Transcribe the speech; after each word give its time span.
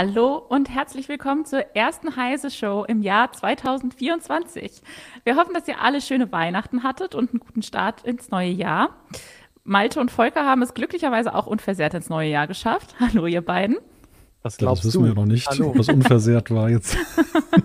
Hallo 0.00 0.36
und 0.36 0.70
herzlich 0.70 1.08
willkommen 1.08 1.44
zur 1.44 1.74
ersten 1.74 2.14
Heise 2.14 2.52
Show 2.52 2.84
im 2.86 3.02
Jahr 3.02 3.32
2024. 3.32 4.80
Wir 5.24 5.34
hoffen, 5.34 5.54
dass 5.54 5.66
ihr 5.66 5.80
alle 5.80 6.00
schöne 6.00 6.30
Weihnachten 6.30 6.84
hattet 6.84 7.16
und 7.16 7.30
einen 7.30 7.40
guten 7.40 7.62
Start 7.62 8.04
ins 8.04 8.30
neue 8.30 8.50
Jahr. 8.50 8.90
Malte 9.64 9.98
und 9.98 10.12
Volker 10.12 10.46
haben 10.46 10.62
es 10.62 10.72
glücklicherweise 10.72 11.34
auch 11.34 11.48
unversehrt 11.48 11.94
ins 11.94 12.10
neue 12.10 12.30
Jahr 12.30 12.46
geschafft. 12.46 12.94
Hallo, 13.00 13.26
ihr 13.26 13.40
beiden. 13.40 13.76
Was 14.42 14.56
glaubst 14.56 14.84
das 14.84 14.94
wissen 14.94 15.02
du? 15.02 15.08
wir 15.08 15.14
noch 15.16 15.26
nicht, 15.26 15.48
Hallo. 15.48 15.72
was 15.76 15.88
unversehrt 15.88 16.52
war 16.52 16.70
jetzt. 16.70 16.96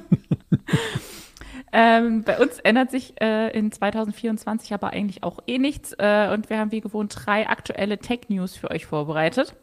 ähm, 1.72 2.24
bei 2.24 2.40
uns 2.40 2.58
ändert 2.62 2.90
sich 2.90 3.14
äh, 3.22 3.56
in 3.56 3.72
2024 3.72 4.74
aber 4.74 4.90
eigentlich 4.90 5.22
auch 5.22 5.38
eh 5.46 5.60
nichts. 5.60 5.94
Äh, 6.00 6.32
und 6.34 6.50
wir 6.50 6.58
haben 6.58 6.72
wie 6.72 6.82
gewohnt 6.82 7.16
drei 7.16 7.48
aktuelle 7.48 8.00
Tech-News 8.00 8.56
für 8.56 8.72
euch 8.72 8.88
vorbereitet. 8.88 9.54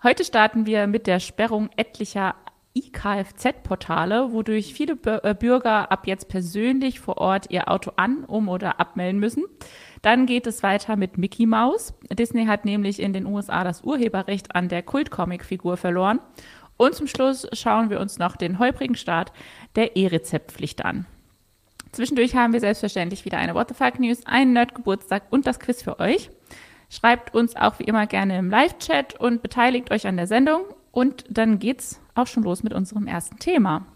Heute 0.00 0.22
starten 0.22 0.64
wir 0.64 0.86
mit 0.86 1.08
der 1.08 1.18
Sperrung 1.18 1.70
etlicher 1.76 2.36
IKFZ-Portale, 2.72 4.30
wodurch 4.32 4.72
viele 4.72 4.96
äh, 5.24 5.34
Bürger 5.34 5.90
ab 5.90 6.06
jetzt 6.06 6.28
persönlich 6.28 7.00
vor 7.00 7.18
Ort 7.18 7.50
ihr 7.50 7.68
Auto 7.68 7.90
an, 7.96 8.22
um 8.22 8.48
oder 8.48 8.78
abmelden 8.78 9.18
müssen. 9.18 9.44
Dann 10.00 10.26
geht 10.26 10.46
es 10.46 10.62
weiter 10.62 10.94
mit 10.94 11.18
Mickey 11.18 11.46
Mouse. 11.46 11.94
Disney 12.12 12.46
hat 12.46 12.64
nämlich 12.64 13.02
in 13.02 13.12
den 13.12 13.26
USA 13.26 13.64
das 13.64 13.82
Urheberrecht 13.82 14.54
an 14.54 14.68
der 14.68 14.84
Kultcomic-Figur 14.84 15.76
verloren. 15.76 16.20
Und 16.76 16.94
zum 16.94 17.08
Schluss 17.08 17.48
schauen 17.52 17.90
wir 17.90 17.98
uns 17.98 18.20
noch 18.20 18.36
den 18.36 18.60
holprigen 18.60 18.94
Start 18.94 19.32
der 19.74 19.96
E-Rezeptpflicht 19.96 20.84
an. 20.84 21.06
Zwischendurch 21.90 22.36
haben 22.36 22.52
wir 22.52 22.60
selbstverständlich 22.60 23.24
wieder 23.24 23.38
eine 23.38 23.56
What 23.56 23.70
the 23.70 23.74
Fuck 23.74 23.98
News, 23.98 24.24
einen 24.26 24.52
Nerd-Geburtstag 24.52 25.24
und 25.30 25.48
das 25.48 25.58
Quiz 25.58 25.82
für 25.82 25.98
euch. 25.98 26.30
Schreibt 26.90 27.34
uns 27.34 27.54
auch 27.54 27.78
wie 27.78 27.84
immer 27.84 28.06
gerne 28.06 28.38
im 28.38 28.50
Live-Chat 28.50 29.18
und 29.20 29.42
beteiligt 29.42 29.90
euch 29.90 30.06
an 30.06 30.16
der 30.16 30.26
Sendung. 30.26 30.62
Und 30.90 31.24
dann 31.28 31.58
geht's 31.58 32.00
auch 32.14 32.26
schon 32.26 32.42
los 32.42 32.62
mit 32.62 32.72
unserem 32.72 33.06
ersten 33.06 33.38
Thema. 33.38 33.86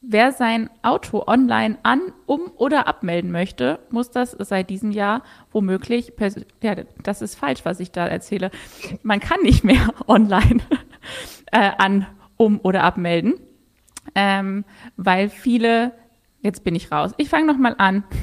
Wer 0.00 0.30
sein 0.30 0.70
Auto 0.82 1.24
online 1.26 1.78
an, 1.82 2.00
um 2.26 2.52
oder 2.56 2.86
abmelden 2.86 3.32
möchte, 3.32 3.80
muss 3.90 4.12
das 4.12 4.30
seit 4.30 4.70
diesem 4.70 4.92
Jahr 4.92 5.24
womöglich, 5.50 6.12
ja, 6.62 6.76
das 7.02 7.20
ist 7.20 7.34
falsch, 7.34 7.64
was 7.64 7.80
ich 7.80 7.90
da 7.90 8.06
erzähle. 8.06 8.52
Man 9.02 9.18
kann 9.18 9.40
nicht 9.42 9.64
mehr 9.64 9.92
online 10.06 10.60
äh, 11.50 11.72
an, 11.78 12.06
um 12.36 12.60
oder 12.62 12.84
abmelden, 12.84 13.34
ähm, 14.14 14.64
weil 14.96 15.30
viele, 15.30 15.92
jetzt 16.42 16.62
bin 16.62 16.76
ich 16.76 16.92
raus. 16.92 17.12
Ich 17.16 17.28
fange 17.28 17.46
nochmal 17.46 17.74
an. 17.78 18.04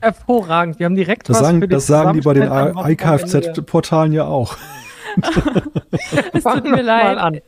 Hervorragend, 0.00 0.78
wir 0.78 0.86
haben 0.86 0.94
direkt 0.94 1.28
das 1.28 1.40
was 1.40 1.46
sagen, 1.46 1.68
Das 1.68 1.86
sagen 1.86 2.12
die 2.14 2.20
bei 2.20 2.34
den 2.34 2.50
iKFZ-Portalen 2.50 4.12
ja 4.12 4.26
auch. 4.26 4.56
es 6.32 6.44
tut 6.44 6.64
mir 6.64 6.82
leid. 6.82 7.42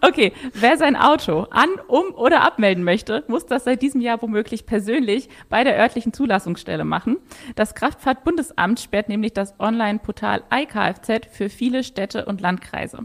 Okay, 0.00 0.32
wer 0.52 0.76
sein 0.76 0.96
Auto 0.96 1.46
an, 1.50 1.68
um 1.88 2.14
oder 2.14 2.42
abmelden 2.42 2.84
möchte, 2.84 3.24
muss 3.28 3.46
das 3.46 3.64
seit 3.64 3.82
diesem 3.82 4.00
Jahr 4.00 4.20
womöglich 4.22 4.66
persönlich 4.66 5.28
bei 5.48 5.64
der 5.64 5.78
örtlichen 5.78 6.12
Zulassungsstelle 6.12 6.84
machen. 6.84 7.18
Das 7.54 7.74
Kraftfahrtbundesamt 7.74 8.80
sperrt 8.80 9.08
nämlich 9.08 9.32
das 9.32 9.58
Online-Portal 9.58 10.42
iKFZ 10.52 11.26
für 11.30 11.48
viele 11.48 11.84
Städte 11.84 12.24
und 12.24 12.40
Landkreise. 12.40 13.00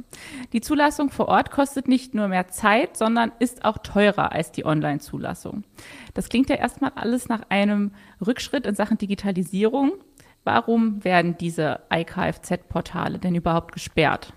Die 0.54 0.62
Zulassung 0.62 1.10
vor 1.10 1.28
Ort 1.28 1.52
kostet 1.52 1.88
nicht 1.88 2.14
nur 2.14 2.28
mehr 2.28 2.48
Zeit, 2.48 2.98
sondern 2.98 3.32
ist 3.40 3.66
auch 3.66 3.78
teurer 3.78 4.32
als 4.32 4.52
die 4.52 4.66
Online-Zulassung. 4.66 5.64
Das 6.14 6.30
klingt 6.30 6.50
ja 6.50 6.56
erstmal 6.56 6.92
alles 6.96 7.30
nach 7.30 7.44
einem 7.50 7.92
Rückschritt 8.26 8.66
in 8.66 8.76
Sachen 8.76 8.98
Digitalisierung. 8.98 9.94
Warum 10.44 11.04
werden 11.04 11.38
diese 11.38 11.82
iKFZ-Portale 11.92 13.20
denn 13.20 13.36
überhaupt 13.36 13.74
gesperrt? 13.74 14.34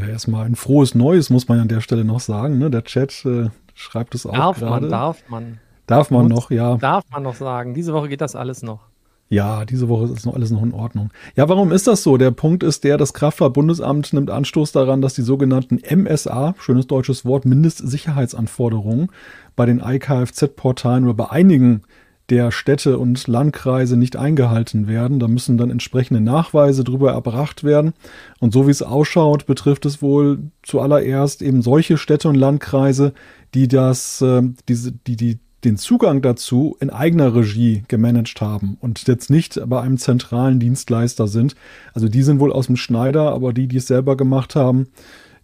Ja, 0.00 0.06
erstmal 0.06 0.46
ein 0.46 0.56
frohes 0.56 0.94
Neues, 0.94 1.30
muss 1.30 1.48
man 1.48 1.60
an 1.60 1.68
der 1.68 1.80
Stelle 1.80 2.04
noch 2.04 2.20
sagen. 2.20 2.58
Ne? 2.58 2.70
Der 2.70 2.84
Chat 2.84 3.24
äh, 3.26 3.50
schreibt 3.74 4.14
es 4.14 4.24
auch 4.24 4.32
darf 4.32 4.58
gerade. 4.58 4.82
Man, 4.82 4.90
darf 4.90 5.28
man. 5.28 5.58
Darf 5.86 6.10
man 6.10 6.28
noch, 6.28 6.50
ja. 6.50 6.76
Darf 6.76 7.04
man 7.10 7.22
noch 7.22 7.34
sagen. 7.34 7.74
Diese 7.74 7.92
Woche 7.92 8.08
geht 8.08 8.20
das 8.20 8.36
alles 8.36 8.62
noch. 8.62 8.80
Ja, 9.28 9.64
diese 9.64 9.88
Woche 9.88 10.12
ist 10.12 10.26
noch 10.26 10.34
alles 10.34 10.50
noch 10.50 10.62
in 10.62 10.72
Ordnung. 10.72 11.10
Ja, 11.36 11.48
warum 11.48 11.70
ist 11.70 11.86
das 11.86 12.02
so? 12.02 12.16
Der 12.16 12.32
Punkt 12.32 12.62
ist 12.64 12.82
der, 12.82 12.96
das 12.96 13.12
Kraftfahrtbundesamt 13.12 14.12
nimmt 14.12 14.30
Anstoß 14.30 14.72
daran, 14.72 15.02
dass 15.02 15.14
die 15.14 15.22
sogenannten 15.22 15.80
MSA, 15.88 16.54
schönes 16.58 16.88
deutsches 16.88 17.24
Wort, 17.24 17.44
Mindestsicherheitsanforderungen 17.44 19.10
bei 19.54 19.66
den 19.66 19.80
IKFZ-Portalen 19.80 21.04
oder 21.04 21.14
bei 21.14 21.30
einigen 21.30 21.82
der 22.30 22.52
Städte 22.52 22.98
und 22.98 23.26
Landkreise 23.26 23.96
nicht 23.96 24.16
eingehalten 24.16 24.86
werden. 24.86 25.18
Da 25.18 25.28
müssen 25.28 25.58
dann 25.58 25.70
entsprechende 25.70 26.20
Nachweise 26.20 26.84
drüber 26.84 27.12
erbracht 27.12 27.64
werden. 27.64 27.92
Und 28.38 28.52
so 28.52 28.66
wie 28.66 28.70
es 28.70 28.82
ausschaut, 28.82 29.46
betrifft 29.46 29.84
es 29.84 30.00
wohl 30.00 30.38
zuallererst 30.62 31.42
eben 31.42 31.60
solche 31.60 31.98
Städte 31.98 32.28
und 32.28 32.36
Landkreise, 32.36 33.12
die 33.54 33.68
das, 33.68 34.22
äh, 34.22 34.42
diese, 34.68 34.92
die, 34.92 35.16
die 35.16 35.38
den 35.64 35.76
Zugang 35.76 36.22
dazu 36.22 36.76
in 36.80 36.88
eigener 36.88 37.34
Regie 37.34 37.82
gemanagt 37.88 38.40
haben 38.40 38.78
und 38.80 39.06
jetzt 39.06 39.28
nicht 39.28 39.60
bei 39.66 39.80
einem 39.80 39.98
zentralen 39.98 40.58
Dienstleister 40.58 41.26
sind. 41.26 41.54
Also 41.92 42.08
die 42.08 42.22
sind 42.22 42.40
wohl 42.40 42.52
aus 42.52 42.66
dem 42.66 42.76
Schneider, 42.76 43.32
aber 43.32 43.52
die, 43.52 43.66
die 43.66 43.76
es 43.76 43.86
selber 43.86 44.16
gemacht 44.16 44.56
haben, 44.56 44.86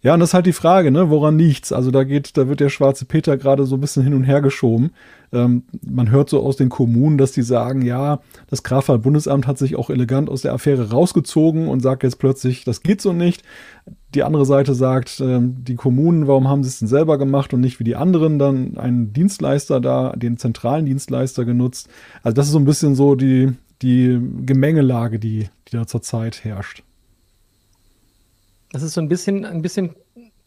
ja, 0.01 0.13
und 0.13 0.19
das 0.19 0.29
ist 0.29 0.33
halt 0.35 0.45
die 0.45 0.53
Frage, 0.53 0.91
ne, 0.91 1.09
woran 1.09 1.39
liegt's? 1.39 1.73
Also 1.73 1.89
da 1.89 2.03
geht, 2.03 2.37
da 2.37 2.47
wird 2.47 2.59
der 2.59 2.69
schwarze 2.69 3.05
Peter 3.05 3.35
gerade 3.35 3.65
so 3.65 3.75
ein 3.75 3.81
bisschen 3.81 4.03
hin 4.03 4.13
und 4.13 4.25
her 4.25 4.41
geschoben. 4.41 4.91
Ähm, 5.33 5.63
man 5.81 6.11
hört 6.11 6.29
so 6.29 6.41
aus 6.43 6.55
den 6.55 6.69
Kommunen, 6.69 7.17
dass 7.17 7.31
die 7.31 7.41
sagen, 7.41 7.81
ja, 7.81 8.19
das 8.47 8.61
Kraftfahrtbundesamt 8.61 9.47
hat 9.47 9.57
sich 9.57 9.75
auch 9.75 9.89
elegant 9.89 10.29
aus 10.29 10.43
der 10.43 10.53
Affäre 10.53 10.91
rausgezogen 10.91 11.67
und 11.67 11.81
sagt 11.81 12.03
jetzt 12.03 12.19
plötzlich, 12.19 12.63
das 12.63 12.83
geht 12.83 13.01
so 13.01 13.11
nicht. 13.11 13.41
Die 14.13 14.23
andere 14.23 14.45
Seite 14.45 14.75
sagt, 14.75 15.19
ähm, 15.19 15.55
die 15.63 15.75
Kommunen, 15.75 16.27
warum 16.27 16.47
haben 16.47 16.63
sie 16.63 16.69
es 16.69 16.79
denn 16.79 16.87
selber 16.87 17.17
gemacht 17.17 17.53
und 17.53 17.61
nicht 17.61 17.79
wie 17.79 17.83
die 17.83 17.95
anderen 17.95 18.37
dann 18.37 18.77
einen 18.77 19.13
Dienstleister 19.13 19.81
da, 19.81 20.13
den 20.15 20.37
zentralen 20.37 20.85
Dienstleister 20.85 21.43
genutzt? 21.43 21.89
Also 22.21 22.35
das 22.35 22.45
ist 22.45 22.51
so 22.51 22.59
ein 22.59 22.65
bisschen 22.65 22.93
so 22.93 23.15
die, 23.15 23.51
die 23.81 24.21
Gemengelage, 24.45 25.17
die, 25.17 25.49
die 25.67 25.75
da 25.75 25.87
zurzeit 25.87 26.43
herrscht. 26.43 26.83
Das 28.71 28.83
ist 28.83 28.93
so 28.93 29.01
ein 29.01 29.07
bisschen, 29.07 29.45
ein 29.45 29.61
bisschen 29.61 29.95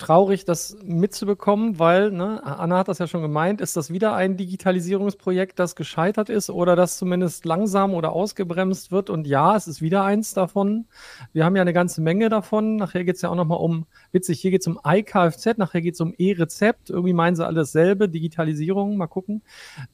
traurig, 0.01 0.45
das 0.45 0.77
mitzubekommen, 0.83 1.79
weil, 1.79 2.11
ne, 2.11 2.43
Anna 2.45 2.79
hat 2.79 2.89
das 2.89 2.99
ja 2.99 3.07
schon 3.07 3.23
gemeint, 3.23 3.61
ist 3.61 3.77
das 3.77 3.93
wieder 3.93 4.15
ein 4.15 4.37
Digitalisierungsprojekt, 4.37 5.59
das 5.59 5.77
gescheitert 5.77 6.31
ist 6.31 6.51
oder 6.51 6.75
das 6.75 6.97
zumindest 6.97 7.45
langsam 7.45 7.95
oder 7.95 8.13
ausgebremst 8.13 8.91
wird? 8.91 9.11
Und 9.11 9.27
ja, 9.27 9.55
es 9.55 9.69
ist 9.69 9.83
wieder 9.83 10.03
eins 10.03 10.35
davon. 10.35 10.87
Wir 11.33 11.45
haben 11.45 11.55
ja 11.55 11.63
eine 11.63 11.73
ganze 11.73 12.01
Menge 12.01 12.29
davon. 12.29 12.77
Nachher 12.77 13.05
geht 13.05 13.17
es 13.17 13.23
ja 13.23 13.29
auch 13.29 13.35
nochmal 13.35 13.59
um, 13.59 13.87
witzig, 14.11 14.41
hier 14.41 14.51
geht 14.51 14.63
es 14.63 14.67
um 14.67 14.81
iKFZ, 14.85 15.59
nachher 15.59 15.83
geht 15.83 15.95
es 15.95 16.01
um 16.01 16.15
E-Rezept. 16.17 16.91
Irgendwie 16.91 17.13
meinen 17.13 17.37
sie 17.37 17.47
alle 17.47 17.61
dasselbe, 17.61 18.09
Digitalisierung, 18.09 18.97
mal 18.97 19.07
gucken. 19.07 19.43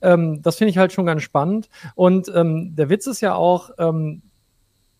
Ähm, 0.00 0.40
das 0.42 0.56
finde 0.56 0.70
ich 0.70 0.78
halt 0.78 0.92
schon 0.92 1.06
ganz 1.06 1.22
spannend. 1.22 1.68
Und 1.94 2.30
ähm, 2.34 2.76
der 2.76 2.88
Witz 2.88 3.06
ist 3.06 3.20
ja 3.20 3.34
auch, 3.34 3.70
ähm, 3.78 4.22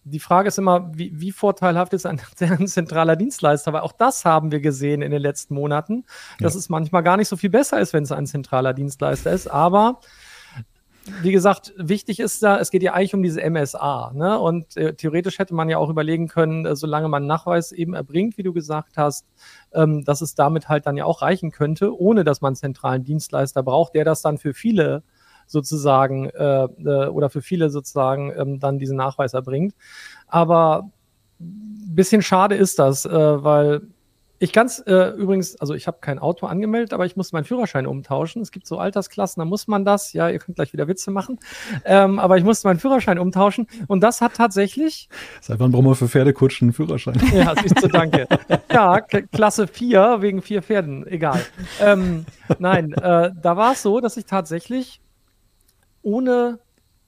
die 0.09 0.21
Frage 0.21 0.49
ist 0.49 0.59
immer, 0.59 0.91
wie, 0.95 1.11
wie 1.15 1.33
vorteilhaft 1.33 1.93
ist 1.93 2.07
ein, 2.07 2.21
ein, 2.41 2.69
zentraler 2.69 3.17
Dienstleister? 3.17 3.73
Weil 3.73 3.81
auch 3.81 3.93
das 3.93 4.25
haben 4.25 4.53
wir 4.53 4.61
gesehen 4.61 5.03
in 5.03 5.11
den 5.11 5.21
letzten 5.21 5.55
Monaten, 5.55 6.05
dass 6.39 6.55
ja. 6.55 6.61
es 6.61 6.69
manchmal 6.69 7.03
gar 7.03 7.17
nicht 7.17 7.29
so 7.29 7.37
viel 7.37 7.51
besser 7.51 7.81
ist, 7.81 7.93
wenn 7.93 8.05
es 8.05 8.13
ein 8.13 8.27
zentraler 8.27 8.73
Dienstleister 8.73 9.33
ist. 9.33 9.49
Aber 9.49 10.01
wie 11.23 11.33
gesagt, 11.33 11.73
wichtig 11.77 12.21
ist 12.21 12.43
da, 12.43 12.59
es 12.59 12.71
geht 12.71 12.83
ja 12.83 12.93
eigentlich 12.93 13.15
um 13.15 13.23
diese 13.23 13.41
MSA. 13.49 14.13
Ne? 14.15 14.39
Und 14.39 14.77
äh, 14.77 14.95
theoretisch 14.95 15.39
hätte 15.39 15.55
man 15.55 15.69
ja 15.69 15.79
auch 15.79 15.89
überlegen 15.89 16.29
können, 16.29 16.67
äh, 16.67 16.77
solange 16.77 17.09
man 17.09 17.27
Nachweis 17.27 17.73
eben 17.73 17.95
erbringt, 17.95 18.39
wie 18.39 18.43
du 18.43 18.53
gesagt 18.53 18.97
hast, 18.97 19.27
ähm, 19.73 20.05
dass 20.05 20.21
es 20.21 20.35
damit 20.35 20.69
halt 20.69 20.87
dann 20.87 20.97
ja 20.97 21.05
auch 21.05 21.23
reichen 21.23 21.51
könnte, 21.51 21.97
ohne 21.97 22.25
dass 22.25 22.41
man 22.41 22.51
einen 22.51 22.57
zentralen 22.57 23.05
Dienstleister 23.05 23.63
braucht, 23.63 23.95
der 23.95 24.05
das 24.05 24.23
dann 24.23 24.39
für 24.39 24.55
viele 24.55 25.03
sozusagen 25.47 26.29
äh, 26.31 26.65
äh, 26.65 27.09
oder 27.09 27.31
für 27.31 27.43
viele 27.43 27.71
sozusagen 27.71 28.33
ähm, 28.37 28.61
dann 28.61 28.79
diesen 28.79 28.97
Nachweis 28.97 29.35
erbringt. 29.35 29.75
Aber 30.27 30.91
bisschen 31.39 32.23
schade 32.23 32.55
ist 32.55 32.79
das, 32.79 33.05
äh, 33.05 33.11
weil 33.45 33.83
ich 34.39 34.53
ganz 34.53 34.83
äh, 34.87 35.11
übrigens, 35.11 35.57
also 35.57 35.75
ich 35.75 35.87
habe 35.87 35.99
kein 36.01 36.19
Auto 36.19 36.47
angemeldet, 36.47 36.93
aber 36.93 37.07
ich 37.07 37.17
muss 37.17 37.33
meinen 37.33 37.45
Führerschein 37.45 37.87
umtauschen. 37.87 38.43
Es 38.43 38.51
gibt 38.51 38.67
so 38.67 38.79
Altersklassen, 38.79 39.41
da 39.41 39.45
muss 39.47 39.67
man 39.67 39.85
das. 39.85 40.13
Ja, 40.13 40.29
ihr 40.29 40.39
könnt 40.39 40.57
gleich 40.57 40.75
wieder 40.75 40.89
Witze 40.89 41.11
machen. 41.11 41.39
Ähm, 41.85 42.19
aber 42.19 42.37
ich 42.37 42.45
musste 42.45 42.69
meinen 42.69 42.79
Führerschein 42.79 43.19
umtauschen 43.19 43.67
und 43.87 44.03
das 44.03 44.21
hat 44.21 44.35
tatsächlich. 44.35 45.09
Seit 45.41 45.59
wann 45.59 45.73
brauchen 45.73 45.87
wir 45.87 45.95
für 45.95 46.09
Pferdekutschen 46.09 46.67
einen 46.67 46.73
Führerschein? 46.75 47.21
Ja, 47.33 47.55
siehst 47.61 47.83
du, 47.83 47.89
danke. 47.89 48.27
ja, 48.71 49.01
Klasse 49.01 49.67
4 49.67 50.19
wegen 50.21 50.43
vier 50.43 50.63
Pferden, 50.63 51.07
egal. 51.07 51.41
Ähm, 51.81 52.25
nein, 52.59 52.93
äh, 52.93 53.33
da 53.41 53.57
war 53.57 53.73
es 53.73 53.83
so, 53.83 54.01
dass 54.01 54.17
ich 54.17 54.27
tatsächlich 54.27 55.01
ohne 56.07 56.61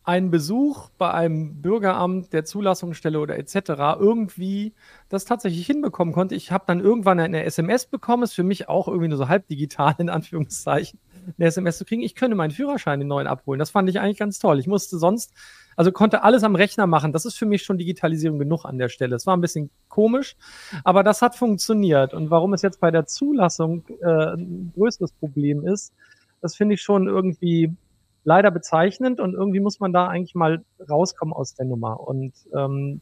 einen 0.03 0.31
Besuch 0.31 0.89
bei 0.99 1.13
einem 1.13 1.61
Bürgeramt, 1.61 2.33
der 2.33 2.45
Zulassungsstelle 2.45 3.21
oder 3.21 3.39
etc. 3.39 3.99
irgendwie 4.01 4.73
das 5.09 5.25
tatsächlich 5.25 5.67
hinbekommen 5.67 6.15
konnte. 6.15 6.35
Ich 6.35 6.51
habe 6.51 6.65
dann 6.67 6.81
irgendwann 6.81 7.21
eine 7.21 7.45
SMS 7.45 7.87
bekommen, 7.87 8.23
ist 8.23 8.33
für 8.33 8.43
mich 8.43 8.69
auch 8.69 8.89
irgendwie 8.89 9.09
nur 9.09 9.19
so 9.19 9.29
halb 9.29 9.47
digital 9.47 9.95
in 9.99 10.09
Anführungszeichen. 10.09 10.99
eine 11.39 11.47
SMS 11.47 11.79
zu 11.79 11.85
kriegen, 11.85 12.03
ich 12.03 12.15
könnte 12.15 12.37
meinen 12.37 12.51
Führerschein 12.51 12.99
den 12.99 13.09
neuen 13.09 13.27
abholen. 13.27 13.59
Das 13.59 13.71
fand 13.71 13.89
ich 13.89 14.01
eigentlich 14.01 14.19
ganz 14.19 14.39
toll. 14.39 14.59
Ich 14.59 14.67
musste 14.67 14.99
sonst, 14.99 15.33
also 15.77 15.93
konnte 15.93 16.23
alles 16.23 16.43
am 16.43 16.57
Rechner 16.57 16.87
machen. 16.87 17.13
Das 17.13 17.27
ist 17.27 17.37
für 17.37 17.47
mich 17.47 17.63
schon 17.63 17.79
Digitalisierung 17.79 18.39
genug 18.39 18.65
an 18.65 18.79
der 18.79 18.89
Stelle. 18.89 19.15
Es 19.15 19.27
war 19.27 19.37
ein 19.37 19.43
bisschen 19.43 19.71
komisch, 19.89 20.37
aber 20.85 21.05
das 21.05 21.23
hat 21.23 21.37
funktioniert. 21.37 22.15
Und 22.15 22.31
warum 22.31 22.55
es 22.55 22.63
jetzt 22.63 22.81
bei 22.81 22.91
der 22.91 23.05
Zulassung 23.05 23.85
äh, 24.01 24.35
ein 24.35 24.73
größeres 24.75 25.13
Problem 25.13 25.67
ist, 25.67 25.93
das 26.41 26.57
finde 26.57 26.77
ich 26.77 26.83
schon 26.83 27.09
irgendwie 27.09 27.77
leider 28.25 28.51
bezeichnend 28.51 29.21
und 29.21 29.35
irgendwie 29.35 29.61
muss 29.61 29.81
man 29.81 29.93
da 29.93 30.09
eigentlich 30.09 30.35
mal 30.35 30.63
rauskommen 30.89 31.33
aus 31.35 31.55
der 31.55 31.67
Nummer. 31.67 32.01
Und 32.01 32.35
ähm, 32.55 33.01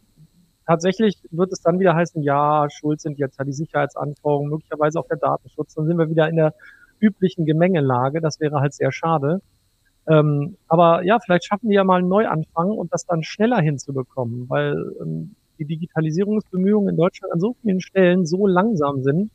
tatsächlich 0.67 1.21
wird 1.31 1.53
es 1.53 1.61
dann 1.61 1.79
wieder 1.79 1.95
heißen, 1.95 2.23
ja, 2.23 2.69
schuld 2.71 3.01
sind 3.01 3.19
jetzt 3.19 3.39
ja 3.39 3.45
die 3.45 3.53
Sicherheitsanforderungen, 3.53 4.51
möglicherweise 4.51 5.01
auch 5.01 5.09
der 5.09 5.19
Datenschutz. 5.19 5.75
Dann 5.75 5.87
sind 5.87 5.99
wir 5.99 6.11
wieder 6.11 6.29
in 6.29 6.37
der 6.37 6.55
üblichen 7.01 7.45
Gemengelage. 7.45 8.21
Das 8.21 8.41
wäre 8.41 8.61
halt 8.61 8.75
sehr 8.75 8.93
schade. 8.93 9.41
Ähm, 10.09 10.57
aber 10.69 11.03
ja, 11.03 11.19
vielleicht 11.19 11.47
schaffen 11.47 11.69
die 11.69 11.75
ja 11.75 11.85
mal 11.85 11.99
einen 11.99 12.09
Neuanfang 12.09 12.71
und 12.71 12.93
das 12.93 13.07
dann 13.07 13.25
schneller 13.25 13.61
hinzubekommen, 13.61 14.49
weil 14.49 14.77
ähm, 15.01 15.35
die 15.59 15.65
Digitalisierungsbemühungen 15.65 16.91
in 16.91 16.97
Deutschland 16.97 17.33
an 17.33 17.41
so 17.41 17.57
vielen 17.63 17.81
Stellen 17.81 18.27
so 18.27 18.47
langsam 18.47 19.03
sind 19.03 19.31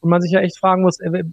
und 0.00 0.10
man 0.10 0.20
sich 0.20 0.32
ja 0.32 0.40
echt 0.40 0.58
fragen 0.58 0.82
muss, 0.82 0.98
äh, 1.00 1.24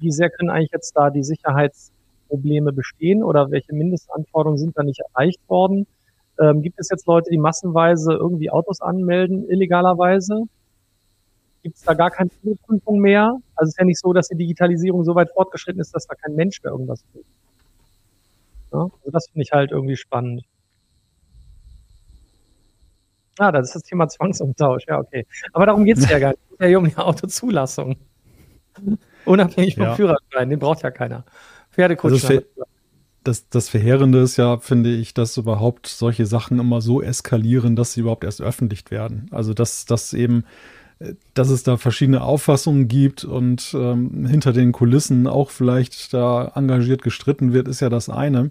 wie 0.00 0.10
sehr 0.10 0.30
können 0.30 0.50
eigentlich 0.50 0.72
jetzt 0.72 0.92
da 0.96 1.10
die 1.10 1.22
Sicherheitsprobleme 1.22 2.72
bestehen 2.72 3.22
oder 3.22 3.50
welche 3.50 3.74
Mindestanforderungen 3.74 4.58
sind 4.58 4.76
da 4.76 4.82
nicht 4.82 5.00
erreicht 5.00 5.40
worden? 5.48 5.86
Ähm, 6.38 6.62
gibt 6.62 6.80
es 6.80 6.88
jetzt 6.90 7.06
Leute, 7.06 7.30
die 7.30 7.38
massenweise 7.38 8.12
irgendwie 8.12 8.50
Autos 8.50 8.80
anmelden, 8.80 9.48
illegalerweise? 9.48 10.44
Gibt 11.62 11.76
es 11.76 11.82
da 11.82 11.92
gar 11.92 12.10
keine 12.10 12.30
Prüfung 12.66 12.98
mehr? 12.98 13.36
Also 13.54 13.68
es 13.68 13.74
ist 13.74 13.78
ja 13.78 13.84
nicht 13.84 14.00
so, 14.00 14.12
dass 14.14 14.28
die 14.28 14.36
Digitalisierung 14.36 15.04
so 15.04 15.14
weit 15.14 15.30
fortgeschritten 15.30 15.80
ist, 15.80 15.94
dass 15.94 16.06
da 16.06 16.14
kein 16.14 16.34
Mensch 16.34 16.62
mehr 16.62 16.72
irgendwas 16.72 17.04
tut. 17.12 17.24
Ja? 18.72 18.82
Also 18.82 19.10
das 19.12 19.28
finde 19.28 19.42
ich 19.42 19.52
halt 19.52 19.70
irgendwie 19.70 19.96
spannend. 19.96 20.44
Ah, 23.38 23.52
das 23.52 23.68
ist 23.68 23.74
das 23.74 23.82
Thema 23.82 24.08
Zwangsumtausch, 24.08 24.84
ja, 24.88 24.98
okay. 24.98 25.26
Aber 25.52 25.66
darum 25.66 25.84
geht 25.84 25.98
es 25.98 26.08
ja 26.10 26.18
gar 26.18 26.30
nicht. 26.30 26.40
Es 26.42 26.50
geht 26.50 26.60
ja 26.60 26.66
hier 26.66 26.78
um 26.78 26.88
die 26.88 26.96
Autozulassung. 26.96 27.96
Unabhängig 29.24 29.74
vom 29.74 29.84
ja. 29.84 29.94
Führerschein, 29.94 30.50
den 30.50 30.58
braucht 30.58 30.82
ja 30.82 30.90
keiner. 30.90 31.24
Pferdekutschen. 31.70 32.28
Also 32.28 32.42
das, 33.24 33.48
das 33.48 33.68
Verheerende 33.68 34.20
ist 34.20 34.36
ja, 34.36 34.58
finde 34.58 34.94
ich, 34.94 35.14
dass 35.14 35.36
überhaupt 35.36 35.86
solche 35.86 36.26
Sachen 36.26 36.58
immer 36.58 36.80
so 36.80 37.02
eskalieren, 37.02 37.76
dass 37.76 37.92
sie 37.92 38.00
überhaupt 38.00 38.24
erst 38.24 38.40
öffentlich 38.40 38.90
werden. 38.90 39.28
Also 39.30 39.52
dass, 39.52 39.84
dass 39.84 40.14
eben, 40.14 40.44
äh, 41.00 41.14
dass 41.34 41.50
es 41.50 41.62
da 41.62 41.76
verschiedene 41.76 42.22
Auffassungen 42.22 42.88
gibt 42.88 43.24
und 43.24 43.74
ähm, 43.74 44.26
hinter 44.26 44.52
den 44.52 44.72
Kulissen 44.72 45.26
auch 45.26 45.50
vielleicht 45.50 46.14
da 46.14 46.52
engagiert 46.54 47.02
gestritten 47.02 47.52
wird, 47.52 47.68
ist 47.68 47.80
ja 47.80 47.90
das 47.90 48.08
eine. 48.08 48.50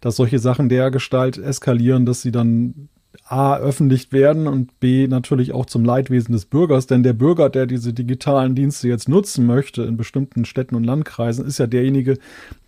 Dass 0.00 0.16
solche 0.16 0.38
Sachen 0.38 0.68
der 0.68 0.90
Gestalt 0.90 1.38
eskalieren, 1.38 2.06
dass 2.06 2.22
sie 2.22 2.32
dann 2.32 2.88
A, 3.24 3.56
öffentlich 3.56 4.12
werden 4.12 4.46
und 4.46 4.78
B, 4.80 5.08
natürlich 5.08 5.52
auch 5.52 5.66
zum 5.66 5.84
Leidwesen 5.84 6.32
des 6.32 6.44
Bürgers. 6.44 6.86
Denn 6.86 7.02
der 7.02 7.12
Bürger, 7.12 7.48
der 7.50 7.66
diese 7.66 7.92
digitalen 7.92 8.54
Dienste 8.54 8.88
jetzt 8.88 9.08
nutzen 9.08 9.46
möchte 9.46 9.82
in 9.82 9.96
bestimmten 9.96 10.44
Städten 10.44 10.74
und 10.74 10.84
Landkreisen, 10.84 11.46
ist 11.46 11.58
ja 11.58 11.66
derjenige, 11.66 12.18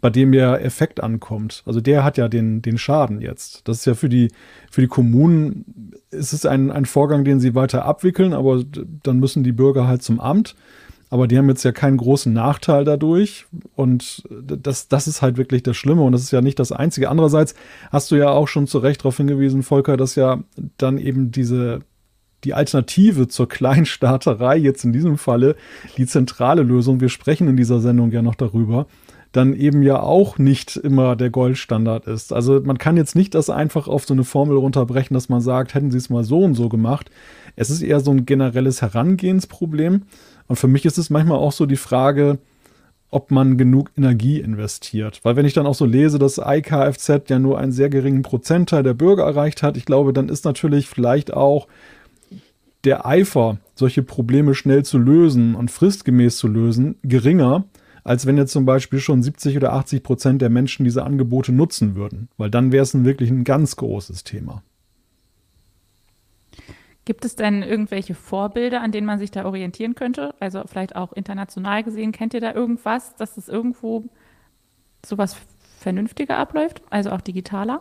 bei 0.01 0.11
dem 0.11 0.33
der 0.33 0.65
Effekt 0.65 1.03
ankommt. 1.03 1.63
Also 1.67 1.81
der 1.81 2.05
hat 2.05 2.19
ja 2.19 2.29
den, 2.29 2.63
den 2.63 2.79
Schaden 2.79 3.21
jetzt. 3.21 3.67
Das 3.69 3.79
ist 3.79 3.85
ja 3.87 3.95
für 3.95 4.09
die, 4.09 4.29
für 4.71 4.81
die 4.81 4.89
Kommunen, 4.89 5.93
ist 6.11 6.47
ein, 6.47 6.71
ein 6.71 6.87
Vorgang, 6.87 7.25
den 7.25 7.41
sie 7.41 7.55
weiter 7.55 7.85
abwickeln, 7.85 8.33
aber 8.33 8.63
dann 9.03 9.19
müssen 9.19 9.45
die 9.45 9.53
Bürger 9.53 9.87
halt 9.87 10.03
zum 10.03 10.21
Amt. 10.21 10.55
Aber 11.11 11.27
die 11.27 11.39
haben 11.39 11.49
jetzt 11.49 11.65
ja 11.65 11.73
keinen 11.73 11.97
großen 11.97 12.33
Nachteil 12.33 12.85
dadurch. 12.85 13.47
Und 13.75 14.23
das, 14.31 14.89
das 14.89 15.09
ist 15.09 15.23
halt 15.23 15.39
wirklich 15.39 15.63
das 15.63 15.77
Schlimme. 15.77 16.03
Und 16.03 16.13
das 16.13 16.23
ist 16.23 16.31
ja 16.31 16.41
nicht 16.41 16.59
das 16.59 16.73
Einzige. 16.73 17.09
Andererseits 17.09 17.55
hast 17.91 18.11
du 18.11 18.17
ja 18.17 18.31
auch 18.31 18.49
schon 18.49 18.67
zu 18.67 18.79
Recht 18.79 19.01
darauf 19.01 19.17
hingewiesen, 19.17 19.63
Volker, 19.63 19.97
dass 19.97 20.17
ja 20.17 20.43
dann 20.77 20.99
eben 20.99 21.31
diese, 21.31 21.81
die 22.45 22.55
Alternative 22.55 23.29
zur 23.29 23.49
Kleinstaaterei 23.49 24.57
jetzt 24.57 24.85
in 24.85 24.93
diesem 24.93 25.17
Falle 25.17 25.57
die 25.97 26.07
zentrale 26.07 26.63
Lösung, 26.63 27.01
wir 27.01 27.09
sprechen 27.09 27.49
in 27.49 27.57
dieser 27.57 27.81
Sendung 27.81 28.13
ja 28.13 28.23
noch 28.23 28.35
darüber, 28.35 28.87
dann 29.33 29.55
eben 29.55 29.83
ja 29.83 30.01
auch 30.01 30.39
nicht 30.39 30.77
immer 30.77 31.15
der 31.15 31.31
Goldstandard 31.31 32.07
ist. 32.07 32.33
Also 32.33 32.61
man 32.63 32.79
kann 32.79 32.97
jetzt 32.97 33.15
nicht 33.15 33.35
das 33.35 33.51
einfach 33.51 33.87
auf 33.87 34.07
so 34.07 34.15
eine 34.15 34.25
Formel 34.25 34.57
runterbrechen, 34.57 35.15
dass 35.15 35.29
man 35.29 35.41
sagt, 35.41 35.75
hätten 35.75 35.91
sie 35.91 35.99
es 35.99 36.11
mal 36.11 36.25
so 36.25 36.41
und 36.41 36.55
so 36.55 36.69
gemacht. 36.69 37.11
Es 37.55 37.71
ist 37.71 37.83
eher 37.83 38.01
so 38.01 38.11
ein 38.11 38.25
generelles 38.25 38.81
Herangehensproblem. 38.81 40.03
Und 40.49 40.57
für 40.57 40.69
mich 40.69 40.85
ist 40.85 40.99
es 40.99 41.11
manchmal 41.11 41.39
auch 41.39 41.53
so 41.53 41.67
die 41.67 41.77
Frage, 41.77 42.39
ob 43.11 43.31
man 43.31 43.57
genug 43.57 43.91
Energie 43.97 44.41
investiert. 44.41 45.21
Weil 45.23 45.37
wenn 45.37 45.47
ich 45.47 45.55
dann 45.55 45.67
auch 45.67 45.75
so 45.75 45.87
lese, 45.87 46.19
dass 46.19 46.39
IKFZ 46.39 47.29
ja 47.29 47.39
nur 47.39 47.59
einen 47.59 47.73
sehr 47.73 47.89
geringen 47.89 48.23
Prozentteil 48.23 48.83
der 48.83 48.95
Bürger 48.95 49.25
erreicht 49.25 49.63
hat, 49.63 49.77
ich 49.77 49.85
glaube, 49.85 50.13
dann 50.13 50.29
ist 50.29 50.45
natürlich 50.45 50.89
vielleicht 50.89 51.33
auch 51.33 51.69
der 52.85 53.07
Eifer, 53.07 53.59
solche 53.75 54.03
Probleme 54.03 54.55
schnell 54.55 54.85
zu 54.85 54.99
lösen 54.99 55.55
und 55.55 55.71
fristgemäß 55.71 56.37
zu 56.37 56.49
lösen, 56.49 56.97
geringer, 57.03 57.65
als 58.05 58.25
wenn 58.25 58.39
jetzt 58.39 58.53
zum 58.53 58.65
Beispiel 58.65 59.01
schon 59.01 59.23
70 59.23 59.57
oder 59.57 59.73
80 59.73 60.03
Prozent 60.03 60.43
der 60.43 60.51
Menschen 60.51 60.85
diese 60.85 61.03
Angebote 61.03 61.53
nutzen 61.53 61.97
würden. 61.97 62.29
Weil 62.37 62.51
dann 62.51 62.73
wäre 62.73 62.83
es 62.83 63.05
wirklich 63.05 63.31
ein 63.31 63.45
ganz 63.45 63.77
großes 63.77 64.25
Thema. 64.25 64.63
Gibt 67.09 67.25
es 67.25 67.37
denn 67.37 67.63
irgendwelche 67.63 68.15
Vorbilder, 68.15 68.83
an 68.83 68.93
denen 68.93 69.07
man 69.07 69.19
sich 69.19 69.31
da 69.31 69.47
orientieren 69.47 69.95
könnte? 69.95 70.35
Also 70.41 70.65
vielleicht 70.67 70.95
auch 70.95 71.15
international 71.15 71.83
gesehen, 71.83 72.13
kennt 72.13 72.35
ihr 72.35 72.41
da 72.43 72.53
irgendwas, 72.53 73.17
dass 73.17 73.39
es 73.39 73.49
irgendwo 73.49 74.05
sowas 75.03 75.35
vernünftiger 75.79 76.37
abläuft, 76.37 76.83
also 76.91 77.09
auch 77.09 77.23
digitaler? 77.23 77.81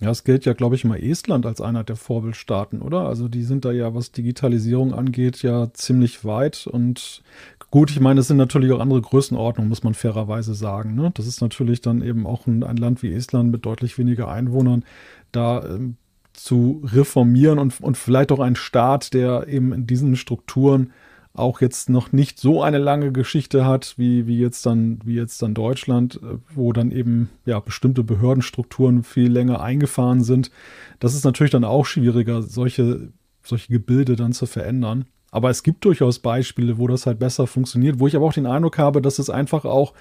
Ja, 0.00 0.08
es 0.08 0.24
gilt 0.24 0.46
ja, 0.46 0.54
glaube 0.54 0.76
ich, 0.76 0.86
mal 0.86 0.96
Estland 0.96 1.44
als 1.44 1.60
einer 1.60 1.84
der 1.84 1.96
Vorbildstaaten, 1.96 2.80
oder? 2.80 3.00
Also 3.00 3.28
die 3.28 3.42
sind 3.42 3.66
da 3.66 3.70
ja, 3.70 3.94
was 3.94 4.12
Digitalisierung 4.12 4.94
angeht, 4.94 5.42
ja 5.42 5.70
ziemlich 5.74 6.24
weit. 6.24 6.66
Und 6.66 7.22
gut, 7.70 7.90
ich 7.90 8.00
meine, 8.00 8.20
es 8.20 8.28
sind 8.28 8.38
natürlich 8.38 8.72
auch 8.72 8.80
andere 8.80 9.02
Größenordnungen, 9.02 9.68
muss 9.68 9.82
man 9.82 9.92
fairerweise 9.92 10.54
sagen. 10.54 10.94
Ne? 10.94 11.10
Das 11.12 11.26
ist 11.26 11.42
natürlich 11.42 11.82
dann 11.82 12.00
eben 12.00 12.26
auch 12.26 12.46
ein, 12.46 12.64
ein 12.64 12.78
Land 12.78 13.02
wie 13.02 13.12
Estland 13.12 13.52
mit 13.52 13.66
deutlich 13.66 13.98
weniger 13.98 14.28
Einwohnern. 14.28 14.86
Da 15.32 15.62
ähm, 15.66 15.98
zu 16.38 16.82
reformieren 16.84 17.58
und, 17.58 17.80
und 17.80 17.96
vielleicht 17.96 18.32
auch 18.32 18.40
ein 18.40 18.56
Staat, 18.56 19.14
der 19.14 19.48
eben 19.48 19.72
in 19.72 19.86
diesen 19.86 20.16
Strukturen 20.16 20.92
auch 21.34 21.60
jetzt 21.60 21.88
noch 21.88 22.12
nicht 22.12 22.40
so 22.40 22.62
eine 22.62 22.78
lange 22.78 23.12
Geschichte 23.12 23.64
hat, 23.64 23.94
wie, 23.96 24.26
wie, 24.26 24.38
jetzt, 24.38 24.66
dann, 24.66 24.98
wie 25.04 25.14
jetzt 25.14 25.40
dann 25.40 25.54
Deutschland, 25.54 26.16
äh, 26.16 26.38
wo 26.54 26.72
dann 26.72 26.90
eben 26.90 27.30
ja 27.44 27.60
bestimmte 27.60 28.02
Behördenstrukturen 28.02 29.04
viel 29.04 29.30
länger 29.30 29.60
eingefahren 29.60 30.22
sind. 30.22 30.50
Das 30.98 31.14
ist 31.14 31.24
natürlich 31.24 31.52
dann 31.52 31.64
auch 31.64 31.86
schwieriger, 31.86 32.42
solche, 32.42 33.12
solche 33.42 33.72
Gebilde 33.72 34.16
dann 34.16 34.32
zu 34.32 34.46
verändern. 34.46 35.06
Aber 35.30 35.50
es 35.50 35.62
gibt 35.62 35.84
durchaus 35.84 36.18
Beispiele, 36.18 36.78
wo 36.78 36.86
das 36.86 37.06
halt 37.06 37.18
besser 37.18 37.46
funktioniert, 37.46 38.00
wo 38.00 38.06
ich 38.06 38.16
aber 38.16 38.26
auch 38.26 38.32
den 38.32 38.46
Eindruck 38.46 38.78
habe, 38.78 39.02
dass 39.02 39.18
es 39.18 39.28
einfach 39.28 39.64
auch 39.64 39.92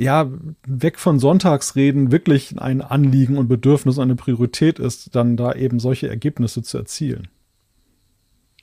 ja, 0.00 0.30
weg 0.64 0.98
von 0.98 1.18
Sonntagsreden 1.18 2.12
wirklich 2.12 2.60
ein 2.60 2.82
Anliegen 2.82 3.36
und 3.36 3.48
Bedürfnis, 3.48 3.98
eine 3.98 4.14
Priorität 4.14 4.78
ist, 4.78 5.16
dann 5.16 5.36
da 5.36 5.52
eben 5.54 5.80
solche 5.80 6.08
Ergebnisse 6.08 6.62
zu 6.62 6.78
erzielen. 6.78 7.26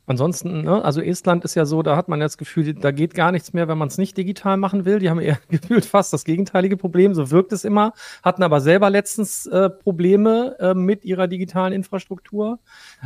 Ansonsten, 0.07 0.61
ne, 0.61 0.85
also 0.85 1.01
Estland 1.01 1.43
ist 1.43 1.55
ja 1.55 1.65
so, 1.65 1.81
da 1.81 1.97
hat 1.97 2.07
man 2.07 2.19
ja 2.19 2.25
das 2.25 2.37
Gefühl, 2.37 2.73
da 2.75 2.91
geht 2.91 3.15
gar 3.15 3.33
nichts 3.33 3.51
mehr, 3.51 3.67
wenn 3.67 3.77
man 3.77 3.89
es 3.89 3.97
nicht 3.97 4.15
digital 4.15 4.55
machen 4.55 4.85
will. 4.85 4.99
Die 4.99 5.09
haben 5.09 5.19
eher 5.19 5.39
gefühlt 5.49 5.83
fast 5.83 6.13
das 6.13 6.23
gegenteilige 6.23 6.77
Problem, 6.77 7.13
so 7.13 7.31
wirkt 7.31 7.51
es 7.51 7.65
immer, 7.65 7.91
hatten 8.23 8.43
aber 8.43 8.61
selber 8.61 8.89
letztens 8.89 9.45
äh, 9.47 9.69
Probleme 9.69 10.55
äh, 10.59 10.73
mit 10.73 11.03
ihrer 11.03 11.27
digitalen 11.27 11.73
Infrastruktur. 11.73 12.59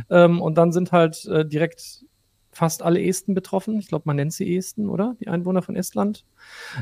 Ähm, 0.08 0.40
und 0.40 0.56
dann 0.56 0.70
sind 0.70 0.92
halt 0.92 1.24
äh, 1.24 1.44
direkt 1.44 2.04
fast 2.52 2.82
alle 2.82 3.02
Esten 3.02 3.34
betroffen. 3.34 3.78
Ich 3.78 3.88
glaube, 3.88 4.02
man 4.06 4.16
nennt 4.16 4.32
sie 4.32 4.56
Esten, 4.56 4.88
oder? 4.88 5.16
Die 5.20 5.28
Einwohner 5.28 5.62
von 5.62 5.76
Estland. 5.76 6.24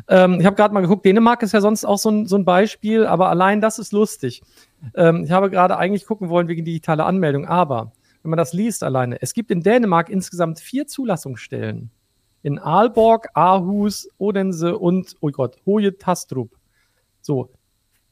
Ähm, 0.08 0.40
ich 0.40 0.46
habe 0.46 0.56
gerade 0.56 0.72
mal 0.72 0.80
geguckt, 0.80 1.04
Dänemark 1.04 1.42
ist 1.42 1.52
ja 1.52 1.60
sonst 1.60 1.84
auch 1.84 1.98
so 1.98 2.10
ein, 2.10 2.26
so 2.26 2.36
ein 2.36 2.44
Beispiel, 2.44 3.06
aber 3.06 3.28
allein 3.28 3.60
das 3.60 3.78
ist 3.78 3.92
lustig. 3.92 4.42
Ähm, 4.94 5.24
ich 5.24 5.30
habe 5.30 5.50
gerade 5.50 5.76
eigentlich 5.76 6.06
gucken 6.06 6.28
wollen 6.28 6.48
wegen 6.48 6.64
digitaler 6.64 7.06
Anmeldung, 7.06 7.46
aber 7.46 7.92
wenn 8.22 8.30
man 8.30 8.38
das 8.38 8.52
liest 8.52 8.82
alleine, 8.82 9.20
es 9.20 9.32
gibt 9.32 9.50
in 9.50 9.62
Dänemark 9.62 10.08
insgesamt 10.08 10.60
vier 10.60 10.86
Zulassungsstellen. 10.86 11.90
In 12.42 12.58
Aalborg, 12.58 13.28
Aarhus, 13.34 14.08
Odense 14.16 14.78
und, 14.78 15.16
oh 15.20 15.30
Gott, 15.30 15.56
Hoje 15.66 15.98
Tastrup. 15.98 16.50
So, 17.20 17.50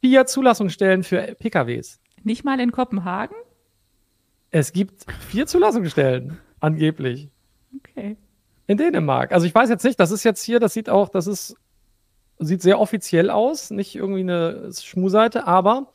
vier 0.01 0.27
Zulassungsstellen 0.27 1.05
für 1.05 1.37
PKWs. 1.39 2.01
Nicht 2.23 2.45
mal 2.45 2.59
in 2.61 2.73
Kopenhagen? 2.73 3.37
Es 4.51 4.73
gibt 4.73 5.07
vier 5.29 5.47
Zulassungsstellen, 5.47 6.39
angeblich. 6.61 7.31
Okay. 7.79 8.17
In 8.67 8.77
Dänemark. 8.77 9.33
Also 9.33 9.47
ich 9.47 9.55
weiß 9.55 9.69
jetzt 9.69 9.85
nicht, 9.85 10.01
das 10.01 10.11
ist 10.11 10.25
jetzt 10.25 10.43
hier, 10.43 10.61
das 10.61 10.75
sieht 10.75 10.91
auch, 10.91 11.09
das 11.09 11.27
ist, 11.27 11.57
sieht 12.39 12.63
sehr 12.63 12.81
offiziell 12.81 13.31
aus, 13.31 13.71
nicht 13.71 13.95
irgendwie 13.95 14.21
eine 14.21 14.71
Schmuseite, 14.73 15.47
aber 15.47 15.93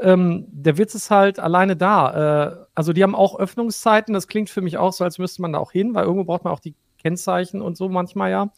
ähm, 0.00 0.46
der 0.48 0.78
Witz 0.78 0.94
ist 0.94 1.10
halt 1.10 1.38
alleine 1.38 1.76
da. 1.76 2.62
Äh, 2.62 2.66
also 2.74 2.92
die 2.92 3.02
haben 3.02 3.14
auch 3.14 3.38
Öffnungszeiten, 3.38 4.14
das 4.14 4.26
klingt 4.26 4.50
für 4.50 4.62
mich 4.62 4.78
auch 4.78 4.92
so, 4.92 5.04
als 5.04 5.18
müsste 5.18 5.42
man 5.42 5.52
da 5.52 5.58
auch 5.58 5.72
hin, 5.72 5.94
weil 5.94 6.04
irgendwo 6.04 6.24
braucht 6.24 6.44
man 6.44 6.52
auch 6.52 6.60
die 6.60 6.74
Kennzeichen 6.98 7.62
und 7.62 7.76
so 7.76 7.88
manchmal 7.88 8.30
ja. 8.30 8.52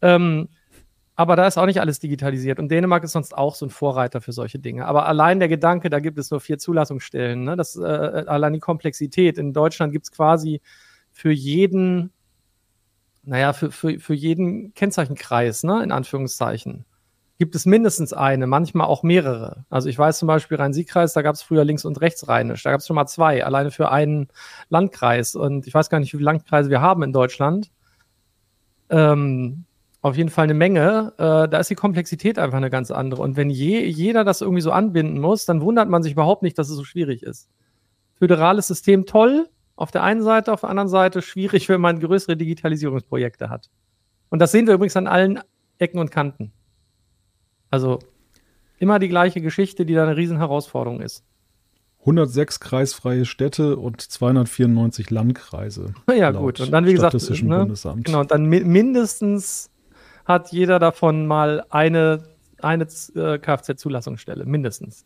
Ähm, 0.00 0.48
aber 1.16 1.34
da 1.34 1.46
ist 1.46 1.56
auch 1.56 1.64
nicht 1.64 1.80
alles 1.80 1.98
digitalisiert. 1.98 2.58
Und 2.58 2.68
Dänemark 2.68 3.02
ist 3.02 3.12
sonst 3.12 3.36
auch 3.36 3.54
so 3.54 3.64
ein 3.66 3.70
Vorreiter 3.70 4.20
für 4.20 4.32
solche 4.32 4.58
Dinge. 4.58 4.86
Aber 4.86 5.06
allein 5.06 5.38
der 5.38 5.48
Gedanke, 5.48 5.88
da 5.88 5.98
gibt 5.98 6.18
es 6.18 6.30
nur 6.30 6.40
vier 6.40 6.58
Zulassungsstellen, 6.58 7.42
ne? 7.42 7.56
das, 7.56 7.74
äh, 7.76 7.82
allein 8.26 8.52
die 8.52 8.60
Komplexität. 8.60 9.38
In 9.38 9.54
Deutschland 9.54 9.92
gibt 9.92 10.04
es 10.04 10.12
quasi 10.12 10.60
für 11.16 11.32
jeden, 11.32 12.12
naja, 13.22 13.54
für, 13.54 13.70
für, 13.70 13.98
für 13.98 14.12
jeden 14.12 14.74
Kennzeichenkreis, 14.74 15.64
ne? 15.64 15.82
in 15.82 15.90
Anführungszeichen, 15.90 16.84
gibt 17.38 17.54
es 17.54 17.64
mindestens 17.64 18.12
eine, 18.12 18.46
manchmal 18.46 18.86
auch 18.86 19.02
mehrere. 19.02 19.64
Also 19.70 19.88
ich 19.88 19.98
weiß 19.98 20.18
zum 20.18 20.26
Beispiel 20.26 20.58
Rhein-Sieg-Kreis, 20.58 21.14
da 21.14 21.22
gab 21.22 21.34
es 21.34 21.42
früher 21.42 21.64
links 21.64 21.86
und 21.86 22.02
rechts 22.02 22.28
rheinisch. 22.28 22.62
Da 22.64 22.70
gab 22.70 22.80
es 22.80 22.86
schon 22.86 22.96
mal 22.96 23.06
zwei, 23.06 23.42
alleine 23.46 23.70
für 23.70 23.90
einen 23.90 24.28
Landkreis. 24.68 25.34
Und 25.34 25.66
ich 25.66 25.72
weiß 25.72 25.88
gar 25.88 26.00
nicht, 26.00 26.12
wie 26.12 26.18
viele 26.18 26.26
Landkreise 26.26 26.68
wir 26.68 26.82
haben 26.82 27.02
in 27.02 27.14
Deutschland. 27.14 27.70
Ähm, 28.90 29.64
auf 30.02 30.18
jeden 30.18 30.28
Fall 30.28 30.44
eine 30.44 30.54
Menge. 30.54 31.14
Äh, 31.16 31.48
da 31.48 31.58
ist 31.58 31.70
die 31.70 31.76
Komplexität 31.76 32.38
einfach 32.38 32.58
eine 32.58 32.68
ganz 32.68 32.90
andere. 32.90 33.22
Und 33.22 33.38
wenn 33.38 33.48
je, 33.48 33.86
jeder 33.86 34.22
das 34.22 34.42
irgendwie 34.42 34.60
so 34.60 34.70
anbinden 34.70 35.18
muss, 35.18 35.46
dann 35.46 35.62
wundert 35.62 35.88
man 35.88 36.02
sich 36.02 36.12
überhaupt 36.12 36.42
nicht, 36.42 36.58
dass 36.58 36.68
es 36.68 36.76
so 36.76 36.84
schwierig 36.84 37.22
ist. 37.22 37.48
Föderales 38.18 38.66
System 38.66 39.06
toll, 39.06 39.48
auf 39.76 39.90
der 39.90 40.02
einen 40.02 40.22
Seite, 40.22 40.52
auf 40.52 40.60
der 40.60 40.70
anderen 40.70 40.88
Seite 40.88 41.22
schwierig, 41.22 41.68
wenn 41.68 41.80
man 41.80 42.00
größere 42.00 42.36
Digitalisierungsprojekte 42.36 43.50
hat. 43.50 43.70
Und 44.30 44.40
das 44.40 44.50
sehen 44.52 44.66
wir 44.66 44.74
übrigens 44.74 44.96
an 44.96 45.06
allen 45.06 45.40
Ecken 45.78 45.98
und 45.98 46.10
Kanten. 46.10 46.52
Also 47.70 47.98
immer 48.78 48.98
die 48.98 49.08
gleiche 49.08 49.40
Geschichte, 49.40 49.86
die 49.86 49.94
da 49.94 50.04
eine 50.04 50.16
Riesenherausforderung 50.16 51.00
ist. 51.00 51.24
106 52.00 52.60
kreisfreie 52.60 53.24
Städte 53.24 53.76
und 53.76 54.00
294 54.00 55.10
Landkreise. 55.10 55.92
Ja, 56.16 56.30
gut. 56.30 56.60
Und 56.60 56.70
dann, 56.70 56.86
wie 56.86 56.94
gesagt, 56.94 57.14
ne, 57.42 57.74
genau, 58.04 58.20
und 58.20 58.30
dann 58.30 58.46
mi 58.46 58.60
mindestens 58.60 59.70
hat 60.24 60.52
jeder 60.52 60.78
davon 60.78 61.26
mal 61.26 61.64
eine, 61.68 62.22
eine 62.62 62.84
äh, 62.84 63.38
Kfz-Zulassungsstelle, 63.38 64.46
mindestens. 64.46 65.04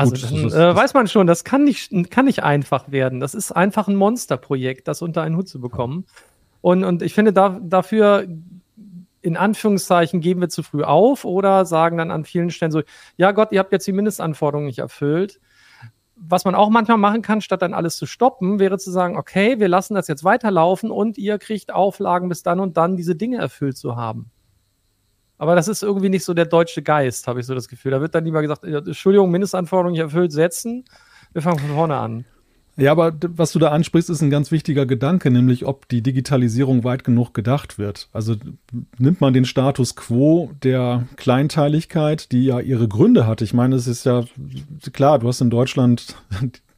Also 0.00 0.12
Gut, 0.14 0.24
dann, 0.24 0.46
ist, 0.46 0.54
äh, 0.54 0.74
weiß 0.74 0.94
man 0.94 1.06
schon, 1.08 1.26
das 1.26 1.44
kann 1.44 1.64
nicht, 1.64 1.92
kann 2.10 2.24
nicht 2.24 2.42
einfach 2.42 2.90
werden. 2.90 3.20
Das 3.20 3.34
ist 3.34 3.52
einfach 3.52 3.88
ein 3.88 3.96
Monsterprojekt, 3.96 4.88
das 4.88 5.02
unter 5.02 5.22
einen 5.22 5.36
Hut 5.36 5.48
zu 5.48 5.60
bekommen. 5.60 6.06
Und, 6.60 6.84
und 6.84 7.02
ich 7.02 7.14
finde, 7.14 7.32
da, 7.32 7.58
dafür 7.62 8.26
in 9.22 9.36
Anführungszeichen 9.36 10.20
geben 10.20 10.40
wir 10.40 10.48
zu 10.48 10.62
früh 10.62 10.82
auf 10.82 11.24
oder 11.24 11.66
sagen 11.66 11.98
dann 11.98 12.10
an 12.10 12.24
vielen 12.24 12.50
Stellen 12.50 12.72
so, 12.72 12.82
ja 13.16 13.32
Gott, 13.32 13.52
ihr 13.52 13.58
habt 13.58 13.72
jetzt 13.72 13.86
die 13.86 13.92
Mindestanforderungen 13.92 14.66
nicht 14.66 14.78
erfüllt 14.78 15.40
was 16.20 16.44
man 16.44 16.54
auch 16.54 16.68
manchmal 16.68 16.98
machen 16.98 17.22
kann, 17.22 17.40
statt 17.40 17.62
dann 17.62 17.74
alles 17.74 17.96
zu 17.96 18.06
stoppen, 18.06 18.58
wäre 18.58 18.78
zu 18.78 18.90
sagen, 18.90 19.16
okay, 19.16 19.58
wir 19.58 19.68
lassen 19.68 19.94
das 19.94 20.06
jetzt 20.06 20.22
weiterlaufen 20.22 20.90
und 20.90 21.16
ihr 21.16 21.38
kriegt 21.38 21.72
Auflagen 21.72 22.28
bis 22.28 22.42
dann 22.42 22.60
und 22.60 22.76
dann 22.76 22.96
diese 22.96 23.16
Dinge 23.16 23.38
erfüllt 23.38 23.78
zu 23.78 23.96
haben. 23.96 24.30
Aber 25.40 25.54
das 25.54 25.68
ist 25.68 25.82
irgendwie 25.82 26.10
nicht 26.10 26.22
so 26.22 26.34
der 26.34 26.44
deutsche 26.44 26.82
Geist, 26.82 27.26
habe 27.26 27.40
ich 27.40 27.46
so 27.46 27.54
das 27.54 27.66
Gefühl. 27.66 27.92
Da 27.92 28.02
wird 28.02 28.14
dann 28.14 28.26
lieber 28.26 28.42
gesagt, 28.42 28.62
Entschuldigung, 28.62 29.30
Mindestanforderungen 29.30 29.92
nicht 29.92 30.02
erfüllt, 30.02 30.32
setzen. 30.32 30.84
Wir 31.32 31.40
fangen 31.40 31.58
von 31.58 31.70
vorne 31.70 31.96
an. 31.96 32.26
Ja, 32.76 32.92
aber 32.92 33.14
was 33.26 33.52
du 33.52 33.58
da 33.58 33.68
ansprichst, 33.68 34.10
ist 34.10 34.20
ein 34.20 34.28
ganz 34.28 34.50
wichtiger 34.50 34.84
Gedanke, 34.84 35.30
nämlich 35.30 35.64
ob 35.64 35.88
die 35.88 36.02
Digitalisierung 36.02 36.84
weit 36.84 37.04
genug 37.04 37.32
gedacht 37.32 37.78
wird. 37.78 38.10
Also 38.12 38.36
nimmt 38.98 39.22
man 39.22 39.32
den 39.32 39.46
Status 39.46 39.96
quo 39.96 40.50
der 40.62 41.06
Kleinteiligkeit, 41.16 42.32
die 42.32 42.44
ja 42.44 42.60
ihre 42.60 42.86
Gründe 42.86 43.26
hat. 43.26 43.40
Ich 43.40 43.54
meine, 43.54 43.76
es 43.76 43.86
ist 43.86 44.04
ja 44.04 44.24
klar, 44.92 45.20
du 45.20 45.28
hast 45.28 45.40
in 45.40 45.48
Deutschland 45.48 46.16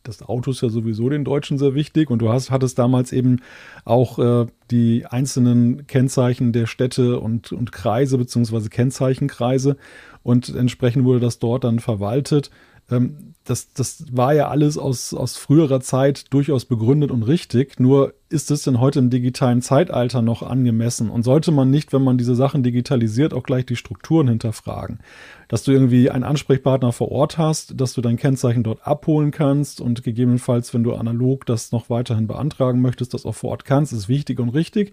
das 0.03 0.23
Auto 0.23 0.51
ist 0.51 0.63
ja 0.63 0.69
sowieso 0.69 1.09
den 1.09 1.25
Deutschen 1.25 1.59
sehr 1.59 1.75
wichtig 1.75 2.11
und 2.11 2.21
du 2.21 2.29
hast, 2.31 2.51
hattest 2.51 2.79
damals 2.79 3.13
eben 3.13 3.41
auch 3.85 4.19
äh, 4.19 4.47
die 4.71 5.07
einzelnen 5.07 5.87
Kennzeichen 5.87 6.53
der 6.53 6.67
Städte 6.67 7.21
und, 7.21 7.53
und 7.53 7.73
Kreise 7.73 8.19
beziehungsweise 8.19 8.69
Kennzeichenkreise 8.69 9.77
und 10.23 10.55
entsprechend 10.55 11.05
wurde 11.05 11.21
das 11.21 11.39
dort 11.39 11.65
dann 11.65 11.79
verwaltet. 11.79 12.51
Ähm, 12.91 13.35
das, 13.45 13.73
das 13.73 14.05
war 14.13 14.35
ja 14.35 14.49
alles 14.49 14.79
aus, 14.79 15.13
aus 15.15 15.37
früherer 15.37 15.81
Zeit 15.81 16.33
durchaus 16.33 16.65
begründet 16.65 17.11
und 17.11 17.25
richtig. 17.25 17.81
Nur 17.81 18.15
ist 18.29 18.53
es 18.53 18.63
denn 18.63 18.79
heute 18.79 19.01
im 19.01 19.11
digitalen 19.11 19.63
Zeitalter 19.63 20.23
noch 20.23 20.43
angemessen? 20.43 21.11
Und 21.11 21.25
sollte 21.25 21.51
man 21.51 21.69
nicht, 21.69 21.93
wenn 21.93 22.05
man 22.05 22.19
diese 22.19 22.37
Sachen 22.37 22.63
digitalisiert, 22.63 23.35
auch 23.35 23.43
gleich 23.43 23.67
die 23.67 23.75
Strukturen 23.75 24.29
hinterfragen? 24.29 25.01
Dass 25.49 25.65
du 25.65 25.73
irgendwie 25.73 26.09
einen 26.09 26.23
Ansprechpartner 26.23 26.93
vor 26.93 27.11
Ort 27.11 27.37
hast, 27.37 27.81
dass 27.81 27.95
du 27.95 28.01
dein 28.01 28.17
Kennzeichen 28.17 28.63
dort 28.63 28.87
abholen 28.87 29.33
kannst 29.33 29.81
und 29.81 30.05
gegebenenfalls, 30.05 30.73
wenn 30.73 30.85
du 30.85 30.95
analog 30.95 31.45
das 31.45 31.73
noch 31.73 31.91
weiterhin 31.91 32.29
beantragen 32.29 32.81
möchtest, 32.81 33.13
das 33.13 33.27
auch 33.27 33.35
vor 33.35 33.51
Ort 33.51 33.65
kannst, 33.65 33.93
ist 33.93 34.09
wichtig 34.09 34.39
und 34.39 34.51
richtig. 34.51 34.93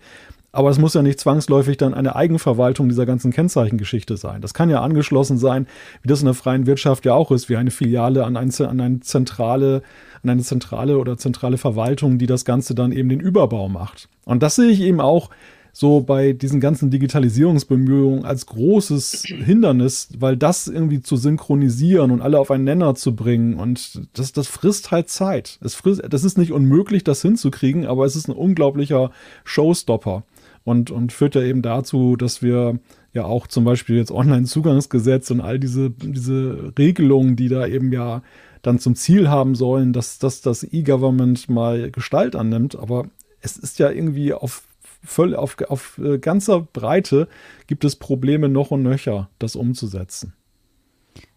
Aber 0.51 0.69
es 0.69 0.79
muss 0.79 0.95
ja 0.95 1.03
nicht 1.03 1.19
zwangsläufig 1.19 1.77
dann 1.77 1.93
eine 1.93 2.15
Eigenverwaltung 2.15 2.89
dieser 2.89 3.05
ganzen 3.05 3.31
Kennzeichengeschichte 3.31 4.17
sein. 4.17 4.41
Das 4.41 4.53
kann 4.53 4.69
ja 4.69 4.81
angeschlossen 4.81 5.37
sein, 5.37 5.67
wie 6.01 6.07
das 6.07 6.21
in 6.21 6.25
der 6.25 6.33
freien 6.33 6.65
Wirtschaft 6.65 7.05
ja 7.05 7.13
auch 7.13 7.31
ist, 7.31 7.49
wie 7.49 7.57
eine 7.57 7.71
Filiale 7.71 8.25
an, 8.25 8.35
ein, 8.35 8.51
an 8.59 8.81
eine 8.81 8.99
zentrale, 9.01 9.83
an 10.23 10.29
eine 10.31 10.41
zentrale 10.41 10.97
oder 10.97 11.17
zentrale 11.17 11.57
Verwaltung, 11.57 12.17
die 12.17 12.25
das 12.25 12.45
Ganze 12.45 12.73
dann 12.73 12.91
eben 12.91 13.09
den 13.09 13.19
Überbau 13.19 13.69
macht. 13.69 14.09
Und 14.25 14.41
das 14.41 14.55
sehe 14.55 14.69
ich 14.69 14.81
eben 14.81 15.01
auch 15.01 15.29
so 15.71 16.01
bei 16.01 16.33
diesen 16.33 16.59
ganzen 16.59 16.89
Digitalisierungsbemühungen 16.89 18.25
als 18.25 18.47
großes 18.47 19.23
Hindernis, 19.27 20.09
weil 20.17 20.35
das 20.35 20.67
irgendwie 20.67 21.01
zu 21.01 21.15
synchronisieren 21.15 22.09
und 22.11 22.21
alle 22.21 22.39
auf 22.39 22.49
einen 22.49 22.63
Nenner 22.63 22.95
zu 22.95 23.15
bringen 23.15 23.53
und 23.53 24.01
das, 24.13 24.33
das 24.33 24.47
frisst 24.47 24.89
halt 24.91 25.09
Zeit. 25.09 25.59
Es 25.61 25.75
frisst, 25.75 26.01
das 26.09 26.23
ist 26.23 26.37
nicht 26.37 26.51
unmöglich, 26.51 27.03
das 27.03 27.21
hinzukriegen, 27.21 27.85
aber 27.85 28.05
es 28.05 28.15
ist 28.15 28.27
ein 28.27 28.35
unglaublicher 28.35 29.11
Showstopper 29.43 30.23
und, 30.63 30.91
und 30.91 31.11
führt 31.11 31.35
ja 31.35 31.41
eben 31.41 31.61
dazu, 31.61 32.15
dass 32.15 32.41
wir 32.41 32.79
ja 33.13 33.25
auch 33.25 33.47
zum 33.47 33.63
Beispiel 33.63 33.97
jetzt 33.97 34.11
Online-Zugangsgesetz 34.11 35.31
und 35.31 35.41
all 35.41 35.59
diese, 35.59 35.89
diese 35.89 36.73
Regelungen, 36.77 37.35
die 37.35 37.49
da 37.49 37.65
eben 37.65 37.91
ja 37.91 38.21
dann 38.61 38.79
zum 38.79 38.95
Ziel 38.95 39.29
haben 39.29 39.55
sollen, 39.55 39.93
dass, 39.93 40.19
dass 40.19 40.41
das 40.41 40.63
E-Government 40.63 41.49
mal 41.49 41.91
Gestalt 41.91 42.35
annimmt. 42.35 42.75
Aber 42.75 43.05
es 43.41 43.57
ist 43.57 43.79
ja 43.79 43.89
irgendwie 43.89 44.33
auf, 44.33 44.63
voll, 45.03 45.35
auf, 45.35 45.57
auf 45.67 45.97
äh, 45.97 46.17
ganzer 46.19 46.61
Breite 46.61 47.27
gibt 47.67 47.85
es 47.85 47.95
Probleme 47.95 48.49
noch 48.49 48.71
und 48.71 48.83
nöcher, 48.83 49.29
das 49.39 49.55
umzusetzen. 49.55 50.33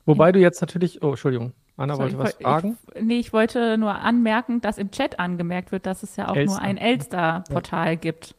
Wobei 0.05 0.33
du 0.33 0.41
jetzt 0.41 0.61
natürlich, 0.61 1.03
oh, 1.03 1.11
Entschuldigung, 1.11 1.53
Anna 1.77 1.97
wollte 1.97 2.19
was 2.19 2.35
fragen? 2.35 2.77
Ich, 2.95 3.03
nee, 3.03 3.19
ich 3.19 3.33
wollte 3.33 3.79
nur 3.79 3.95
anmerken, 3.95 4.61
dass 4.61 4.79
im 4.79 4.91
Chat 4.91 5.19
angemerkt 5.19 5.73
wird, 5.73 5.87
dass 5.87 6.03
es 6.03 6.17
ja 6.17 6.29
auch 6.29 6.37
Elster. 6.37 6.57
nur 6.57 6.63
ein 6.63 6.77
Elster-Portal 6.77 7.87
ja. 7.87 7.95
gibt. 7.95 8.35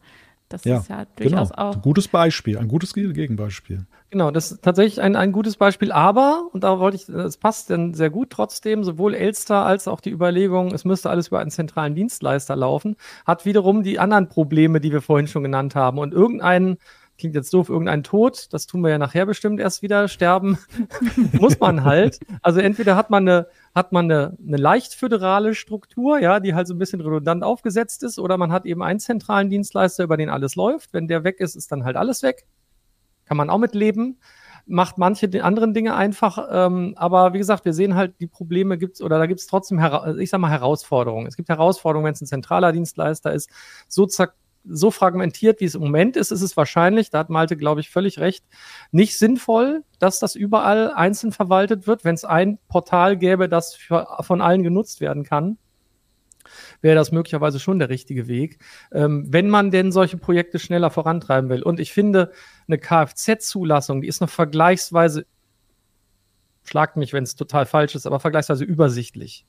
Das 0.49 0.63
ja, 0.65 0.77
ist 0.77 0.89
ja 0.89 1.05
durchaus 1.15 1.49
genau. 1.49 1.69
auch. 1.69 1.75
Ein 1.75 1.81
gutes 1.81 2.07
Beispiel, 2.07 2.57
ein 2.57 2.67
gutes 2.67 2.93
Gegenbeispiel. 2.93 3.85
Genau, 4.11 4.29
das 4.29 4.51
ist 4.51 4.61
tatsächlich 4.61 5.01
ein, 5.01 5.15
ein 5.15 5.31
gutes 5.31 5.57
Beispiel, 5.57 5.91
aber, 5.91 6.47
und 6.53 6.63
da 6.63 6.77
wollte 6.77 6.97
ich, 6.97 7.09
es 7.09 7.37
passt 7.37 7.71
dann 7.71 7.95
sehr 7.95 8.11
gut 8.11 8.29
trotzdem, 8.29 8.83
sowohl 8.83 9.15
Elster 9.15 9.65
als 9.65 9.87
auch 9.87 10.01
die 10.01 10.11
Überlegung, 10.11 10.71
es 10.71 10.85
müsste 10.85 11.09
alles 11.09 11.29
über 11.29 11.39
einen 11.39 11.49
zentralen 11.49 11.95
Dienstleister 11.95 12.55
laufen, 12.55 12.95
hat 13.25 13.45
wiederum 13.45 13.81
die 13.81 13.97
anderen 13.97 14.29
Probleme, 14.29 14.79
die 14.79 14.91
wir 14.91 15.01
vorhin 15.01 15.25
schon 15.25 15.41
genannt 15.41 15.73
haben. 15.73 15.97
Und 15.97 16.13
irgendeinen 16.13 16.77
klingt 17.23 17.35
jetzt 17.35 17.53
doof, 17.53 17.69
irgendein 17.69 18.03
Tod, 18.03 18.51
das 18.51 18.67
tun 18.67 18.81
wir 18.81 18.89
ja 18.89 18.97
nachher 18.97 19.25
bestimmt 19.25 19.61
erst 19.61 19.81
wieder, 19.81 20.09
sterben, 20.09 20.57
muss 21.31 21.57
man 21.57 21.85
halt. 21.85 22.19
Also 22.41 22.59
entweder 22.59 22.97
hat 22.97 23.09
man 23.09 23.25
eine, 23.25 23.47
hat 23.73 23.93
man 23.93 24.11
eine, 24.11 24.37
eine 24.45 24.57
leicht 24.57 24.93
föderale 24.93 25.55
Struktur, 25.55 26.19
ja, 26.19 26.41
die 26.41 26.53
halt 26.53 26.67
so 26.67 26.73
ein 26.73 26.79
bisschen 26.79 26.99
redundant 26.99 27.41
aufgesetzt 27.41 28.03
ist, 28.03 28.19
oder 28.19 28.35
man 28.35 28.51
hat 28.51 28.65
eben 28.65 28.83
einen 28.83 28.99
zentralen 28.99 29.49
Dienstleister, 29.49 30.03
über 30.03 30.17
den 30.17 30.29
alles 30.29 30.55
läuft. 30.55 30.91
Wenn 30.91 31.07
der 31.07 31.23
weg 31.23 31.39
ist, 31.39 31.55
ist 31.55 31.71
dann 31.71 31.85
halt 31.85 31.95
alles 31.95 32.23
weg. 32.23 32.45
Kann 33.23 33.37
man 33.37 33.49
auch 33.49 33.57
mit 33.57 33.73
leben. 33.73 34.19
Macht 34.65 34.97
manche 34.97 35.29
anderen 35.45 35.73
Dinge 35.73 35.95
einfach, 35.95 36.45
ähm, 36.51 36.93
aber 36.97 37.31
wie 37.31 37.37
gesagt, 37.37 37.63
wir 37.63 37.73
sehen 37.73 37.95
halt, 37.95 38.19
die 38.19 38.27
Probleme 38.27 38.77
gibt's 38.77 39.01
oder 39.01 39.17
da 39.17 39.27
gibt's 39.27 39.47
trotzdem, 39.47 39.79
ich 40.19 40.29
sag 40.29 40.41
mal, 40.41 40.51
Herausforderungen. 40.51 41.27
Es 41.27 41.37
gibt 41.37 41.47
Herausforderungen, 41.47 42.05
wenn 42.05 42.15
es 42.15 42.21
ein 42.21 42.27
zentraler 42.27 42.73
Dienstleister 42.73 43.31
ist, 43.31 43.49
so 43.87 44.05
zack, 44.07 44.33
so 44.65 44.91
fragmentiert, 44.91 45.59
wie 45.59 45.65
es 45.65 45.75
im 45.75 45.81
Moment 45.81 46.15
ist, 46.15 46.31
ist 46.31 46.41
es 46.41 46.55
wahrscheinlich, 46.55 47.09
da 47.09 47.19
hat 47.19 47.29
Malte, 47.29 47.57
glaube 47.57 47.81
ich, 47.81 47.89
völlig 47.89 48.19
recht, 48.19 48.45
nicht 48.91 49.17
sinnvoll, 49.17 49.83
dass 49.99 50.19
das 50.19 50.35
überall 50.35 50.91
einzeln 50.91 51.31
verwaltet 51.31 51.85
wird. 51.87 52.03
Wenn 52.03 52.15
es 52.15 52.25
ein 52.25 52.59
Portal 52.67 53.17
gäbe, 53.17 53.49
das 53.49 53.75
für, 53.75 54.07
von 54.21 54.41
allen 54.41 54.63
genutzt 54.63 55.01
werden 55.01 55.23
kann, 55.23 55.57
wäre 56.81 56.95
das 56.95 57.11
möglicherweise 57.11 57.59
schon 57.59 57.79
der 57.79 57.89
richtige 57.89 58.27
Weg, 58.27 58.59
ähm, 58.91 59.25
wenn 59.29 59.49
man 59.49 59.71
denn 59.71 59.91
solche 59.91 60.17
Projekte 60.17 60.59
schneller 60.59 60.89
vorantreiben 60.89 61.49
will. 61.49 61.63
Und 61.63 61.79
ich 61.79 61.93
finde, 61.93 62.31
eine 62.67 62.77
Kfz-Zulassung, 62.77 64.01
die 64.01 64.07
ist 64.07 64.21
noch 64.21 64.29
vergleichsweise, 64.29 65.25
schlagt 66.63 66.97
mich, 66.97 67.13
wenn 67.13 67.23
es 67.23 67.35
total 67.35 67.65
falsch 67.65 67.95
ist, 67.95 68.05
aber 68.05 68.19
vergleichsweise 68.19 68.63
übersichtlich. 68.63 69.45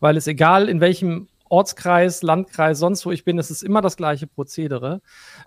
Weil 0.00 0.16
es 0.16 0.26
egal, 0.26 0.68
in 0.68 0.80
welchem 0.80 1.28
Ortskreis, 1.48 2.22
Landkreis, 2.22 2.78
sonst 2.78 3.06
wo 3.06 3.10
ich 3.10 3.24
bin, 3.24 3.38
es 3.38 3.50
ist 3.50 3.62
immer 3.62 3.80
das 3.80 3.96
gleiche 3.96 4.26
Prozedere. 4.26 5.00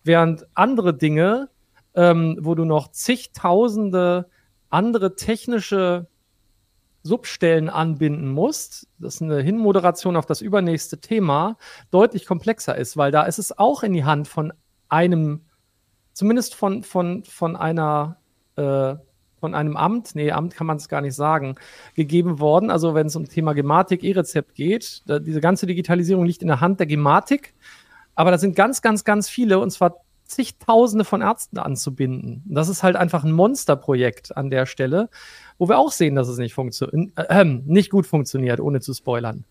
Während 0.03 0.47
andere 0.53 0.93
Dinge, 0.93 1.49
ähm, 1.95 2.37
wo 2.41 2.55
du 2.55 2.65
noch 2.65 2.89
zigtausende 2.89 4.29
andere 4.69 5.15
technische 5.15 6.07
Substellen 7.01 7.69
anbinden 7.69 8.29
musst, 8.29 8.87
das 8.99 9.15
ist 9.15 9.21
eine 9.21 9.41
Hinmoderation 9.41 10.15
auf 10.15 10.25
das 10.25 10.41
übernächste 10.41 10.99
Thema, 10.99 11.57
deutlich 11.91 12.25
komplexer 12.25 12.77
ist, 12.77 12.97
weil 12.97 13.11
da 13.11 13.23
ist 13.23 13.39
es 13.39 13.57
auch 13.57 13.83
in 13.83 13.93
die 13.93 14.03
Hand 14.03 14.27
von 14.27 14.53
einem 14.89 15.45
zumindest 16.13 16.55
von, 16.55 16.83
von, 16.83 17.23
von 17.23 17.55
einer 17.55 18.17
äh, 18.57 18.95
von 19.39 19.55
einem 19.55 19.77
Amt, 19.77 20.15
nee, 20.15 20.31
Amt 20.31 20.55
kann 20.55 20.67
man 20.67 20.77
es 20.77 20.89
gar 20.89 21.01
nicht 21.01 21.15
sagen, 21.15 21.55
gegeben 21.95 22.39
worden. 22.39 22.69
Also 22.69 22.93
wenn 22.95 23.07
es 23.07 23.15
um 23.15 23.27
Thema 23.27 23.53
Gematik, 23.53 24.03
E-Rezept 24.03 24.55
geht, 24.55 25.03
da, 25.05 25.19
diese 25.19 25.41
ganze 25.41 25.65
Digitalisierung 25.65 26.25
liegt 26.25 26.41
in 26.41 26.47
der 26.47 26.61
Hand 26.61 26.79
der 26.79 26.87
Gematik. 26.87 27.53
Aber 28.15 28.31
da 28.31 28.37
sind 28.37 28.55
ganz, 28.55 28.81
ganz, 28.81 29.03
ganz 29.03 29.29
viele, 29.29 29.59
und 29.59 29.71
zwar 29.71 30.01
zigtausende 30.29 31.05
von 31.05 31.21
Ärzten 31.21 31.57
anzubinden. 31.57 32.43
Das 32.47 32.69
ist 32.69 32.83
halt 32.83 32.95
einfach 32.95 33.23
ein 33.23 33.31
Monsterprojekt 33.31 34.35
an 34.37 34.49
der 34.49 34.65
Stelle 34.65 35.09
wo 35.59 35.67
wir 35.67 35.77
auch 35.77 35.91
sehen, 35.91 36.15
dass 36.15 36.29
es 36.29 36.37
nicht, 36.37 36.55
funktio- 36.55 36.89
äh, 37.15 37.45
nicht 37.45 37.91
gut 37.91 38.07
funktioniert, 38.07 38.61
ohne 38.61 38.79
zu 38.79 38.93
spoilern. 38.93 39.43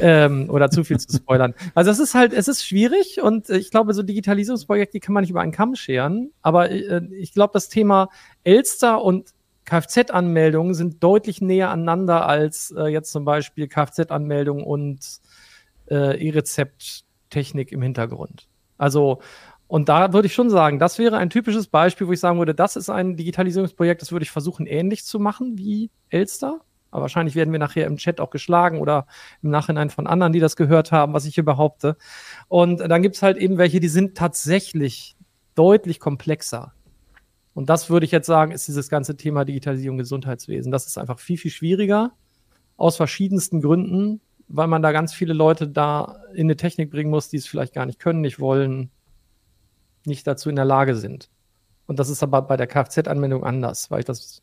Ähm, 0.00 0.50
oder 0.50 0.70
zu 0.70 0.84
viel 0.84 0.98
zu 0.98 1.16
spoilern. 1.16 1.54
Also 1.74 1.90
es 1.90 2.00
ist 2.00 2.14
halt, 2.14 2.32
es 2.32 2.48
ist 2.48 2.66
schwierig 2.66 3.20
und 3.22 3.48
ich 3.48 3.70
glaube, 3.70 3.94
so 3.94 4.02
Digitalisierungsprojekte, 4.02 4.94
die 4.94 5.00
kann 5.00 5.14
man 5.14 5.22
nicht 5.22 5.30
über 5.30 5.40
einen 5.40 5.52
Kamm 5.52 5.76
scheren. 5.76 6.32
Aber 6.42 6.70
äh, 6.70 7.02
ich 7.12 7.32
glaube, 7.32 7.52
das 7.54 7.68
Thema 7.68 8.08
Elster 8.42 9.02
und 9.02 9.30
Kfz-Anmeldungen 9.64 10.74
sind 10.74 11.02
deutlich 11.02 11.40
näher 11.40 11.70
aneinander 11.70 12.26
als 12.26 12.74
äh, 12.76 12.88
jetzt 12.88 13.12
zum 13.12 13.24
Beispiel 13.24 13.68
Kfz-Anmeldung 13.68 14.64
und 14.64 14.98
äh, 15.88 16.28
E-Rezept-Technik 16.28 17.70
im 17.70 17.82
Hintergrund. 17.82 18.48
Also 18.76 19.20
und 19.72 19.88
da 19.88 20.12
würde 20.12 20.26
ich 20.26 20.34
schon 20.34 20.50
sagen, 20.50 20.78
das 20.78 20.98
wäre 20.98 21.16
ein 21.16 21.30
typisches 21.30 21.66
Beispiel, 21.66 22.06
wo 22.06 22.12
ich 22.12 22.20
sagen 22.20 22.38
würde, 22.38 22.54
das 22.54 22.76
ist 22.76 22.90
ein 22.90 23.16
Digitalisierungsprojekt, 23.16 24.02
das 24.02 24.12
würde 24.12 24.22
ich 24.22 24.30
versuchen, 24.30 24.66
ähnlich 24.66 25.06
zu 25.06 25.18
machen 25.18 25.56
wie 25.56 25.90
Elster. 26.10 26.60
Aber 26.90 27.00
wahrscheinlich 27.00 27.34
werden 27.36 27.52
wir 27.52 27.58
nachher 27.58 27.86
im 27.86 27.96
Chat 27.96 28.20
auch 28.20 28.28
geschlagen 28.28 28.80
oder 28.82 29.06
im 29.42 29.48
Nachhinein 29.48 29.88
von 29.88 30.06
anderen, 30.06 30.34
die 30.34 30.40
das 30.40 30.56
gehört 30.56 30.92
haben, 30.92 31.14
was 31.14 31.24
ich 31.24 31.36
hier 31.36 31.44
behaupte. 31.46 31.96
Und 32.48 32.80
dann 32.80 33.00
gibt 33.00 33.16
es 33.16 33.22
halt 33.22 33.38
eben 33.38 33.56
welche, 33.56 33.80
die 33.80 33.88
sind 33.88 34.14
tatsächlich 34.14 35.16
deutlich 35.54 36.00
komplexer. 36.00 36.74
Und 37.54 37.70
das 37.70 37.88
würde 37.88 38.04
ich 38.04 38.12
jetzt 38.12 38.26
sagen, 38.26 38.52
ist 38.52 38.68
dieses 38.68 38.90
ganze 38.90 39.16
Thema 39.16 39.46
Digitalisierung 39.46 39.96
Gesundheitswesen. 39.96 40.70
Das 40.70 40.86
ist 40.86 40.98
einfach 40.98 41.18
viel, 41.18 41.38
viel 41.38 41.50
schwieriger 41.50 42.12
aus 42.76 42.98
verschiedensten 42.98 43.62
Gründen, 43.62 44.20
weil 44.48 44.66
man 44.66 44.82
da 44.82 44.92
ganz 44.92 45.14
viele 45.14 45.32
Leute 45.32 45.66
da 45.66 46.18
in 46.34 46.44
eine 46.48 46.56
Technik 46.56 46.90
bringen 46.90 47.08
muss, 47.08 47.30
die 47.30 47.38
es 47.38 47.46
vielleicht 47.46 47.72
gar 47.72 47.86
nicht 47.86 48.00
können, 48.00 48.20
nicht 48.20 48.38
wollen, 48.38 48.90
nicht 50.06 50.26
dazu 50.26 50.50
in 50.50 50.56
der 50.56 50.64
Lage 50.64 50.94
sind. 50.96 51.30
Und 51.86 51.98
das 51.98 52.08
ist 52.08 52.22
aber 52.22 52.42
bei 52.42 52.56
der 52.56 52.66
Kfz-Anwendung 52.66 53.44
anders, 53.44 53.90
weil 53.90 54.00
ich 54.00 54.04
das 54.04 54.42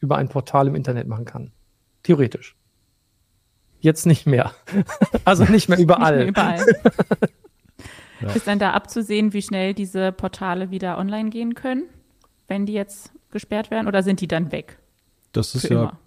über 0.00 0.16
ein 0.16 0.28
Portal 0.28 0.68
im 0.68 0.74
Internet 0.74 1.08
machen 1.08 1.24
kann. 1.24 1.52
Theoretisch. 2.02 2.56
Jetzt 3.80 4.06
nicht 4.06 4.26
mehr. 4.26 4.52
also 5.24 5.44
nicht 5.44 5.68
mehr 5.68 5.78
überall. 5.78 6.26
Nicht 6.26 6.36
mehr 6.36 6.56
überall. 6.58 6.74
ja. 8.20 8.28
Ist 8.32 8.46
dann 8.46 8.58
da 8.58 8.72
abzusehen, 8.72 9.32
wie 9.32 9.42
schnell 9.42 9.74
diese 9.74 10.12
Portale 10.12 10.70
wieder 10.70 10.98
online 10.98 11.30
gehen 11.30 11.54
können, 11.54 11.84
wenn 12.46 12.66
die 12.66 12.72
jetzt 12.74 13.12
gesperrt 13.30 13.70
werden, 13.70 13.88
oder 13.88 14.02
sind 14.02 14.20
die 14.20 14.28
dann 14.28 14.52
weg? 14.52 14.78
Das 15.32 15.54
ist 15.54 15.64
ja 15.64 15.70
immer? 15.70 15.98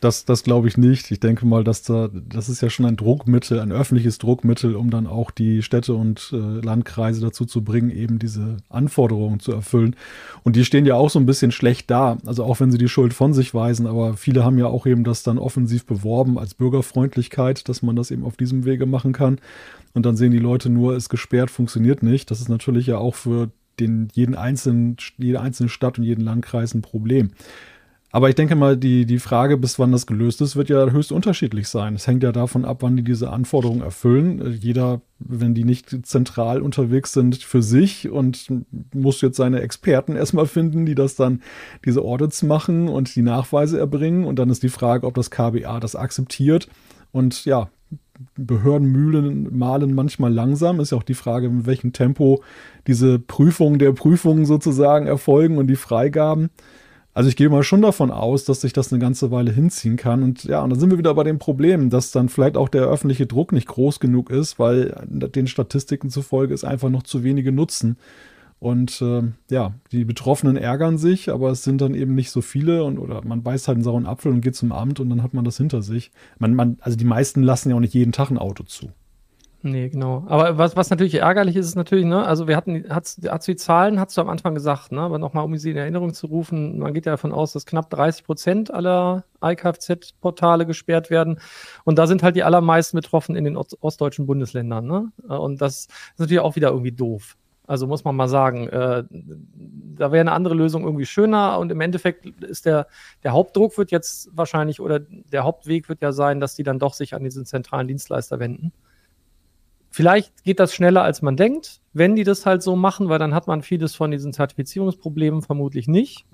Das, 0.00 0.26
das 0.26 0.42
glaube 0.42 0.68
ich 0.68 0.76
nicht. 0.76 1.10
Ich 1.10 1.20
denke 1.20 1.46
mal, 1.46 1.64
dass 1.64 1.82
da, 1.82 2.10
das 2.12 2.50
ist 2.50 2.60
ja 2.60 2.68
schon 2.68 2.84
ein 2.84 2.96
Druckmittel, 2.96 3.60
ein 3.60 3.72
öffentliches 3.72 4.18
Druckmittel, 4.18 4.76
um 4.76 4.90
dann 4.90 5.06
auch 5.06 5.30
die 5.30 5.62
Städte 5.62 5.94
und 5.94 6.30
äh, 6.34 6.36
Landkreise 6.36 7.22
dazu 7.22 7.46
zu 7.46 7.64
bringen, 7.64 7.90
eben 7.90 8.18
diese 8.18 8.58
Anforderungen 8.68 9.40
zu 9.40 9.52
erfüllen. 9.52 9.96
Und 10.42 10.56
die 10.56 10.66
stehen 10.66 10.84
ja 10.84 10.96
auch 10.96 11.08
so 11.08 11.18
ein 11.18 11.24
bisschen 11.24 11.50
schlecht 11.50 11.90
da. 11.90 12.18
Also 12.26 12.44
auch 12.44 12.60
wenn 12.60 12.70
sie 12.70 12.78
die 12.78 12.88
Schuld 12.88 13.14
von 13.14 13.32
sich 13.32 13.54
weisen, 13.54 13.86
aber 13.86 14.18
viele 14.18 14.44
haben 14.44 14.58
ja 14.58 14.66
auch 14.66 14.84
eben 14.84 15.02
das 15.02 15.22
dann 15.22 15.38
offensiv 15.38 15.86
beworben 15.86 16.38
als 16.38 16.52
Bürgerfreundlichkeit, 16.52 17.66
dass 17.70 17.82
man 17.82 17.96
das 17.96 18.10
eben 18.10 18.24
auf 18.24 18.36
diesem 18.36 18.66
Wege 18.66 18.84
machen 18.84 19.14
kann. 19.14 19.38
Und 19.94 20.04
dann 20.04 20.16
sehen 20.16 20.32
die 20.32 20.38
Leute 20.38 20.68
nur, 20.68 20.94
ist 20.94 21.08
gesperrt, 21.08 21.50
funktioniert 21.50 22.02
nicht. 22.02 22.30
Das 22.30 22.40
ist 22.40 22.50
natürlich 22.50 22.86
ja 22.86 22.98
auch 22.98 23.14
für 23.14 23.50
den, 23.80 24.08
jeden 24.12 24.34
einzelnen, 24.34 24.96
jede 25.16 25.40
einzelne 25.40 25.70
Stadt 25.70 25.98
und 25.98 26.04
jeden 26.04 26.22
Landkreis 26.22 26.74
ein 26.74 26.82
Problem. 26.82 27.30
Aber 28.14 28.28
ich 28.28 28.36
denke 28.36 28.54
mal, 28.54 28.76
die, 28.76 29.06
die 29.06 29.18
Frage, 29.18 29.56
bis 29.56 29.80
wann 29.80 29.90
das 29.90 30.06
gelöst 30.06 30.40
ist, 30.40 30.54
wird 30.54 30.68
ja 30.68 30.88
höchst 30.88 31.10
unterschiedlich 31.10 31.66
sein. 31.66 31.96
Es 31.96 32.06
hängt 32.06 32.22
ja 32.22 32.30
davon 32.30 32.64
ab, 32.64 32.76
wann 32.82 32.96
die 32.96 33.02
diese 33.02 33.30
Anforderungen 33.30 33.82
erfüllen. 33.82 34.56
Jeder, 34.60 35.00
wenn 35.18 35.52
die 35.52 35.64
nicht 35.64 36.06
zentral 36.06 36.62
unterwegs 36.62 37.12
sind, 37.12 37.42
für 37.42 37.60
sich 37.60 38.08
und 38.08 38.46
muss 38.94 39.20
jetzt 39.20 39.36
seine 39.36 39.62
Experten 39.62 40.14
erstmal 40.14 40.46
finden, 40.46 40.86
die 40.86 40.94
das 40.94 41.16
dann, 41.16 41.42
diese 41.84 42.02
Audits 42.02 42.44
machen 42.44 42.86
und 42.86 43.16
die 43.16 43.22
Nachweise 43.22 43.80
erbringen. 43.80 44.26
Und 44.26 44.38
dann 44.38 44.48
ist 44.48 44.62
die 44.62 44.68
Frage, 44.68 45.08
ob 45.08 45.14
das 45.14 45.32
KBA 45.32 45.80
das 45.80 45.96
akzeptiert. 45.96 46.68
Und 47.10 47.44
ja, 47.44 47.68
Behördenmühlen 48.36 49.58
malen 49.58 49.92
manchmal 49.92 50.32
langsam. 50.32 50.78
Ist 50.78 50.92
ja 50.92 50.98
auch 50.98 51.02
die 51.02 51.14
Frage, 51.14 51.48
in 51.48 51.66
welchem 51.66 51.92
Tempo 51.92 52.44
diese 52.86 53.18
Prüfungen 53.18 53.80
der 53.80 53.90
Prüfungen 53.90 54.46
sozusagen 54.46 55.08
erfolgen 55.08 55.58
und 55.58 55.66
die 55.66 55.74
Freigaben. 55.74 56.50
Also 57.14 57.28
ich 57.28 57.36
gehe 57.36 57.48
mal 57.48 57.62
schon 57.62 57.80
davon 57.80 58.10
aus, 58.10 58.44
dass 58.44 58.60
sich 58.60 58.72
das 58.72 58.92
eine 58.92 59.00
ganze 59.00 59.30
Weile 59.30 59.52
hinziehen 59.52 59.96
kann. 59.96 60.24
Und 60.24 60.44
ja, 60.44 60.62
und 60.62 60.70
dann 60.70 60.80
sind 60.80 60.90
wir 60.90 60.98
wieder 60.98 61.14
bei 61.14 61.22
dem 61.22 61.38
Problem, 61.38 61.88
dass 61.88 62.10
dann 62.10 62.28
vielleicht 62.28 62.56
auch 62.56 62.68
der 62.68 62.82
öffentliche 62.82 63.26
Druck 63.26 63.52
nicht 63.52 63.68
groß 63.68 64.00
genug 64.00 64.30
ist, 64.30 64.58
weil 64.58 65.06
den 65.08 65.46
Statistiken 65.46 66.10
zufolge 66.10 66.52
es 66.52 66.64
einfach 66.64 66.90
noch 66.90 67.04
zu 67.04 67.22
wenige 67.22 67.52
nutzen. 67.52 67.96
Und 68.58 69.00
äh, 69.00 69.22
ja, 69.50 69.74
die 69.92 70.04
Betroffenen 70.04 70.56
ärgern 70.56 70.98
sich, 70.98 71.30
aber 71.30 71.50
es 71.50 71.62
sind 71.62 71.80
dann 71.80 71.94
eben 71.94 72.14
nicht 72.14 72.30
so 72.30 72.40
viele 72.40 72.82
und 72.82 72.98
oder 72.98 73.22
man 73.24 73.42
beißt 73.42 73.68
halt 73.68 73.76
einen 73.76 73.84
sauren 73.84 74.06
Apfel 74.06 74.32
und 74.32 74.40
geht 74.40 74.56
zum 74.56 74.72
Amt 74.72 75.00
und 75.00 75.10
dann 75.10 75.22
hat 75.22 75.34
man 75.34 75.44
das 75.44 75.58
hinter 75.58 75.82
sich. 75.82 76.10
Man, 76.38 76.54
man, 76.54 76.78
also 76.80 76.96
die 76.96 77.04
meisten 77.04 77.42
lassen 77.42 77.70
ja 77.70 77.76
auch 77.76 77.80
nicht 77.80 77.94
jeden 77.94 78.12
Tag 78.12 78.30
ein 78.30 78.38
Auto 78.38 78.64
zu. 78.64 78.90
Nee, 79.66 79.88
genau. 79.88 80.24
Aber 80.28 80.58
was, 80.58 80.76
was 80.76 80.90
natürlich 80.90 81.14
ärgerlich 81.14 81.56
ist, 81.56 81.64
ist 81.64 81.74
natürlich, 81.74 82.04
ne, 82.04 82.26
also 82.26 82.46
wir 82.46 82.54
hatten, 82.54 82.84
hat's, 82.90 83.18
hast 83.26 83.48
du 83.48 83.52
die 83.52 83.56
Zahlen, 83.56 83.98
hast 83.98 84.14
du 84.14 84.20
am 84.20 84.28
Anfang 84.28 84.54
gesagt, 84.54 84.92
ne, 84.92 85.00
aber 85.00 85.18
nochmal, 85.18 85.42
um 85.42 85.56
sie 85.56 85.70
in 85.70 85.78
Erinnerung 85.78 86.12
zu 86.12 86.26
rufen, 86.26 86.78
man 86.78 86.92
geht 86.92 87.06
ja 87.06 87.12
davon 87.12 87.32
aus, 87.32 87.54
dass 87.54 87.64
knapp 87.64 87.88
30 87.88 88.24
Prozent 88.26 88.74
aller 88.74 89.24
iKFZ-Portale 89.42 90.66
gesperrt 90.66 91.08
werden. 91.08 91.40
Und 91.84 91.96
da 91.98 92.06
sind 92.06 92.22
halt 92.22 92.36
die 92.36 92.42
allermeisten 92.42 92.98
betroffen 92.98 93.36
in 93.36 93.44
den 93.44 93.56
ostdeutschen 93.56 94.26
Bundesländern, 94.26 94.86
ne? 94.86 95.12
Und 95.28 95.62
das 95.62 95.86
ist 95.86 96.18
natürlich 96.18 96.40
auch 96.40 96.56
wieder 96.56 96.68
irgendwie 96.68 96.92
doof. 96.92 97.38
Also 97.66 97.86
muss 97.86 98.04
man 98.04 98.14
mal 98.14 98.28
sagen, 98.28 98.68
äh, 98.68 99.04
da 99.10 100.12
wäre 100.12 100.20
eine 100.20 100.32
andere 100.32 100.54
Lösung 100.54 100.84
irgendwie 100.84 101.06
schöner 101.06 101.58
und 101.58 101.72
im 101.72 101.80
Endeffekt 101.80 102.26
ist 102.42 102.66
der, 102.66 102.86
der 103.22 103.32
Hauptdruck 103.32 103.78
wird 103.78 103.90
jetzt 103.90 104.28
wahrscheinlich 104.36 104.78
oder 104.80 105.00
der 105.00 105.44
Hauptweg 105.44 105.88
wird 105.88 106.02
ja 106.02 106.12
sein, 106.12 106.40
dass 106.40 106.54
die 106.54 106.64
dann 106.64 106.78
doch 106.78 106.92
sich 106.92 107.14
an 107.14 107.24
diesen 107.24 107.46
zentralen 107.46 107.88
Dienstleister 107.88 108.38
wenden. 108.38 108.74
Vielleicht 109.94 110.42
geht 110.42 110.58
das 110.58 110.74
schneller, 110.74 111.04
als 111.04 111.22
man 111.22 111.36
denkt, 111.36 111.80
wenn 111.92 112.16
die 112.16 112.24
das 112.24 112.46
halt 112.46 112.64
so 112.64 112.74
machen, 112.74 113.08
weil 113.08 113.20
dann 113.20 113.32
hat 113.32 113.46
man 113.46 113.62
vieles 113.62 113.94
von 113.94 114.10
diesen 114.10 114.32
Zertifizierungsproblemen 114.32 115.40
vermutlich 115.40 115.86
nicht. 115.86 116.26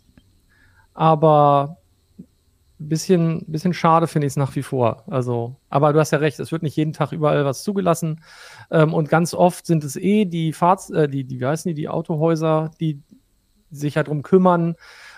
Aber 0.95 1.77
ein 2.19 2.89
bisschen, 2.89 3.45
bisschen 3.49 3.75
schade 3.75 4.07
finde 4.07 4.27
ich 4.27 4.33
es 4.33 4.37
nach 4.39 4.57
wie 4.57 4.63
vor. 4.63 5.05
Also, 5.09 5.57
aber 5.69 5.93
du 5.93 6.01
hast 6.01 6.11
ja 6.11 6.21
recht, 6.21 6.41
es 6.41 6.53
wird 6.53 6.63
nicht 6.63 6.75
jeden 6.75 6.95
Tag 6.95 7.13
überall 7.13 7.45
was 7.45 7.63
zugelassen. 7.63 8.23
Ähm, 8.71 8.95
und 8.95 9.11
ganz 9.11 9.35
oft 9.35 9.67
sind 9.67 9.85
es 9.85 9.95
eh 9.95 10.25
die 10.25 10.55
Fahrts, 10.55 10.89
äh, 10.89 11.07
die, 11.07 11.25
die, 11.25 11.39
wie 11.39 11.45
heißen 11.45 11.69
die, 11.69 11.75
die 11.75 11.91
Autohäuser, 11.91 12.71
die 12.81 13.03
sich 13.71 13.97
ja 13.97 14.05
drum 14.05 14.23
kümmern 14.23 14.75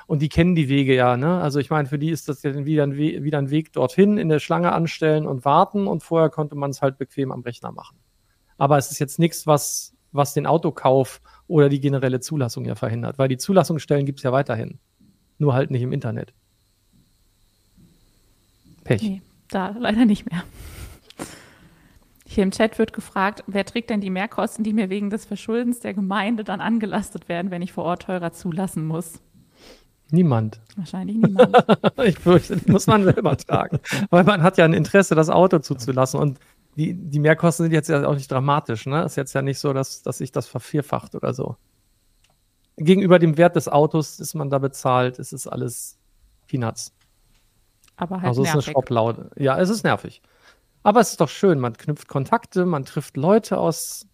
und 0.08 0.20
die 0.20 0.28
kennen 0.28 0.56
die 0.56 0.68
Wege 0.68 0.96
ja. 0.96 1.16
Ne? 1.16 1.40
Also 1.40 1.60
ich 1.60 1.70
meine, 1.70 1.86
für 1.86 2.00
die 2.00 2.10
ist 2.10 2.28
das 2.28 2.42
ja 2.42 2.64
wieder 2.64 2.82
ein, 2.82 2.96
wieder 2.96 3.38
ein 3.38 3.50
Weg 3.50 3.72
dorthin, 3.72 4.18
in 4.18 4.28
der 4.28 4.40
Schlange 4.40 4.72
anstellen 4.72 5.28
und 5.28 5.44
warten 5.44 5.86
und 5.86 6.02
vorher 6.02 6.28
konnte 6.28 6.56
man 6.56 6.70
es 6.70 6.82
halt 6.82 6.98
bequem 6.98 7.30
am 7.30 7.42
Rechner 7.42 7.70
machen. 7.70 7.98
Aber 8.62 8.78
es 8.78 8.92
ist 8.92 9.00
jetzt 9.00 9.18
nichts, 9.18 9.48
was, 9.48 9.92
was 10.12 10.34
den 10.34 10.46
Autokauf 10.46 11.20
oder 11.48 11.68
die 11.68 11.80
generelle 11.80 12.20
Zulassung 12.20 12.64
ja 12.64 12.76
verhindert, 12.76 13.18
weil 13.18 13.26
die 13.26 13.36
Zulassungsstellen 13.36 14.06
gibt 14.06 14.20
es 14.20 14.22
ja 14.22 14.30
weiterhin. 14.30 14.78
Nur 15.38 15.52
halt 15.52 15.72
nicht 15.72 15.82
im 15.82 15.90
Internet. 15.90 16.32
Pech. 18.84 19.02
Nee, 19.02 19.22
da 19.48 19.74
leider 19.76 20.04
nicht 20.04 20.30
mehr. 20.30 20.44
Hier 22.24 22.44
im 22.44 22.52
Chat 22.52 22.78
wird 22.78 22.92
gefragt, 22.92 23.42
wer 23.48 23.64
trägt 23.64 23.90
denn 23.90 24.00
die 24.00 24.10
Mehrkosten, 24.10 24.62
die 24.62 24.72
mir 24.72 24.90
wegen 24.90 25.10
des 25.10 25.24
Verschuldens 25.24 25.80
der 25.80 25.94
Gemeinde 25.94 26.44
dann 26.44 26.60
angelastet 26.60 27.28
werden, 27.28 27.50
wenn 27.50 27.62
ich 27.62 27.72
vor 27.72 27.82
Ort 27.82 28.02
teurer 28.02 28.30
zulassen 28.30 28.86
muss? 28.86 29.20
Niemand. 30.12 30.60
Wahrscheinlich 30.76 31.16
niemand. 31.16 31.56
ich 32.04 32.16
fürchte, 32.16 32.58
die 32.58 32.70
muss 32.70 32.86
man 32.86 33.02
selber 33.02 33.36
tragen. 33.36 33.80
Weil 34.10 34.22
man 34.22 34.44
hat 34.44 34.56
ja 34.56 34.64
ein 34.64 34.72
Interesse, 34.72 35.16
das 35.16 35.30
Auto 35.30 35.58
zuzulassen. 35.58 36.20
Und 36.20 36.38
die, 36.76 36.94
die 36.94 37.18
Mehrkosten 37.18 37.64
sind 37.64 37.72
jetzt 37.72 37.88
ja 37.88 38.06
auch 38.06 38.14
nicht 38.14 38.30
dramatisch, 38.30 38.86
ne? 38.86 39.04
Ist 39.04 39.16
jetzt 39.16 39.34
ja 39.34 39.42
nicht 39.42 39.58
so, 39.58 39.72
dass, 39.72 40.02
dass 40.02 40.18
sich 40.18 40.32
das 40.32 40.46
vervierfacht 40.46 41.14
oder 41.14 41.34
so. 41.34 41.56
Gegenüber 42.76 43.18
dem 43.18 43.36
Wert 43.36 43.56
des 43.56 43.68
Autos, 43.68 44.16
das 44.16 44.34
man 44.34 44.48
da 44.48 44.58
bezahlt, 44.58 45.18
ist 45.18 45.32
es 45.32 45.46
alles 45.46 45.98
Peanuts. 46.46 46.94
Aber 47.96 48.16
halt 48.16 48.28
also 48.28 48.42
nervig. 48.42 48.58
es 48.58 48.64
ist 48.64 48.68
eine 48.68 48.74
Schraublaude. 48.74 49.30
Ja, 49.36 49.58
es 49.58 49.68
ist 49.68 49.84
nervig. 49.84 50.22
Aber 50.82 51.00
es 51.00 51.10
ist 51.10 51.20
doch 51.20 51.28
schön, 51.28 51.60
man 51.60 51.74
knüpft 51.74 52.08
Kontakte, 52.08 52.64
man 52.64 52.84
trifft 52.84 53.16
Leute 53.16 53.58
aus 53.58 54.06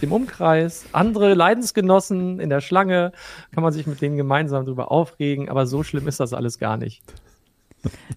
dem 0.00 0.12
Umkreis, 0.12 0.86
andere 0.92 1.34
Leidensgenossen 1.34 2.40
in 2.40 2.50
der 2.50 2.60
Schlange, 2.60 3.12
kann 3.52 3.62
man 3.62 3.72
sich 3.72 3.86
mit 3.86 4.00
denen 4.00 4.16
gemeinsam 4.16 4.64
darüber 4.64 4.90
aufregen, 4.90 5.48
aber 5.48 5.66
so 5.66 5.82
schlimm 5.82 6.08
ist 6.08 6.20
das 6.20 6.32
alles 6.32 6.58
gar 6.58 6.76
nicht. 6.76 7.02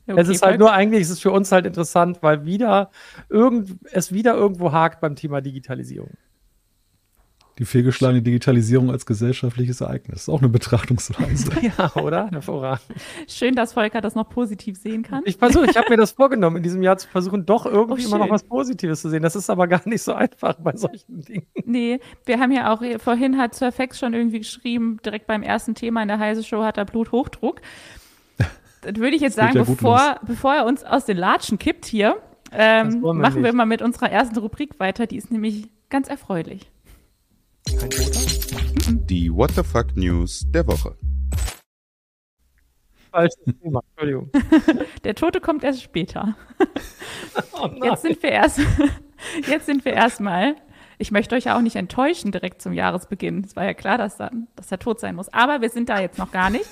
Okay, 0.07 0.21
es 0.21 0.29
ist 0.29 0.41
halt 0.41 0.59
nur 0.59 0.71
eigentlich, 0.71 1.01
es 1.01 1.09
ist 1.09 1.21
für 1.21 1.31
uns 1.31 1.51
halt 1.51 1.65
interessant, 1.65 2.19
weil 2.21 2.45
wieder 2.45 2.91
irgend, 3.29 3.77
es 3.91 4.11
wieder 4.11 4.35
irgendwo 4.35 4.71
hakt 4.71 5.01
beim 5.01 5.15
Thema 5.15 5.41
Digitalisierung. 5.41 6.11
Die 7.59 7.65
fehlgeschlagene 7.65 8.21
Digitalisierung 8.21 8.91
als 8.91 9.07
gesellschaftliches 9.07 9.81
Ereignis. 9.81 10.21
Ist 10.21 10.29
auch 10.29 10.41
eine 10.41 10.49
Betrachtungsweise. 10.49 11.49
ja, 11.77 11.91
oder? 11.95 12.29
Hervorragend. 12.29 12.85
Schön, 13.27 13.55
dass 13.55 13.73
Volker 13.73 13.99
das 13.99 14.13
noch 14.13 14.29
positiv 14.29 14.77
sehen 14.77 15.01
kann. 15.01 15.23
Ich 15.25 15.37
versuche, 15.37 15.65
ich 15.67 15.75
habe 15.75 15.89
mir 15.89 15.97
das 15.97 16.11
vorgenommen, 16.11 16.57
in 16.57 16.63
diesem 16.63 16.83
Jahr 16.83 16.97
zu 16.97 17.07
versuchen, 17.07 17.47
doch 17.47 17.65
irgendwie 17.65 18.03
oh, 18.05 18.07
immer 18.09 18.19
noch 18.19 18.29
was 18.29 18.43
Positives 18.43 19.01
zu 19.01 19.09
sehen. 19.09 19.23
Das 19.23 19.35
ist 19.35 19.49
aber 19.49 19.67
gar 19.67 19.81
nicht 19.85 20.03
so 20.03 20.13
einfach 20.13 20.53
bei 20.59 20.75
solchen 20.75 21.21
Dingen. 21.21 21.47
Nee, 21.65 21.99
wir 22.25 22.39
haben 22.39 22.51
ja 22.51 22.71
auch, 22.71 22.83
vorhin 22.99 23.39
hat 23.39 23.55
Sir 23.55 23.71
Fax 23.71 23.97
schon 23.97 24.13
irgendwie 24.13 24.39
geschrieben, 24.39 24.99
direkt 25.03 25.25
beim 25.25 25.41
ersten 25.41 25.73
Thema 25.73 26.03
in 26.03 26.09
der 26.09 26.19
Heise 26.19 26.43
Show 26.43 26.63
hat 26.63 26.77
er 26.77 26.85
Bluthochdruck. 26.85 27.61
Dann 28.81 28.97
würde 28.97 29.15
ich 29.15 29.21
jetzt 29.21 29.35
sagen, 29.35 29.55
ja 29.55 29.63
bevor, 29.63 30.19
bevor 30.25 30.53
er 30.53 30.65
uns 30.65 30.83
aus 30.83 31.05
den 31.05 31.17
Latschen 31.17 31.57
kippt 31.57 31.85
hier, 31.85 32.21
ähm, 32.51 33.01
wir 33.01 33.13
machen 33.13 33.41
nicht. 33.41 33.43
wir 33.43 33.53
mal 33.53 33.65
mit 33.65 33.81
unserer 33.81 34.11
ersten 34.11 34.37
Rubrik 34.37 34.79
weiter. 34.79 35.07
Die 35.07 35.17
ist 35.17 35.31
nämlich 35.31 35.69
ganz 35.89 36.07
erfreulich. 36.07 36.71
Die 37.67 39.33
What 39.33 39.51
the 39.51 39.63
Fuck 39.63 39.95
News 39.95 40.45
der 40.49 40.65
Woche. 40.67 40.95
Falsches 43.11 43.39
Thema, 43.61 43.81
Entschuldigung. 43.89 44.31
Der 45.03 45.15
Tote 45.15 45.41
kommt 45.41 45.63
erst 45.63 45.81
später. 45.81 46.35
Oh 47.53 47.69
jetzt 47.83 48.03
sind 48.03 48.21
wir 48.21 48.29
erst, 48.29 48.59
jetzt 49.47 49.65
sind 49.65 49.85
wir 49.85 49.93
erstmal. 49.93 50.55
Ich 50.97 51.11
möchte 51.11 51.35
euch 51.35 51.45
ja 51.45 51.57
auch 51.57 51.61
nicht 51.61 51.75
enttäuschen 51.75 52.31
direkt 52.31 52.61
zum 52.61 52.73
Jahresbeginn. 52.73 53.43
Es 53.43 53.55
war 53.55 53.63
ja 53.63 53.73
klar, 53.73 53.97
dass, 53.97 54.17
dann, 54.17 54.47
dass 54.55 54.71
er 54.71 54.79
tot 54.79 54.99
sein 54.99 55.15
muss. 55.15 55.31
Aber 55.33 55.61
wir 55.61 55.69
sind 55.69 55.89
da 55.89 55.99
jetzt 55.99 56.17
noch 56.17 56.31
gar 56.31 56.49
nicht. 56.49 56.65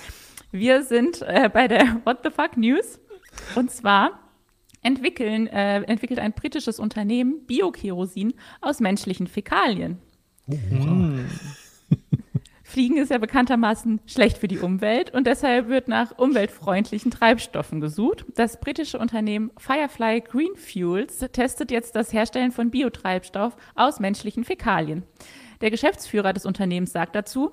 Wir 0.58 0.82
sind 0.82 1.20
äh, 1.22 1.50
bei 1.52 1.68
der 1.68 2.00
What 2.04 2.20
the 2.24 2.30
Fuck 2.30 2.56
News. 2.56 2.98
Und 3.54 3.70
zwar 3.70 4.18
entwickeln, 4.82 5.46
äh, 5.48 5.82
entwickelt 5.82 6.18
ein 6.18 6.32
britisches 6.32 6.78
Unternehmen 6.78 7.44
Biokerosin 7.46 8.32
aus 8.62 8.80
menschlichen 8.80 9.26
Fäkalien. 9.26 9.98
Mhm. 10.46 11.26
Fliegen 12.62 12.96
ist 12.96 13.10
ja 13.10 13.18
bekanntermaßen 13.18 14.00
schlecht 14.06 14.38
für 14.38 14.48
die 14.48 14.58
Umwelt 14.58 15.12
und 15.12 15.26
deshalb 15.26 15.68
wird 15.68 15.88
nach 15.88 16.18
umweltfreundlichen 16.18 17.10
Treibstoffen 17.10 17.80
gesucht. 17.80 18.24
Das 18.34 18.58
britische 18.58 18.98
Unternehmen 18.98 19.50
Firefly 19.58 20.22
Green 20.22 20.56
Fuels 20.56 21.18
testet 21.32 21.70
jetzt 21.70 21.94
das 21.94 22.12
Herstellen 22.12 22.50
von 22.50 22.70
Biotreibstoff 22.70 23.56
aus 23.74 24.00
menschlichen 24.00 24.44
Fäkalien. 24.44 25.04
Der 25.60 25.70
Geschäftsführer 25.70 26.32
des 26.32 26.44
Unternehmens 26.44 26.92
sagt 26.92 27.14
dazu, 27.14 27.52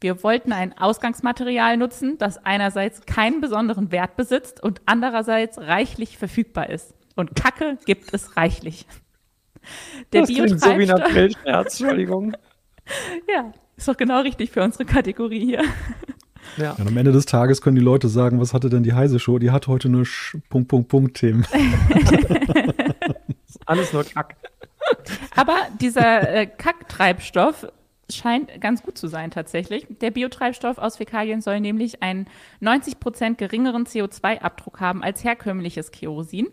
wir 0.00 0.22
wollten 0.22 0.52
ein 0.52 0.76
Ausgangsmaterial 0.78 1.76
nutzen, 1.76 2.18
das 2.18 2.38
einerseits 2.38 3.04
keinen 3.06 3.40
besonderen 3.40 3.90
Wert 3.90 4.16
besitzt 4.16 4.62
und 4.62 4.80
andererseits 4.86 5.58
reichlich 5.58 6.18
verfügbar 6.18 6.70
ist. 6.70 6.94
Und 7.16 7.34
Kacke 7.34 7.78
gibt 7.84 8.14
es 8.14 8.36
reichlich. 8.36 8.86
Der 10.12 10.22
das 10.22 10.30
klingt 10.30 10.60
so 10.60 10.78
wie 10.78 10.84
ein 10.84 10.90
April-Scherz, 10.90 11.80
Entschuldigung. 11.80 12.36
ja, 13.28 13.52
ist 13.76 13.88
doch 13.88 13.96
genau 13.96 14.20
richtig 14.20 14.50
für 14.50 14.62
unsere 14.62 14.84
Kategorie 14.84 15.44
hier. 15.44 15.64
Ja. 16.56 16.72
Und 16.72 16.86
am 16.86 16.96
Ende 16.96 17.12
des 17.12 17.26
Tages 17.26 17.60
können 17.60 17.76
die 17.76 17.82
Leute 17.82 18.08
sagen, 18.08 18.40
was 18.40 18.54
hatte 18.54 18.70
denn 18.70 18.82
die 18.82 18.94
Heise 18.94 19.18
Show? 19.18 19.38
Die 19.38 19.50
hat 19.50 19.66
heute 19.66 19.88
nur 19.88 20.06
Sch 20.06 20.36
Punkt, 20.48 20.68
Punkt, 20.68 20.88
Punkt 20.88 21.16
Themen. 21.16 21.46
alles 23.66 23.92
nur 23.92 24.04
Kack. 24.04 24.36
Aber 25.36 25.56
dieser 25.80 26.28
äh, 26.28 26.46
Kacktreibstoff 26.46 27.66
scheint 28.10 28.60
ganz 28.60 28.82
gut 28.82 28.96
zu 28.96 29.06
sein 29.08 29.30
tatsächlich. 29.30 29.86
Der 30.00 30.10
Biotreibstoff 30.10 30.78
aus 30.78 30.96
Fäkalien 30.96 31.40
soll 31.40 31.60
nämlich 31.60 32.02
einen 32.02 32.26
90 32.60 33.00
Prozent 33.00 33.38
geringeren 33.38 33.84
CO2-Abdruck 33.84 34.80
haben 34.80 35.02
als 35.02 35.24
herkömmliches 35.24 35.90
Kerosin. 35.90 36.48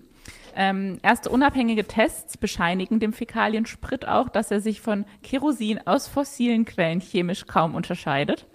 Ähm, 0.55 0.99
erste 1.01 1.29
unabhängige 1.29 1.85
Tests 1.85 2.37
bescheinigen 2.37 2.99
dem 2.99 3.13
Fäkaliensprit 3.13 4.07
auch, 4.07 4.29
dass 4.29 4.51
er 4.51 4.61
sich 4.61 4.81
von 4.81 5.05
Kerosin 5.21 5.85
aus 5.85 6.07
fossilen 6.07 6.65
Quellen 6.65 7.01
chemisch 7.01 7.45
kaum 7.45 7.75
unterscheidet. 7.75 8.47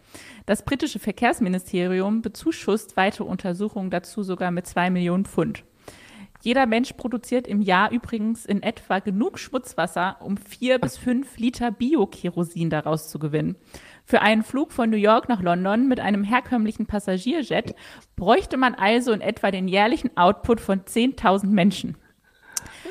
Das 0.47 0.65
britische 0.65 0.99
Verkehrsministerium 0.99 2.23
bezuschusst 2.23 2.97
weitere 2.97 3.25
Untersuchungen 3.25 3.91
dazu 3.91 4.23
sogar 4.23 4.51
mit 4.51 4.67
zwei 4.67 4.91
Millionen 4.91 5.27
Pfund. 5.27 5.63
Jeder 6.43 6.65
Mensch 6.67 6.95
produziert 6.95 7.47
im 7.47 7.61
Jahr 7.61 7.91
übrigens 7.91 8.47
in 8.47 8.63
etwa 8.63 8.99
genug 8.99 9.39
Schmutzwasser, 9.39 10.17
um 10.21 10.39
vier 10.39 10.79
bis 10.79 10.97
fünf 10.97 11.37
Liter 11.37 11.71
Bio-Kerosin 11.71 12.71
daraus 12.71 13.11
zu 13.11 13.19
gewinnen. 13.19 13.57
Für 14.05 14.23
einen 14.23 14.43
Flug 14.43 14.73
von 14.73 14.89
New 14.89 14.97
York 14.97 15.29
nach 15.29 15.43
London 15.43 15.87
mit 15.87 16.01
einem 16.01 16.25
herkömmlichen 16.25 16.87
Passagierjet 16.87 17.75
bräuchte 18.17 18.57
man 18.57 18.75
also 18.75 19.13
in 19.13 19.21
etwa 19.21 19.51
den 19.51 19.69
jährlichen 19.69 20.17
Output 20.17 20.61
von 20.61 20.81
10.000 20.81 21.47
Menschen. 21.47 21.97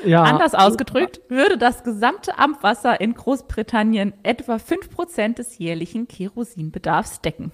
Ja. 0.04 0.22
Anders 0.22 0.54
ausgedrückt, 0.54 1.20
würde 1.28 1.58
das 1.58 1.82
gesamte 1.82 2.38
Abwasser 2.38 3.00
in 3.00 3.14
Großbritannien 3.14 4.14
etwa 4.22 4.56
5% 4.56 5.34
des 5.34 5.58
jährlichen 5.58 6.08
Kerosinbedarfs 6.08 7.20
decken. 7.20 7.52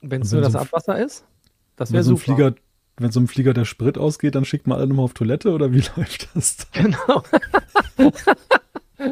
Wenn 0.00 0.22
es 0.22 0.32
nur 0.32 0.40
das 0.40 0.56
Abwasser 0.56 0.98
ist? 0.98 1.26
Das 1.76 1.92
wäre 1.92 2.02
so 2.02 2.16
super. 2.16 2.22
Flieger, 2.22 2.54
wenn 3.00 3.10
so 3.10 3.20
ein 3.20 3.26
Flieger 3.26 3.54
der 3.54 3.64
Sprit 3.64 3.98
ausgeht, 3.98 4.34
dann 4.34 4.44
schickt 4.44 4.66
man 4.66 4.78
alle 4.78 4.86
nochmal 4.86 5.04
auf 5.04 5.14
Toilette 5.14 5.52
oder 5.52 5.72
wie 5.72 5.82
läuft 5.96 6.28
das? 6.34 6.66
Genau. 6.72 7.22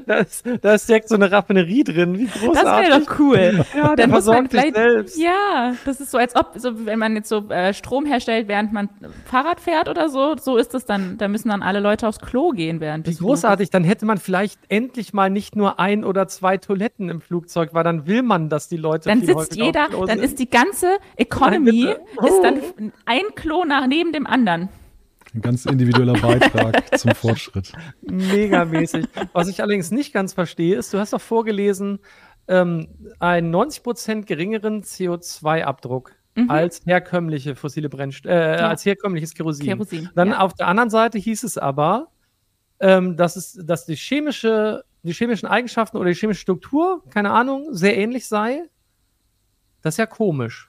Da 0.07 0.17
ist, 0.19 0.45
da 0.63 0.75
ist 0.75 0.89
direkt 0.89 1.09
so 1.09 1.15
eine 1.15 1.31
Raffinerie 1.31 1.85
drin. 1.85 2.19
Wie 2.19 2.27
großartig. 2.27 2.63
Das 2.63 2.81
wäre 2.81 3.01
doch 3.01 3.19
cool. 3.19 3.65
Ja, 3.77 3.97
dann 3.97 4.11
muss 4.11 4.27
man 4.27 4.49
vielleicht, 4.49 4.75
selbst. 4.75 5.19
Ja, 5.19 5.75
das 5.85 6.01
ist 6.01 6.11
so, 6.11 6.19
als 6.19 6.37
ob, 6.37 6.53
so, 6.57 6.87
wenn 6.87 6.99
man 6.99 7.15
jetzt 7.15 7.29
so 7.29 7.49
äh, 7.49 7.73
Strom 7.73 8.07
herstellt, 8.07 8.49
während 8.49 8.73
man 8.73 8.89
Fahrrad 9.25 9.61
fährt 9.61 9.89
oder 9.89 10.09
so, 10.09 10.37
so 10.37 10.57
ist 10.57 10.75
es 10.75 10.85
dann. 10.85 11.19
Da 11.19 11.29
müssen 11.29 11.49
dann 11.49 11.63
alle 11.63 11.81
Leute 11.81 12.07
aufs 12.07 12.21
Klo 12.21 12.51
gehen 12.51 12.81
während 12.81 13.07
Wie 13.07 13.15
großartig. 13.15 13.71
Dann 13.71 13.85
hätte 13.85 14.07
man 14.07 14.19
vielleicht 14.19 14.61
endlich 14.69 15.13
mal 15.13 15.31
nicht 15.31 15.57
nur 15.57 15.79
ein 15.81 16.05
oder 16.05 16.29
zwei 16.29 16.57
Toiletten 16.57 17.09
im 17.09 17.21
Flugzeug, 17.21 17.71
weil 17.73 17.85
dann 17.85 18.07
will 18.07 18.23
man, 18.23 18.49
dass 18.49 18.69
die 18.69 18.77
Leute. 18.77 19.09
Dann 19.09 19.23
sitzt 19.23 19.57
jeder, 19.57 19.89
dann 20.07 20.19
ist 20.19 20.39
die 20.39 20.51
ganze 20.51 20.99
Economy 21.17 21.85
Nein, 21.85 21.97
oh. 22.21 22.27
ist 22.27 22.41
dann 22.43 22.59
oh. 22.59 22.91
ein 23.07 23.23
Klo 23.35 23.65
nach 23.65 23.87
neben 23.87 24.13
dem 24.13 24.27
anderen. 24.27 24.69
Ein 25.35 25.43
ganz 25.43 25.67
individueller 25.67 26.15
Beitrag 26.15 26.99
zum 26.99 27.15
Fortschritt. 27.15 27.73
Megamäßig. 28.03 29.07
Was 29.33 29.49
ich 29.49 29.61
allerdings 29.61 29.91
nicht 29.91 30.13
ganz 30.13 30.33
verstehe, 30.33 30.77
ist, 30.77 30.93
du 30.95 30.99
hast 30.99 31.13
doch 31.13 31.21
vorgelesen, 31.21 32.01
ähm, 32.49 32.89
einen 33.19 33.55
90% 33.55 34.25
geringeren 34.25 34.83
CO2-Abdruck 34.83 36.15
mhm. 36.35 36.51
als 36.51 36.81
herkömmliche 36.87 37.55
fossile 37.55 37.89
Brennstoffe, 37.89 38.33
äh, 38.33 38.59
ja. 38.59 38.69
als 38.69 38.85
herkömmliches 38.85 39.35
Kerosin. 39.35 39.67
Kerosin 39.67 40.09
Dann 40.15 40.31
ja. 40.31 40.41
auf 40.41 40.55
der 40.55 40.69
anderen 40.69 40.91
Seite 40.91 41.19
hieß 41.19 41.43
es 41.45 41.59
aber, 41.59 42.09
ähm, 42.81 43.17
dass, 43.17 43.37
es, 43.37 43.53
dass 43.65 43.87
die, 43.87 43.97
chemische, 43.97 44.85
die 45.03 45.13
chemischen 45.13 45.49
Eigenschaften 45.49 45.97
oder 45.97 46.09
die 46.09 46.15
chemische 46.15 46.41
Struktur, 46.41 47.03
keine 47.11 47.33
Ahnung, 47.33 47.67
sehr 47.71 47.97
ähnlich 47.97 48.27
sei. 48.27 48.63
Das 49.83 49.95
ist 49.95 49.99
ja 49.99 50.07
komisch. 50.07 50.68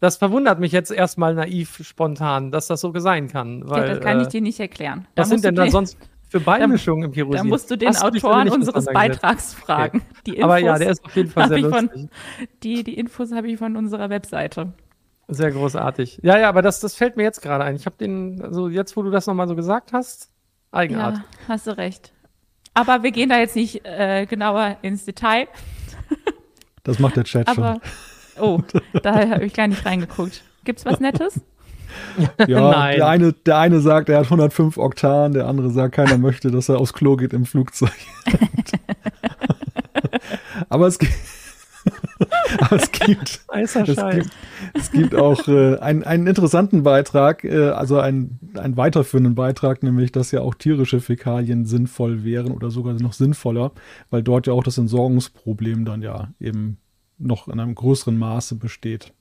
Das 0.00 0.16
verwundert 0.16 0.58
mich 0.58 0.72
jetzt 0.72 0.90
erstmal 0.90 1.34
naiv, 1.34 1.80
spontan, 1.82 2.50
dass 2.50 2.66
das 2.66 2.80
so 2.80 2.92
sein 2.98 3.28
kann. 3.28 3.68
Weil, 3.68 3.82
ja, 3.82 3.94
das 3.94 4.00
kann 4.00 4.20
ich 4.20 4.28
äh, 4.28 4.30
dir 4.30 4.40
nicht 4.40 4.58
erklären. 4.58 5.06
Was 5.14 5.28
sind 5.28 5.44
denn 5.44 5.54
da 5.54 5.68
sonst 5.68 5.98
für 6.28 6.40
Beimischungen 6.40 7.04
im 7.04 7.12
Kerosin? 7.12 7.36
Da 7.36 7.44
musst 7.44 7.70
du 7.70 7.76
den 7.76 7.90
Hast 7.90 8.02
Autoren 8.02 8.48
unseres 8.48 8.86
Beitrags 8.86 9.52
fragen. 9.54 10.02
Okay. 10.26 10.42
Aber 10.42 10.58
ja, 10.58 10.78
der 10.78 10.90
ist 10.90 11.04
auf 11.04 11.14
jeden 11.14 11.30
Fall 11.30 11.48
sehr 11.48 11.58
lustig. 11.58 11.90
Von, 11.90 12.10
die, 12.62 12.82
die 12.82 12.94
Infos 12.98 13.32
habe 13.32 13.48
ich 13.48 13.58
von 13.58 13.76
unserer 13.76 14.08
Webseite. 14.08 14.72
Sehr 15.28 15.50
großartig. 15.52 16.20
Ja, 16.22 16.38
ja, 16.38 16.48
aber 16.48 16.62
das, 16.62 16.80
das 16.80 16.94
fällt 16.94 17.16
mir 17.16 17.22
jetzt 17.22 17.42
gerade 17.42 17.62
ein. 17.64 17.76
Ich 17.76 17.86
habe 17.86 17.96
den, 17.96 18.42
also 18.42 18.68
jetzt, 18.68 18.96
wo 18.96 19.02
du 19.02 19.10
das 19.10 19.26
nochmal 19.26 19.48
so 19.48 19.54
gesagt 19.54 19.92
hast, 19.92 20.30
Eigenart. 20.72 21.16
Ja, 21.16 21.24
hast 21.48 21.66
du 21.66 21.76
recht. 21.76 22.12
Aber 22.74 23.02
wir 23.02 23.10
gehen 23.10 23.28
da 23.28 23.38
jetzt 23.38 23.56
nicht 23.56 23.84
äh, 23.84 24.26
genauer 24.26 24.76
ins 24.82 25.04
Detail. 25.04 25.48
Das 26.84 26.98
macht 26.98 27.16
der 27.16 27.24
Chat 27.24 27.48
aber, 27.48 27.74
schon. 27.74 27.80
Oh, 28.40 28.60
da 29.02 29.28
habe 29.28 29.44
ich 29.44 29.54
gar 29.54 29.68
nicht 29.68 29.84
reingeguckt. 29.84 30.42
Gibt's 30.64 30.84
was 30.84 31.00
Nettes? 31.00 31.40
Ja, 32.46 32.70
Nein. 32.70 32.96
Der, 32.96 33.08
eine, 33.08 33.32
der 33.32 33.58
eine 33.58 33.80
sagt, 33.80 34.08
er 34.08 34.18
hat 34.18 34.26
105 34.26 34.76
Oktan, 34.78 35.32
der 35.32 35.46
andere 35.46 35.70
sagt, 35.70 35.94
keiner 35.94 36.18
möchte, 36.18 36.50
dass 36.50 36.68
er 36.68 36.78
aufs 36.78 36.92
Klo 36.92 37.16
geht 37.16 37.32
im 37.32 37.46
Flugzeug. 37.46 37.92
Aber 40.68 40.86
es 40.86 40.98
gibt. 40.98 41.12
Aber 42.58 42.76
es 42.76 42.92
gibt, 42.92 43.40
es 43.54 43.72
gibt, 43.72 44.30
es 44.74 44.92
gibt 44.92 45.14
auch 45.14 45.48
äh, 45.48 45.78
einen, 45.78 46.04
einen 46.04 46.26
interessanten 46.26 46.82
Beitrag, 46.82 47.44
äh, 47.44 47.70
also 47.70 47.98
einen, 47.98 48.38
einen 48.54 48.76
weiterführenden 48.76 49.34
Beitrag, 49.34 49.82
nämlich, 49.82 50.12
dass 50.12 50.30
ja 50.30 50.42
auch 50.42 50.54
tierische 50.54 51.00
Fäkalien 51.00 51.64
sinnvoll 51.64 52.22
wären 52.22 52.52
oder 52.52 52.70
sogar 52.70 52.92
noch 52.94 53.14
sinnvoller, 53.14 53.72
weil 54.10 54.22
dort 54.22 54.46
ja 54.46 54.52
auch 54.52 54.62
das 54.62 54.76
Entsorgungsproblem 54.76 55.86
dann 55.86 56.02
ja 56.02 56.28
eben 56.38 56.76
noch 57.20 57.48
in 57.48 57.60
einem 57.60 57.74
größeren 57.74 58.18
Maße 58.18 58.56
besteht. 58.56 59.12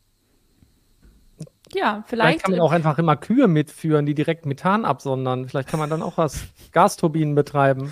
Ja, 1.73 2.03
vielleicht. 2.07 2.07
Vielleicht 2.07 2.43
kann 2.43 2.51
man 2.53 2.62
auch 2.62 2.71
einfach 2.71 2.97
immer 2.97 3.15
Kühe 3.15 3.47
mitführen, 3.47 4.05
die 4.05 4.15
direkt 4.15 4.45
Methan 4.45 4.85
absondern. 4.85 5.47
Vielleicht 5.47 5.69
kann 5.69 5.79
man 5.79 5.89
dann 5.89 6.01
auch 6.01 6.17
was 6.17 6.47
Gasturbinen 6.71 7.35
betreiben. 7.35 7.91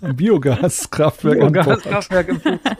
Ein 0.00 0.16
Biogaskraftwerk. 0.16 1.38
Biogaskraftwerk 1.38 2.28
im 2.28 2.40
Flugzeug. 2.40 2.76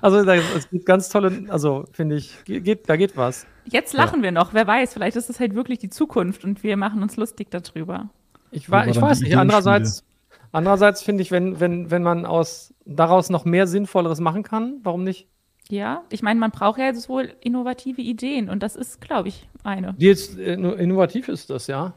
Also 0.00 0.18
es 0.18 0.70
gibt 0.70 0.86
ganz 0.86 1.10
tolle, 1.10 1.44
also 1.48 1.84
finde 1.92 2.16
ich, 2.16 2.42
geht, 2.44 2.88
da 2.88 2.96
geht 2.96 3.16
was. 3.16 3.46
Jetzt 3.66 3.92
lachen 3.92 4.20
ja. 4.20 4.24
wir 4.24 4.32
noch, 4.32 4.54
wer 4.54 4.66
weiß, 4.66 4.94
vielleicht 4.94 5.16
ist 5.16 5.28
es 5.28 5.38
halt 5.38 5.54
wirklich 5.54 5.78
die 5.78 5.90
Zukunft 5.90 6.44
und 6.44 6.62
wir 6.62 6.76
machen 6.78 7.02
uns 7.02 7.16
lustig 7.16 7.50
darüber. 7.50 8.08
Ich, 8.50 8.70
war, 8.70 8.88
ich 8.88 9.00
weiß 9.00 9.20
nicht, 9.20 9.36
andererseits 9.36 10.04
Andererseits 10.52 11.02
finde 11.02 11.22
ich, 11.22 11.30
wenn, 11.30 11.60
wenn, 11.60 11.90
wenn 11.90 12.02
man 12.02 12.26
aus, 12.26 12.74
daraus 12.84 13.30
noch 13.30 13.46
mehr 13.46 13.66
Sinnvolleres 13.66 14.20
machen 14.20 14.42
kann, 14.42 14.80
warum 14.82 15.02
nicht? 15.02 15.26
Ja, 15.68 16.02
ich 16.10 16.22
meine, 16.22 16.38
man 16.40 16.50
braucht 16.50 16.78
ja 16.78 16.86
jetzt 16.86 17.08
wohl 17.08 17.32
innovative 17.40 18.00
Ideen 18.02 18.50
und 18.50 18.62
das 18.62 18.76
ist, 18.76 19.00
glaube 19.00 19.28
ich, 19.28 19.48
eine. 19.64 19.94
Die 19.94 20.06
jetzt 20.06 20.38
äh, 20.38 20.54
innovativ 20.54 21.28
ist 21.28 21.50
das, 21.50 21.66
ja. 21.66 21.94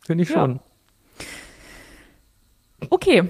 Finde 0.00 0.22
ich 0.24 0.30
Ja. 0.30 0.36
schon. 0.36 0.60
Okay, 2.88 3.28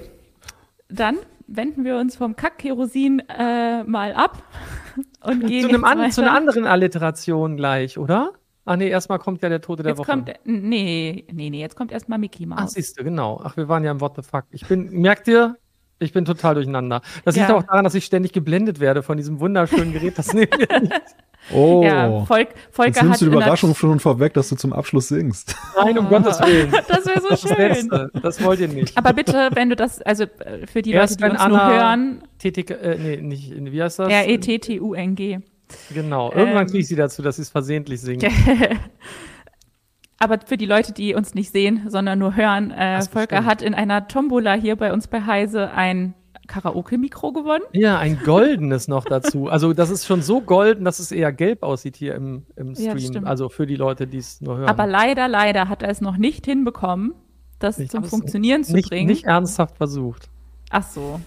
dann 0.87 1.17
wenden 1.47 1.83
wir 1.83 1.97
uns 1.97 2.15
vom 2.15 2.35
Kack-Kerosin 2.35 3.19
äh, 3.27 3.83
mal 3.83 4.13
ab 4.13 4.41
und 5.23 5.45
gehen 5.45 5.63
Zu, 5.63 5.69
einem 5.69 5.83
an, 5.83 6.11
zu 6.11 6.21
einer 6.21 6.33
anderen 6.33 6.65
Alliteration 6.65 7.57
gleich, 7.57 7.97
oder? 7.97 8.31
Ach 8.63 8.75
nee, 8.77 8.87
erstmal 8.89 9.19
kommt 9.19 9.41
ja 9.41 9.49
der 9.49 9.59
Tote 9.59 9.83
der 9.83 9.91
Jetzt 9.91 9.99
Woche. 9.99 10.11
kommt, 10.11 10.31
nee, 10.45 11.25
nee, 11.31 11.49
nee, 11.49 11.59
jetzt 11.59 11.75
kommt 11.75 11.91
erstmal 11.91 12.19
Mickey 12.19 12.47
Ach, 12.51 12.59
Mouse. 12.61 12.73
siehst 12.73 12.97
du, 12.97 13.03
genau. 13.03 13.41
Ach, 13.43 13.57
wir 13.57 13.67
waren 13.67 13.83
ja 13.83 13.91
im 13.91 13.99
What 13.99 14.15
the 14.15 14.21
fuck. 14.21 14.45
Ich 14.51 14.65
bin, 14.67 14.89
merkt 14.91 15.27
ihr, 15.27 15.57
ich 16.01 16.11
bin 16.13 16.25
total 16.25 16.55
durcheinander. 16.55 17.01
Das 17.25 17.35
liegt 17.35 17.49
Ja. 17.49 17.55
auch 17.55 17.63
daran, 17.63 17.83
dass 17.83 17.95
ich 17.95 18.05
ständig 18.05 18.33
geblendet 18.33 18.79
werde 18.79 19.03
von 19.03 19.17
diesem 19.17 19.39
wunderschönen 19.39 19.93
Gerät. 19.93 20.17
Das 20.17 20.33
nehmen 20.33 20.49
wir 20.57 20.79
nicht. 20.81 20.93
Oh, 21.51 21.81
Ja, 21.83 22.23
Volk, 22.25 22.49
jetzt 22.49 22.75
Volker 22.75 23.01
nimmst 23.03 23.13
hat 23.13 23.21
du 23.21 23.25
die 23.25 23.31
Überraschung 23.35 23.73
schon 23.73 23.99
vorweg, 23.99 24.31
dass 24.35 24.49
du 24.49 24.55
zum 24.55 24.73
Abschluss 24.73 25.07
singst. 25.07 25.55
Nein, 25.75 25.97
um 25.97 26.05
Oh. 26.05 26.09
Gottes 26.09 26.39
Willen. 26.39 26.71
Das 26.87 27.03
wäre 27.07 27.19
so 27.19 27.29
Das 27.29 27.41
schön. 27.41 27.57
Letzte. 27.57 28.11
Das 28.21 28.43
wollt 28.43 28.59
ihr 28.59 28.67
nicht. 28.67 28.95
Aber 28.95 29.11
bitte, 29.13 29.49
wenn 29.55 29.69
du 29.71 29.75
das, 29.75 30.03
also 30.03 30.25
äh, 30.25 30.67
für 30.71 30.83
die 30.83 30.91
Erst 30.91 31.19
Leute, 31.19 31.33
die 31.37 31.41
uns 31.41 31.49
nur 31.49 31.59
Anna- 31.59 31.73
hören, 31.73 32.21
TTK, 32.37 32.69
äh, 32.71 32.97
nee, 32.99 33.17
nicht, 33.17 33.53
wie 33.57 33.81
heißt 33.81 33.97
das? 33.97 34.09
R-E-T-T-U-N-G. 34.09 35.39
Genau. 35.95 36.31
Irgendwann 36.31 36.61
Ähm. 36.61 36.67
kriege 36.67 36.77
ich 36.79 36.87
sie 36.87 36.95
dazu, 36.95 37.23
dass 37.23 37.37
sie 37.37 37.41
es 37.41 37.49
versehentlich 37.49 37.99
singen. 38.01 38.31
Aber 40.21 40.39
für 40.45 40.55
die 40.57 40.65
Leute, 40.67 40.93
die 40.93 41.15
uns 41.15 41.33
nicht 41.33 41.51
sehen, 41.51 41.85
sondern 41.89 42.19
nur 42.19 42.35
hören, 42.35 42.71
äh, 42.71 42.97
Das 42.97 43.07
Volker 43.07 43.37
bestimmt. 43.37 43.47
hat 43.49 43.61
in 43.61 43.73
einer 43.73 44.07
Tombola 44.07 44.53
hier 44.53 44.75
bei 44.75 44.93
uns 44.93 45.07
bei 45.07 45.21
Heise 45.25 45.71
ein 45.71 46.13
Karaoke-Mikro 46.47 47.31
gewonnen. 47.31 47.63
Ja, 47.71 47.97
ein 47.97 48.19
goldenes 48.23 48.87
noch 48.87 49.05
dazu. 49.05 49.47
Also 49.47 49.73
das 49.73 49.89
ist 49.89 50.05
schon 50.05 50.21
so 50.21 50.41
golden, 50.41 50.85
dass 50.85 50.99
es 50.99 51.11
eher 51.11 51.31
gelb 51.31 51.63
aussieht 51.63 51.95
hier 51.95 52.13
im, 52.15 52.45
im 52.55 52.73
Ja, 52.73 52.91
Stream. 52.91 52.99
stimmt. 52.99 53.27
also 53.27 53.49
für 53.49 53.65
die 53.65 53.75
Leute, 53.77 54.05
die 54.05 54.17
es 54.17 54.41
nur 54.41 54.57
hören. 54.57 54.69
Aber 54.69 54.85
leider, 54.85 55.27
leider 55.27 55.69
hat 55.69 55.81
er 55.81 55.89
es 55.89 56.01
noch 56.01 56.17
nicht 56.17 56.45
hinbekommen, 56.45 57.13
das 57.59 57.79
Ich 57.79 57.89
zum 57.89 58.03
Funktionieren 58.03 58.63
zu 58.63 58.73
nicht, 58.73 58.89
bringen. 58.89 59.07
nicht 59.07 59.25
ernsthaft 59.25 59.77
versucht. 59.77 60.29
Ach 60.69 60.83
so. 60.83 61.19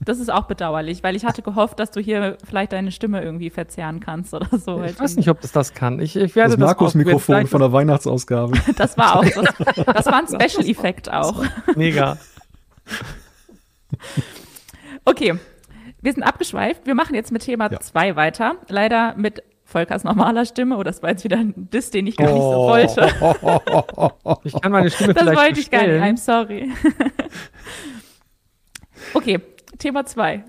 Das 0.00 0.18
ist 0.18 0.30
auch 0.32 0.44
bedauerlich, 0.44 1.02
weil 1.02 1.16
ich 1.16 1.24
hatte 1.24 1.42
gehofft, 1.42 1.78
dass 1.80 1.90
du 1.90 2.00
hier 2.00 2.38
vielleicht 2.48 2.72
deine 2.72 2.92
Stimme 2.92 3.22
irgendwie 3.22 3.50
verzerren 3.50 4.00
kannst 4.00 4.32
oder 4.34 4.48
so. 4.58 4.82
Ich 4.82 4.98
weiß 4.98 5.16
nicht, 5.16 5.28
ob 5.28 5.40
das 5.40 5.52
das 5.52 5.74
kann. 5.74 6.00
Ich, 6.00 6.16
ich 6.16 6.22
Das 6.32 6.36
werde 6.36 6.50
das, 6.56 6.58
Markus-Mikrofon 6.66 7.18
ausprobieren. 7.36 7.46
von 7.48 7.60
der 7.60 7.72
Weihnachtsausgabe. 7.72 8.58
Das 8.76 8.96
war 8.96 9.16
auch 9.16 9.24
so. 9.24 9.42
Das 9.84 10.06
war 10.06 10.18
ein 10.18 10.26
Special-Effekt 10.48 11.12
auch. 11.12 11.44
Mega. 11.76 12.16
Okay, 15.04 15.34
wir 16.02 16.12
sind 16.12 16.22
abgeschweift. 16.22 16.86
Wir 16.86 16.94
machen 16.94 17.14
jetzt 17.14 17.32
mit 17.32 17.42
Thema 17.42 17.70
Ja. 17.70 17.80
2 17.80 18.16
weiter. 18.16 18.56
Leider 18.68 19.14
mit 19.16 19.42
Volkers 19.64 20.04
normaler 20.04 20.46
Stimme. 20.46 20.76
Oh, 20.78 20.82
das 20.82 21.02
war 21.02 21.10
jetzt 21.10 21.24
wieder 21.24 21.36
ein 21.38 21.52
Diss, 21.70 21.90
den 21.90 22.06
ich 22.06 22.16
gar 22.16 22.26
nicht 22.32 22.36
so 22.40 22.40
Oh. 22.40 22.68
wollte. 22.68 23.08
Ich 24.44 24.58
kann 24.60 24.72
meine 24.72 24.90
Stimme 24.90 25.12
Das 25.14 25.22
vielleicht 25.24 25.38
wollte 25.38 25.60
ich 25.60 25.70
gar 25.70 25.86
nicht. 25.86 26.02
I'm 26.02 26.16
sorry. 26.16 26.70
Okay, 29.14 29.40
Thema 29.78 30.04
2. 30.04 30.44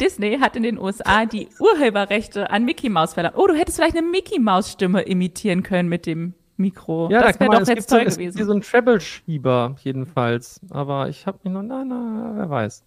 Disney 0.00 0.38
hat 0.38 0.56
in 0.56 0.62
den 0.62 0.78
USA 0.78 1.24
die 1.24 1.48
Urheberrechte 1.58 2.50
an 2.50 2.64
Mickey 2.64 2.88
Mouse 2.88 3.14
verlangt. 3.14 3.36
Oh, 3.36 3.46
du 3.46 3.54
hättest 3.54 3.78
vielleicht 3.78 3.96
eine 3.96 4.06
Mickey 4.06 4.38
Mouse 4.38 4.72
Stimme 4.72 5.02
imitieren 5.02 5.62
können 5.62 5.88
mit 5.88 6.06
dem 6.06 6.34
Mikro. 6.58 7.08
Ja, 7.10 7.20
da 7.20 7.28
das 7.28 7.38
kann 7.38 7.50
wäre 7.50 7.60
doch 7.60 7.68
jetzt 7.68 7.76
gibt 7.76 7.88
so, 7.88 7.96
toll 7.96 8.06
es 8.06 8.18
gibt 8.18 8.32
gewesen. 8.32 8.46
so 8.46 8.52
einen 8.52 8.62
Treble-Schieber 8.62 9.76
jedenfalls. 9.82 10.60
Aber 10.70 11.08
ich 11.08 11.26
habe 11.26 11.38
mich 11.44 11.52
noch, 11.52 11.62
na, 11.62 11.84
na, 11.84 12.32
wer 12.36 12.50
weiß. 12.50 12.84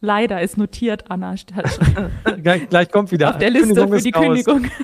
Leider 0.00 0.42
ist 0.42 0.58
notiert, 0.58 1.10
Anna. 1.10 1.34
gleich, 2.42 2.68
gleich 2.68 2.90
kommt 2.90 3.10
wieder. 3.10 3.30
auf 3.30 3.38
der 3.38 3.50
Liste 3.50 3.88
für 3.88 3.96
ist 3.96 4.04
die. 4.04 4.12
Kündigung. 4.12 4.66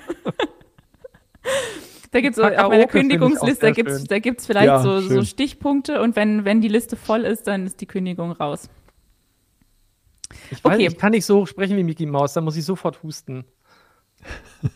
Da 2.12 2.20
gibt's 2.20 2.37
so, 2.37 2.44
auf 2.44 2.68
meiner 2.68 2.87
Kündigungsliste, 2.87 3.66
da 3.66 3.70
gibt's, 3.73 4.05
da 4.05 4.18
gibt's 4.18 4.46
vielleicht 4.46 4.66
Ja, 4.66 4.83
so, 4.83 5.01
so. 5.01 5.23
Stichpunkte 5.25 6.01
und 6.03 6.16
wenn, 6.16 6.44
wenn 6.44 6.61
die 6.61 6.68
Liste 6.68 6.96
voll 6.96 7.20
ist, 7.20 7.46
dann 7.46 7.66
ist 7.66 7.81
die 7.81 7.87
Kündigung 7.87 8.33
raus. 8.33 8.68
Ich, 10.51 10.64
weiß, 10.64 10.75
Okay. 10.75 10.87
ich 10.88 10.99
kann 10.99 11.12
nicht 11.12 11.25
so 11.25 11.46
sprechen 11.46 11.77
wie 11.77 11.85
Mickey 11.85 12.07
Mouse, 12.07 12.33
da 12.33 12.40
muss 12.40 12.57
ich 12.57 12.64
sofort 12.64 13.03
husten. 13.03 13.44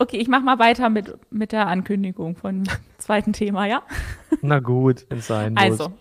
Okay, 0.00 0.18
ich 0.18 0.28
mach 0.28 0.42
mal 0.42 0.60
weiter 0.60 0.90
mit, 0.90 1.18
mit 1.32 1.50
der 1.50 1.66
Ankündigung 1.66 2.36
von 2.36 2.62
zweiten 2.98 3.32
Thema, 3.32 3.66
ja? 3.66 3.82
Na 4.42 4.60
gut, 4.60 5.04
wenn 5.08 5.18
es 5.18 5.26
sein 5.26 5.54
muss. 5.54 5.62
Also, 5.62 5.92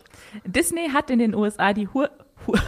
Disney 0.46 0.90
hat 0.94 1.10
in 1.10 1.18
den 1.18 1.34
USA 1.34 1.74
die 1.74 1.88
Hur, 1.88 2.12
Hur 2.46 2.60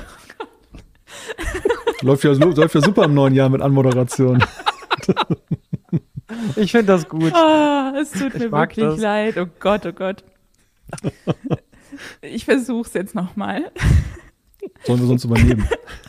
läuft, 2.02 2.24
ja, 2.24 2.32
läuft 2.32 2.74
ja 2.74 2.82
super 2.82 3.04
im 3.04 3.14
neuen 3.14 3.36
Jahr 3.36 3.50
mit 3.50 3.62
Anmoderation. 3.62 4.44
Ich 6.56 6.72
finde 6.72 6.86
das 6.88 7.10
gut. 7.10 7.34
Ah, 7.34 7.92
es 8.00 8.12
tut 8.12 8.36
Ich 8.36 8.42
mir 8.42 8.52
wirklich 8.52 8.86
das. 8.86 9.00
leid. 9.00 9.38
Oh 9.38 9.48
Gott, 9.60 9.86
oh 9.86 9.94
Gott. 9.94 10.24
Ich 12.22 12.46
versuch's 12.46 12.94
jetzt 12.94 13.16
nochmal. 13.16 13.72
Sollen 14.84 15.00
wir 15.00 15.08
sonst 15.08 15.24
übernehmen? 15.26 15.68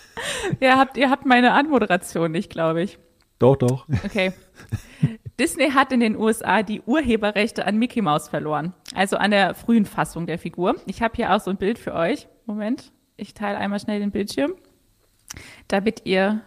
Ihr 0.61 0.77
habt, 0.77 0.97
ihr 0.99 1.09
habt 1.11 1.25
meine 1.25 1.53
Anmoderation 1.53 2.31
nicht, 2.31 2.51
glaube 2.51 2.83
ich. 2.83 2.99
Doch, 3.39 3.57
doch. 3.57 3.87
Okay. 4.05 4.33
Disney 5.39 5.71
hat 5.71 5.91
in 5.93 6.01
den 6.01 6.17
USA 6.17 6.63
die 6.63 6.83
Urheberrechte 6.83 7.67
an 7.67 7.79
Mickey 7.79 8.03
Mouse 8.03 8.29
verloren. 8.29 8.75
Also 8.95 9.17
an 9.17 9.31
der 9.31 9.55
frühen 9.55 9.87
Fassung 9.87 10.27
der 10.27 10.39
Figur. 10.39 10.77
Ich 10.87 11.01
habe 11.01 11.17
hier 11.17 11.35
auch 11.35 11.41
so 11.41 11.51
ein 11.51 11.57
Bild 11.57 11.79
für 11.79 11.95
euch. 11.95 12.29
Moment. 12.45 12.93
Ich 13.17 13.33
teile 13.33 13.57
einmal 13.57 13.81
schnell 13.81 14.01
den 14.01 14.11
Bildschirm, 14.11 14.53
damit 15.69 16.03
ihr 16.05 16.43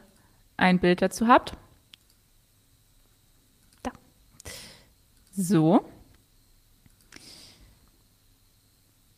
ein 0.58 0.80
Bild 0.80 1.02
dazu 1.02 1.28
habt. 1.28 1.54
So. 5.36 5.84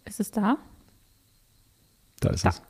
Ist 0.05 0.19
es 0.19 0.31
da? 0.31 0.57
Da 2.21 2.29
ist 2.29 2.45
Da. 2.45 2.49
es. 2.49 2.61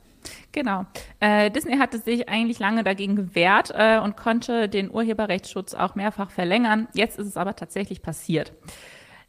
Genau. 0.50 0.84
Äh, 1.20 1.50
Disney 1.50 1.76
hatte 1.76 1.98
sich 1.98 2.28
eigentlich 2.28 2.58
lange 2.58 2.82
dagegen 2.82 3.14
gewehrt 3.14 3.70
äh, 3.74 4.00
und 4.00 4.16
konnte 4.16 4.68
den 4.68 4.90
Urheberrechtsschutz 4.90 5.74
auch 5.74 5.94
mehrfach 5.94 6.30
verlängern. 6.30 6.88
Jetzt 6.94 7.18
ist 7.18 7.26
es 7.28 7.36
aber 7.36 7.54
tatsächlich 7.54 8.02
passiert. 8.02 8.52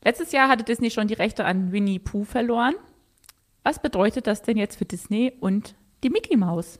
Letztes 0.04 0.32
Jahr 0.32 0.48
hatte 0.48 0.64
Disney 0.64 0.90
schon 0.90 1.08
die 1.08 1.14
Rechte 1.14 1.46
an 1.46 1.72
Winnie 1.72 2.00
Pooh 2.00 2.24
verloren. 2.24 2.74
Was 3.64 3.80
bedeutet 3.82 4.26
das 4.26 4.42
denn 4.42 4.58
jetzt 4.58 4.78
für 4.78 4.86
Disney 4.86 5.34
und 5.40 5.76
die 6.04 6.10
Mickey 6.10 6.38
Mouse? 6.38 6.80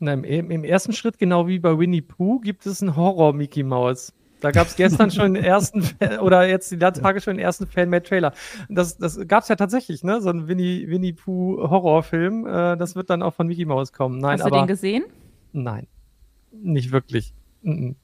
Na, 0.00 0.14
im, 0.14 0.50
Im 0.50 0.64
ersten 0.64 0.92
Schritt, 0.92 1.18
genau 1.18 1.46
wie 1.46 1.60
bei 1.60 1.78
Winnie 1.78 2.02
Pooh, 2.02 2.40
gibt 2.40 2.66
es 2.66 2.82
einen 2.82 2.96
Horror-Mickey 2.96 3.62
Mouse. 3.62 4.12
Da 4.42 4.50
gab 4.50 4.66
es 4.66 4.76
gestern 4.76 5.10
schon 5.12 5.34
den 5.34 5.44
ersten, 5.44 5.88
oder 6.20 6.46
jetzt 6.46 6.70
die 6.70 6.76
letzten 6.76 7.02
Tage 7.02 7.20
schon 7.20 7.36
den 7.36 7.44
ersten 7.44 7.66
Fan-Made-Trailer. 7.66 8.32
Das, 8.68 8.98
das 8.98 9.18
gab 9.26 9.44
es 9.44 9.48
ja 9.48 9.56
tatsächlich, 9.56 10.04
ne? 10.04 10.20
So 10.20 10.30
ein 10.30 10.48
Winnie, 10.48 10.88
Winnie 10.88 11.12
Pooh-Horrorfilm. 11.12 12.46
Äh, 12.46 12.76
das 12.76 12.96
wird 12.96 13.08
dann 13.08 13.22
auch 13.22 13.34
von 13.34 13.46
Mickey 13.46 13.64
Mouse 13.64 13.92
kommen. 13.92 14.18
Nein, 14.18 14.34
Hast 14.34 14.40
du 14.40 14.46
aber. 14.46 14.62
den 14.62 14.66
gesehen? 14.66 15.04
Nein. 15.52 15.86
Nicht 16.50 16.92
wirklich. 16.92 17.32
Mm-mm. 17.64 17.94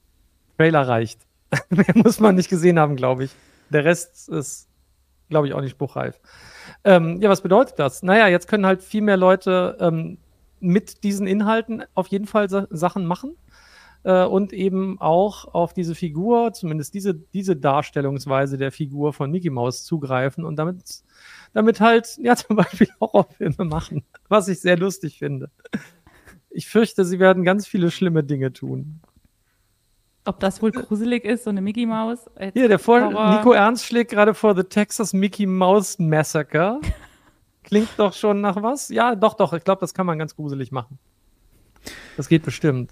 Trailer 0.57 0.87
reicht. 0.87 1.21
Mehr 1.69 1.85
muss 1.93 2.19
man 2.19 2.35
nicht 2.35 2.49
gesehen 2.49 2.79
haben, 2.79 2.95
glaube 2.95 3.25
ich. 3.25 3.31
Der 3.69 3.85
Rest 3.85 4.29
ist, 4.29 4.69
glaube 5.29 5.47
ich, 5.47 5.53
auch 5.53 5.61
nicht 5.61 5.71
spruchreif. 5.71 6.19
Ähm, 6.83 7.21
ja, 7.21 7.29
was 7.29 7.41
bedeutet 7.41 7.77
das? 7.77 8.01
Naja, 8.03 8.27
jetzt 8.27 8.47
können 8.47 8.65
halt 8.65 8.81
viel 8.81 9.01
mehr 9.01 9.17
Leute 9.17 9.77
ähm, 9.79 10.17
mit 10.59 11.03
diesen 11.03 11.27
Inhalten 11.27 11.83
auf 11.93 12.07
jeden 12.07 12.27
Fall 12.27 12.49
Sa 12.49 12.67
Sachen 12.69 13.05
machen. 13.05 13.35
Äh, 14.03 14.23
und 14.23 14.53
eben 14.53 14.99
auch 15.01 15.53
auf 15.53 15.73
diese 15.73 15.93
Figur, 15.93 16.53
zumindest 16.53 16.93
diese, 16.93 17.13
diese 17.13 17.55
Darstellungsweise 17.55 18.57
der 18.57 18.71
Figur 18.71 19.13
von 19.13 19.29
Mickey 19.29 19.49
Mouse 19.49 19.83
zugreifen 19.83 20.45
und 20.45 20.55
damit, 20.55 21.03
damit 21.53 21.81
halt, 21.81 22.17
ja, 22.21 22.35
zum 22.37 22.55
Beispiel 22.55 22.87
Horrorfilme 23.01 23.65
machen, 23.65 24.03
was 24.29 24.47
ich 24.47 24.61
sehr 24.61 24.77
lustig 24.77 25.19
finde. 25.19 25.51
Ich 26.49 26.67
fürchte, 26.67 27.05
sie 27.05 27.19
werden 27.19 27.43
ganz 27.43 27.67
viele 27.67 27.91
schlimme 27.91 28.23
Dinge 28.23 28.53
tun. 28.53 29.01
Ob 30.25 30.39
das 30.39 30.61
wohl 30.61 30.71
gruselig 30.71 31.25
ist, 31.25 31.43
so 31.43 31.49
eine 31.49 31.61
Mickey 31.61 31.85
Mouse? 31.85 32.29
Hier, 32.53 32.67
der 32.67 32.79
vor 32.79 33.01
Horror. 33.01 33.37
Nico 33.37 33.51
Ernst 33.51 33.85
schlägt 33.85 34.11
gerade 34.11 34.33
vor 34.33 34.55
The 34.55 34.63
Texas 34.63 35.13
Mickey 35.13 35.45
Mouse 35.45 35.97
Massacre. 35.99 36.79
Klingt 37.63 37.89
doch 37.97 38.13
schon 38.13 38.41
nach 38.41 38.61
was? 38.61 38.89
Ja, 38.89 39.15
doch, 39.15 39.33
doch. 39.33 39.53
Ich 39.53 39.63
glaube, 39.63 39.81
das 39.81 39.93
kann 39.93 40.05
man 40.05 40.17
ganz 40.17 40.35
gruselig 40.35 40.71
machen. 40.71 40.99
Das 42.17 42.27
geht 42.27 42.43
bestimmt. 42.43 42.91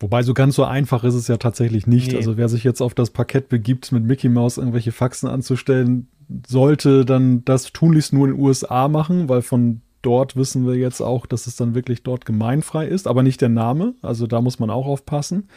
Wobei 0.00 0.22
so 0.22 0.32
ganz 0.32 0.54
so 0.54 0.64
einfach 0.64 1.02
ist 1.02 1.14
es 1.14 1.26
ja 1.28 1.38
tatsächlich 1.38 1.86
nicht. 1.86 2.12
Nee. 2.12 2.18
Also 2.18 2.36
wer 2.36 2.48
sich 2.48 2.62
jetzt 2.64 2.80
auf 2.80 2.94
das 2.94 3.10
Parkett 3.10 3.48
begibt, 3.48 3.90
mit 3.90 4.04
Mickey 4.04 4.28
Mouse 4.28 4.56
irgendwelche 4.58 4.92
Faxen 4.92 5.28
anzustellen, 5.28 6.08
sollte 6.46 7.04
dann 7.04 7.44
das 7.44 7.72
tunlichst 7.72 8.12
nur 8.12 8.28
in 8.28 8.34
den 8.34 8.40
USA 8.40 8.86
machen, 8.88 9.28
weil 9.28 9.42
von 9.42 9.80
dort 10.02 10.36
wissen 10.36 10.66
wir 10.66 10.76
jetzt 10.76 11.00
auch, 11.00 11.26
dass 11.26 11.46
es 11.46 11.56
dann 11.56 11.74
wirklich 11.74 12.02
dort 12.04 12.26
gemeinfrei 12.26 12.86
ist, 12.86 13.08
aber 13.08 13.22
nicht 13.22 13.40
der 13.40 13.48
Name. 13.48 13.94
Also 14.02 14.26
da 14.26 14.40
muss 14.40 14.58
man 14.58 14.70
auch 14.70 14.86
aufpassen. 14.86 15.48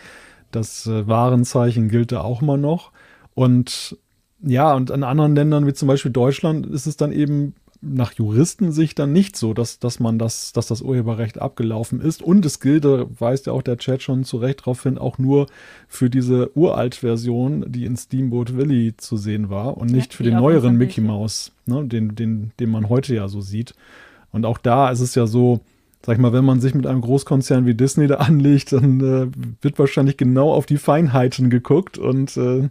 Das 0.49 0.87
äh, 0.87 1.07
Warenzeichen 1.07 1.89
gilt 1.89 2.11
da 2.11 2.21
auch 2.21 2.41
immer 2.41 2.57
noch. 2.57 2.91
Und 3.35 3.97
Ja, 4.43 4.73
und 4.73 4.89
in 4.89 5.03
anderen 5.03 5.35
Ländern, 5.35 5.67
wie 5.67 5.73
zum 5.73 5.87
Beispiel 5.87 6.11
Deutschland, 6.11 6.65
ist 6.65 6.87
es 6.87 6.97
dann 6.97 7.11
eben 7.11 7.53
nach 7.81 8.13
Juristensicht 8.13 8.99
dann 8.99 9.11
nicht 9.11 9.35
so, 9.35 9.53
dass, 9.53 9.79
dass 9.79 9.99
man 9.99 10.19
das, 10.19 10.53
dass 10.53 10.67
das 10.67 10.81
Urheberrecht 10.81 11.41
abgelaufen 11.41 11.99
ist. 11.99 12.21
Und 12.21 12.45
es 12.45 12.59
gilt, 12.59 12.85
da 12.85 13.05
weist 13.19 13.47
ja 13.47 13.53
auch 13.53 13.63
der 13.63 13.77
Chat 13.77 14.03
schon 14.03 14.23
zu 14.23 14.37
Recht 14.37 14.61
darauf 14.61 14.83
hin, 14.83 14.99
auch 14.99 15.17
nur 15.17 15.47
für 15.87 16.09
diese 16.09 16.55
Uralt-Version, 16.55 17.65
die 17.71 17.85
in 17.85 17.97
Steamboat 17.97 18.55
Willie 18.55 18.95
zu 18.97 19.17
sehen 19.17 19.49
war 19.49 19.77
und 19.77 19.91
nicht 19.91 20.13
für 20.13 20.23
den 20.23 20.35
neueren 20.35 20.77
Mickey 20.77 21.01
Mouse, 21.01 21.51
ne, 21.65 21.83
den, 21.85 22.15
den, 22.15 22.51
den 22.59 22.69
man 22.69 22.87
heute 22.87 23.15
ja 23.15 23.27
so 23.27 23.41
sieht. 23.41 23.73
Und 24.31 24.45
auch 24.45 24.59
da 24.59 24.91
ist 24.91 25.01
es 25.01 25.15
ja 25.15 25.25
so, 25.25 25.61
sag 26.03 26.15
ich 26.15 26.21
mal, 26.21 26.33
wenn 26.33 26.45
man 26.45 26.59
sich 26.59 26.73
mit 26.73 26.87
einem 26.87 27.01
Großkonzern 27.01 27.65
wie 27.65 27.75
Disney 27.75 28.07
da 28.07 28.15
anlegt, 28.15 28.71
dann 28.73 28.99
äh, 29.01 29.27
wird 29.61 29.77
wahrscheinlich 29.77 30.17
genau 30.17 30.51
auf 30.51 30.65
die 30.65 30.77
Feinheiten 30.77 31.49
geguckt. 31.49 31.97
Und 31.97 32.35
äh, 32.37 32.69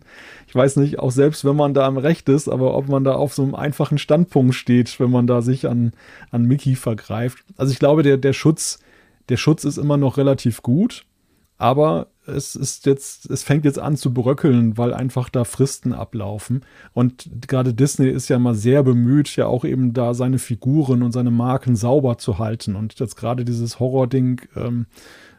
ich 0.49 0.55
weiß 0.55 0.77
nicht, 0.77 0.99
auch 0.99 1.13
selbst 1.13 1.45
wenn 1.45 1.57
man 1.57 1.73
da 1.73 1.87
am 1.87 1.97
Recht 1.97 2.29
ist, 2.29 2.49
aber 2.49 2.77
ob 2.77 2.89
man 2.89 3.05
da 3.05 3.15
auf 3.15 3.33
so 3.33 3.43
einem 3.43 3.55
einfachen 3.55 3.99
Standpunkt 3.99 4.55
steht, 4.55 4.99
wenn 4.99 5.11
man 5.11 5.27
da 5.27 5.43
sich 5.43 5.69
an, 5.69 5.93
an 6.31 6.45
Mickey 6.45 6.75
vergreift. 6.75 7.45
Also 7.57 7.73
ich 7.73 7.79
glaube, 7.79 8.03
der, 8.03 8.17
der 8.17 8.33
Schutz, 8.33 8.81
der 9.29 9.37
Schutz 9.37 9.65
ist 9.65 9.79
immer 9.79 9.97
noch 9.97 10.17
relativ 10.17 10.63
gut, 10.63 11.05
aber 11.57 12.09
es 12.27 12.55
ist 12.55 12.87
jetzt, 12.87 13.29
es 13.31 13.43
fängt 13.43 13.65
jetzt 13.65 13.79
an 13.79 13.97
zu 13.97 14.13
bröckeln, 14.13 14.77
weil 14.77 14.93
einfach 14.93 15.29
da 15.29 15.45
Fristen 15.45 15.93
ablaufen. 15.93 16.65
Und 16.93 17.29
gerade 17.49 17.75
Disney 17.75 18.09
ist 18.09 18.29
ja 18.29 18.39
mal 18.39 18.55
sehr 18.55 18.83
bemüht, 18.83 19.35
ja 19.37 19.47
auch 19.47 19.65
eben 19.65 19.93
da 19.93 20.15
seine 20.15 20.39
Figuren 20.39 21.03
und 21.03 21.13
seine 21.13 21.31
Marken 21.31 21.77
sauber 21.77 22.19
zu 22.19 22.39
halten. 22.39 22.77
Und 22.77 22.99
jetzt 23.01 23.17
gerade 23.17 23.45
dieses 23.45 23.81
Horror-Ding, 23.81 24.43
ähm, 24.57 24.87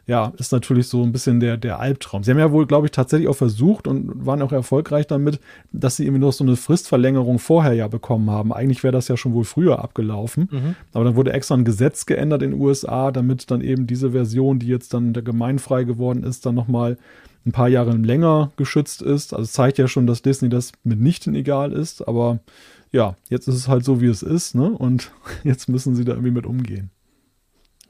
ja, 0.06 0.32
ist 0.36 0.52
natürlich 0.52 0.88
so 0.88 1.02
ein 1.02 1.12
bisschen 1.12 1.38
der, 1.38 1.56
der 1.56 1.78
Albtraum. 1.78 2.24
Sie 2.24 2.32
haben 2.32 2.38
ja 2.38 2.50
wohl, 2.50 2.66
glaube 2.66 2.86
ich, 2.86 2.90
tatsächlich 2.90 3.28
auch 3.28 3.36
versucht 3.36 3.86
und 3.86 4.26
waren 4.26 4.42
auch 4.42 4.50
erfolgreich 4.50 5.06
damit, 5.06 5.38
dass 5.70 5.96
sie 5.96 6.04
irgendwie 6.04 6.20
noch 6.20 6.32
so 6.32 6.42
eine 6.42 6.56
Fristverlängerung 6.56 7.38
vorher 7.38 7.74
ja 7.74 7.86
bekommen 7.86 8.28
haben. 8.28 8.52
Eigentlich 8.52 8.82
wäre 8.82 8.92
das 8.92 9.06
ja 9.06 9.16
schon 9.16 9.32
wohl 9.32 9.44
früher 9.44 9.78
abgelaufen. 9.78 10.48
Mhm. 10.50 10.74
Aber 10.92 11.04
dann 11.04 11.14
wurde 11.14 11.32
extra 11.32 11.54
ein 11.54 11.64
Gesetz 11.64 12.06
geändert 12.06 12.42
in 12.42 12.50
den 12.50 12.60
USA, 12.60 13.12
damit 13.12 13.50
dann 13.50 13.60
eben 13.60 13.86
diese 13.86 14.10
Version, 14.10 14.58
die 14.58 14.66
jetzt 14.66 14.92
dann 14.92 15.12
der 15.12 15.22
gemeinfrei 15.22 15.84
geworden 15.84 16.24
ist, 16.24 16.46
dann 16.46 16.56
nochmal 16.56 16.96
ein 17.46 17.52
paar 17.52 17.68
Jahre 17.68 17.92
länger 17.92 18.50
geschützt 18.56 19.02
ist. 19.02 19.32
Also 19.32 19.44
es 19.44 19.52
zeigt 19.52 19.78
ja 19.78 19.86
schon, 19.86 20.08
dass 20.08 20.22
Disney 20.22 20.48
das 20.48 20.72
mitnichten 20.82 21.34
egal 21.36 21.72
ist. 21.72 22.06
Aber 22.08 22.40
ja, 22.90 23.16
jetzt 23.30 23.46
ist 23.46 23.54
es 23.54 23.68
halt 23.68 23.84
so, 23.84 24.00
wie 24.00 24.06
es 24.06 24.22
ist. 24.22 24.56
Ne? 24.56 24.68
Und 24.70 25.12
jetzt 25.44 25.68
müssen 25.68 25.94
sie 25.94 26.04
da 26.04 26.12
irgendwie 26.12 26.32
mit 26.32 26.46
umgehen. 26.46 26.90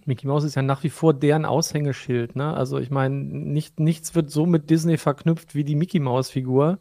Mickey 0.07 0.27
Mouse 0.27 0.45
ist 0.45 0.55
ja 0.55 0.63
nach 0.63 0.83
wie 0.83 0.91
vor 0.91 1.15
deren 1.15 1.45
Aushängeschild, 1.45 2.37
ne? 2.37 2.55
Also 2.55 2.79
ich 2.79 2.91
meine, 2.91 3.15
nicht, 3.15 3.81
nichts 3.81 4.15
wird 4.15 4.31
so 4.31 4.47
mit 4.47 4.71
Disney 4.71 4.99
verknüpft 4.99 5.55
wie 5.55 5.65
die 5.65 5.77
Mickey 5.77 6.01
Mouse-Figur. 6.01 6.79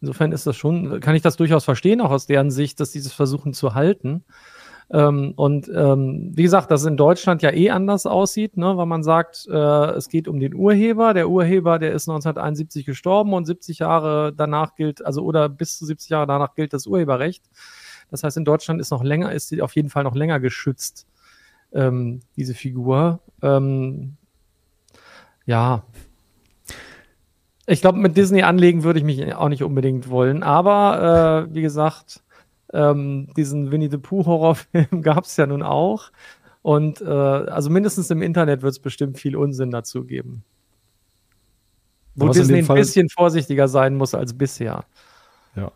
Insofern 0.00 0.32
ist 0.32 0.46
das 0.46 0.56
schon, 0.56 1.00
kann 1.00 1.14
ich 1.14 1.22
das 1.22 1.36
durchaus 1.36 1.64
verstehen, 1.64 2.00
auch 2.00 2.10
aus 2.10 2.26
deren 2.26 2.50
Sicht, 2.50 2.80
dass 2.80 2.90
dieses 2.90 3.12
versuchen 3.12 3.52
zu 3.52 3.74
halten. 3.74 4.24
Ähm, 4.90 5.32
und 5.36 5.70
ähm, 5.74 6.32
wie 6.34 6.42
gesagt, 6.42 6.70
dass 6.70 6.82
es 6.82 6.86
in 6.86 6.96
Deutschland 6.96 7.42
ja 7.42 7.50
eh 7.52 7.70
anders 7.70 8.04
aussieht, 8.04 8.56
ne? 8.56 8.76
weil 8.76 8.86
man 8.86 9.02
sagt, 9.02 9.46
äh, 9.50 9.56
es 9.92 10.08
geht 10.08 10.28
um 10.28 10.38
den 10.38 10.54
Urheber. 10.54 11.14
Der 11.14 11.28
Urheber, 11.30 11.78
der 11.78 11.92
ist 11.92 12.08
1971 12.08 12.84
gestorben 12.84 13.32
und 13.32 13.46
70 13.46 13.78
Jahre 13.78 14.32
danach 14.36 14.74
gilt, 14.74 15.04
also 15.04 15.22
oder 15.22 15.48
bis 15.48 15.78
zu 15.78 15.86
70 15.86 16.10
Jahre 16.10 16.26
danach 16.26 16.54
gilt 16.54 16.72
das 16.74 16.86
Urheberrecht. 16.86 17.44
Das 18.10 18.22
heißt, 18.22 18.36
in 18.36 18.44
Deutschland 18.44 18.80
ist 18.80 18.90
noch 18.90 19.02
länger, 19.02 19.32
ist 19.32 19.48
sie 19.48 19.62
auf 19.62 19.74
jeden 19.74 19.88
Fall 19.88 20.04
noch 20.04 20.14
länger 20.14 20.40
geschützt 20.40 21.06
ähm, 21.72 22.20
diese 22.36 22.54
Figur. 22.54 23.20
Ähm, 23.42 24.16
ja. 25.46 25.84
Ich 27.66 27.80
glaube, 27.80 27.98
mit 27.98 28.16
Disney 28.16 28.42
anlegen 28.42 28.82
würde 28.82 28.98
ich 28.98 29.04
mich 29.04 29.34
auch 29.34 29.48
nicht 29.48 29.62
unbedingt 29.62 30.08
wollen. 30.08 30.42
Aber 30.42 31.46
äh, 31.48 31.54
wie 31.54 31.62
gesagt, 31.62 32.22
ähm, 32.72 33.28
diesen 33.36 33.70
Winnie 33.70 33.90
the 33.90 33.98
Pooh 33.98 34.26
Horrorfilm 34.26 35.02
gab 35.02 35.24
es 35.24 35.36
ja 35.36 35.46
nun 35.46 35.62
auch. 35.62 36.10
Und 36.62 37.00
äh, 37.00 37.06
also 37.06 37.70
mindestens 37.70 38.10
im 38.10 38.22
Internet 38.22 38.62
wird 38.62 38.72
es 38.72 38.78
bestimmt 38.78 39.18
viel 39.18 39.36
Unsinn 39.36 39.70
dazu 39.70 40.04
geben. 40.04 40.44
Wo 42.14 42.28
Disney 42.28 42.58
ein 42.58 42.66
bisschen 42.66 43.08
vorsichtiger 43.08 43.68
sein 43.68 43.96
muss 43.96 44.14
als 44.14 44.36
bisher. 44.36 44.84
Ja, 45.56 45.72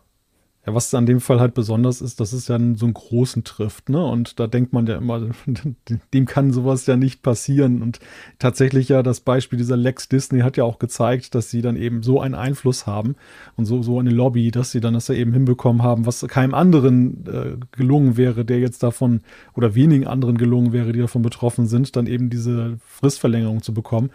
was 0.73 0.93
an 0.93 1.05
dem 1.05 1.21
Fall 1.21 1.39
halt 1.39 1.53
besonders 1.53 2.01
ist, 2.01 2.19
dass 2.19 2.33
es 2.33 2.47
ja 2.47 2.57
so 2.57 2.85
einen 2.85 2.93
großen 2.93 3.43
trifft, 3.43 3.89
ne? 3.89 4.03
Und 4.03 4.39
da 4.39 4.47
denkt 4.47 4.73
man 4.73 4.85
ja 4.85 4.97
immer, 4.97 5.29
dem 6.13 6.25
kann 6.25 6.51
sowas 6.51 6.85
ja 6.87 6.97
nicht 6.97 7.23
passieren. 7.23 7.81
Und 7.81 7.99
tatsächlich 8.39 8.89
ja, 8.89 9.03
das 9.03 9.21
Beispiel 9.21 9.57
dieser 9.57 9.77
Lex 9.77 10.09
Disney 10.09 10.41
hat 10.41 10.57
ja 10.57 10.63
auch 10.63 10.79
gezeigt, 10.79 11.35
dass 11.35 11.49
sie 11.49 11.61
dann 11.61 11.77
eben 11.77 12.03
so 12.03 12.19
einen 12.19 12.35
Einfluss 12.35 12.85
haben 12.85 13.15
und 13.55 13.65
so, 13.65 13.81
so 13.81 13.99
eine 13.99 14.09
Lobby, 14.09 14.51
dass 14.51 14.71
sie 14.71 14.81
dann 14.81 14.93
das 14.93 15.07
ja 15.07 15.15
eben 15.15 15.33
hinbekommen 15.33 15.83
haben, 15.83 16.05
was 16.05 16.25
keinem 16.27 16.53
anderen 16.53 17.25
äh, 17.27 17.57
gelungen 17.71 18.17
wäre, 18.17 18.43
der 18.43 18.59
jetzt 18.59 18.83
davon 18.83 19.21
oder 19.53 19.75
wenigen 19.75 20.07
anderen 20.07 20.37
gelungen 20.37 20.73
wäre, 20.73 20.91
die 20.91 20.99
davon 20.99 21.21
betroffen 21.21 21.67
sind, 21.67 21.95
dann 21.95 22.07
eben 22.07 22.29
diese 22.29 22.77
Fristverlängerung 22.85 23.61
zu 23.61 23.73
bekommen. 23.73 24.09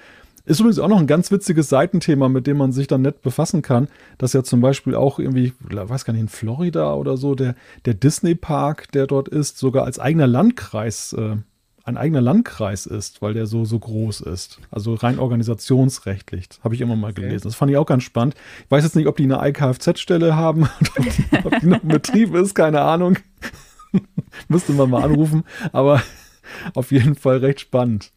Ist 0.44 0.60
übrigens 0.60 0.78
auch 0.78 0.88
noch 0.88 0.98
ein 0.98 1.06
ganz 1.06 1.30
witziges 1.30 1.68
Seitenthema, 1.68 2.28
mit 2.28 2.46
dem 2.46 2.56
man 2.56 2.72
sich 2.72 2.88
dann 2.88 3.02
nett 3.02 3.22
befassen 3.22 3.62
kann, 3.62 3.88
dass 4.18 4.32
ja 4.32 4.42
zum 4.42 4.60
Beispiel 4.60 4.94
auch 4.94 5.18
irgendwie, 5.18 5.52
weiß 5.60 6.04
gar 6.04 6.12
nicht, 6.12 6.22
in 6.22 6.28
Florida 6.28 6.94
oder 6.94 7.16
so, 7.16 7.34
der, 7.34 7.54
der 7.84 7.94
Disney-Park, 7.94 8.90
der 8.92 9.06
dort 9.06 9.28
ist, 9.28 9.58
sogar 9.58 9.84
als 9.84 9.98
eigener 10.00 10.26
Landkreis, 10.26 11.12
äh, 11.12 11.36
ein 11.84 11.96
eigener 11.96 12.20
Landkreis 12.20 12.86
ist, 12.86 13.22
weil 13.22 13.34
der 13.34 13.46
so, 13.46 13.64
so 13.64 13.78
groß 13.78 14.20
ist. 14.22 14.60
Also 14.70 14.94
rein 14.94 15.18
organisationsrechtlich. 15.18 16.48
Habe 16.62 16.74
ich 16.74 16.80
immer 16.80 16.96
mal 16.96 17.12
gelesen. 17.12 17.34
Okay. 17.34 17.48
Das 17.48 17.54
fand 17.54 17.70
ich 17.70 17.76
auch 17.76 17.86
ganz 17.86 18.04
spannend. 18.04 18.34
Ich 18.64 18.70
weiß 18.70 18.84
jetzt 18.84 18.96
nicht, 18.96 19.06
ob 19.06 19.16
die 19.16 19.24
eine 19.24 19.46
IKFZ-Stelle 19.48 20.36
haben 20.36 20.62
oder 20.80 21.06
ob 21.06 21.12
die, 21.12 21.46
ob 21.46 21.60
die 21.60 21.66
noch 21.66 21.82
im 21.82 21.88
Betrieb 21.88 22.34
ist, 22.34 22.54
keine 22.54 22.82
Ahnung. 22.82 23.18
Müsste 24.48 24.72
man 24.72 24.90
mal 24.90 25.02
anrufen, 25.02 25.44
aber 25.72 26.02
auf 26.74 26.92
jeden 26.92 27.14
Fall 27.14 27.38
recht 27.38 27.60
spannend. 27.60 28.12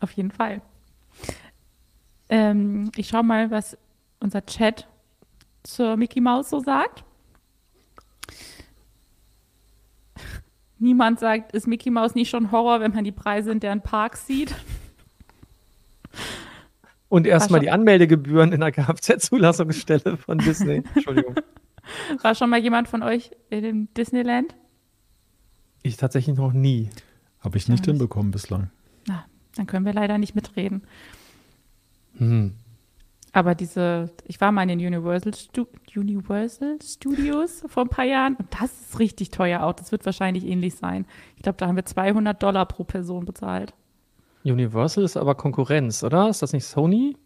Auf 0.00 0.12
jeden 0.12 0.30
Fall. 0.30 0.60
Ähm, 2.28 2.90
ich 2.96 3.08
schaue 3.08 3.22
mal, 3.22 3.50
was 3.50 3.78
unser 4.20 4.44
Chat 4.44 4.86
zur 5.62 5.96
Mickey 5.96 6.20
Mouse 6.20 6.50
so 6.50 6.60
sagt. 6.60 7.04
Niemand 10.78 11.18
sagt, 11.18 11.52
ist 11.52 11.66
Mickey 11.66 11.90
Mouse 11.90 12.14
nicht 12.14 12.30
schon 12.30 12.52
Horror, 12.52 12.80
wenn 12.80 12.92
man 12.92 13.04
die 13.04 13.12
Preise 13.12 13.52
in 13.52 13.60
deren 13.60 13.82
Parks 13.82 14.26
sieht? 14.26 14.54
Und 17.08 17.26
erstmal 17.26 17.60
die 17.60 17.70
Anmeldegebühren 17.70 18.52
in 18.52 18.60
der 18.60 18.72
Kfz-Zulassungsstelle 18.72 20.16
von 20.16 20.38
Disney. 20.38 20.82
Entschuldigung. 20.94 21.36
War 22.20 22.34
schon 22.34 22.50
mal 22.50 22.58
jemand 22.58 22.88
von 22.88 23.04
euch 23.04 23.30
in 23.48 23.62
dem 23.62 23.94
Disneyland? 23.94 24.56
Ich 25.82 25.96
tatsächlich 25.96 26.36
noch 26.36 26.52
nie. 26.52 26.90
Habe 27.38 27.58
ich 27.58 27.68
nicht 27.68 27.84
hinbekommen 27.84 28.32
bislang. 28.32 28.70
Dann 29.56 29.66
können 29.66 29.84
wir 29.84 29.92
leider 29.92 30.18
nicht 30.18 30.34
mitreden. 30.34 30.82
Hm. 32.18 32.54
Aber 33.32 33.54
diese, 33.54 34.10
ich 34.24 34.40
war 34.40 34.50
mal 34.50 34.62
in 34.62 34.78
den 34.78 34.86
Universal, 34.86 35.34
Stu 35.34 35.66
Universal 35.94 36.78
Studios 36.82 37.64
vor 37.66 37.82
ein 37.82 37.90
paar 37.90 38.06
Jahren 38.06 38.34
und 38.36 38.48
das 38.58 38.72
ist 38.80 38.98
richtig 38.98 39.30
teuer 39.30 39.62
auch. 39.62 39.74
Das 39.74 39.92
wird 39.92 40.06
wahrscheinlich 40.06 40.46
ähnlich 40.46 40.76
sein. 40.76 41.04
Ich 41.36 41.42
glaube, 41.42 41.58
da 41.58 41.66
haben 41.66 41.76
wir 41.76 41.84
200 41.84 42.42
Dollar 42.42 42.64
pro 42.64 42.84
Person 42.84 43.26
bezahlt. 43.26 43.74
Universal 44.44 45.04
ist 45.04 45.18
aber 45.18 45.34
Konkurrenz, 45.34 46.02
oder? 46.02 46.30
Ist 46.30 46.40
das 46.40 46.54
nicht 46.54 46.64
Sony? 46.64 47.16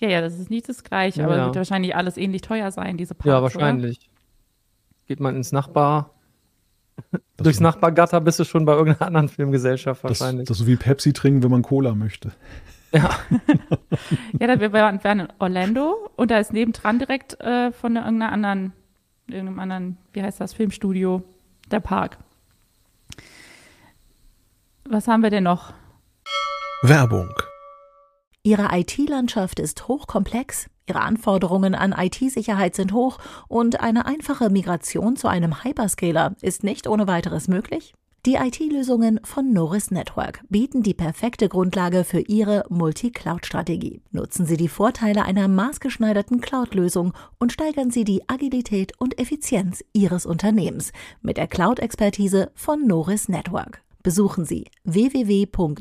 Ja, 0.00 0.08
ja, 0.08 0.20
das 0.20 0.38
ist 0.38 0.50
nicht 0.50 0.68
das 0.68 0.84
Gleiche, 0.84 1.20
ja, 1.20 1.26
aber 1.26 1.38
ja. 1.38 1.46
wird 1.46 1.56
wahrscheinlich 1.56 1.96
alles 1.96 2.16
ähnlich 2.16 2.42
teuer 2.42 2.70
sein, 2.70 2.98
diese 2.98 3.14
Parks, 3.14 3.26
Ja, 3.26 3.42
wahrscheinlich. 3.42 3.98
Oder? 4.00 4.08
Geht 5.06 5.20
man 5.20 5.34
ins 5.34 5.52
Nachbar, 5.52 6.10
Durchs 7.36 7.60
Nachbargatter 7.60 8.20
bist 8.20 8.40
du 8.40 8.44
schon 8.44 8.64
bei 8.64 8.72
irgendeiner 8.72 9.06
anderen 9.06 9.28
Filmgesellschaft 9.28 10.02
wahrscheinlich. 10.02 10.48
Das, 10.48 10.58
das 10.58 10.60
ist 10.60 10.66
so 10.66 10.66
wie 10.66 10.76
Pepsi 10.76 11.12
trinken, 11.12 11.42
wenn 11.42 11.50
man 11.50 11.62
Cola 11.62 11.94
möchte. 11.94 12.32
Ja. 12.92 13.10
ja, 14.40 14.60
wir 14.60 14.72
waren, 14.72 15.02
waren 15.04 15.20
in 15.20 15.28
Orlando 15.38 16.10
und 16.16 16.30
da 16.30 16.38
ist 16.38 16.52
nebendran 16.52 16.98
direkt 16.98 17.40
äh, 17.40 17.70
von 17.72 17.96
irgendeiner 17.96 18.32
anderen, 18.32 18.72
irgendeinem 19.26 19.58
anderen, 19.60 19.98
wie 20.12 20.22
heißt 20.22 20.40
das, 20.40 20.54
Filmstudio, 20.54 21.22
der 21.70 21.80
Park. 21.80 22.18
Was 24.88 25.06
haben 25.06 25.22
wir 25.22 25.30
denn 25.30 25.44
noch? 25.44 25.74
Werbung. 26.82 27.30
Ihre 28.42 28.68
IT-Landschaft 28.72 29.60
ist 29.60 29.88
hochkomplex, 29.88 30.70
Ihre 30.88 31.00
Anforderungen 31.00 31.74
an 31.74 31.94
IT-Sicherheit 31.96 32.74
sind 32.74 32.92
hoch 32.92 33.18
und 33.48 33.80
eine 33.80 34.06
einfache 34.06 34.50
Migration 34.50 35.16
zu 35.16 35.28
einem 35.28 35.62
Hyperscaler 35.62 36.34
ist 36.40 36.64
nicht 36.64 36.86
ohne 36.86 37.06
weiteres 37.06 37.48
möglich? 37.48 37.94
Die 38.26 38.34
IT-Lösungen 38.34 39.20
von 39.22 39.52
Norris 39.52 39.90
Network 39.92 40.42
bieten 40.48 40.82
die 40.82 40.92
perfekte 40.92 41.48
Grundlage 41.48 42.02
für 42.04 42.20
Ihre 42.20 42.64
Multi-Cloud-Strategie. 42.68 44.02
Nutzen 44.10 44.44
Sie 44.44 44.56
die 44.56 44.68
Vorteile 44.68 45.24
einer 45.24 45.46
maßgeschneiderten 45.46 46.40
Cloud-Lösung 46.40 47.14
und 47.38 47.52
steigern 47.52 47.90
Sie 47.90 48.04
die 48.04 48.28
Agilität 48.28 48.92
und 48.98 49.18
Effizienz 49.20 49.84
Ihres 49.92 50.26
Unternehmens 50.26 50.92
mit 51.22 51.36
der 51.36 51.46
Cloud-Expertise 51.46 52.50
von 52.54 52.86
Norris 52.86 53.28
Network. 53.28 53.82
Besuchen 54.02 54.44
Sie 54.44 54.66
www.noris.de 54.84 55.78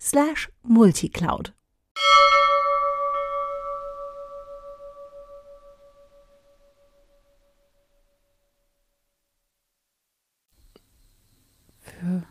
slash 0.00 0.50
multicloud. 0.62 1.52
Für. 12.02 12.22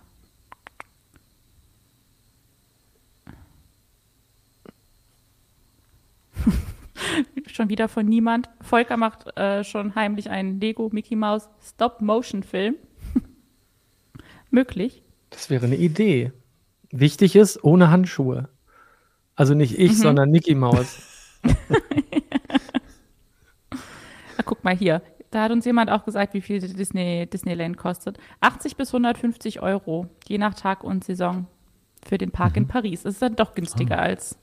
schon 7.47 7.69
wieder 7.69 7.87
von 7.87 8.05
niemand. 8.05 8.49
Volker 8.61 8.97
macht 8.97 9.35
äh, 9.37 9.63
schon 9.63 9.95
heimlich 9.95 10.29
einen 10.29 10.59
Lego 10.59 10.89
Mickey 10.91 11.15
Mouse 11.15 11.49
Stop-Motion-Film. 11.63 12.75
Möglich. 14.51 15.03
Das 15.29 15.49
wäre 15.49 15.65
eine 15.65 15.77
Idee. 15.77 16.31
Wichtig 16.91 17.35
ist, 17.35 17.63
ohne 17.63 17.89
Handschuhe. 17.89 18.49
Also 19.35 19.53
nicht 19.53 19.79
ich, 19.79 19.91
Mhm. 19.91 19.95
sondern 19.95 20.31
Mickey 20.31 20.55
Mouse. 20.55 21.39
Ah, 24.37 24.43
guck 24.43 24.63
mal 24.63 24.75
hier. 24.75 25.03
Da 25.31 25.43
hat 25.43 25.51
uns 25.51 25.65
jemand 25.65 25.89
auch 25.89 26.03
gesagt, 26.03 26.33
wie 26.33 26.41
viel 26.41 26.59
Disney, 26.59 27.25
Disneyland 27.25 27.77
kostet. 27.77 28.17
80 28.41 28.75
bis 28.75 28.89
150 28.89 29.61
Euro, 29.61 30.07
je 30.27 30.37
nach 30.37 30.53
Tag 30.53 30.83
und 30.83 31.05
Saison 31.05 31.47
für 32.05 32.17
den 32.17 32.31
Park 32.31 32.57
in 32.57 32.67
Paris. 32.67 33.03
Das 33.03 33.13
ist 33.13 33.21
dann 33.21 33.37
doch 33.37 33.55
günstiger 33.55 33.97
als. 33.97 34.37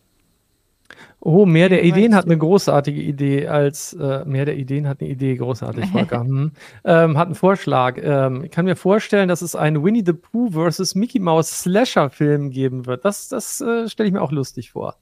Oh, 1.21 1.45
mehr 1.45 1.69
der 1.69 1.85
Ideen 1.85 2.15
hat 2.15 2.25
eine 2.25 2.39
großartige 2.39 3.03
Idee 3.03 3.49
als 3.49 3.93
äh, 3.93 4.25
mehr 4.25 4.47
der 4.47 4.57
Ideen 4.57 4.89
hat 4.89 5.03
eine 5.03 5.11
Idee, 5.11 5.37
großartig, 5.37 5.85
Volker. 5.91 6.21
hm. 6.25 6.53
ähm, 6.85 7.19
hat 7.19 7.27
einen 7.27 7.35
Vorschlag. 7.35 7.99
Ähm, 8.03 8.45
ich 8.45 8.51
kann 8.51 8.65
mir 8.65 8.77
vorstellen, 8.77 9.29
dass 9.29 9.43
es 9.43 9.55
einen 9.55 9.85
Winnie 9.85 10.03
the 10.07 10.15
Pooh 10.15 10.51
versus 10.53 10.95
Mickey 10.95 11.19
Mouse 11.19 11.51
Slasher-Film 11.51 12.49
geben 12.49 12.87
wird. 12.87 13.05
Das, 13.05 13.29
das 13.29 13.61
äh, 13.61 13.91
stelle 13.91 14.07
ich 14.07 14.15
mir 14.15 14.23
auch 14.23 14.33
lustig 14.33 14.71
vor. 14.71 14.97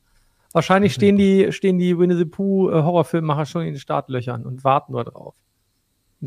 Wahrscheinlich 0.53 0.95
stehen 0.95 1.16
die, 1.16 1.53
stehen 1.53 1.78
die 1.78 1.97
Winnie 1.97 2.16
the 2.16 2.24
Pooh 2.24 2.70
äh, 2.70 2.82
Horrorfilmmacher 2.82 3.47
schon 3.47 3.62
in 3.62 3.74
den 3.74 3.78
Startlöchern 3.78 4.45
und 4.45 4.64
warten 4.64 4.93
nur 4.93 5.05
drauf. 5.05 5.37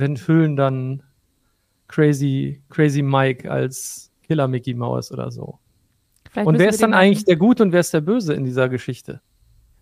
Enthüllen 0.01 0.55
dann 0.55 1.03
Crazy, 1.87 2.61
Crazy 2.69 3.01
Mike 3.01 3.49
als 3.49 4.11
Killer 4.23 4.47
Mickey 4.47 4.73
Mouse 4.73 5.11
oder 5.11 5.31
so. 5.31 5.59
Vielleicht 6.29 6.47
Und 6.47 6.59
wer 6.59 6.69
ist 6.69 6.81
dann 6.83 6.93
eigentlich 6.93 7.25
der 7.25 7.35
Gute 7.35 7.63
und 7.63 7.71
wer 7.71 7.79
ist 7.79 7.93
der 7.93 8.01
Böse 8.01 8.33
in 8.33 8.45
dieser 8.45 8.69
Geschichte? 8.69 9.21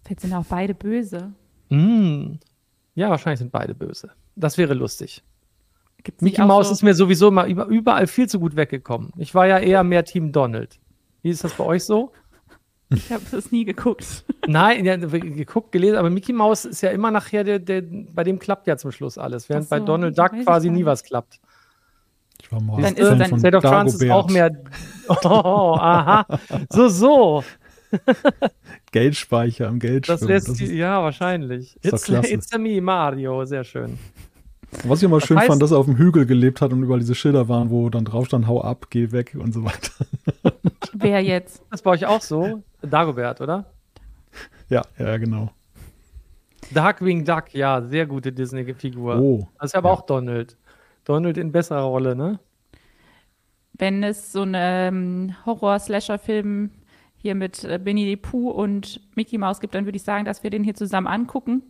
Vielleicht 0.06 0.22
sind 0.22 0.34
auch 0.34 0.46
beide 0.46 0.74
böse. 0.74 1.34
Mm. 1.70 2.36
Ja, 2.96 3.10
wahrscheinlich 3.10 3.40
sind 3.40 3.52
beide 3.52 3.76
böse. 3.76 4.12
Das 4.36 4.58
wäre 4.58 4.74
lustig. 4.74 5.24
Gibt's 6.04 6.22
Mickey 6.22 6.42
Mouse 6.44 6.68
so, 6.68 6.74
ist 6.74 6.84
mir 6.84 6.94
sowieso 6.94 7.30
mal 7.32 7.50
über, 7.50 7.66
überall 7.66 8.08
viel 8.08 8.30
zu 8.30 8.40
gut 8.40 8.56
weggekommen. 8.56 9.12
Ich 9.18 9.36
war 9.36 9.48
ja 9.48 9.60
eher 9.60 9.84
mehr 9.84 10.06
Team 10.06 10.32
Donald. 10.32 10.80
Wie 11.22 11.30
ist 11.30 11.44
das 11.44 11.54
bei 11.54 11.66
euch 11.66 11.84
so? 11.84 12.14
Ich 12.90 13.12
habe 13.12 13.24
es 13.36 13.52
nie 13.52 13.66
geguckt. 13.66 14.24
Nein, 14.48 14.86
ja, 14.86 14.96
geguckt, 14.96 15.72
gelesen, 15.74 15.98
aber 15.98 16.10
Mickey 16.10 16.32
Mouse 16.34 16.66
ist 16.66 16.82
ja 16.82 16.90
immer 16.92 17.12
nachher 17.12 17.44
der, 17.44 17.60
der 17.60 17.84
bei 18.14 18.24
dem 18.24 18.40
klappt 18.40 18.66
ja 18.68 18.78
zum 18.78 18.92
Schluss 18.92 19.18
alles, 19.18 19.50
während 19.50 19.66
so, 19.66 19.70
bei 19.72 19.80
Donald 19.82 20.18
Duck 20.18 20.32
quasi 20.44 20.70
nie 20.70 20.86
was 20.86 21.04
klappt. 21.04 21.40
Ich 22.42 22.52
war 22.52 22.62
mal 22.62 22.82
Dann 22.82 22.96
ist- 22.96 23.10
dann- 23.10 23.26
von 23.30 23.40
State 23.40 23.58
of 23.58 23.64
Trance 23.64 24.06
ist 24.06 24.12
auch 24.12 24.30
mehr. 24.30 24.52
Oh, 25.24 25.76
aha. 25.80 26.26
So, 26.70 26.88
so. 26.90 27.44
Geldspeicher 28.92 29.68
am 29.68 29.80
Geld. 29.80 30.08
Das 30.10 30.20
schwimmen. 30.20 30.34
lässt 30.34 30.50
Das 30.50 30.58
die, 30.58 30.66
ist, 30.66 30.72
ja, 30.72 31.02
wahrscheinlich. 31.02 31.78
It's, 31.82 32.10
it's 32.10 32.54
a 32.54 32.58
me, 32.58 32.82
Mario. 32.82 33.46
Sehr 33.46 33.64
schön. 33.64 33.98
Was 34.84 35.00
ich 35.00 35.06
immer 35.06 35.22
schön 35.22 35.38
heißt- 35.38 35.48
fand, 35.48 35.62
dass 35.62 35.72
er 35.72 35.78
auf 35.78 35.86
dem 35.86 35.98
Hügel 35.98 36.26
gelebt 36.26 36.62
hat 36.62 36.72
und 36.74 36.84
überall 36.84 37.00
diese 37.00 37.16
Schilder 37.16 37.48
waren, 37.48 37.70
wo 37.70 37.90
dann 37.90 38.06
drauf 38.06 38.26
stand, 38.26 38.48
hau 38.48 38.62
ab, 38.62 38.88
geh 38.90 39.12
weg 39.12 39.36
und 39.40 39.54
so 39.54 39.64
weiter. 39.64 39.92
Wer 40.94 41.22
jetzt? 41.22 41.64
Das 41.72 41.82
bei 41.82 41.92
euch 41.92 42.06
auch 42.06 42.22
so? 42.22 42.64
Dagobert, 42.82 43.42
oder? 43.42 43.66
Ja, 44.70 44.82
ja, 44.98 45.18
genau. 45.18 45.52
Darkwing 46.74 47.24
Duck, 47.24 47.54
ja, 47.54 47.82
sehr 47.82 48.06
gute 48.06 48.32
Disney-Figur. 48.34 49.18
Oh. 49.20 49.48
Das 49.60 49.72
ist 49.72 49.76
aber 49.76 49.90
Ja. 49.90 49.96
auch 49.96 50.02
Donald. 50.02 50.58
Donald 51.06 51.38
in 51.38 51.52
besserer 51.52 51.84
Rolle, 51.84 52.16
ne? 52.16 52.40
Wenn 53.74 54.04
es 54.04 54.32
so 54.32 54.42
einen 54.42 54.54
ähm, 55.30 55.36
Horror-Slasher-Film 55.46 56.72
hier 57.16 57.36
mit 57.36 57.64
äh, 57.64 57.80
Winnie 57.86 58.06
the 58.06 58.16
Pooh 58.18 58.50
und 58.50 59.00
Mickey 59.16 59.38
Mouse 59.38 59.60
gibt, 59.60 59.76
dann 59.76 59.86
würde 59.86 59.96
ich 59.96 60.04
sagen, 60.04 60.26
dass 60.26 60.44
wir 60.44 60.50
den 60.50 60.64
hier 60.64 60.74
zusammen 60.76 61.08
angucken. 61.08 61.62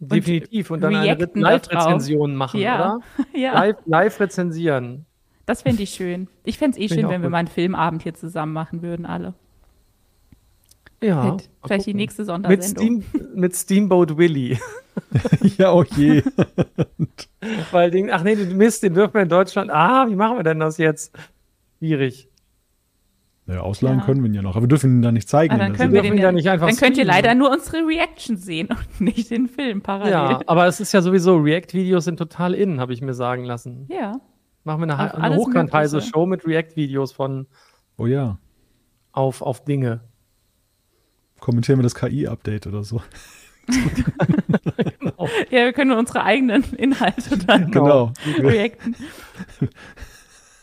Definitiv. 0.00 0.70
Und 0.70 0.80
dann 0.80 0.94
eine. 0.94 1.28
Live-Rezension 1.34 2.34
machen, 2.34 2.60
Ja. 2.60 2.96
oder? 2.96 3.00
ja, 3.38 3.52
Live, 3.52 3.76
live 3.86 4.20
rezensieren. 4.20 5.04
das 5.46 5.62
fände 5.62 5.82
ich 5.82 5.90
schön. 5.90 6.28
Ich 6.44 6.58
fände 6.58 6.78
es 6.78 6.82
eh 6.82 6.94
schön, 6.94 7.08
wenn 7.08 7.22
wir 7.22 7.28
mal 7.28 7.38
einen 7.38 7.48
Filmabend 7.48 8.02
hier 8.02 8.14
zusammen 8.14 8.52
machen 8.52 8.82
würden, 8.82 9.06
alle. 9.06 9.34
Ja. 11.02 11.22
Vielleicht, 11.22 11.50
vielleicht 11.64 11.86
die 11.86 11.94
nächste 11.94 12.22
mit, 12.22 12.26
Sondersendung. 12.26 13.02
Steam, 13.02 13.24
mit 13.34 13.56
Steamboat 13.56 14.16
Willie. 14.16 14.58
ja, 15.58 15.72
oh 15.72 15.84
je. 15.84 16.22
Weil 17.70 17.90
den, 17.90 18.10
ach 18.10 18.22
nee, 18.22 18.36
den 18.36 18.56
Mist, 18.56 18.82
den 18.82 18.94
dürfen 18.94 19.14
wir 19.14 19.22
in 19.22 19.28
Deutschland. 19.28 19.70
Ah, 19.70 20.06
wie 20.08 20.16
machen 20.16 20.36
wir 20.36 20.42
denn 20.44 20.60
das 20.60 20.78
jetzt? 20.78 21.16
Schwierig. 21.78 22.28
Ja, 23.50 23.60
ausleihen 23.62 23.98
Ja. 23.98 24.04
können 24.04 24.22
wir 24.22 24.28
ihn 24.30 24.34
ja 24.34 24.42
noch, 24.42 24.52
aber 24.54 24.62
wir 24.64 24.68
dürfen 24.68 24.98
ihn 24.98 25.02
da 25.02 25.10
nicht 25.10 25.28
zeigen. 25.28 25.52
Ah, 25.54 25.58
dann 25.58 25.72
können 25.72 25.92
wir 25.92 26.02
den 26.02 26.16
ja 26.16 26.30
nicht 26.30 26.48
einfach 26.48 26.68
Dann 26.68 26.76
könnt 26.76 26.96
ihr 26.98 27.04
leider 27.04 27.34
nur 27.34 27.50
unsere 27.50 27.78
Reaction 27.86 28.36
sehen 28.36 28.68
und 28.68 29.00
nicht 29.00 29.30
den 29.30 29.48
Film 29.48 29.80
parallel. 29.82 30.12
Ja, 30.12 30.40
aber 30.46 30.66
es 30.66 30.78
ist 30.80 30.92
ja 30.92 31.02
sowieso, 31.02 31.36
React-Videos 31.36 32.04
sind 32.04 32.16
total 32.18 32.54
in, 32.54 32.78
habe 32.80 32.92
ich 32.92 33.00
mir 33.02 33.14
sagen 33.14 33.44
lassen. 33.44 33.86
ja. 33.88 34.20
Machen 34.62 34.86
wir 34.86 34.94
eine, 34.98 35.14
eine 35.14 35.36
hochkant 35.36 35.72
heiße. 35.72 36.02
Show 36.02 36.26
mit 36.26 36.46
React-Videos 36.46 37.12
von 37.12 37.46
Oh 37.96 38.04
ja. 38.06 38.38
auf, 39.10 39.40
auf 39.40 39.64
Dinge. 39.64 40.00
Kommentieren 41.40 41.78
wir 41.78 41.82
das 41.82 41.94
KI-Update 41.94 42.66
oder 42.66 42.84
so. 42.84 43.00
Ja, 45.50 45.64
wir 45.64 45.72
können 45.72 45.92
unsere 45.92 46.24
eigenen 46.24 46.62
Inhalte 46.76 47.36
dann 47.38 47.70
Genau. 47.70 48.12
reacten. 48.38 48.96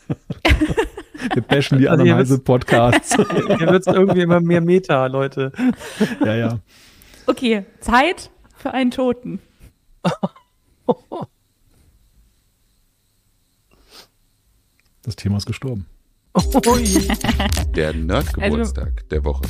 Wir 1.34 1.42
bashen 1.42 1.78
die 1.78 1.88
Also 1.88 2.02
anderen 2.02 2.18
ihr 2.18 2.22
wisst- 2.22 2.32
heiße 2.32 2.42
Podcasts. 2.42 3.16
Hier 3.16 3.68
wird 3.70 3.86
es 3.86 3.86
irgendwie 3.94 4.20
immer 4.22 4.40
mehr 4.40 4.60
Meta, 4.60 5.06
Leute. 5.06 5.52
ja, 6.24 6.34
ja. 6.34 6.58
Okay, 7.26 7.64
Zeit 7.80 8.30
für 8.56 8.72
einen 8.72 8.90
Toten. 8.90 9.40
Das 15.02 15.16
Thema 15.16 15.36
ist 15.38 15.46
gestorben. 15.46 15.86
Ui. 16.66 17.08
Der 17.74 17.94
Nerdgeburtstag 17.94 19.08
der 19.08 19.24
Woche. 19.24 19.42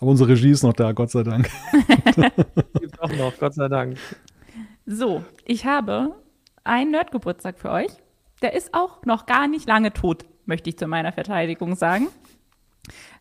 Aber 0.00 0.10
unsere 0.10 0.30
Regie 0.30 0.50
ist 0.50 0.62
noch 0.62 0.72
da, 0.72 0.92
Gott 0.92 1.10
sei 1.10 1.22
Dank. 1.22 1.48
Gibt's 2.80 2.98
auch 2.98 3.12
noch, 3.16 3.36
Gott 3.38 3.54
sei 3.54 3.68
Dank. 3.68 3.96
So, 4.86 5.24
ich 5.44 5.64
habe 5.64 6.14
einen 6.64 6.90
Nerdgeburtstag 6.90 7.58
für 7.58 7.70
euch. 7.70 7.90
Der 8.44 8.52
ist 8.52 8.74
auch 8.74 9.02
noch 9.06 9.24
gar 9.24 9.48
nicht 9.48 9.66
lange 9.66 9.90
tot, 9.94 10.26
möchte 10.44 10.68
ich 10.68 10.76
zu 10.76 10.86
meiner 10.86 11.12
Verteidigung 11.12 11.76
sagen. 11.76 12.08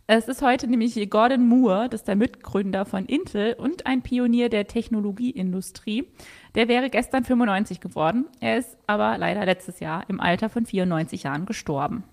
Es 0.06 0.28
ist 0.28 0.42
heute 0.42 0.68
nämlich 0.68 1.10
Gordon 1.10 1.48
Moore, 1.48 1.88
das 1.88 2.02
ist 2.02 2.10
der 2.10 2.18
Mitgründer 2.18 2.84
von 2.86 3.06
Intel 3.06 3.54
und 3.54 3.86
ein 3.86 4.02
Pionier 4.02 4.50
der 4.50 4.68
Technologieindustrie. 4.68 6.10
Der 6.56 6.68
wäre 6.68 6.90
gestern 6.90 7.24
95 7.24 7.80
geworden. 7.80 8.26
Er 8.42 8.58
ist 8.58 8.76
aber 8.86 9.18
leider 9.18 9.46
letztes 9.46 9.80
Jahr 9.80 10.04
im 10.10 10.20
Alter 10.20 10.50
von 10.50 10.66
94 10.66 11.24
Jahren 11.24 11.46
gestorben. 11.46 12.04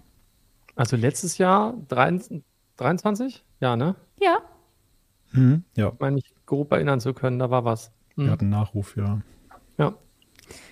Also 0.76 0.96
letztes 0.96 1.36
Jahr 1.38 1.74
23? 1.88 2.44
23? 2.76 3.44
Ja, 3.58 3.74
ne? 3.74 3.96
Ja, 4.20 4.38
Mhm. 5.32 5.64
Ja, 5.76 5.88
Ich 5.88 5.98
meine, 5.98 6.14
mich 6.14 6.32
grob 6.46 6.70
erinnern 6.70 7.00
zu 7.00 7.12
können, 7.12 7.40
da 7.40 7.50
war 7.50 7.64
was. 7.64 7.90
wir 8.14 8.26
Hm. 8.26 8.30
hatten 8.30 8.44
einen 8.44 8.50
Nachruf, 8.52 8.96
ja. 8.96 9.20
Ja. 9.78 9.94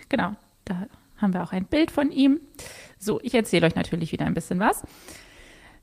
Genau, 0.09 0.35
da 0.65 0.87
haben 1.19 1.35
wir 1.35 1.43
auch 1.43 1.53
ein 1.53 1.67
Bild 1.67 1.91
von 1.91 2.11
ihm. 2.11 2.41
So, 2.99 3.21
ich 3.23 3.35
erzähle 3.35 3.67
euch 3.67 3.75
natürlich 3.75 4.13
wieder 4.13 4.27
ein 4.27 4.35
bisschen 4.35 4.59
was. 4.59 4.83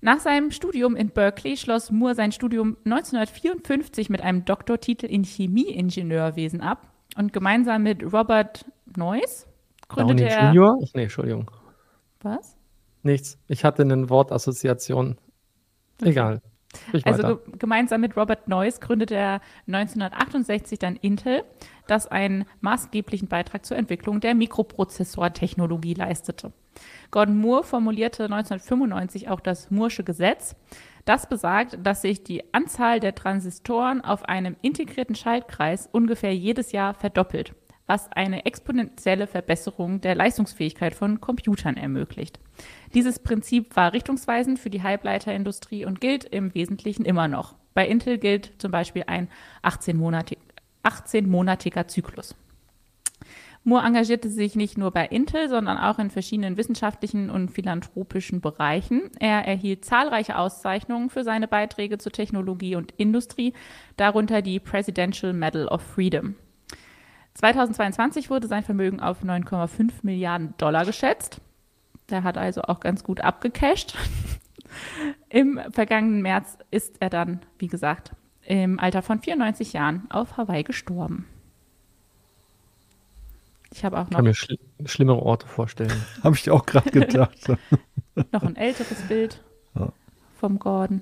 Nach 0.01 0.19
seinem 0.19 0.51
Studium 0.51 0.95
in 0.95 1.09
Berkeley 1.09 1.57
schloss 1.57 1.91
Moore 1.91 2.15
sein 2.15 2.31
Studium 2.31 2.77
1954 2.85 4.09
mit 4.09 4.21
einem 4.21 4.45
Doktortitel 4.45 5.05
in 5.07 5.23
Chemieingenieurwesen 5.23 6.61
ab 6.61 6.87
und 7.17 7.33
gemeinsam 7.33 7.83
mit 7.83 8.03
Robert 8.03 8.65
Noyce 8.97 9.47
gründete 9.87 10.25
Downey 10.25 10.33
er. 10.33 10.47
Junior? 10.47 10.77
Ach, 10.83 10.93
nee, 10.93 11.03
Entschuldigung. 11.03 11.51
Was? 12.21 12.57
Nichts. 13.03 13.37
Ich 13.47 13.63
hatte 13.63 13.83
eine 13.83 14.09
Wortassoziation. 14.09 15.17
Egal. 16.01 16.41
Sprich 16.87 17.05
Also 17.05 17.23
weiter. 17.23 17.39
gemeinsam 17.57 18.01
mit 18.01 18.17
Robert 18.17 18.47
Noyce 18.47 18.79
gründete 18.79 19.15
er 19.15 19.41
1968 19.67 20.79
dann 20.79 20.95
Intel, 20.97 21.43
das 21.87 22.07
einen 22.07 22.45
maßgeblichen 22.61 23.27
Beitrag 23.27 23.65
zur 23.65 23.77
Entwicklung 23.77 24.19
der 24.19 24.35
Mikroprozessortechnologie 24.35 25.93
leistete. 25.93 26.51
Gordon 27.11 27.37
Moore 27.37 27.63
formulierte 27.63 28.25
1995 28.25 29.29
auch 29.29 29.39
das 29.39 29.71
Moore'sche 29.71 30.03
Gesetz. 30.03 30.55
Das 31.05 31.29
besagt, 31.29 31.77
dass 31.83 32.01
sich 32.01 32.23
die 32.23 32.43
Anzahl 32.53 32.99
der 32.99 33.15
Transistoren 33.15 34.01
auf 34.01 34.25
einem 34.25 34.55
integrierten 34.61 35.15
Schaltkreis 35.15 35.87
ungefähr 35.91 36.35
jedes 36.35 36.71
Jahr 36.71 36.95
verdoppelt, 36.95 37.53
was 37.85 38.11
eine 38.11 38.45
exponentielle 38.45 39.27
Verbesserung 39.27 40.01
der 40.01 40.15
Leistungsfähigkeit 40.15 40.95
von 40.95 41.21
Computern 41.21 41.77
ermöglicht. 41.77 42.39
Dieses 42.93 43.19
Prinzip 43.19 43.75
war 43.75 43.93
richtungsweisend 43.93 44.57
für 44.57 44.71
die 44.71 44.81
Halbleiterindustrie 44.83 45.85
und 45.85 46.01
gilt 46.01 46.25
im 46.25 46.53
Wesentlichen 46.55 47.05
immer 47.05 47.27
noch. 47.27 47.55
Bei 47.75 47.87
Intel 47.87 48.17
gilt 48.17 48.53
zum 48.57 48.71
Beispiel 48.71 49.03
ein 49.05 49.27
18-monatig 49.61 50.37
18-monatiger 50.85 51.87
Zyklus. 51.87 52.35
Moore 53.67 53.83
engagierte 53.83 54.29
sich 54.29 54.55
nicht 54.55 54.77
nur 54.77 54.91
bei 54.91 55.07
Intel, 55.07 55.49
sondern 55.49 55.79
auch 55.79 55.97
in 55.97 56.11
verschiedenen 56.11 56.55
wissenschaftlichen 56.55 57.31
und 57.31 57.49
philanthropischen 57.49 58.39
Bereichen. 58.39 59.09
Er 59.19 59.47
erhielt 59.47 59.85
zahlreiche 59.85 60.37
Auszeichnungen 60.37 61.09
für 61.09 61.23
seine 61.23 61.47
Beiträge 61.47 61.97
zur 61.97 62.11
Technologie 62.11 62.75
und 62.75 62.93
Industrie, 62.97 63.53
darunter 63.97 64.43
die 64.43 64.59
Presidential 64.59 65.33
Medal 65.33 65.67
of 65.67 65.81
Freedom. 65.81 66.35
2022 67.33 68.29
wurde 68.29 68.47
sein 68.47 68.63
Vermögen 68.63 68.99
auf 68.99 69.23
9,5 69.23 69.91
Milliarden 70.03 70.53
Dollar 70.57 70.85
geschätzt. 70.85 71.41
Der 72.11 72.23
hat 72.23 72.37
also 72.37 72.61
auch 72.61 72.79
ganz 72.79 73.03
gut 73.03 73.21
abgecasht. 73.21 73.95
Im 75.29 75.59
vergangenen 75.71 76.21
März 76.21 76.59
ist 76.69 76.97
er 76.99 77.09
dann, 77.09 77.41
wie 77.57 77.67
gesagt, 77.67 78.11
im 78.45 78.79
Alter 78.79 79.01
von 79.01 79.19
94 79.19 79.73
Jahren 79.73 80.09
auf 80.09 80.37
Hawaii 80.37 80.63
gestorben. 80.63 81.25
Ich 83.71 83.83
habe 83.83 83.97
auch 83.97 84.03
noch. 84.03 84.11
Ich 84.11 84.15
kann 84.15 84.23
mir 84.25 84.33
schl 84.33 84.57
schlimmere 84.85 85.21
Orte 85.21 85.47
vorstellen. 85.47 85.91
habe 86.23 86.35
ich 86.35 86.49
auch 86.49 86.65
gerade 86.65 86.91
gedacht. 86.91 87.49
noch 88.31 88.43
ein 88.43 88.55
älteres 88.55 89.01
Bild 89.07 89.43
ja. 89.77 89.91
vom 90.39 90.59
Gordon. 90.59 91.01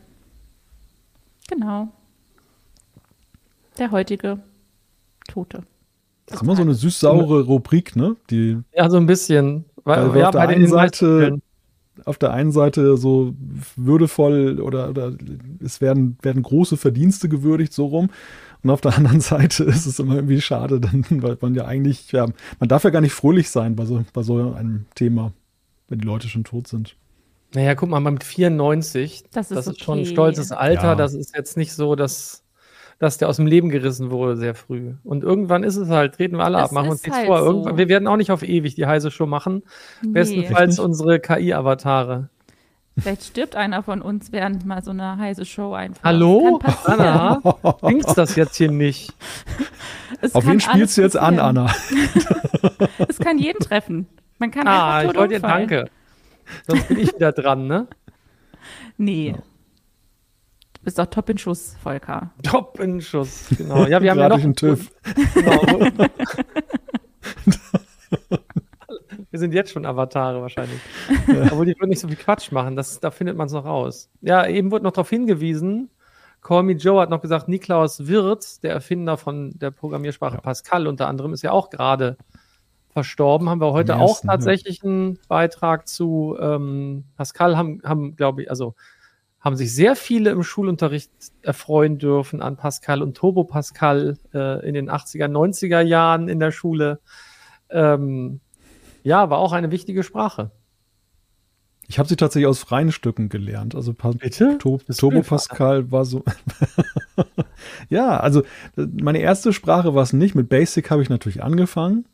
Genau. 1.47 1.89
Der 3.77 3.91
heutige 3.91 4.39
Tote. 5.27 5.63
Das 6.25 6.37
ist 6.37 6.43
immer 6.43 6.55
so 6.55 6.61
eine 6.61 6.73
süß-saure 6.73 7.43
Rubrik, 7.43 7.95
ne? 7.95 8.15
Die, 8.29 8.59
ja, 8.73 8.89
so 8.89 8.97
ein 8.97 9.05
bisschen. 9.05 9.65
Weil, 9.83 10.17
ja, 10.17 10.27
auf, 10.27 10.31
der 10.31 10.41
einen 10.41 10.67
Seite, 10.67 11.41
auf 12.05 12.17
der 12.17 12.31
einen 12.31 12.51
Seite 12.51 12.97
so 12.97 13.33
würdevoll 13.75 14.59
oder, 14.59 14.89
oder 14.89 15.13
es 15.63 15.81
werden, 15.81 16.17
werden 16.21 16.43
große 16.43 16.77
Verdienste 16.77 17.29
gewürdigt, 17.29 17.73
so 17.73 17.85
rum. 17.87 18.09
Und 18.63 18.69
auf 18.69 18.81
der 18.81 18.93
anderen 18.97 19.21
Seite 19.21 19.63
ist 19.63 19.85
es 19.85 19.99
immer 19.99 20.15
irgendwie 20.15 20.41
schade, 20.41 20.79
dann, 20.79 21.05
weil 21.09 21.37
man 21.41 21.55
ja 21.55 21.65
eigentlich, 21.65 22.11
ja, 22.11 22.27
man 22.59 22.69
darf 22.69 22.83
ja 22.83 22.89
gar 22.89 23.01
nicht 23.01 23.13
fröhlich 23.13 23.49
sein 23.49 23.75
bei 23.75 23.85
so, 23.85 24.03
bei 24.13 24.23
so 24.23 24.53
einem 24.53 24.85
Thema, 24.95 25.33
wenn 25.89 25.99
die 25.99 26.05
Leute 26.05 26.27
schon 26.27 26.43
tot 26.43 26.67
sind. 26.67 26.95
Naja, 27.53 27.75
guck 27.75 27.89
mal, 27.89 27.99
mit 27.99 28.23
94, 28.23 29.25
das 29.31 29.51
ist, 29.51 29.57
das 29.57 29.67
ist 29.67 29.75
okay. 29.75 29.83
schon 29.83 29.99
ein 29.99 30.05
stolzes 30.05 30.51
Alter. 30.51 30.83
Ja. 30.83 30.95
Das 30.95 31.13
ist 31.13 31.35
jetzt 31.35 31.55
nicht 31.55 31.73
so, 31.73 31.95
dass 31.95 32.42
dass 33.03 33.17
der 33.17 33.27
aus 33.27 33.35
dem 33.35 33.47
Leben 33.47 33.67
gerissen 33.69 34.11
wurde 34.11 34.37
sehr 34.37 34.55
früh. 34.55 34.93
Und 35.03 35.23
irgendwann 35.23 35.63
ist 35.63 35.75
es 35.75 35.89
halt, 35.89 36.15
treten 36.15 36.37
wir 36.37 36.45
alle 36.45 36.57
das 36.57 36.69
ab, 36.69 36.71
machen 36.71 36.89
uns 36.89 37.03
nichts 37.03 37.17
halt 37.17 37.27
vor. 37.27 37.39
Irgendwann, 37.39 37.77
wir 37.77 37.89
werden 37.89 38.07
auch 38.07 38.15
nicht 38.15 38.31
auf 38.31 38.43
ewig 38.43 38.75
die 38.75 38.85
heiße 38.85 39.11
Show 39.11 39.25
machen. 39.25 39.63
Nee. 40.01 40.11
Bestenfalls 40.11 40.79
unsere 40.79 41.19
KI-Avatare. 41.19 42.29
Vielleicht 42.97 43.23
stirbt 43.23 43.55
einer 43.55 43.83
von 43.83 44.01
uns 44.01 44.31
während 44.31 44.65
mal 44.65 44.81
so 44.83 44.91
einer 44.91 45.17
heiße 45.17 45.45
Show 45.45 45.73
einfach. 45.73 46.03
Hallo? 46.03 46.61
Anna? 46.85 47.39
Bringt's 47.81 48.13
das 48.13 48.35
jetzt 48.37 48.55
hier 48.55 48.71
nicht? 48.71 49.13
Es 50.21 50.33
Auf 50.33 50.47
wen 50.47 50.61
spielst 50.61 50.97
du 50.97 51.01
jetzt 51.01 51.17
an, 51.17 51.39
Anna? 51.39 51.73
es 53.09 53.19
kann 53.19 53.37
jeden 53.37 53.59
treffen. 53.59 54.07
Man 54.39 54.51
kann 54.51 54.65
ah, 54.65 54.97
einfach 54.97 55.11
ich 55.11 55.17
wollte 55.17 55.33
dir 55.33 55.39
danke. 55.41 55.89
Sonst 56.67 56.87
bin 56.87 56.99
ich 56.99 57.13
wieder 57.13 57.31
dran, 57.33 57.67
ne? 57.67 57.87
Nee. 58.97 59.33
Ja 59.35 59.52
bist 60.83 60.99
doch 60.99 61.05
top 61.07 61.29
in 61.29 61.37
Schuss, 61.37 61.75
Volker. 61.81 62.31
Top 62.43 62.79
in 62.79 63.01
Schuss, 63.01 63.47
genau. 63.57 63.85
Ja, 63.85 64.01
wir 64.01 64.11
haben 64.11 64.19
ja 64.19 64.29
noch 64.29 64.43
einen 64.43 64.55
TÜV. 64.55 64.91
Genau. 65.33 65.61
wir 69.31 69.39
sind 69.39 69.53
jetzt 69.53 69.71
schon 69.71 69.85
Avatare 69.85 70.41
wahrscheinlich. 70.41 70.79
Ja. 71.27 71.51
Obwohl 71.51 71.65
die 71.65 71.75
würden 71.79 71.89
nicht 71.89 71.99
so 71.99 72.07
viel 72.07 72.17
Quatsch 72.17 72.51
machen, 72.51 72.75
das, 72.75 72.99
da 72.99 73.11
findet 73.11 73.37
man 73.37 73.47
es 73.47 73.53
noch 73.53 73.65
raus. 73.65 74.09
Ja, 74.21 74.45
eben 74.47 74.71
wurde 74.71 74.83
noch 74.83 74.91
darauf 74.91 75.09
hingewiesen, 75.09 75.89
Call 76.43 76.63
Me 76.63 76.73
Joe 76.73 77.01
hat 77.01 77.09
noch 77.09 77.21
gesagt, 77.21 77.47
Niklaus 77.47 78.05
Wirth, 78.05 78.61
der 78.63 78.73
Erfinder 78.73 79.17
von 79.17 79.57
der 79.57 79.71
Programmiersprache 79.71 80.35
ja. 80.35 80.41
Pascal 80.41 80.87
unter 80.87 81.07
anderem, 81.07 81.33
ist 81.33 81.41
ja 81.41 81.51
auch 81.51 81.69
gerade 81.69 82.17
verstorben. 82.89 83.49
Haben 83.49 83.61
wir 83.61 83.71
heute 83.71 83.93
ersten, 83.93 84.03
auch 84.03 84.21
tatsächlich 84.21 84.79
ja. 84.83 84.89
einen 84.89 85.19
Beitrag 85.27 85.87
zu 85.87 86.37
ähm, 86.39 87.05
Pascal, 87.15 87.57
haben, 87.57 87.81
haben 87.83 88.15
glaube 88.15 88.43
ich, 88.43 88.49
also 88.49 88.75
haben 89.43 89.57
sich 89.57 89.75
sehr 89.75 89.97
viele 89.97 90.29
im 90.29 90.41
Schulunterricht 90.41 91.11
erfreuen 91.41 91.97
dürfen 91.99 92.41
an 92.41 92.55
Pascal 92.55 93.01
und 93.01 93.15
Turbo 93.15 93.43
Pascal 93.43 94.17
äh, 94.33 94.65
in 94.65 94.73
den 94.73 94.89
80er, 94.89 95.27
90er 95.27 95.81
Jahren 95.81 96.29
in 96.29 96.39
der 96.39 96.51
Schule. 96.51 97.01
Ähm, 97.69 98.39
ja, 99.03 99.29
war 99.29 99.39
auch 99.39 99.51
eine 99.51 99.69
wichtige 99.69 100.03
Sprache. 100.03 100.51
Ich 101.89 101.99
habe 101.99 102.07
sie 102.07 102.15
tatsächlich 102.15 102.47
aus 102.47 102.59
freien 102.59 102.93
Stücken 102.93 103.27
gelernt. 103.27 103.75
Also 103.75 103.93
pa 103.93 104.11
Bitte? 104.11 104.57
To 104.59 104.79
Turbo 104.97 105.21
Pascal 105.21 105.91
war 105.91 106.05
so. 106.05 106.23
ja, 107.89 108.17
also 108.17 108.43
meine 108.77 109.19
erste 109.19 109.51
Sprache 109.51 109.93
war 109.93 110.03
es 110.03 110.13
nicht. 110.13 110.35
Mit 110.35 110.47
Basic 110.47 110.89
habe 110.89 111.01
ich 111.01 111.09
natürlich 111.09 111.43
angefangen, 111.43 112.05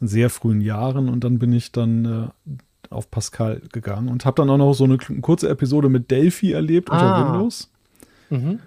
in 0.00 0.08
sehr 0.08 0.28
frühen 0.28 0.60
Jahren, 0.60 1.08
und 1.08 1.22
dann 1.22 1.38
bin 1.38 1.52
ich 1.52 1.70
dann 1.70 2.04
äh, 2.04 2.50
auf 2.94 3.10
Pascal 3.10 3.62
gegangen 3.72 4.08
und 4.08 4.24
habe 4.24 4.36
dann 4.36 4.50
auch 4.50 4.56
noch 4.56 4.74
so 4.74 4.84
eine 4.84 4.98
kurze 4.98 5.48
Episode 5.48 5.88
mit 5.88 6.10
Delphi 6.10 6.52
erlebt 6.52 6.90
unter 6.90 7.04
ah. 7.04 7.32
Windows. 7.32 7.70
Mhm. 8.30 8.60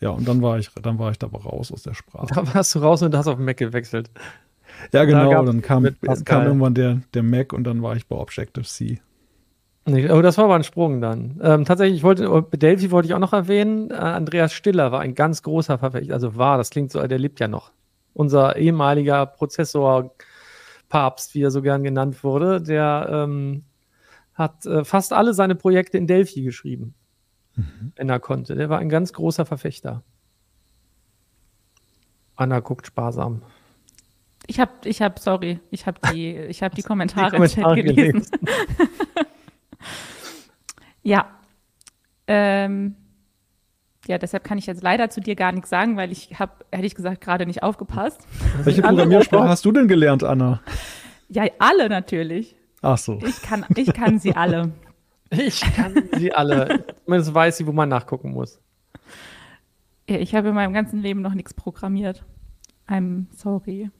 Ja, 0.00 0.10
und 0.10 0.28
dann 0.28 0.42
war 0.42 0.58
ich, 0.58 0.70
dann 0.82 0.98
war 0.98 1.10
ich 1.10 1.18
da 1.18 1.28
aber 1.28 1.42
raus 1.42 1.72
aus 1.72 1.82
der 1.82 1.94
Sprache. 1.94 2.26
Da 2.34 2.54
warst 2.54 2.74
du 2.74 2.80
raus 2.80 3.02
und 3.02 3.16
hast 3.16 3.26
auf 3.26 3.38
Mac 3.38 3.56
gewechselt. 3.56 4.10
Ja, 4.92 5.04
genau. 5.04 5.30
Da 5.30 5.42
dann 5.42 5.62
kam, 5.62 5.88
kam 6.24 6.46
irgendwann 6.46 6.74
der, 6.74 7.00
der 7.14 7.22
Mac 7.22 7.52
und 7.52 7.64
dann 7.64 7.82
war 7.82 7.96
ich 7.96 8.06
bei 8.06 8.16
Objective-C. 8.16 9.00
Nee, 9.86 10.10
oh, 10.10 10.22
das 10.22 10.38
war 10.38 10.46
aber 10.46 10.54
ein 10.54 10.64
Sprung 10.64 11.02
dann. 11.02 11.38
Ähm, 11.42 11.66
tatsächlich, 11.66 11.98
ich 11.98 12.02
wollte, 12.02 12.30
oh, 12.30 12.40
Delphi 12.40 12.90
wollte 12.90 13.06
ich 13.06 13.14
auch 13.14 13.18
noch 13.18 13.34
erwähnen. 13.34 13.90
Äh, 13.90 13.94
Andreas 13.94 14.54
Stiller 14.54 14.92
war 14.92 15.00
ein 15.00 15.14
ganz 15.14 15.42
großer 15.42 15.78
Verfechter, 15.78 16.14
also 16.14 16.36
war, 16.36 16.56
das 16.56 16.70
klingt 16.70 16.90
so, 16.90 17.06
der 17.06 17.18
lebt 17.18 17.38
ja 17.38 17.48
noch. 17.48 17.70
Unser 18.14 18.56
ehemaliger 18.56 19.26
Prozessor-Papst, 19.26 21.34
wie 21.34 21.42
er 21.42 21.50
so 21.50 21.60
gern 21.60 21.82
genannt 21.82 22.24
wurde, 22.24 22.62
der 22.62 23.08
ähm, 23.10 23.64
hat 24.34 24.66
äh, 24.66 24.84
fast 24.84 25.12
alle 25.12 25.34
seine 25.34 25.54
Projekte 25.54 25.96
in 25.96 26.06
Delphi 26.06 26.42
geschrieben, 26.42 26.94
mhm. 27.54 27.92
wenn 27.96 28.08
er 28.08 28.20
konnte. 28.20 28.54
Der 28.54 28.68
war 28.68 28.78
ein 28.78 28.88
ganz 28.88 29.12
großer 29.12 29.46
Verfechter. 29.46 30.02
Anna 32.36 32.60
guckt 32.60 32.86
sparsam. 32.86 33.42
Ich 34.46 34.60
habe, 34.60 34.72
ich 34.84 35.00
habe, 35.00 35.18
sorry, 35.20 35.60
ich 35.70 35.86
habe 35.86 35.98
die, 36.12 36.36
ich 36.36 36.62
habe 36.62 36.74
die 36.76 36.82
Kommentare, 36.82 37.30
die 37.30 37.36
Kommentare 37.36 37.80
im 37.80 37.86
Chat 37.86 37.96
gelesen. 37.96 38.12
gelesen. 38.12 38.90
ja. 41.02 41.26
Ähm, 42.26 42.96
ja, 44.06 44.18
deshalb 44.18 44.44
kann 44.44 44.58
ich 44.58 44.66
jetzt 44.66 44.82
leider 44.82 45.08
zu 45.08 45.20
dir 45.20 45.34
gar 45.34 45.52
nichts 45.52 45.70
sagen, 45.70 45.96
weil 45.96 46.12
ich 46.12 46.38
habe, 46.38 46.52
hätte 46.70 46.86
ich 46.86 46.94
gesagt, 46.94 47.20
gerade 47.22 47.46
nicht 47.46 47.62
aufgepasst. 47.62 48.26
Welche 48.62 48.82
Programmiersprache 48.82 49.48
hast 49.48 49.64
du 49.64 49.72
denn 49.72 49.88
gelernt, 49.88 50.24
Anna? 50.24 50.60
Ja, 51.28 51.44
alle 51.58 51.88
natürlich. 51.88 52.56
Ach 52.84 52.98
so. 52.98 53.18
Ich 53.26 53.40
kann, 53.40 53.64
ich 53.74 53.92
kann 53.94 54.18
sie 54.18 54.36
alle. 54.36 54.72
Ich 55.30 55.62
kann 55.62 55.94
sie 56.16 56.32
alle. 56.32 56.84
Zumindest 57.04 57.34
weiß 57.34 57.56
sie, 57.56 57.66
wo 57.66 57.72
man 57.72 57.88
nachgucken 57.88 58.32
muss. 58.32 58.60
Ja, 60.08 60.18
ich 60.18 60.34
habe 60.34 60.48
in 60.48 60.54
meinem 60.54 60.74
ganzen 60.74 61.00
Leben 61.00 61.22
noch 61.22 61.32
nichts 61.32 61.54
programmiert. 61.54 62.24
I'm 62.86 63.24
sorry. 63.34 63.90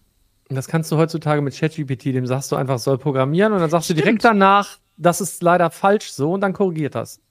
Das 0.50 0.68
kannst 0.68 0.92
du 0.92 0.98
heutzutage 0.98 1.40
mit 1.40 1.56
ChatGPT, 1.58 2.06
dem 2.06 2.26
sagst 2.26 2.52
du 2.52 2.56
einfach, 2.56 2.78
soll 2.78 2.98
programmieren 2.98 3.54
und 3.54 3.60
dann 3.60 3.70
sagst 3.70 3.86
Stimmt. 3.86 4.00
du 4.00 4.02
direkt 4.02 4.24
danach, 4.24 4.78
das 4.98 5.22
ist 5.22 5.42
leider 5.42 5.70
falsch 5.70 6.12
so 6.12 6.34
und 6.34 6.42
dann 6.42 6.52
korrigiert 6.52 6.94
das. 6.94 7.22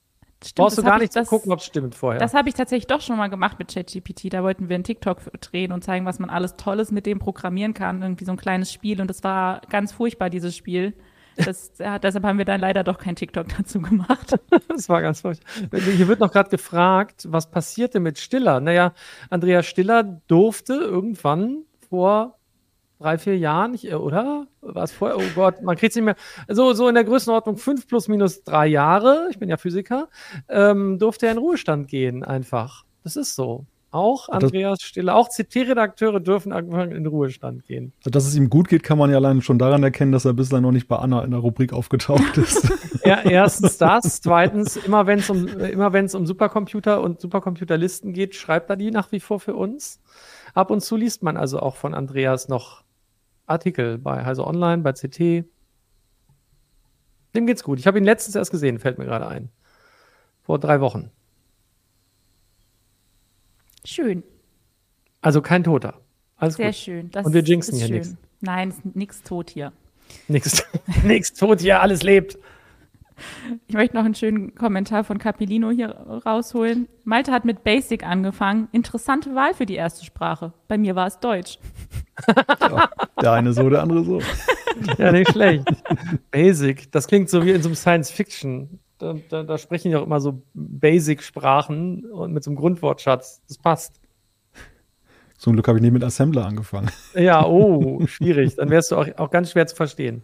Stimmt, 0.43 0.55
Brauchst 0.55 0.79
du 0.79 0.83
gar 0.83 0.97
nicht 0.97 1.13
zu 1.13 1.23
gucken, 1.23 1.51
ob 1.51 1.59
es 1.59 1.65
stimmt 1.65 1.93
vorher. 1.93 2.19
Das 2.19 2.33
habe 2.33 2.49
ich 2.49 2.55
tatsächlich 2.55 2.87
doch 2.87 2.99
schon 2.99 3.17
mal 3.17 3.29
gemacht 3.29 3.59
mit 3.59 3.71
ChatGPT. 3.71 4.33
Da 4.33 4.43
wollten 4.43 4.69
wir 4.69 4.75
einen 4.75 4.83
TikTok 4.83 5.19
drehen 5.39 5.71
und 5.71 5.83
zeigen, 5.83 6.05
was 6.05 6.17
man 6.17 6.31
alles 6.31 6.57
Tolles 6.57 6.91
mit 6.91 7.05
dem 7.05 7.19
programmieren 7.19 7.75
kann. 7.75 8.01
Irgendwie 8.01 8.25
so 8.25 8.31
ein 8.31 8.37
kleines 8.37 8.73
Spiel. 8.73 8.99
Und 8.99 9.07
das 9.07 9.23
war 9.23 9.61
ganz 9.69 9.93
furchtbar, 9.93 10.31
dieses 10.31 10.57
Spiel. 10.57 10.93
Das, 11.37 11.73
ja, 11.79 11.99
deshalb 11.99 12.23
haben 12.25 12.37
wir 12.37 12.45
dann 12.45 12.61
leider 12.61 12.83
doch 12.83 12.97
kein 12.97 13.15
TikTok 13.15 13.47
dazu 13.57 13.81
gemacht. 13.81 14.35
das 14.67 14.89
war 14.89 15.01
ganz 15.01 15.21
furchtbar. 15.21 15.79
Hier 15.79 16.07
wird 16.07 16.19
noch 16.19 16.31
gerade 16.31 16.49
gefragt, 16.49 17.27
was 17.29 17.49
passierte 17.49 17.99
mit 17.99 18.19
Stiller? 18.19 18.59
Naja, 18.59 18.93
Andreas 19.29 19.65
Stiller 19.65 20.03
durfte 20.27 20.73
irgendwann 20.73 21.63
vor 21.89 22.37
drei, 22.99 23.17
vier 23.17 23.37
Jahren, 23.37 23.75
oder? 23.75 24.47
Was 24.61 24.91
vorher? 24.91 25.17
Oh 25.17 25.31
Gott, 25.35 25.61
man 25.61 25.75
kriegt 25.75 25.91
es 25.91 25.95
nicht 25.95 26.05
mehr. 26.05 26.15
So, 26.47 26.73
so 26.73 26.87
in 26.87 26.95
der 26.95 27.03
Größenordnung 27.03 27.57
fünf 27.57 27.87
plus 27.87 28.07
minus 28.07 28.43
drei 28.43 28.67
Jahre, 28.67 29.27
ich 29.29 29.39
bin 29.39 29.49
ja 29.49 29.57
Physiker, 29.57 30.07
ähm, 30.47 30.99
durfte 30.99 31.25
er 31.25 31.33
in 31.33 31.37
Ruhestand 31.37 31.89
gehen, 31.89 32.23
einfach. 32.23 32.85
Das 33.03 33.17
ist 33.17 33.35
so. 33.35 33.65
Auch 33.93 34.27
Andreas 34.29 34.81
Stille, 34.81 35.13
auch 35.13 35.29
CT-Redakteure 35.29 36.19
dürfen 36.19 36.51
irgendwann 36.51 36.91
in 36.91 37.05
Ruhestand 37.05 37.63
gehen. 37.63 37.93
Dass 38.03 38.25
es 38.25 38.35
ihm 38.35 38.49
gut 38.49 38.67
geht, 38.67 38.81
kann 38.81 38.97
man 38.97 39.11
ja 39.11 39.17
allein 39.17 39.43
schon 39.43 39.59
daran 39.59 39.83
erkennen, 39.83 40.11
dass 40.11 40.25
er 40.25 40.33
bislang 40.33 40.63
noch 40.63 40.71
nicht 40.71 40.87
bei 40.87 40.95
Anna 40.95 41.23
in 41.23 41.29
der 41.29 41.39
Rubrik 41.41 41.73
aufgetaucht 41.73 42.39
ist. 42.39 42.71
ja, 43.05 43.21
erstens 43.21 43.77
das. 43.77 44.19
Zweitens, 44.19 44.77
immer 44.77 45.05
wenn 45.05 45.19
es 45.19 45.29
um, 45.29 45.47
immer 45.47 45.93
um 45.93 46.25
Supercomputer 46.25 47.01
und 47.01 47.21
Supercomputerlisten 47.21 48.13
geht, 48.13 48.33
schreibt 48.33 48.71
er 48.71 48.77
die 48.77 48.89
nach 48.89 49.11
wie 49.11 49.19
vor 49.19 49.39
für 49.39 49.53
uns. 49.53 50.01
Ab 50.55 50.71
und 50.71 50.81
zu 50.81 50.97
liest 50.97 51.21
man 51.21 51.37
also 51.37 51.59
auch 51.59 51.75
von 51.75 51.93
Andreas 51.93 52.47
noch 52.47 52.83
Artikel 53.45 53.99
bei 53.99 54.25
Heise 54.25 54.47
Online, 54.47 54.81
bei 54.81 54.93
CT. 54.93 55.45
Dem 57.35 57.45
geht's 57.45 57.63
gut. 57.63 57.77
Ich 57.77 57.85
habe 57.85 57.99
ihn 57.99 58.05
letztens 58.05 58.35
erst 58.35 58.49
gesehen, 58.49 58.79
fällt 58.79 58.97
mir 58.97 59.05
gerade 59.05 59.27
ein. 59.27 59.51
Vor 60.41 60.57
drei 60.57 60.81
Wochen. 60.81 61.11
Schön. 63.85 64.23
Also 65.21 65.41
kein 65.41 65.63
Toter. 65.63 65.99
Alles 66.37 66.55
Sehr 66.55 66.67
gut. 66.67 66.75
schön. 66.75 67.11
Das 67.11 67.25
Und 67.25 67.33
wir 67.33 67.41
jinxen 67.41 67.77
hier 67.77 67.89
nichts. 67.89 68.15
Nein, 68.41 68.69
ist 68.69 68.95
nichts 68.95 69.21
tot 69.21 69.49
hier. 69.49 69.71
Nix, 70.27 70.63
nix 71.03 71.33
tot 71.33 71.61
hier, 71.61 71.81
alles 71.81 72.03
lebt. 72.03 72.37
Ich 73.67 73.75
möchte 73.75 73.95
noch 73.95 74.05
einen 74.05 74.15
schönen 74.15 74.55
Kommentar 74.55 75.03
von 75.03 75.17
Capilino 75.17 75.69
hier 75.69 75.89
rausholen. 75.89 76.87
Malte 77.03 77.31
hat 77.31 77.45
mit 77.45 77.63
Basic 77.63 78.03
angefangen. 78.03 78.67
Interessante 78.71 79.35
Wahl 79.35 79.53
für 79.53 79.65
die 79.65 79.75
erste 79.75 80.03
Sprache. 80.03 80.51
Bei 80.67 80.77
mir 80.77 80.95
war 80.95 81.07
es 81.07 81.19
Deutsch. 81.19 81.59
Ja, 82.59 82.89
der 83.21 83.31
eine 83.31 83.53
so, 83.53 83.69
der 83.69 83.81
andere 83.83 84.03
so. 84.03 84.21
Ja, 84.97 85.11
nicht 85.11 85.31
schlecht. 85.31 85.65
Basic, 86.31 86.91
das 86.91 87.07
klingt 87.07 87.29
so 87.29 87.45
wie 87.45 87.51
in 87.51 87.61
so 87.61 87.69
einem 87.69 87.75
Science-Fiction. 87.75 88.79
Da, 88.99 89.15
da, 89.29 89.43
da, 89.43 89.57
sprechen 89.57 89.91
ja 89.91 89.99
auch 89.99 90.05
immer 90.05 90.21
so 90.21 90.43
Basic-Sprachen 90.53 92.05
und 92.05 92.31
mit 92.31 92.43
so 92.43 92.51
einem 92.51 92.57
Grundwortschatz. 92.57 93.41
Das 93.47 93.57
passt. 93.57 93.99
Zum 95.37 95.53
Glück 95.53 95.67
habe 95.67 95.77
ich 95.77 95.81
nicht 95.81 95.91
mit 95.91 96.03
Assembler 96.03 96.45
angefangen. 96.45 96.89
Ja, 97.15 97.45
oh, 97.47 98.05
schwierig. 98.07 98.55
Dann 98.55 98.69
wärst 98.69 98.91
du 98.91 98.95
auch, 98.95 99.07
auch 99.17 99.29
ganz 99.29 99.51
schwer 99.51 99.67
zu 99.67 99.75
verstehen. 99.75 100.21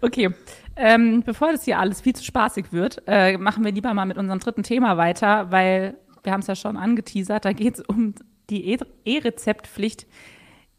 Okay, 0.00 0.30
ähm, 0.76 1.22
bevor 1.24 1.52
das 1.52 1.64
hier 1.64 1.78
alles 1.78 2.00
viel 2.00 2.14
zu 2.14 2.24
spaßig 2.24 2.72
wird, 2.72 3.02
äh, 3.06 3.36
machen 3.36 3.64
wir 3.64 3.72
lieber 3.72 3.92
mal 3.92 4.06
mit 4.06 4.16
unserem 4.16 4.38
dritten 4.38 4.62
Thema 4.62 4.96
weiter, 4.96 5.50
weil 5.50 5.96
wir 6.22 6.32
haben 6.32 6.40
es 6.40 6.46
ja 6.46 6.54
schon 6.54 6.76
angeteasert, 6.76 7.44
da 7.44 7.52
geht 7.52 7.74
es 7.74 7.84
um 7.86 8.14
die 8.50 8.78
E-Rezeptpflicht, 9.04 10.06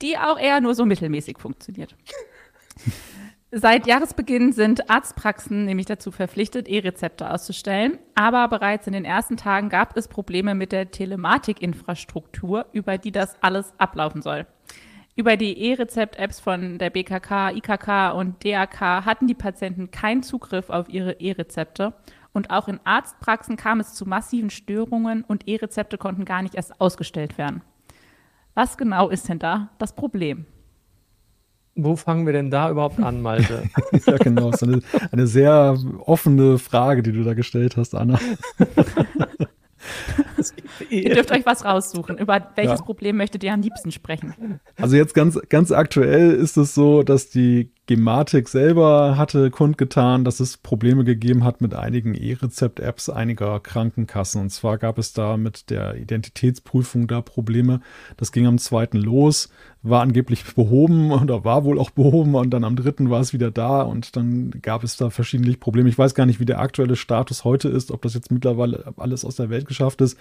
die 0.02 0.18
auch 0.18 0.40
eher 0.40 0.60
nur 0.62 0.76
so 0.76 0.86
mittelmäßig 0.86 1.38
funktioniert. 1.40 1.96
Seit 3.54 3.86
Jahresbeginn 3.86 4.54
sind 4.54 4.90
Arztpraxen 4.90 5.66
nämlich 5.66 5.86
dazu 5.86 6.12
verpflichtet, 6.12 6.70
E-Rezepte 6.70 7.30
auszustellen. 7.30 8.00
Aber 8.16 8.48
bereits 8.48 8.88
in 8.88 8.94
den 8.94 9.04
ersten 9.04 9.36
Tagen 9.36 9.68
gab 9.68 9.98
es 9.98 10.08
Probleme 10.08 10.56
mit 10.56 10.72
der 10.72 10.90
Telematikinfrastruktur, 10.90 12.68
über 12.72 12.98
die 12.98 13.12
das 13.12 13.36
alles 13.44 13.74
ablaufen 13.78 14.22
soll. 14.22 14.48
Über 15.18 15.36
die 15.36 15.58
E-Rezept-Apps 15.58 16.40
von 16.40 16.78
der 16.78 16.92
BKK, 16.92 17.52
IKK 17.52 18.14
und 18.16 18.46
DAK 18.46 18.80
hatten 18.80 19.28
die 19.28 19.36
Patienten 19.36 19.92
keinen 19.92 20.24
Zugriff 20.24 20.70
auf 20.70 20.88
ihre 20.88 21.20
E-Rezepte. 21.20 21.94
Und 22.32 22.52
auch 22.52 22.70
in 22.70 22.80
Arztpraxen 22.86 23.58
kam 23.58 23.82
es 23.82 23.94
zu 23.94 24.06
massiven 24.06 24.50
Störungen 24.50 25.26
und 25.26 25.50
E-Rezepte 25.50 25.98
konnten 25.98 26.24
gar 26.24 26.42
nicht 26.42 26.56
erst 26.56 26.80
ausgestellt 26.80 27.38
werden. 27.38 27.64
Was 28.54 28.78
genau 28.78 29.10
ist 29.10 29.28
denn 29.28 29.40
da 29.40 29.72
das 29.78 29.94
Problem? 29.94 30.46
Wo 31.76 31.96
fangen 31.96 32.26
wir 32.26 32.34
denn 32.34 32.52
da 32.52 32.70
überhaupt 32.70 33.00
an, 33.00 33.22
Malte? 33.22 33.64
ja, 34.06 34.18
genau. 34.18 34.52
Das 34.52 34.62
ist 34.62 34.68
eine, 34.68 34.82
eine 35.12 35.28
sehr 35.28 35.78
offene 36.06 36.58
Frage, 36.58 37.02
die 37.02 37.14
du 37.14 37.24
da 37.24 37.34
gestellt 37.34 37.78
hast, 37.78 37.96
Anna. 37.96 38.20
ihr 40.90 41.14
dürft 41.14 41.32
euch 41.32 41.46
was 41.46 41.66
raussuchen. 41.66 42.18
Über 42.18 42.52
welches 42.56 42.80
ja. 42.80 42.86
Problem 42.86 43.18
möchtet 43.18 43.44
ihr 43.44 43.54
am 43.54 43.62
liebsten 43.62 43.92
sprechen? 43.92 44.60
Also 44.78 44.96
jetzt 44.96 45.14
ganz, 45.14 45.40
ganz 45.50 45.72
aktuell 45.72 46.32
ist 46.32 46.58
es 46.58 46.74
so, 46.74 47.04
dass 47.04 47.30
die 47.30 47.72
Gematik 47.88 48.48
selber 48.48 49.18
hatte 49.18 49.52
kundgetan, 49.52 50.24
dass 50.24 50.40
es 50.40 50.56
Probleme 50.56 51.04
gegeben 51.04 51.44
hat 51.44 51.60
mit 51.60 51.74
einigen 51.74 52.14
E-Rezept-Apps 52.14 53.10
einiger 53.10 53.60
Krankenkassen. 53.60 54.40
Und 54.40 54.50
zwar 54.50 54.78
gab 54.78 54.98
es 54.98 55.12
da 55.12 55.36
mit 55.36 55.70
der 55.70 55.96
Identitätsprüfung 55.96 57.08
da 57.08 57.22
Probleme. 57.22 57.82
Das 58.16 58.32
ging 58.32 58.48
am 58.48 58.60
zweiten 58.60 58.98
los, 58.98 59.50
war 59.84 60.02
angeblich 60.02 60.46
behoben 60.56 61.12
oder 61.12 61.44
war 61.44 61.66
wohl 61.66 61.80
auch 61.80 61.90
behoben 61.90 62.36
und 62.36 62.52
dann 62.52 62.64
am 62.64 62.76
dritten 62.76 63.10
war 63.10 63.20
es 63.20 63.34
wieder 63.34 63.52
da 63.52 63.82
und 63.82 64.16
dann 64.16 64.52
gab 64.62 64.84
es 64.84 64.96
da 64.96 65.10
verschiedentlich 65.10 65.60
Probleme. 65.60 65.90
Ich 65.90 65.98
weiß 65.98 66.16
gar 66.16 66.26
nicht, 66.26 66.40
wie 66.40 66.46
der 66.46 66.60
aktuelle 66.60 66.96
Status 66.96 67.44
heute 67.44 67.68
ist, 67.68 67.92
ob 67.92 68.04
das 68.04 68.14
jetzt 68.14 68.32
mittlerweile 68.32 68.94
alles 68.98 69.26
aus 69.26 69.36
der 69.36 69.50
Welt 69.50 69.68
geschafft 69.68 70.02
ist. 70.02 70.18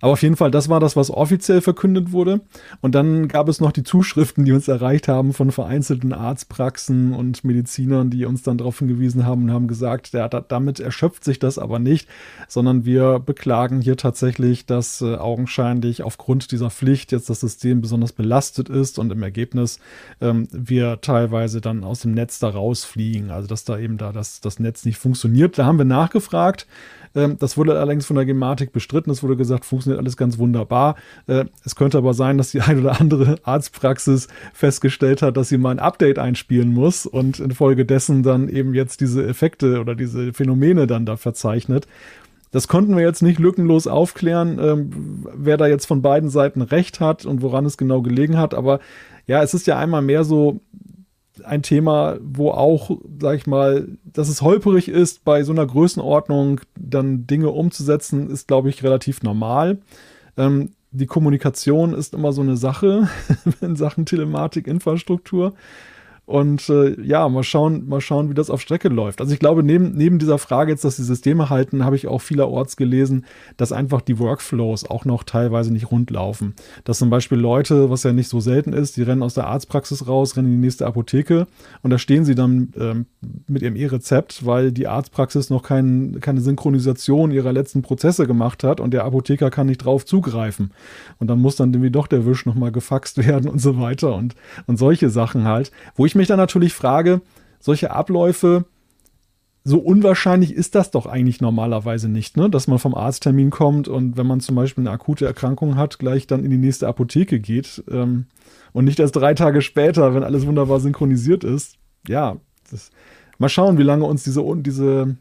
Aber 0.00 0.12
auf 0.12 0.22
jeden 0.22 0.36
Fall, 0.36 0.50
das 0.50 0.68
war 0.68 0.80
das, 0.80 0.96
was 0.96 1.10
offiziell 1.10 1.60
verkündet 1.60 2.12
wurde. 2.12 2.40
Und 2.80 2.94
dann 2.94 3.28
gab 3.28 3.48
es 3.48 3.60
noch 3.60 3.72
die 3.72 3.82
Zuschriften, 3.82 4.44
die 4.44 4.52
uns 4.52 4.68
erreicht 4.68 5.08
haben 5.08 5.32
von 5.32 5.50
vereinzelten 5.50 6.12
Arztpraxen 6.12 7.12
und 7.12 7.44
Medizinern, 7.44 8.10
die 8.10 8.24
uns 8.24 8.42
dann 8.42 8.58
darauf 8.58 8.78
hingewiesen 8.78 9.24
haben 9.24 9.44
und 9.44 9.52
haben 9.52 9.68
gesagt, 9.68 10.12
ja, 10.12 10.28
damit 10.28 10.80
erschöpft 10.80 11.24
sich 11.24 11.38
das 11.38 11.58
aber 11.58 11.78
nicht, 11.78 12.08
sondern 12.46 12.84
wir 12.84 13.18
beklagen 13.18 13.80
hier 13.80 13.96
tatsächlich, 13.96 14.66
dass 14.66 15.00
äh, 15.00 15.16
augenscheinlich 15.16 16.02
aufgrund 16.02 16.52
dieser 16.52 16.70
Pflicht 16.70 17.12
jetzt 17.12 17.30
das 17.30 17.40
System 17.40 17.80
besonders 17.80 18.12
belastet 18.12 18.68
ist 18.68 18.98
und 18.98 19.10
im 19.10 19.22
Ergebnis 19.22 19.80
ähm, 20.20 20.46
wir 20.52 21.00
teilweise 21.00 21.60
dann 21.60 21.84
aus 21.84 22.00
dem 22.00 22.12
Netz 22.12 22.38
da 22.38 22.50
rausfliegen. 22.50 23.30
Also 23.30 23.48
dass 23.48 23.64
da 23.64 23.78
eben 23.78 23.96
da 23.96 24.12
das, 24.12 24.40
das 24.40 24.60
Netz 24.60 24.84
nicht 24.84 24.98
funktioniert. 24.98 25.58
Da 25.58 25.64
haben 25.64 25.78
wir 25.78 25.84
nachgefragt. 25.84 26.66
Ähm, 27.16 27.36
das 27.38 27.56
wurde 27.56 27.78
allerdings 27.78 28.06
von 28.06 28.16
der 28.16 28.26
Gematik 28.26 28.72
bestritten. 28.72 29.10
Es 29.10 29.22
wurde 29.22 29.36
gesagt, 29.36 29.64
funktioniert 29.64 29.98
alles 29.98 30.16
ganz 30.16 30.38
wunderbar. 30.38 30.94
Äh, 31.26 31.46
es 31.64 31.74
könnte 31.74 31.98
aber 31.98 32.14
sein, 32.14 32.38
dass 32.38 32.52
die 32.52 32.60
ein 32.60 32.78
oder 32.78 33.00
andere 33.00 33.36
Arztpraxis 33.42 34.28
festgestellt 34.52 35.22
hat, 35.22 35.36
dass 35.36 35.48
sie 35.48 35.58
mal 35.58 35.70
ein 35.70 35.80
Update 35.80 36.18
einspielen 36.18 36.72
muss 36.72 37.06
und 37.06 37.40
infolgedessen 37.40 38.22
dann 38.22 38.48
eben 38.48 38.74
jetzt 38.74 39.00
diese 39.00 39.26
Effekte 39.26 39.80
oder 39.80 39.94
diese 39.94 40.32
Phänomene 40.32 40.86
dann 40.86 41.06
da 41.06 41.16
verzeichnet. 41.16 41.88
Das 42.52 42.68
konnten 42.68 42.96
wir 42.96 43.02
jetzt 43.02 43.22
nicht 43.22 43.38
lückenlos 43.38 43.86
aufklären, 43.86 44.58
ähm, 44.60 45.26
wer 45.34 45.56
da 45.56 45.66
jetzt 45.66 45.86
von 45.86 46.00
beiden 46.00 46.30
Seiten 46.30 46.62
recht 46.62 47.00
hat 47.00 47.26
und 47.26 47.42
woran 47.42 47.66
es 47.66 47.76
genau 47.76 48.02
gelegen 48.02 48.38
hat. 48.38 48.54
Aber 48.54 48.80
ja, 49.26 49.42
es 49.42 49.54
ist 49.54 49.66
ja 49.66 49.78
einmal 49.78 50.02
mehr 50.02 50.24
so, 50.24 50.60
ein 51.44 51.62
Thema, 51.62 52.16
wo 52.20 52.50
auch, 52.50 52.90
sag 53.20 53.36
ich 53.36 53.46
mal, 53.46 53.88
dass 54.04 54.28
es 54.28 54.42
holperig 54.42 54.88
ist, 54.88 55.24
bei 55.24 55.42
so 55.42 55.52
einer 55.52 55.66
Größenordnung 55.66 56.60
dann 56.78 57.26
Dinge 57.26 57.50
umzusetzen, 57.50 58.30
ist, 58.30 58.48
glaube 58.48 58.68
ich, 58.68 58.82
relativ 58.82 59.22
normal. 59.22 59.78
Ähm, 60.36 60.70
die 60.90 61.06
Kommunikation 61.06 61.92
ist 61.94 62.14
immer 62.14 62.32
so 62.32 62.42
eine 62.42 62.56
Sache 62.56 63.08
in 63.60 63.76
Sachen 63.76 64.06
Telematik, 64.06 64.66
Infrastruktur. 64.66 65.54
Und 66.26 66.68
äh, 66.68 67.00
ja, 67.00 67.28
mal 67.28 67.44
schauen, 67.44 67.88
mal 67.88 68.00
schauen, 68.00 68.28
wie 68.28 68.34
das 68.34 68.50
auf 68.50 68.60
Strecke 68.60 68.88
läuft. 68.88 69.20
Also 69.20 69.32
ich 69.32 69.38
glaube, 69.38 69.62
neben, 69.62 69.92
neben 69.92 70.18
dieser 70.18 70.38
Frage 70.38 70.72
jetzt, 70.72 70.84
dass 70.84 70.96
die 70.96 71.04
Systeme 71.04 71.50
halten, 71.50 71.84
habe 71.84 71.94
ich 71.94 72.08
auch 72.08 72.18
vielerorts 72.18 72.76
gelesen, 72.76 73.24
dass 73.56 73.70
einfach 73.70 74.00
die 74.00 74.18
Workflows 74.18 74.90
auch 74.90 75.04
noch 75.04 75.22
teilweise 75.22 75.72
nicht 75.72 75.92
rund 75.92 76.10
laufen. 76.10 76.54
Dass 76.82 76.98
zum 76.98 77.10
Beispiel 77.10 77.38
Leute, 77.38 77.90
was 77.90 78.02
ja 78.02 78.12
nicht 78.12 78.28
so 78.28 78.40
selten 78.40 78.72
ist, 78.72 78.96
die 78.96 79.02
rennen 79.02 79.22
aus 79.22 79.34
der 79.34 79.46
Arztpraxis 79.46 80.08
raus, 80.08 80.36
rennen 80.36 80.48
in 80.48 80.54
die 80.54 80.66
nächste 80.66 80.84
Apotheke 80.84 81.46
und 81.82 81.90
da 81.90 81.98
stehen 81.98 82.24
sie 82.24 82.34
dann 82.34 82.72
ähm, 82.76 83.06
mit 83.46 83.62
ihrem 83.62 83.76
E-Rezept, 83.76 84.44
weil 84.44 84.72
die 84.72 84.88
Arztpraxis 84.88 85.48
noch 85.48 85.62
kein, 85.62 86.18
keine 86.20 86.40
Synchronisation 86.40 87.30
ihrer 87.30 87.52
letzten 87.52 87.82
Prozesse 87.82 88.26
gemacht 88.26 88.64
hat 88.64 88.80
und 88.80 88.92
der 88.92 89.04
Apotheker 89.04 89.50
kann 89.50 89.68
nicht 89.68 89.84
drauf 89.84 90.04
zugreifen. 90.04 90.72
Und 91.20 91.28
dann 91.28 91.40
muss 91.40 91.54
dann 91.54 91.72
irgendwie 91.72 91.92
doch 91.92 92.08
der 92.08 92.26
Wisch 92.26 92.46
nochmal 92.46 92.72
gefaxt 92.72 93.18
werden 93.24 93.48
und 93.48 93.60
so 93.60 93.78
weiter 93.78 94.16
und, 94.16 94.34
und 94.66 94.76
solche 94.76 95.08
Sachen 95.08 95.44
halt, 95.44 95.70
wo 95.94 96.04
ich 96.04 96.15
mich 96.16 96.28
dann 96.28 96.38
natürlich 96.38 96.72
frage, 96.72 97.20
solche 97.60 97.90
Abläufe, 97.90 98.64
so 99.64 99.78
unwahrscheinlich 99.78 100.54
ist 100.54 100.76
das 100.76 100.92
doch 100.92 101.06
eigentlich 101.06 101.40
normalerweise 101.40 102.08
nicht, 102.08 102.36
ne? 102.36 102.48
dass 102.48 102.68
man 102.68 102.78
vom 102.78 102.94
Arzttermin 102.94 103.50
kommt 103.50 103.88
und 103.88 104.16
wenn 104.16 104.26
man 104.26 104.38
zum 104.38 104.54
Beispiel 104.54 104.82
eine 104.82 104.92
akute 104.92 105.26
Erkrankung 105.26 105.76
hat, 105.76 105.98
gleich 105.98 106.28
dann 106.28 106.44
in 106.44 106.52
die 106.52 106.56
nächste 106.56 106.86
Apotheke 106.86 107.40
geht 107.40 107.82
ähm, 107.90 108.26
und 108.72 108.84
nicht 108.84 109.00
erst 109.00 109.16
drei 109.16 109.34
Tage 109.34 109.62
später, 109.62 110.14
wenn 110.14 110.22
alles 110.22 110.46
wunderbar 110.46 110.78
synchronisiert 110.78 111.42
ist. 111.42 111.78
Ja, 112.06 112.36
das, 112.70 112.92
mal 113.38 113.48
schauen, 113.48 113.76
wie 113.76 113.82
lange 113.82 114.04
uns 114.04 114.22
diese, 114.22 114.44
diese, 114.58 115.16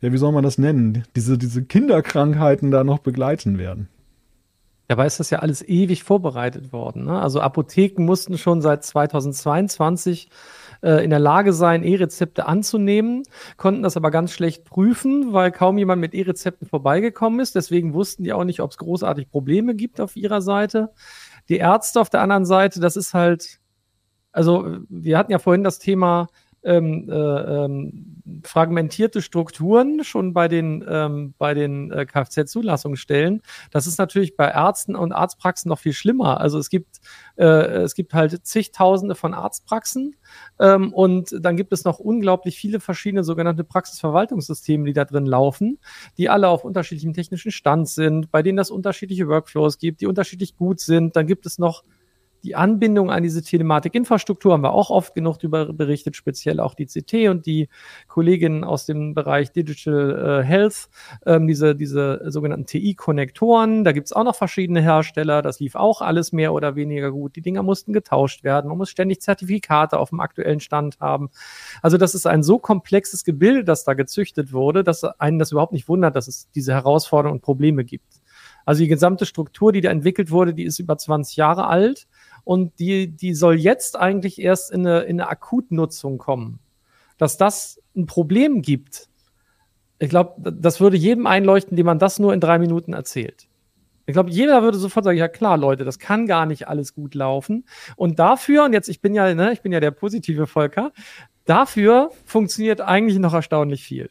ja, 0.00 0.12
wie 0.12 0.18
soll 0.18 0.30
man 0.30 0.44
das 0.44 0.58
nennen, 0.58 1.02
diese, 1.16 1.36
diese 1.36 1.64
Kinderkrankheiten 1.64 2.70
da 2.70 2.84
noch 2.84 3.00
begleiten 3.00 3.58
werden. 3.58 3.88
Dabei 4.88 5.06
ist 5.06 5.20
das 5.20 5.28
ja 5.28 5.40
alles 5.40 5.62
ewig 5.66 6.02
vorbereitet 6.02 6.72
worden. 6.72 7.04
Ne? 7.04 7.20
Also 7.20 7.40
Apotheken 7.42 8.04
mussten 8.04 8.38
schon 8.38 8.62
seit 8.62 8.84
2022 8.84 10.30
äh, 10.82 11.04
in 11.04 11.10
der 11.10 11.18
Lage 11.18 11.52
sein, 11.52 11.82
E-Rezepte 11.82 12.46
anzunehmen, 12.46 13.24
konnten 13.58 13.82
das 13.82 13.98
aber 13.98 14.10
ganz 14.10 14.32
schlecht 14.32 14.64
prüfen, 14.64 15.34
weil 15.34 15.52
kaum 15.52 15.76
jemand 15.76 16.00
mit 16.00 16.14
E-Rezepten 16.14 16.66
vorbeigekommen 16.66 17.38
ist. 17.38 17.54
Deswegen 17.54 17.92
wussten 17.92 18.24
die 18.24 18.32
auch 18.32 18.44
nicht, 18.44 18.60
ob 18.60 18.70
es 18.70 18.78
großartig 18.78 19.30
Probleme 19.30 19.74
gibt 19.74 20.00
auf 20.00 20.16
ihrer 20.16 20.40
Seite. 20.40 20.90
Die 21.50 21.58
Ärzte 21.58 22.00
auf 22.00 22.08
der 22.08 22.22
anderen 22.22 22.46
Seite, 22.46 22.80
das 22.80 22.96
ist 22.96 23.12
halt, 23.12 23.60
also 24.32 24.78
wir 24.88 25.18
hatten 25.18 25.32
ja 25.32 25.38
vorhin 25.38 25.64
das 25.64 25.78
Thema 25.78 26.28
ähm, 26.68 27.08
äh, 27.10 27.14
ähm, 27.14 28.42
fragmentierte 28.44 29.22
Strukturen 29.22 30.04
schon 30.04 30.34
bei 30.34 30.48
den, 30.48 30.84
ähm, 30.88 31.34
bei 31.38 31.54
den 31.54 31.90
äh, 31.90 32.04
Kfz-Zulassungsstellen. 32.04 33.42
Das 33.70 33.86
ist 33.86 33.98
natürlich 33.98 34.36
bei 34.36 34.48
Ärzten 34.48 34.94
und 34.94 35.12
Arztpraxen 35.12 35.68
noch 35.68 35.78
viel 35.78 35.94
schlimmer. 35.94 36.40
Also 36.40 36.58
es 36.58 36.68
gibt, 36.68 37.00
äh, 37.36 37.44
es 37.44 37.94
gibt 37.94 38.12
halt 38.14 38.46
zigtausende 38.46 39.14
von 39.14 39.34
Arztpraxen 39.34 40.16
ähm, 40.60 40.92
und 40.92 41.34
dann 41.40 41.56
gibt 41.56 41.72
es 41.72 41.84
noch 41.84 41.98
unglaublich 41.98 42.56
viele 42.58 42.80
verschiedene 42.80 43.24
sogenannte 43.24 43.64
Praxisverwaltungssysteme, 43.64 44.84
die 44.84 44.92
da 44.92 45.04
drin 45.04 45.26
laufen, 45.26 45.78
die 46.18 46.28
alle 46.28 46.48
auf 46.48 46.64
unterschiedlichem 46.64 47.14
technischen 47.14 47.50
Stand 47.50 47.88
sind, 47.88 48.30
bei 48.30 48.42
denen 48.42 48.58
das 48.58 48.70
unterschiedliche 48.70 49.28
Workflows 49.28 49.78
gibt, 49.78 50.00
die 50.02 50.06
unterschiedlich 50.06 50.56
gut 50.56 50.80
sind. 50.80 51.16
Dann 51.16 51.26
gibt 51.26 51.46
es 51.46 51.58
noch 51.58 51.82
die 52.42 52.54
Anbindung 52.54 53.10
an 53.10 53.22
diese 53.22 53.42
Telematikinfrastruktur 53.42 54.52
haben 54.52 54.62
wir 54.62 54.72
auch 54.72 54.90
oft 54.90 55.14
genug 55.14 55.38
darüber 55.38 55.72
berichtet, 55.72 56.16
speziell 56.16 56.60
auch 56.60 56.74
die 56.74 56.86
CT 56.86 57.28
und 57.28 57.46
die 57.46 57.68
Kolleginnen 58.06 58.64
aus 58.64 58.86
dem 58.86 59.14
Bereich 59.14 59.52
Digital 59.52 60.42
äh, 60.42 60.44
Health, 60.44 60.88
ähm, 61.26 61.46
diese, 61.46 61.74
diese 61.74 62.22
sogenannten 62.30 62.66
TI-Konnektoren. 62.66 63.84
Da 63.84 63.92
gibt's 63.92 64.12
auch 64.12 64.24
noch 64.24 64.36
verschiedene 64.36 64.80
Hersteller. 64.80 65.42
Das 65.42 65.60
lief 65.60 65.74
auch 65.74 66.00
alles 66.00 66.32
mehr 66.32 66.52
oder 66.52 66.76
weniger 66.76 67.10
gut. 67.10 67.36
Die 67.36 67.42
Dinger 67.42 67.62
mussten 67.62 67.92
getauscht 67.92 68.44
werden. 68.44 68.68
Man 68.68 68.78
muss 68.78 68.90
ständig 68.90 69.20
Zertifikate 69.20 69.98
auf 69.98 70.10
dem 70.10 70.20
aktuellen 70.20 70.60
Stand 70.60 71.00
haben. 71.00 71.30
Also 71.82 71.96
das 71.96 72.14
ist 72.14 72.26
ein 72.26 72.42
so 72.42 72.58
komplexes 72.58 73.24
Gebilde, 73.24 73.64
das 73.64 73.84
da 73.84 73.94
gezüchtet 73.94 74.52
wurde, 74.52 74.84
dass 74.84 75.04
einen 75.04 75.38
das 75.38 75.52
überhaupt 75.52 75.72
nicht 75.72 75.88
wundert, 75.88 76.16
dass 76.16 76.28
es 76.28 76.50
diese 76.54 76.72
Herausforderungen 76.72 77.38
und 77.38 77.42
Probleme 77.42 77.84
gibt. 77.84 78.20
Also 78.64 78.82
die 78.82 78.88
gesamte 78.88 79.24
Struktur, 79.24 79.72
die 79.72 79.80
da 79.80 79.90
entwickelt 79.90 80.30
wurde, 80.30 80.52
die 80.52 80.64
ist 80.64 80.78
über 80.78 80.98
20 80.98 81.36
Jahre 81.36 81.68
alt 81.68 82.06
und 82.48 82.78
die, 82.78 83.08
die 83.14 83.34
soll 83.34 83.56
jetzt 83.56 83.94
eigentlich 83.94 84.40
erst 84.40 84.72
in 84.72 84.86
eine, 84.86 85.00
in 85.00 85.20
eine 85.20 85.28
Akutnutzung 85.28 86.16
kommen. 86.16 86.60
Dass 87.18 87.36
das 87.36 87.78
ein 87.94 88.06
Problem 88.06 88.62
gibt, 88.62 89.10
ich 89.98 90.08
glaube, 90.08 90.50
das 90.52 90.80
würde 90.80 90.96
jedem 90.96 91.26
einleuchten, 91.26 91.76
dem 91.76 91.84
man 91.84 91.98
das 91.98 92.18
nur 92.18 92.32
in 92.32 92.40
drei 92.40 92.58
Minuten 92.58 92.94
erzählt. 92.94 93.48
Ich 94.06 94.14
glaube, 94.14 94.30
jeder 94.30 94.62
würde 94.62 94.78
sofort 94.78 95.04
sagen, 95.04 95.18
ja 95.18 95.28
klar, 95.28 95.58
Leute, 95.58 95.84
das 95.84 95.98
kann 95.98 96.26
gar 96.26 96.46
nicht 96.46 96.68
alles 96.68 96.94
gut 96.94 97.14
laufen. 97.14 97.66
Und 97.96 98.18
dafür, 98.18 98.64
und 98.64 98.72
jetzt, 98.72 98.88
ich 98.88 99.02
bin 99.02 99.14
ja, 99.14 99.34
ne, 99.34 99.52
ich 99.52 99.60
bin 99.60 99.70
ja 99.70 99.80
der 99.80 99.90
positive 99.90 100.46
Volker, 100.46 100.92
dafür 101.44 102.12
funktioniert 102.24 102.80
eigentlich 102.80 103.18
noch 103.18 103.34
erstaunlich 103.34 103.84
viel. 103.84 104.08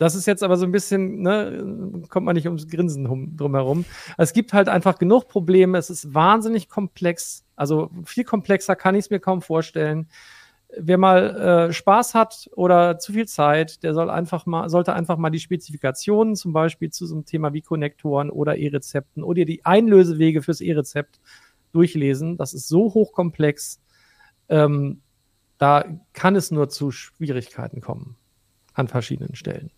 Das 0.00 0.14
ist 0.14 0.24
jetzt 0.24 0.42
aber 0.42 0.56
so 0.56 0.64
ein 0.64 0.72
bisschen, 0.72 1.20
ne, 1.20 2.02
kommt 2.08 2.24
man 2.24 2.34
nicht 2.34 2.46
ums 2.46 2.68
Grinsen 2.68 3.36
drumherum. 3.36 3.84
Es 4.16 4.32
gibt 4.32 4.54
halt 4.54 4.70
einfach 4.70 4.98
genug 4.98 5.28
Probleme. 5.28 5.76
Es 5.76 5.90
ist 5.90 6.14
wahnsinnig 6.14 6.70
komplex. 6.70 7.44
Also 7.54 7.90
viel 8.06 8.24
komplexer 8.24 8.76
kann 8.76 8.94
ich 8.94 9.04
es 9.04 9.10
mir 9.10 9.20
kaum 9.20 9.42
vorstellen. 9.42 10.08
Wer 10.74 10.96
mal 10.96 11.68
äh, 11.68 11.72
Spaß 11.74 12.14
hat 12.14 12.48
oder 12.56 12.98
zu 12.98 13.12
viel 13.12 13.28
Zeit, 13.28 13.82
der 13.82 13.92
soll 13.92 14.08
einfach 14.08 14.46
mal, 14.46 14.70
sollte 14.70 14.94
einfach 14.94 15.18
mal 15.18 15.28
die 15.28 15.38
Spezifikationen 15.38 16.34
zum 16.34 16.54
Beispiel 16.54 16.88
zu 16.88 17.04
so 17.04 17.14
einem 17.14 17.26
Thema 17.26 17.52
wie 17.52 17.60
Konnektoren 17.60 18.30
oder 18.30 18.56
E-Rezepten 18.56 19.22
oder 19.22 19.44
die 19.44 19.66
Einlösewege 19.66 20.40
fürs 20.40 20.62
E-Rezept 20.62 21.20
durchlesen. 21.72 22.38
Das 22.38 22.54
ist 22.54 22.68
so 22.68 22.94
hochkomplex. 22.94 23.82
Ähm, 24.48 25.02
da 25.58 25.84
kann 26.14 26.36
es 26.36 26.50
nur 26.50 26.70
zu 26.70 26.90
Schwierigkeiten 26.90 27.82
kommen 27.82 28.16
an 28.72 28.88
verschiedenen 28.88 29.34
Stellen. 29.34 29.70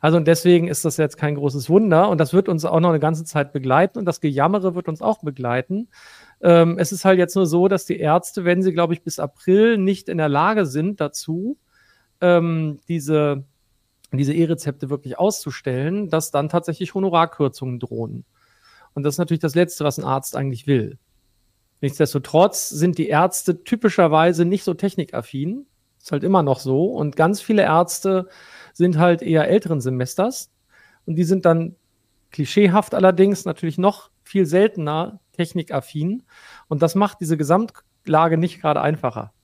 Also 0.00 0.16
und 0.16 0.26
deswegen 0.26 0.68
ist 0.68 0.84
das 0.84 0.96
jetzt 0.96 1.16
kein 1.16 1.34
großes 1.34 1.68
Wunder 1.68 2.08
und 2.08 2.18
das 2.18 2.32
wird 2.32 2.48
uns 2.48 2.64
auch 2.64 2.80
noch 2.80 2.90
eine 2.90 3.00
ganze 3.00 3.24
Zeit 3.24 3.52
begleiten 3.52 3.98
und 3.98 4.04
das 4.04 4.20
Gejammere 4.20 4.74
wird 4.74 4.88
uns 4.88 5.02
auch 5.02 5.20
begleiten. 5.20 5.88
Ähm, 6.40 6.78
es 6.78 6.92
ist 6.92 7.04
halt 7.04 7.18
jetzt 7.18 7.34
nur 7.34 7.46
so, 7.46 7.68
dass 7.68 7.84
die 7.84 7.98
Ärzte, 7.98 8.44
wenn 8.44 8.62
sie, 8.62 8.72
glaube 8.72 8.94
ich, 8.94 9.02
bis 9.02 9.18
April 9.18 9.78
nicht 9.78 10.08
in 10.08 10.18
der 10.18 10.28
Lage 10.28 10.66
sind 10.66 11.00
dazu, 11.00 11.58
ähm, 12.20 12.78
diese 12.88 13.44
diese 14.12 14.32
E-Rezepte 14.32 14.88
wirklich 14.88 15.18
auszustellen, 15.18 16.08
dass 16.08 16.30
dann 16.30 16.48
tatsächlich 16.48 16.94
Honorarkürzungen 16.94 17.78
drohen. 17.78 18.24
Und 18.94 19.02
das 19.02 19.14
ist 19.14 19.18
natürlich 19.18 19.40
das 19.40 19.54
Letzte, 19.54 19.84
was 19.84 19.98
ein 19.98 20.04
Arzt 20.04 20.34
eigentlich 20.34 20.66
will. 20.66 20.98
Nichtsdestotrotz 21.80 22.70
sind 22.70 22.98
die 22.98 23.08
Ärzte 23.08 23.62
typischerweise 23.62 24.44
nicht 24.44 24.64
so 24.64 24.74
technikaffin. 24.74 25.66
Ist 26.08 26.12
halt 26.12 26.24
immer 26.24 26.42
noch 26.42 26.58
so. 26.58 26.86
Und 26.86 27.16
ganz 27.16 27.42
viele 27.42 27.64
Ärzte 27.64 28.28
sind 28.72 28.96
halt 28.96 29.20
eher 29.20 29.46
älteren 29.46 29.82
Semesters 29.82 30.50
und 31.04 31.16
die 31.16 31.24
sind 31.24 31.44
dann 31.44 31.76
klischeehaft 32.30 32.94
allerdings 32.94 33.44
natürlich 33.44 33.76
noch 33.76 34.10
viel 34.22 34.46
seltener 34.46 35.20
technikaffin 35.32 36.22
und 36.68 36.80
das 36.80 36.94
macht 36.94 37.20
diese 37.20 37.36
Gesamtlage 37.36 38.38
nicht 38.38 38.58
gerade 38.62 38.80
einfacher. 38.80 39.34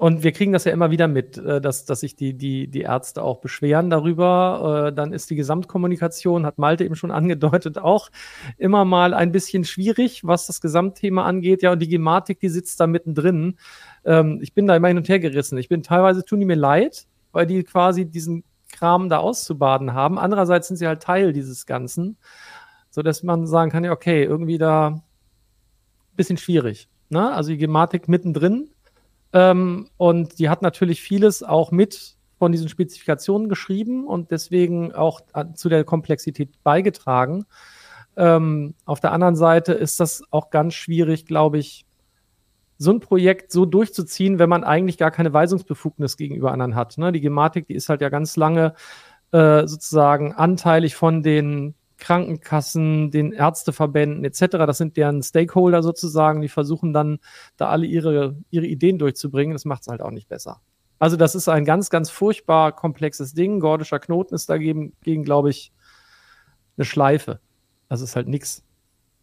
Und 0.00 0.22
wir 0.22 0.32
kriegen 0.32 0.54
das 0.54 0.64
ja 0.64 0.72
immer 0.72 0.90
wieder 0.90 1.08
mit, 1.08 1.36
äh, 1.36 1.60
dass, 1.60 1.84
dass 1.84 2.00
sich 2.00 2.16
die, 2.16 2.32
die, 2.32 2.68
die 2.68 2.80
Ärzte 2.80 3.22
auch 3.22 3.36
beschweren 3.36 3.90
darüber. 3.90 4.86
Äh, 4.86 4.94
dann 4.94 5.12
ist 5.12 5.28
die 5.28 5.36
Gesamtkommunikation, 5.36 6.46
hat 6.46 6.56
Malte 6.56 6.86
eben 6.86 6.96
schon 6.96 7.10
angedeutet, 7.10 7.76
auch 7.76 8.08
immer 8.56 8.86
mal 8.86 9.12
ein 9.12 9.30
bisschen 9.30 9.64
schwierig, 9.64 10.24
was 10.24 10.46
das 10.46 10.62
Gesamtthema 10.62 11.26
angeht. 11.26 11.60
Ja, 11.60 11.72
und 11.72 11.80
die 11.80 11.88
Gematik, 11.88 12.40
die 12.40 12.48
sitzt 12.48 12.80
da 12.80 12.86
mittendrin. 12.86 13.58
Ähm, 14.06 14.38
ich 14.40 14.54
bin 14.54 14.66
da 14.66 14.74
immer 14.74 14.88
hin 14.88 14.96
und 14.96 15.06
her 15.10 15.20
gerissen. 15.20 15.58
Ich 15.58 15.68
bin 15.68 15.82
teilweise, 15.82 16.24
tun 16.24 16.40
die 16.40 16.46
mir 16.46 16.56
leid, 16.56 17.06
weil 17.32 17.44
die 17.46 17.62
quasi 17.62 18.06
diesen 18.06 18.42
Kram 18.72 19.10
da 19.10 19.18
auszubaden 19.18 19.92
haben. 19.92 20.18
Andererseits 20.18 20.68
sind 20.68 20.78
sie 20.78 20.86
halt 20.86 21.02
Teil 21.02 21.34
dieses 21.34 21.66
Ganzen, 21.66 22.16
so 22.88 23.02
dass 23.02 23.22
man 23.22 23.46
sagen 23.46 23.70
kann, 23.70 23.84
ja, 23.84 23.92
okay, 23.92 24.24
irgendwie 24.24 24.56
da 24.56 24.86
ein 24.86 25.02
bisschen 26.16 26.38
schwierig. 26.38 26.88
Ne? 27.10 27.30
Also 27.30 27.50
die 27.50 27.58
Gematik 27.58 28.08
mittendrin. 28.08 28.70
Ähm, 29.32 29.88
und 29.96 30.38
die 30.38 30.48
hat 30.48 30.62
natürlich 30.62 31.00
vieles 31.00 31.42
auch 31.42 31.70
mit 31.70 32.16
von 32.38 32.52
diesen 32.52 32.68
Spezifikationen 32.68 33.48
geschrieben 33.48 34.06
und 34.06 34.30
deswegen 34.30 34.94
auch 34.94 35.20
zu 35.54 35.68
der 35.68 35.84
Komplexität 35.84 36.62
beigetragen. 36.62 37.44
Ähm, 38.16 38.74
auf 38.86 39.00
der 39.00 39.12
anderen 39.12 39.36
Seite 39.36 39.72
ist 39.74 40.00
das 40.00 40.22
auch 40.30 40.50
ganz 40.50 40.74
schwierig, 40.74 41.26
glaube 41.26 41.58
ich, 41.58 41.84
so 42.78 42.90
ein 42.92 43.00
Projekt 43.00 43.52
so 43.52 43.66
durchzuziehen, 43.66 44.38
wenn 44.38 44.48
man 44.48 44.64
eigentlich 44.64 44.96
gar 44.96 45.10
keine 45.10 45.34
Weisungsbefugnis 45.34 46.16
gegenüber 46.16 46.50
anderen 46.50 46.74
hat. 46.74 46.96
Ne? 46.96 47.12
Die 47.12 47.20
Gematik, 47.20 47.66
die 47.66 47.74
ist 47.74 47.90
halt 47.90 48.00
ja 48.00 48.08
ganz 48.08 48.36
lange 48.36 48.74
äh, 49.32 49.66
sozusagen 49.66 50.32
anteilig 50.32 50.94
von 50.94 51.22
den 51.22 51.74
Krankenkassen, 52.00 53.10
den 53.10 53.32
Ärzteverbänden 53.32 54.24
etc. 54.24 54.40
Das 54.50 54.78
sind 54.78 54.96
deren 54.96 55.22
Stakeholder 55.22 55.82
sozusagen, 55.82 56.40
die 56.40 56.48
versuchen 56.48 56.92
dann 56.92 57.18
da 57.56 57.68
alle 57.68 57.86
ihre, 57.86 58.36
ihre 58.50 58.66
Ideen 58.66 58.98
durchzubringen. 58.98 59.52
Das 59.52 59.64
macht 59.64 59.82
es 59.82 59.88
halt 59.88 60.02
auch 60.02 60.10
nicht 60.10 60.28
besser. 60.28 60.60
Also 60.98 61.16
das 61.16 61.34
ist 61.34 61.48
ein 61.48 61.64
ganz, 61.64 61.88
ganz 61.88 62.10
furchtbar 62.10 62.72
komplexes 62.72 63.32
Ding. 63.32 63.60
Gordischer 63.60 64.00
Knoten 64.00 64.34
ist 64.34 64.50
dagegen, 64.50 64.92
gegen, 65.02 65.22
glaube 65.22 65.50
ich, 65.50 65.72
eine 66.76 66.84
Schleife. 66.84 67.40
Das 67.88 68.00
ist 68.00 68.16
halt 68.16 68.28
nichts. 68.28 68.64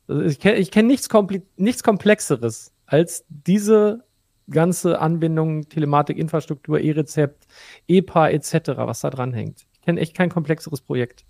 Also 0.07 0.21
ich 0.21 0.39
kenne 0.39 0.63
kenn 0.65 0.87
nichts, 0.87 1.09
nichts 1.57 1.83
Komplexeres 1.83 2.73
als 2.85 3.25
diese 3.29 4.05
ganze 4.49 4.99
Anbindung, 4.99 5.67
Telematik, 5.69 6.17
Infrastruktur, 6.17 6.79
E-Rezept, 6.79 7.45
EPA 7.87 8.29
etc., 8.29 8.69
was 8.77 9.01
da 9.01 9.09
dran 9.09 9.33
hängt. 9.33 9.67
Ich 9.73 9.81
kenne 9.81 9.99
echt 9.99 10.15
kein 10.15 10.29
komplexeres 10.29 10.81
Projekt. 10.81 11.25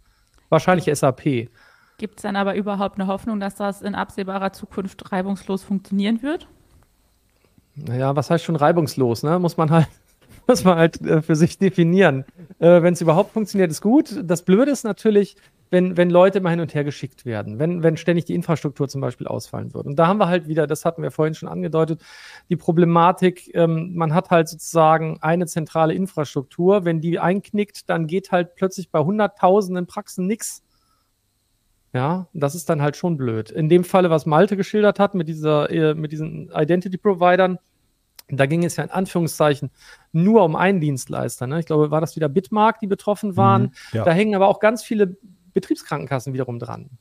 Wahrscheinlich 0.49 0.85
SAP. 0.85 1.49
Gibt 1.97 2.17
es 2.17 2.21
dann 2.21 2.35
aber 2.35 2.55
überhaupt 2.55 2.99
eine 2.99 3.07
Hoffnung, 3.07 3.39
dass 3.39 3.55
das 3.55 3.81
in 3.81 3.95
absehbarer 3.95 4.53
Zukunft 4.53 5.11
reibungslos 5.11 5.63
funktionieren 5.63 6.21
wird? 6.21 6.47
Naja, 7.75 8.15
was 8.15 8.29
heißt 8.29 8.43
schon 8.43 8.55
reibungslos? 8.55 9.23
Ne? 9.23 9.39
Muss 9.39 9.57
man 9.57 9.71
halt, 9.71 9.87
muss 10.47 10.63
man 10.63 10.77
halt 10.77 11.01
äh, 11.01 11.21
für 11.21 11.35
sich 11.35 11.57
definieren. 11.57 12.25
Äh, 12.59 12.81
Wenn 12.81 12.93
es 12.93 13.01
überhaupt 13.01 13.33
funktioniert, 13.33 13.71
ist 13.71 13.81
gut. 13.81 14.21
Das 14.23 14.43
Blöde 14.43 14.71
ist 14.71 14.83
natürlich, 14.83 15.35
wenn, 15.69 15.97
wenn 15.97 16.09
Leute 16.09 16.39
immer 16.39 16.49
hin 16.49 16.59
und 16.59 16.73
her 16.73 16.83
geschickt 16.83 17.25
werden, 17.25 17.59
wenn, 17.59 17.83
wenn 17.83 17.97
ständig 17.97 18.25
die 18.25 18.35
Infrastruktur 18.35 18.87
zum 18.87 19.01
Beispiel 19.01 19.27
ausfallen 19.27 19.73
würde. 19.73 19.89
Und 19.89 19.97
da 19.97 20.07
haben 20.07 20.19
wir 20.19 20.27
halt 20.27 20.47
wieder, 20.47 20.67
das 20.67 20.85
hatten 20.85 21.03
wir 21.03 21.11
vorhin 21.11 21.33
schon 21.33 21.49
angedeutet, 21.49 22.01
die 22.49 22.55
Problematik, 22.55 23.53
ähm, 23.55 23.95
man 23.95 24.13
hat 24.13 24.29
halt 24.29 24.47
sozusagen 24.47 25.17
eine 25.21 25.45
zentrale 25.45 25.93
Infrastruktur. 25.93 26.85
Wenn 26.85 27.01
die 27.01 27.19
einknickt, 27.19 27.89
dann 27.89 28.07
geht 28.07 28.31
halt 28.31 28.55
plötzlich 28.55 28.89
bei 28.89 28.99
hunderttausenden 28.99 29.87
Praxen 29.87 30.27
nichts. 30.27 30.63
Ja, 31.93 32.27
das 32.33 32.53
ist 32.53 32.69
dann 32.69 32.81
halt 32.81 32.95
schon 32.95 33.17
blöd. 33.17 33.49
In 33.49 33.69
dem 33.69 33.83
Falle, 33.83 34.09
was 34.09 34.25
Malte 34.25 34.57
geschildert 34.57 34.99
hat 34.99 35.15
mit 35.15 35.27
dieser, 35.27 35.69
äh, 35.71 35.93
mit 35.95 36.11
diesen 36.11 36.51
Identity-Providern, 36.53 37.59
da 38.29 38.45
ging 38.45 38.65
es 38.65 38.75
ja 38.75 38.83
in 38.83 38.91
Anführungszeichen 38.91 39.71
nur 40.11 40.43
um 40.43 40.55
einen 40.55 40.81
Dienstleister. 40.81 41.47
Ne? 41.47 41.59
Ich 41.59 41.65
glaube, 41.65 41.91
war 41.91 42.01
das 42.01 42.15
wieder 42.15 42.27
Bitmark, 42.27 42.79
die 42.79 42.87
betroffen 42.87 43.37
waren. 43.37 43.63
Mhm, 43.63 43.71
ja. 43.93 44.03
Da 44.03 44.11
hängen 44.11 44.35
aber 44.35 44.47
auch 44.47 44.59
ganz 44.59 44.83
viele 44.83 45.15
Betriebskrankenkassen 45.57 46.33
wiederum 46.33 46.59
dran. 46.59 46.91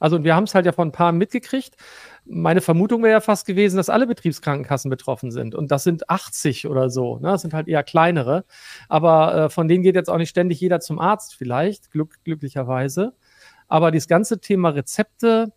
Also 0.00 0.24
wir 0.24 0.34
haben 0.34 0.44
es 0.44 0.54
halt 0.54 0.66
ja 0.66 0.72
von 0.72 0.88
ein 0.88 0.92
paar 0.92 1.12
mitgekriegt. 1.12 1.76
Meine 2.24 2.60
Vermutung 2.62 3.02
wäre 3.02 3.12
ja 3.12 3.20
fast 3.20 3.46
gewesen, 3.46 3.76
dass 3.76 3.90
alle 3.90 4.06
Betriebskrankenkassen 4.06 4.90
betroffen 4.90 5.30
sind. 5.30 5.54
Und 5.54 5.70
das 5.70 5.84
sind 5.84 6.08
80 6.08 6.66
oder 6.66 6.88
so. 6.88 7.18
Ne? 7.18 7.28
Das 7.28 7.42
sind 7.42 7.52
halt 7.52 7.68
eher 7.68 7.82
kleinere. 7.84 8.44
Aber 8.88 9.34
äh, 9.34 9.50
von 9.50 9.68
denen 9.68 9.84
geht 9.84 9.94
jetzt 9.94 10.08
auch 10.08 10.16
nicht 10.16 10.30
ständig 10.30 10.58
jeder 10.58 10.80
zum 10.80 10.98
Arzt 10.98 11.36
vielleicht, 11.36 11.90
glück, 11.92 12.16
glücklicherweise. 12.24 13.14
Aber 13.68 13.90
das 13.92 14.08
ganze 14.08 14.40
Thema 14.40 14.70
Rezepte, 14.70 15.52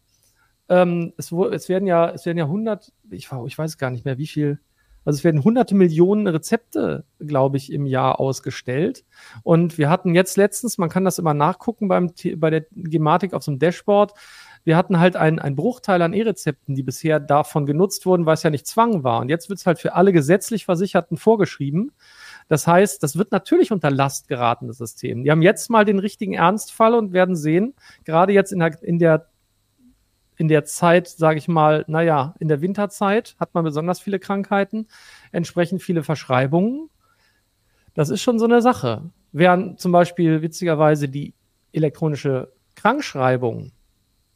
ähm, 0.68 1.14
es, 1.18 1.32
es, 1.32 1.70
werden 1.70 1.88
ja, 1.88 2.10
es 2.12 2.26
werden 2.26 2.38
ja 2.38 2.46
100, 2.46 2.92
ich, 3.12 3.30
ich 3.48 3.58
weiß 3.58 3.78
gar 3.78 3.92
nicht 3.92 4.04
mehr, 4.04 4.18
wie 4.18 4.28
viel, 4.28 4.60
also 5.06 5.18
es 5.18 5.24
werden 5.24 5.44
hunderte 5.44 5.76
Millionen 5.76 6.28
Rezepte, 6.28 7.06
glaube 7.20 7.58
ich, 7.58 7.72
im 7.72 7.86
Jahr 7.86 8.20
ausgestellt. 8.20 9.04
Und 9.44 9.78
wir 9.78 9.90
hatten 9.90 10.16
jetzt 10.16 10.38
letztens, 10.38 10.78
man 10.78 10.90
kann 10.90 11.06
das 11.06 11.20
immer 11.20 11.34
nachgucken 11.34 11.88
beim, 11.88 12.12
bei 12.38 12.50
der 12.50 12.66
Gematik 12.72 13.34
auf 13.34 13.44
so 13.44 13.52
einem 13.52 13.60
Dashboard, 13.60 14.14
wir 14.66 14.78
hatten 14.78 15.00
halt 15.00 15.16
einen, 15.16 15.56
Bruchteil 15.56 16.02
an 16.02 16.14
E-Rezepten, 16.14 16.76
die 16.76 16.84
bisher 16.84 17.20
davon 17.20 17.66
genutzt 17.66 18.06
wurden, 18.06 18.26
weil 18.26 18.36
es 18.36 18.44
ja 18.44 18.50
nicht 18.50 18.66
Zwang 18.66 19.04
war. 19.04 19.20
Und 19.20 19.30
jetzt 19.30 19.50
wird 19.50 19.60
es 19.60 19.66
halt 19.66 19.80
für 19.80 19.94
alle 19.94 20.14
gesetzlich 20.14 20.66
Versicherten 20.66 21.18
vorgeschrieben. 21.18 21.92
Das 22.48 22.66
heißt, 22.66 23.04
das 23.04 23.18
wird 23.18 23.32
natürlich 23.32 23.72
unter 23.72 23.92
Last 23.92 24.28
geraten, 24.28 24.68
das 24.68 24.78
System. 24.78 25.24
Die 25.24 25.32
haben 25.32 25.42
jetzt 25.42 25.70
mal 25.70 25.86
den 25.86 26.00
richtigen 26.00 26.34
Ernstfall 26.34 26.94
und 26.94 27.14
werden 27.14 27.36
sehen, 27.36 27.74
gerade 28.06 28.34
jetzt 28.34 28.52
in 28.52 28.60
der, 28.60 28.82
in 28.84 29.00
der 29.00 29.28
in 30.38 30.48
der 30.48 30.66
Zeit, 30.66 31.08
sage 31.08 31.38
ich 31.38 31.48
mal, 31.48 31.86
naja, 31.88 32.36
in 32.40 32.48
der 32.48 32.62
Winterzeit 32.62 33.36
hat 33.40 33.54
man 33.54 33.64
besonders 33.64 34.00
viele 34.00 34.20
Krankheiten, 34.20 34.88
entsprechend 35.32 35.82
viele 35.82 36.04
Verschreibungen. 36.04 36.90
Das 37.94 38.10
ist 38.10 38.22
schon 38.22 38.40
so 38.40 38.46
eine 38.46 38.62
Sache. 38.62 39.12
Während 39.32 39.80
zum 39.80 39.92
Beispiel 39.92 40.42
witzigerweise 40.42 41.10
die 41.10 41.34
elektronische 41.72 42.54
Krankschreibung, 42.76 43.72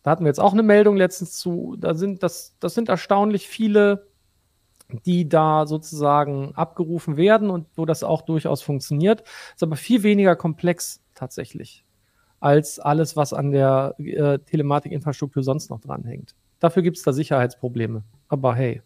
da 0.03 0.11
hatten 0.11 0.23
wir 0.23 0.29
jetzt 0.29 0.39
auch 0.39 0.53
eine 0.53 0.63
Meldung 0.63 0.95
letztens 0.95 1.33
zu, 1.33 1.75
da 1.77 1.93
sind 1.93 2.23
das, 2.23 2.55
das 2.59 2.73
sind 2.73 2.89
erstaunlich 2.89 3.47
viele, 3.47 4.07
die 5.05 5.27
da 5.27 5.65
sozusagen 5.65 6.55
abgerufen 6.55 7.17
werden 7.17 7.49
und 7.49 7.67
wo 7.75 7.85
das 7.85 8.03
auch 8.03 8.21
durchaus 8.21 8.61
funktioniert. 8.61 9.23
Ist 9.53 9.63
aber 9.63 9.75
viel 9.75 10.03
weniger 10.03 10.35
komplex 10.35 11.03
tatsächlich 11.13 11.83
als 12.39 12.79
alles, 12.79 13.15
was 13.15 13.33
an 13.33 13.51
der 13.51 13.95
äh, 13.97 14.39
Telematikinfrastruktur 14.39 15.43
sonst 15.43 15.69
noch 15.69 15.79
dranhängt. 15.79 16.35
Dafür 16.59 16.83
gibt 16.83 16.97
es 16.97 17.03
da 17.03 17.13
Sicherheitsprobleme. 17.13 18.03
Aber 18.27 18.55
hey, 18.55 18.81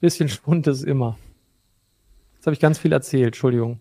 bisschen 0.00 0.28
Schwund 0.28 0.66
ist 0.66 0.82
immer. 0.82 1.18
Jetzt 2.34 2.46
habe 2.46 2.54
ich 2.54 2.60
ganz 2.60 2.78
viel 2.78 2.92
erzählt, 2.92 3.28
Entschuldigung. 3.28 3.78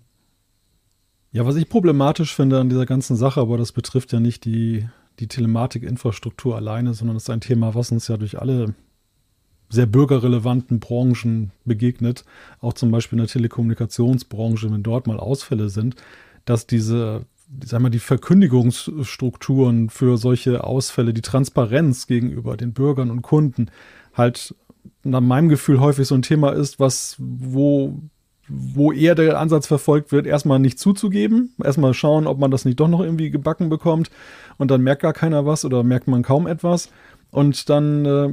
Ja, 1.32 1.46
was 1.46 1.56
ich 1.56 1.70
problematisch 1.70 2.36
finde 2.36 2.60
an 2.60 2.70
dieser 2.70 2.86
ganzen 2.86 3.16
Sache, 3.16 3.40
aber 3.40 3.58
das 3.58 3.72
betrifft 3.72 4.12
ja 4.12 4.20
nicht 4.20 4.46
die, 4.46 4.88
die 5.20 5.28
Telematikinfrastruktur 5.28 6.56
alleine, 6.56 6.94
sondern 6.94 7.16
das 7.16 7.24
ist 7.24 7.30
ein 7.30 7.42
Thema, 7.42 7.74
was 7.74 7.92
uns 7.92 8.08
ja 8.08 8.18
durch 8.18 8.40
alle 8.40 8.76
sehr 9.70 9.86
bürgerrelevanten 9.86 10.82
Branchen 10.82 11.52
begegnet, 11.64 12.26
auch 12.60 12.74
zum 12.74 12.92
Beispiel 12.92 13.18
in 13.18 13.26
der 13.26 13.32
Telekommunikationsbranche, 13.32 14.70
wenn 14.70 14.84
dort 14.84 15.08
mal 15.08 15.20
Ausfälle 15.20 15.70
sind, 15.70 15.96
dass 16.44 16.68
diese 16.68 17.26
sag 17.64 17.82
mal, 17.82 17.90
die 17.90 18.00
Verkündigungsstrukturen 18.00 19.90
für 19.90 20.18
solche 20.18 20.64
Ausfälle, 20.64 21.14
die 21.14 21.22
Transparenz 21.22 22.08
gegenüber 22.08 22.58
den 22.58 22.74
Bürgern 22.74 23.12
und 23.12 23.22
Kunden 23.22 23.70
halt 24.14 24.56
nach 25.04 25.22
meinem 25.22 25.50
Gefühl 25.50 25.80
häufig 25.80 26.08
so 26.08 26.16
ein 26.16 26.22
Thema 26.22 26.52
ist, 26.52 26.80
was, 26.80 27.16
wo, 27.20 28.00
wo 28.48 28.92
eher 28.92 29.16
der 29.16 29.40
Ansatz 29.40 29.68
verfolgt 29.68 30.12
wird, 30.12 30.26
erstmal 30.26 30.60
nicht 30.60 30.80
zuzugeben, 30.80 31.54
erstmal 31.64 31.94
schauen, 31.94 32.28
ob 32.28 32.40
man 32.40 32.52
das 32.52 32.66
nicht 32.66 32.80
doch 32.80 32.88
noch 32.88 33.02
irgendwie 33.02 33.32
gebacken 33.32 33.70
bekommt. 33.70 34.10
Und 34.58 34.72
dann 34.72 34.82
merkt 34.82 35.02
gar 35.02 35.14
keiner 35.14 35.46
was 35.46 35.66
oder 35.66 35.84
merkt 35.84 36.08
man 36.08 36.24
kaum 36.24 36.48
etwas. 36.48 36.90
Und 37.32 37.70
dann 37.70 38.06
äh, 38.06 38.30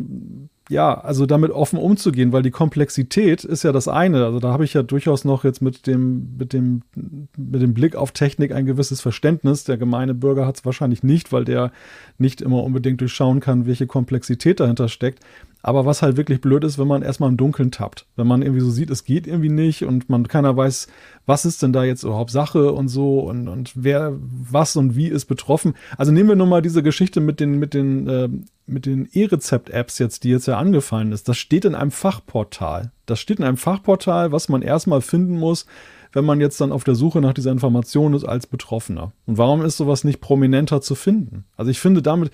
ja, 0.68 1.00
also 1.00 1.24
damit 1.24 1.50
offen 1.50 1.78
umzugehen, 1.78 2.32
weil 2.32 2.42
die 2.42 2.50
Komplexität 2.50 3.42
ist 3.42 3.62
ja 3.62 3.72
das 3.72 3.88
eine. 3.88 4.24
Also 4.26 4.38
da 4.38 4.52
habe 4.52 4.64
ich 4.64 4.74
ja 4.74 4.82
durchaus 4.82 5.24
noch 5.24 5.44
jetzt 5.44 5.62
mit 5.62 5.86
dem, 5.86 6.36
mit 6.36 6.52
dem, 6.52 6.82
mit 6.94 7.62
dem 7.62 7.72
Blick 7.72 7.96
auf 7.96 8.12
Technik 8.12 8.52
ein 8.52 8.66
gewisses 8.66 9.00
Verständnis. 9.00 9.64
Der 9.64 9.78
gemeine 9.78 10.14
Bürger 10.14 10.46
hat 10.46 10.56
es 10.56 10.64
wahrscheinlich 10.66 11.02
nicht, 11.02 11.32
weil 11.32 11.46
der 11.46 11.72
nicht 12.18 12.42
immer 12.42 12.62
unbedingt 12.64 13.00
durchschauen 13.00 13.40
kann, 13.40 13.66
welche 13.66 13.86
Komplexität 13.86 14.60
dahinter 14.60 14.88
steckt. 14.88 15.24
Aber 15.62 15.86
was 15.86 16.02
halt 16.02 16.16
wirklich 16.16 16.40
blöd 16.40 16.62
ist, 16.64 16.78
wenn 16.78 16.86
man 16.86 17.02
erstmal 17.02 17.30
im 17.30 17.36
Dunkeln 17.36 17.72
tappt. 17.72 18.06
Wenn 18.14 18.26
man 18.26 18.42
irgendwie 18.42 18.60
so 18.60 18.70
sieht, 18.70 18.90
es 18.90 19.04
geht 19.04 19.26
irgendwie 19.26 19.48
nicht 19.48 19.84
und 19.84 20.08
man 20.08 20.28
keiner 20.28 20.56
weiß, 20.56 20.86
was 21.26 21.44
ist 21.46 21.62
denn 21.62 21.72
da 21.72 21.82
jetzt 21.82 22.04
überhaupt 22.04 22.30
Sache 22.30 22.72
und 22.72 22.88
so 22.88 23.20
und, 23.20 23.48
und 23.48 23.72
wer, 23.74 24.12
was 24.20 24.76
und 24.76 24.96
wie 24.96 25.08
ist 25.08 25.24
betroffen. 25.24 25.74
Also 25.96 26.12
nehmen 26.12 26.28
wir 26.28 26.36
nur 26.36 26.46
mal 26.46 26.62
diese 26.62 26.82
Geschichte 26.82 27.20
mit 27.20 27.40
den, 27.40 27.58
mit 27.58 27.74
den, 27.74 28.06
äh, 28.06 28.28
mit 28.68 28.86
den 28.86 29.08
E-Rezept-Apps 29.12 29.98
jetzt, 29.98 30.24
die 30.24 30.30
jetzt 30.30 30.46
ja 30.46 30.58
angefallen 30.58 31.12
ist. 31.12 31.28
Das 31.28 31.38
steht 31.38 31.64
in 31.64 31.74
einem 31.74 31.90
Fachportal. 31.90 32.92
Das 33.06 33.20
steht 33.20 33.38
in 33.38 33.44
einem 33.44 33.56
Fachportal, 33.56 34.32
was 34.32 34.48
man 34.48 34.62
erstmal 34.62 35.00
finden 35.00 35.38
muss, 35.38 35.66
wenn 36.12 36.24
man 36.24 36.40
jetzt 36.40 36.60
dann 36.60 36.72
auf 36.72 36.84
der 36.84 36.94
Suche 36.94 37.20
nach 37.20 37.34
dieser 37.34 37.52
Information 37.52 38.14
ist 38.14 38.24
als 38.24 38.46
Betroffener. 38.46 39.12
Und 39.26 39.38
warum 39.38 39.62
ist 39.62 39.76
sowas 39.76 40.04
nicht 40.04 40.20
prominenter 40.20 40.80
zu 40.80 40.94
finden? 40.94 41.44
Also 41.56 41.70
ich 41.70 41.80
finde 41.80 42.02
damit, 42.02 42.30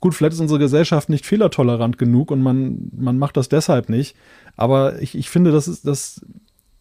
Gut, 0.00 0.14
vielleicht 0.14 0.34
ist 0.34 0.40
unsere 0.40 0.60
Gesellschaft 0.60 1.08
nicht 1.08 1.26
fehlertolerant 1.26 1.98
genug 1.98 2.30
und 2.30 2.40
man, 2.40 2.88
man 2.96 3.18
macht 3.18 3.36
das 3.36 3.48
deshalb 3.48 3.88
nicht. 3.88 4.14
Aber 4.56 5.02
ich, 5.02 5.16
ich 5.16 5.28
finde, 5.28 5.50
das 5.50 5.66
ist, 5.66 5.86
das, 5.86 6.24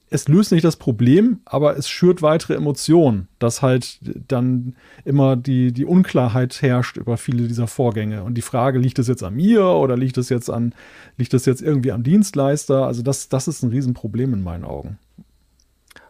es 0.10 0.28
löst 0.28 0.52
nicht 0.52 0.64
das 0.64 0.78
Problem, 0.78 1.42
aber 1.46 1.78
es 1.78 1.90
schürt 1.90 2.22
weitere 2.22 2.56
Emotionen, 2.56 3.28
dass 3.40 3.62
halt 3.62 4.00
dann 4.28 4.76
immer 5.04 5.36
die, 5.36 5.74
die 5.74 5.86
Unklarheit 5.86 6.62
herrscht 6.62 6.98
über 6.98 7.18
viele 7.18 7.48
dieser 7.48 7.68
Vorgänge. 7.68 8.24
Und 8.24 8.36
die 8.36 8.42
Frage, 8.42 8.80
liegt 8.80 9.00
es 9.00 9.08
jetzt 9.08 9.24
an 9.24 9.36
mir 9.36 9.66
oder 9.66 9.98
liegt 9.98 10.18
es 10.18 10.30
jetzt 10.30 10.50
an, 10.50 10.74
liegt 11.18 11.34
es 11.34 11.46
jetzt 11.46 11.62
irgendwie 11.62 11.92
am 11.92 12.04
Dienstleister? 12.04 12.86
Also 12.86 13.02
das, 13.02 13.28
das 13.28 13.48
ist 13.48 13.64
ein 13.64 13.70
Riesenproblem 13.70 14.34
in 14.34 14.44
meinen 14.44 14.64
Augen. 14.64 14.98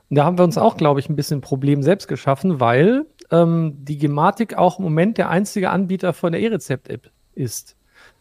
Da 0.10 0.24
haben 0.24 0.38
wir 0.38 0.44
uns 0.44 0.58
auch, 0.58 0.78
glaube 0.78 1.00
ich, 1.00 1.10
ein 1.10 1.16
bisschen 1.16 1.42
Problem 1.42 1.82
selbst 1.82 2.08
geschaffen, 2.08 2.60
weil 2.60 3.06
ähm, 3.32 3.74
die 3.80 3.98
Gematik 3.98 4.58
auch 4.58 4.78
im 4.78 4.84
Moment 4.84 5.18
der 5.18 5.30
einzige 5.30 5.70
Anbieter 5.72 6.14
von 6.14 6.32
der 6.32 6.42
E-Rezept-App 6.42 7.10
ist. 7.34 7.76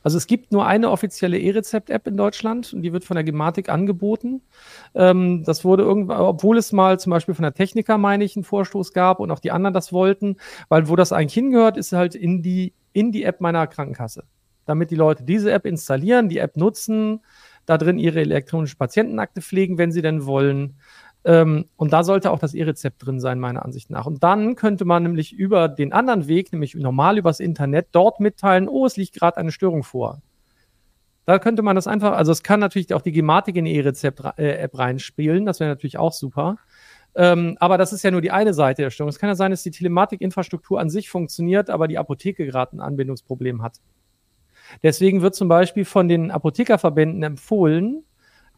Also 0.07 0.18
es 0.18 0.28
gibt 0.28 0.52
nur 0.52 0.64
eine 0.64 0.92
offizielle 0.92 1.36
E-Rezept-App 1.36 2.07
in 2.07 2.16
Deutschland 2.16 2.72
und 2.72 2.82
die 2.82 2.92
wird 2.92 3.02
von 3.02 3.16
der 3.16 3.24
Gematik 3.24 3.68
angeboten. 3.68 4.40
Ähm, 4.94 5.42
das 5.42 5.64
wurde 5.64 5.82
irgendwann, 5.82 6.20
obwohl 6.20 6.59
es 6.59 6.70
mal 6.70 7.00
zum 7.00 7.11
Beispiel 7.11 7.34
von 7.34 7.42
der 7.42 7.54
Techniker, 7.54 7.98
meine 7.98 8.22
ich, 8.22 8.36
einen 8.36 8.44
Vorstoß 8.44 8.92
gab 8.92 9.18
und 9.18 9.32
auch 9.32 9.40
die 9.40 9.50
anderen 9.50 9.74
das 9.74 9.92
wollten, 9.92 10.36
weil 10.68 10.88
wo 10.88 10.94
das 10.94 11.11
eigentlich 11.11 11.34
hingehört, 11.34 11.76
ist 11.76 11.90
halt 11.90 12.14
in 12.14 12.40
die, 12.40 12.72
in 12.92 13.11
die 13.11 13.24
App 13.24 13.40
meiner 13.40 13.66
Krankenkasse. 13.66 14.22
Damit 14.64 14.92
die 14.92 14.94
Leute 14.94 15.24
diese 15.24 15.50
App 15.50 15.66
installieren, 15.66 16.28
die 16.28 16.38
App 16.38 16.57
nutzen, 16.57 17.18
da 17.64 17.76
drin 17.76 17.98
ihre 17.98 18.20
elektronische 18.20 18.76
Patientenakte 18.76 19.42
pflegen, 19.42 19.76
wenn 19.76 19.90
sie 19.90 20.02
denn 20.02 20.24
wollen. 20.24 20.76
Ähm, 21.27 21.66
und 21.77 21.93
da 21.93 22.05
sollte 22.05 22.31
auch 22.31 22.39
das 22.39 22.55
E-Rezept 22.55 23.05
drin 23.05 23.18
sein, 23.18 23.41
meiner 23.41 23.64
Ansicht 23.64 23.91
nach. 23.91 24.07
Und 24.07 24.22
dann 24.22 24.55
könnte 24.55 24.85
man 24.85 25.03
nämlich 25.03 25.33
über 25.33 25.68
den 25.68 25.93
anderen 25.93 26.29
Weg, 26.29 26.53
nämlich 26.53 26.77
normal 26.77 27.18
übers 27.18 27.41
Internet, 27.41 27.89
dort 27.91 28.20
mitteilen, 28.20 28.68
oh, 28.68 28.87
es 28.87 28.97
liegt 28.97 29.14
gerade 29.14 29.37
eine 29.37 29.51
Störung 29.51 29.83
vor. 29.83 30.22
Da 31.24 31.41
könnte 31.41 31.62
man 31.62 31.74
das 31.74 31.89
einfach, 31.89 32.12
also 32.12 32.31
es 32.31 32.45
kann 32.45 32.61
natürlich 32.61 32.95
auch 32.95 33.03
die 33.03 33.11
Gematik 33.11 33.57
in 33.57 33.64
die 33.64 33.74
E-Rezept-App 33.74 34.39
äh, 34.39 34.68
reinspielen, 34.72 35.45
das 35.45 35.59
wäre 35.59 35.68
natürlich 35.68 35.99
auch 35.99 36.12
super. 36.12 36.59
Ähm, 37.16 37.57
aber 37.59 37.77
das 37.77 37.93
ist 37.93 38.05
ja 38.05 38.12
nur 38.12 38.20
die 38.20 38.31
eine 38.31 38.55
Seite 38.55 38.83
der 38.83 38.91
Störung. 38.91 39.09
Es 39.09 39.18
kann 39.18 39.29
ja 39.29 39.35
sein, 39.35 39.51
dass 39.51 39.64
die 39.64 39.72
Telematikinfrastruktur 39.72 40.79
an 40.79 40.91
sich 40.91 41.11
funktioniert, 41.11 41.70
aber 41.70 41.89
die 41.89 41.99
Apotheke 41.99 42.47
gerade 42.47 42.77
ein 42.77 42.81
Anbindungsproblem 42.81 43.62
hat. 43.62 43.81
Deswegen 44.85 45.22
wird 45.22 45.35
zum 45.35 45.49
Beispiel 45.49 45.85
von 45.85 46.07
den 46.07 46.31
Apothekerverbänden 46.31 47.24
empfohlen, 47.24 48.05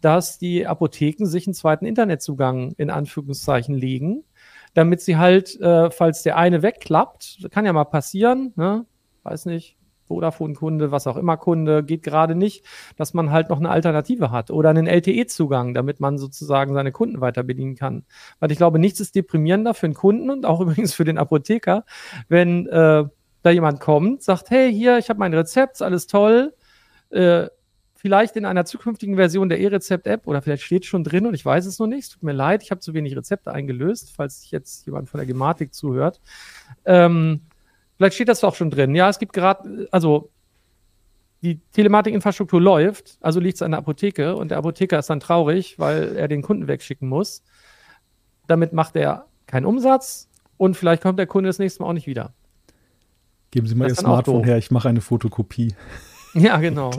dass 0.01 0.39
die 0.39 0.67
Apotheken 0.67 1.27
sich 1.27 1.47
einen 1.47 1.55
zweiten 1.55 1.87
Internetzugang 1.87 2.73
in 2.77 2.91
Anführungszeichen 2.91 3.75
legen, 3.75 4.25
damit 4.75 5.01
sie 5.01 5.17
halt, 5.17 5.61
äh, 5.61 5.91
falls 5.91 6.23
der 6.23 6.37
eine 6.37 6.63
wegklappt, 6.63 7.49
kann 7.51 7.65
ja 7.65 7.73
mal 7.73 7.85
passieren, 7.85 8.53
ne? 8.57 8.87
weiß 9.23 9.47
nicht, 9.47 9.79
Vodafone-Kunde, 10.09 10.91
was 10.91 11.07
auch 11.07 11.17
immer 11.17 11.37
Kunde, 11.37 11.85
geht 11.85 12.03
gerade 12.03 12.35
nicht, 12.35 12.65
dass 12.97 13.15
man 13.15 13.31
halt 13.31 13.51
noch 13.51 13.59
eine 13.59 13.71
Alternative 13.71 14.31
hat 14.31 14.51
oder 14.51 14.71
einen 14.71 14.87
LTE-Zugang, 14.87 15.75
damit 15.75 16.01
man 16.01 16.19
sozusagen 16.19 16.75
seine 16.75 16.93
Kunden 16.93 17.21
weiter 17.21 17.43
bedienen 17.43 17.77
kann. 17.77 18.05
Weil 18.41 18.51
ich 18.51 18.59
glaube, 18.59 18.79
nichts 18.79 19.01
ist 19.01 19.15
deprimierender 19.15 19.75
für 19.75 19.87
den 19.87 19.95
Kunden 19.95 20.31
und 20.31 20.47
auch 20.47 20.61
übrigens 20.63 20.95
für 20.95 21.05
den 21.05 21.19
Apotheker, 21.19 21.85
wenn 22.29 22.67
äh, 22.67 23.05
da 23.43 23.51
jemand 23.51 23.81
kommt, 23.81 24.23
sagt, 24.23 24.51
hey, 24.51 24.73
hier, 24.73 24.99
ich 24.99 25.11
habe 25.11 25.21
mein 25.21 25.35
Rezept, 25.35 25.81
alles 25.83 26.07
toll, 26.07 26.55
äh, 27.11 27.47
vielleicht 27.99 28.37
in 28.37 28.45
einer 28.45 28.65
zukünftigen 28.65 29.17
Version 29.17 29.49
der 29.49 29.59
E-Rezept-App 29.59 30.29
oder 30.29 30.41
vielleicht 30.41 30.63
steht 30.63 30.87
schon 30.87 31.03
drin 31.03 31.27
und 31.27 31.35
ich 31.35 31.45
weiß 31.45 31.67
es 31.67 31.81
noch 31.81 31.89
nicht. 31.89 32.13
Tut 32.13 32.23
mir 32.23 32.33
leid, 32.33 32.63
ich 32.63 32.71
habe 32.71 32.81
zu 32.81 32.95
wenig 32.95 33.17
Rezepte 33.17 33.51
eingelöst, 33.51 34.13
falls 34.15 34.43
sich 34.43 34.53
jetzt 34.53 34.87
jemand 34.87 35.09
von 35.09 35.19
der 35.19 35.27
Gematik 35.27 35.75
zuhört. 35.75 36.21
Ähm, 36.85 37.41
vielleicht 37.97 38.15
steht 38.15 38.29
das 38.29 38.39
doch 38.39 38.55
schon 38.55 38.71
drin. 38.71 38.95
Ja, 38.95 39.09
es 39.09 39.19
gibt 39.19 39.33
gerade, 39.33 39.89
also 39.91 40.31
die 41.43 41.61
Telematikinfrastruktur 41.73 42.61
läuft, 42.61 43.19
also 43.21 43.41
liegt 43.41 43.57
es 43.57 43.63
an 43.63 43.73
der 43.73 43.79
Apotheke 43.79 44.37
und 44.37 44.53
der 44.53 44.59
Apotheker 44.59 45.01
ist 45.01 45.11
dann 45.11 45.19
traurig, 45.19 45.81
weil 45.81 46.17
er 46.17 46.29
den 46.29 46.43
Kunden 46.43 46.69
wegschicken 46.69 47.09
muss. 47.09 47.43
Damit 48.47 48.73
macht 48.73 48.95
er 48.95 49.27
keinen 49.47 49.67
Umsatz 49.67 50.29
und 50.57 50.77
vielleicht 50.77 51.03
kommt 51.03 51.19
der 51.19 51.27
Kunde 51.27 51.49
das 51.49 51.59
nächste 51.59 51.83
Mal 51.83 51.89
auch 51.89 51.95
nicht 51.95 52.07
wieder. 52.07 52.33
Geben 53.51 53.67
Sie 53.67 53.75
mal 53.75 53.89
Ihr 53.89 53.97
Smartphone 53.97 54.45
her, 54.45 54.57
ich 54.57 54.71
mache 54.71 54.89
eine 54.89 55.01
Fotokopie. 55.01 55.75
Ja, 56.35 56.59
genau. 56.59 56.91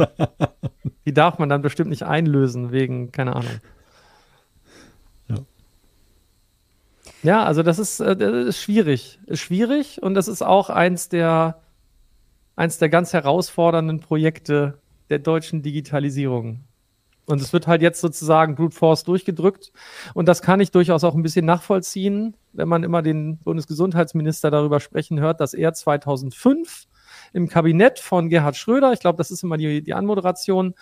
Die 1.05 1.13
darf 1.13 1.39
man 1.39 1.49
dann 1.49 1.61
bestimmt 1.61 1.89
nicht 1.89 2.03
einlösen, 2.03 2.71
wegen, 2.71 3.11
keine 3.11 3.35
Ahnung. 3.35 3.59
Ja, 5.27 5.37
ja 7.23 7.43
also 7.43 7.63
das 7.63 7.79
ist, 7.79 7.99
äh, 7.99 8.15
das 8.15 8.47
ist 8.47 8.61
schwierig. 8.61 9.19
Ist 9.27 9.41
schwierig 9.41 10.01
und 10.01 10.13
das 10.13 10.27
ist 10.27 10.41
auch 10.41 10.69
eins 10.69 11.09
der, 11.09 11.61
eins 12.55 12.77
der 12.77 12.89
ganz 12.89 13.13
herausfordernden 13.13 13.99
Projekte 13.99 14.79
der 15.09 15.19
deutschen 15.19 15.61
Digitalisierung. 15.61 16.63
Und 17.29 17.41
es 17.41 17.53
wird 17.53 17.67
halt 17.67 17.83
jetzt 17.83 18.01
sozusagen 18.01 18.55
Brute 18.55 18.75
Force 18.75 19.03
durchgedrückt. 19.03 19.71
Und 20.15 20.27
das 20.27 20.41
kann 20.41 20.59
ich 20.61 20.71
durchaus 20.71 21.03
auch 21.03 21.13
ein 21.13 21.21
bisschen 21.21 21.45
nachvollziehen, 21.45 22.35
wenn 22.53 22.67
man 22.67 22.83
immer 22.83 23.03
den 23.03 23.37
Bundesgesundheitsminister 23.37 24.49
darüber 24.49 24.79
sprechen 24.79 25.19
hört, 25.19 25.39
dass 25.39 25.53
er 25.53 25.73
2005 25.73 26.87
im 27.33 27.47
Kabinett 27.47 27.99
von 27.99 28.29
Gerhard 28.29 28.55
Schröder, 28.55 28.93
ich 28.93 28.99
glaube, 28.99 29.17
das 29.17 29.31
ist 29.31 29.43
immer 29.43 29.57
die, 29.57 29.81
die 29.81 29.93
Anmoderation, 29.93 30.75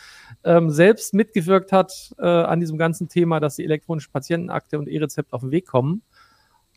ähm, 0.43 0.70
selbst 0.70 1.14
mitgewirkt 1.14 1.72
hat 1.72 2.14
äh, 2.20 2.26
an 2.26 2.60
diesem 2.60 2.78
ganzen 2.78 3.10
Thema, 3.10 3.39
dass 3.39 3.56
die 3.56 3.66
elektronische 3.66 4.10
Patientenakte 4.12 4.80
und 4.80 4.88
E-Rezept 4.88 5.34
auf 5.34 5.41
den 5.41 5.52
Weg 5.52 5.68
kommen. 5.68 6.02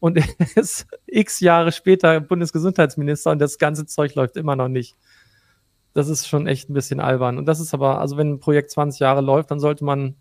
Und 0.01 0.16
er 0.39 0.57
ist 0.57 0.87
x 1.07 1.41
Jahre 1.41 1.73
später 1.73 2.21
Bundesgesundheitsminister 2.21 3.31
und 3.31 3.39
das 3.39 3.59
ganze 3.59 3.87
Zeug 3.87 4.14
läuft 4.14 4.37
immer 4.37 4.57
noch 4.57 4.68
nicht. 4.68 4.97
das 5.93 6.09
ist 6.09 6.29
schon 6.29 6.47
echt 6.47 6.71
ein 6.71 6.75
bisschen 6.75 7.01
albern. 7.01 7.39
Und 7.39 7.47
das 7.47 7.61
ist 7.61 7.75
aber, 7.75 8.01
also 8.01 8.16
wenn 8.16 8.35
ein 8.35 8.41
Projekt 8.41 8.71
20 8.71 9.01
Jahre 9.01 9.21
läuft, 9.21 9.51
dann 9.51 9.61
sollte 9.61 9.85
man 9.85 10.16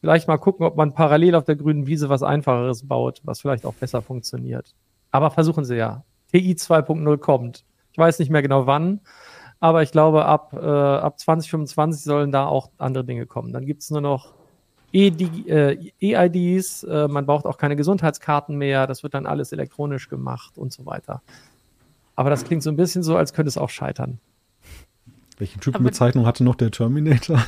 vielleicht 0.00 0.28
mal 0.28 0.38
gucken, 0.38 0.66
ob 0.66 0.76
man 0.76 0.94
parallel 0.94 1.34
auf 1.34 1.44
der 1.44 1.56
grünen 1.56 1.86
Wiese 1.86 2.08
was 2.08 2.22
Einfacheres 2.22 2.86
baut, 2.86 3.20
was 3.24 3.40
vielleicht 3.40 3.66
auch 3.66 3.74
besser 3.74 4.02
funktioniert. 4.02 4.74
Aber 5.10 5.30
versuchen 5.30 5.64
Sie 5.64 5.76
ja. 5.76 6.04
TI 6.32 6.54
2.0 6.54 7.18
kommt. 7.18 7.64
Ich 7.92 7.98
weiß 7.98 8.18
nicht 8.18 8.30
mehr 8.30 8.42
genau 8.42 8.66
wann, 8.66 9.00
aber 9.58 9.82
ich 9.82 9.92
glaube, 9.92 10.24
ab, 10.24 10.52
äh, 10.54 10.66
ab 10.66 11.18
2025 11.18 12.02
sollen 12.02 12.32
da 12.32 12.46
auch 12.46 12.70
andere 12.78 13.04
Dinge 13.04 13.26
kommen. 13.26 13.52
Dann 13.52 13.66
gibt 13.66 13.82
es 13.82 13.90
nur 13.90 14.00
noch 14.00 14.34
E-IDs, 14.92 16.82
äh, 16.84 17.04
äh, 17.04 17.08
man 17.08 17.26
braucht 17.26 17.46
auch 17.46 17.58
keine 17.58 17.76
Gesundheitskarten 17.76 18.56
mehr, 18.56 18.86
das 18.86 19.02
wird 19.02 19.14
dann 19.14 19.26
alles 19.26 19.52
elektronisch 19.52 20.08
gemacht 20.08 20.58
und 20.58 20.72
so 20.72 20.86
weiter. 20.86 21.22
Aber 22.16 22.30
das 22.30 22.44
klingt 22.44 22.62
so 22.62 22.70
ein 22.70 22.76
bisschen 22.76 23.02
so, 23.02 23.16
als 23.16 23.32
könnte 23.32 23.48
es 23.48 23.56
auch 23.56 23.70
scheitern. 23.70 24.18
Welche 25.38 25.58
Typenbezeichnung 25.58 26.26
hatte 26.26 26.44
noch 26.44 26.56
der 26.56 26.70
Terminator? 26.70 27.42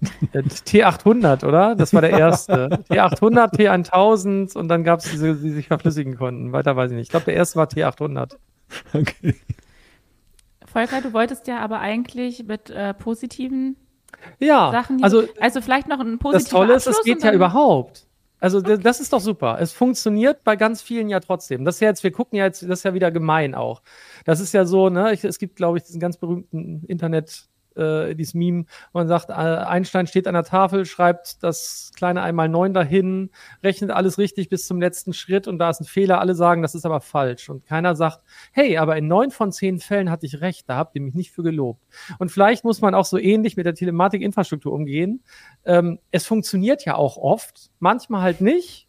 T800, 0.34 1.46
oder? 1.46 1.74
Das 1.74 1.94
war 1.94 2.00
der 2.00 2.10
erste. 2.10 2.68
T800, 2.90 3.54
T1000 3.54 4.56
und 4.56 4.68
dann 4.68 4.84
gab 4.84 5.00
es 5.00 5.10
diese, 5.10 5.34
die 5.36 5.50
sich 5.50 5.68
verflüssigen 5.68 6.16
konnten. 6.16 6.52
Weiter 6.52 6.76
weiß 6.76 6.90
ich 6.90 6.96
nicht. 6.96 7.06
Ich 7.06 7.10
glaube, 7.10 7.26
der 7.26 7.34
erste 7.34 7.56
war 7.58 7.66
T800. 7.66 8.36
Okay. 8.92 9.36
Volker, 10.76 11.00
du 11.00 11.14
wolltest 11.14 11.46
ja 11.46 11.60
aber 11.60 11.80
eigentlich 11.80 12.44
mit 12.44 12.68
äh, 12.68 12.92
positiven 12.92 13.76
ja, 14.38 14.70
Sachen. 14.70 15.02
also, 15.02 15.24
also 15.40 15.62
vielleicht 15.62 15.88
noch 15.88 16.00
ein 16.00 16.18
positives. 16.18 16.44
Das 16.44 16.50
Tolle 16.50 16.74
ist, 16.74 16.86
es 16.86 17.02
geht 17.02 17.24
ja 17.24 17.32
überhaupt. 17.32 18.06
Also 18.40 18.58
okay. 18.58 18.76
das 18.82 19.00
ist 19.00 19.14
doch 19.14 19.20
super. 19.20 19.56
Es 19.58 19.72
funktioniert 19.72 20.44
bei 20.44 20.54
ganz 20.56 20.82
vielen 20.82 21.08
ja 21.08 21.20
trotzdem. 21.20 21.64
Das 21.64 21.76
ist 21.76 21.80
ja 21.80 21.88
jetzt, 21.88 22.04
wir 22.04 22.12
gucken 22.12 22.38
ja 22.38 22.44
jetzt, 22.44 22.62
das 22.62 22.80
ist 22.80 22.84
ja 22.84 22.92
wieder 22.92 23.10
gemein 23.10 23.54
auch. 23.54 23.80
Das 24.26 24.38
ist 24.38 24.52
ja 24.52 24.66
so, 24.66 24.90
ne, 24.90 25.14
ich, 25.14 25.24
es 25.24 25.38
gibt, 25.38 25.56
glaube 25.56 25.78
ich, 25.78 25.84
diesen 25.84 25.98
ganz 25.98 26.18
berühmten 26.18 26.84
Internet- 26.86 27.48
äh, 27.76 28.14
dieses 28.14 28.34
Meme, 28.34 28.64
wo 28.92 28.98
man 28.98 29.08
sagt, 29.08 29.30
äh, 29.30 29.32
Einstein 29.32 30.06
steht 30.06 30.26
an 30.26 30.34
der 30.34 30.44
Tafel, 30.44 30.84
schreibt 30.84 31.42
das 31.42 31.92
kleine 31.96 32.22
einmal 32.22 32.48
neun 32.48 32.74
dahin, 32.74 33.30
rechnet 33.62 33.90
alles 33.90 34.18
richtig 34.18 34.48
bis 34.48 34.66
zum 34.66 34.80
letzten 34.80 35.12
Schritt 35.12 35.48
und 35.48 35.58
da 35.58 35.70
ist 35.70 35.80
ein 35.80 35.84
Fehler. 35.84 36.20
Alle 36.20 36.34
sagen, 36.34 36.62
das 36.62 36.74
ist 36.74 36.86
aber 36.86 37.00
falsch. 37.00 37.48
Und 37.48 37.66
keiner 37.66 37.96
sagt, 37.96 38.20
hey, 38.52 38.78
aber 38.78 38.96
in 38.96 39.08
neun 39.08 39.30
von 39.30 39.52
zehn 39.52 39.78
Fällen 39.78 40.10
hatte 40.10 40.26
ich 40.26 40.40
recht, 40.40 40.68
da 40.68 40.76
habt 40.76 40.94
ihr 40.94 41.02
mich 41.02 41.14
nicht 41.14 41.32
für 41.32 41.42
gelobt. 41.42 41.80
Und 42.18 42.30
vielleicht 42.30 42.64
muss 42.64 42.80
man 42.80 42.94
auch 42.94 43.04
so 43.04 43.18
ähnlich 43.18 43.56
mit 43.56 43.66
der 43.66 43.74
Telematikinfrastruktur 43.74 44.72
umgehen. 44.72 45.22
Ähm, 45.64 45.98
es 46.10 46.26
funktioniert 46.26 46.84
ja 46.84 46.96
auch 46.96 47.16
oft, 47.16 47.70
manchmal 47.78 48.22
halt 48.22 48.40
nicht. 48.40 48.85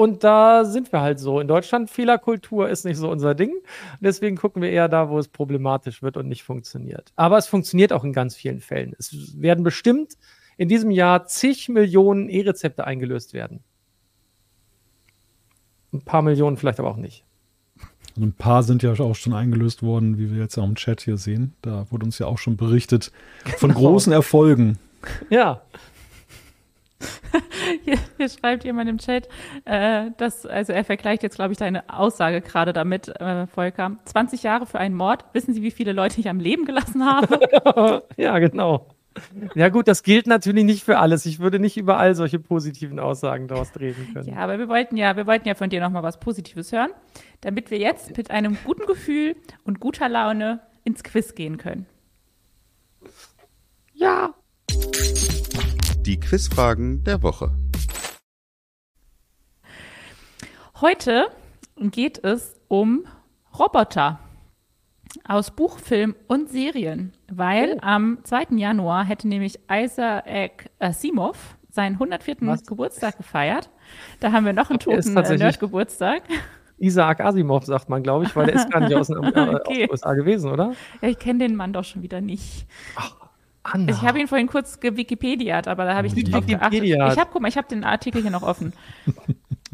Und 0.00 0.24
da 0.24 0.64
sind 0.64 0.92
wir 0.92 1.02
halt 1.02 1.20
so. 1.20 1.40
In 1.40 1.46
Deutschland, 1.46 1.90
Fehlerkultur 1.90 2.70
ist 2.70 2.86
nicht 2.86 2.96
so 2.96 3.10
unser 3.10 3.34
Ding. 3.34 3.52
Deswegen 4.00 4.38
gucken 4.38 4.62
wir 4.62 4.70
eher 4.70 4.88
da, 4.88 5.10
wo 5.10 5.18
es 5.18 5.28
problematisch 5.28 6.02
wird 6.02 6.16
und 6.16 6.26
nicht 6.26 6.42
funktioniert. 6.42 7.12
Aber 7.16 7.36
es 7.36 7.46
funktioniert 7.46 7.92
auch 7.92 8.02
in 8.02 8.14
ganz 8.14 8.34
vielen 8.34 8.62
Fällen. 8.62 8.94
Es 8.98 9.38
werden 9.38 9.62
bestimmt 9.62 10.14
in 10.56 10.70
diesem 10.70 10.90
Jahr 10.90 11.26
zig 11.26 11.68
Millionen 11.68 12.30
E-Rezepte 12.30 12.86
eingelöst 12.86 13.34
werden. 13.34 13.62
Ein 15.92 16.00
paar 16.00 16.22
Millionen 16.22 16.56
vielleicht 16.56 16.80
aber 16.80 16.88
auch 16.88 16.96
nicht. 16.96 17.26
Also 18.16 18.22
ein 18.22 18.32
paar 18.32 18.62
sind 18.62 18.82
ja 18.82 18.94
auch 18.94 19.14
schon 19.14 19.34
eingelöst 19.34 19.82
worden, 19.82 20.16
wie 20.16 20.32
wir 20.32 20.40
jetzt 20.40 20.56
auch 20.56 20.64
im 20.64 20.76
Chat 20.76 21.02
hier 21.02 21.18
sehen. 21.18 21.52
Da 21.60 21.84
wurde 21.90 22.06
uns 22.06 22.18
ja 22.18 22.24
auch 22.24 22.38
schon 22.38 22.56
berichtet 22.56 23.12
von 23.58 23.68
genau. 23.68 23.80
großen 23.80 24.14
Erfolgen. 24.14 24.78
Ja, 25.28 25.60
hier, 27.84 27.98
hier, 28.16 28.28
schreibt 28.28 28.64
jemand 28.64 28.88
im 28.88 28.98
Chat, 28.98 29.28
äh, 29.64 30.10
dass, 30.16 30.46
also 30.46 30.72
er 30.72 30.84
vergleicht 30.84 31.22
jetzt, 31.22 31.36
glaube 31.36 31.52
ich, 31.52 31.58
deine 31.58 31.88
Aussage 31.88 32.40
gerade 32.40 32.72
damit, 32.72 33.08
äh, 33.20 33.46
Volker. 33.46 33.96
20 34.04 34.42
Jahre 34.42 34.66
für 34.66 34.78
einen 34.78 34.94
Mord. 34.94 35.24
Wissen 35.32 35.54
Sie, 35.54 35.62
wie 35.62 35.70
viele 35.70 35.92
Leute 35.92 36.20
ich 36.20 36.28
am 36.28 36.40
Leben 36.40 36.64
gelassen 36.64 37.04
habe? 37.04 38.04
ja, 38.16 38.38
genau. 38.38 38.86
Ja 39.54 39.68
gut, 39.68 39.88
das 39.88 40.02
gilt 40.02 40.26
natürlich 40.26 40.64
nicht 40.64 40.84
für 40.84 40.98
alles. 40.98 41.26
Ich 41.26 41.40
würde 41.40 41.58
nicht 41.58 41.76
überall 41.76 42.14
solche 42.14 42.38
positiven 42.38 43.00
Aussagen 43.00 43.48
daraus 43.48 43.72
treten 43.72 44.12
können. 44.12 44.28
Ja, 44.28 44.36
aber 44.36 44.58
wir 44.58 44.68
wollten 44.68 44.96
ja, 44.96 45.16
wir 45.16 45.26
wollten 45.26 45.48
ja 45.48 45.54
von 45.54 45.68
dir 45.68 45.80
nochmal 45.80 46.02
was 46.02 46.20
Positives 46.20 46.72
hören, 46.72 46.90
damit 47.40 47.70
wir 47.70 47.78
jetzt 47.78 48.16
mit 48.16 48.30
einem 48.30 48.56
guten 48.64 48.86
Gefühl 48.86 49.36
und 49.64 49.80
guter 49.80 50.08
Laune 50.08 50.60
ins 50.84 51.02
Quiz 51.02 51.34
gehen 51.34 51.58
können. 51.58 51.86
Ja. 53.94 54.34
Die 56.10 56.18
Quizfragen 56.18 57.04
der 57.04 57.22
Woche. 57.22 57.52
Heute 60.80 61.28
geht 61.76 62.24
es 62.24 62.60
um 62.66 63.04
Roboter 63.56 64.18
aus 65.24 65.52
Buch, 65.52 65.78
Film 65.78 66.16
und 66.26 66.48
Serien, 66.50 67.12
weil 67.30 67.74
oh. 67.74 67.82
am 67.82 68.18
2. 68.24 68.56
Januar 68.56 69.04
hätte 69.04 69.28
nämlich 69.28 69.60
Isaac 69.70 70.70
Asimov 70.80 71.56
seinen 71.70 71.92
104. 71.92 72.38
Was? 72.40 72.66
Geburtstag 72.66 73.16
gefeiert. 73.16 73.70
Da 74.18 74.32
haben 74.32 74.44
wir 74.44 74.52
noch 74.52 74.68
einen 74.68 74.78
toten 74.80 75.16
äh, 75.16 75.36
Nerd-Geburtstag. 75.36 76.22
Isaac 76.78 77.20
Asimov 77.20 77.66
sagt 77.66 77.88
man, 77.88 78.02
glaube 78.02 78.24
ich, 78.24 78.34
weil 78.34 78.46
der 78.46 78.56
ist 78.56 78.68
gar 78.68 78.80
nicht 78.80 78.96
aus 78.96 79.06
den 79.06 79.18
okay. 79.18 79.86
USA 79.88 80.14
gewesen, 80.14 80.50
oder? 80.50 80.72
Ja, 81.02 81.08
ich 81.08 81.20
kenne 81.20 81.46
den 81.46 81.54
Mann 81.54 81.72
doch 81.72 81.84
schon 81.84 82.02
wieder 82.02 82.20
nicht. 82.20 82.66
Ach, 82.96 83.29
Anna. 83.62 83.92
Ich 83.92 84.02
habe 84.02 84.18
ihn 84.18 84.26
vorhin 84.26 84.46
kurz 84.46 84.80
gewikipediat, 84.80 85.68
aber 85.68 85.84
da 85.84 85.94
habe 85.94 86.06
ich 86.06 86.14
nicht 86.14 86.32
drauf 86.32 86.46
geachtet. 86.46 86.82
Ich 86.82 86.98
habe, 86.98 87.28
guck 87.32 87.42
mal, 87.42 87.48
ich 87.48 87.56
habe 87.56 87.68
den 87.68 87.84
Artikel 87.84 88.22
hier 88.22 88.30
noch 88.30 88.42
offen. 88.42 88.72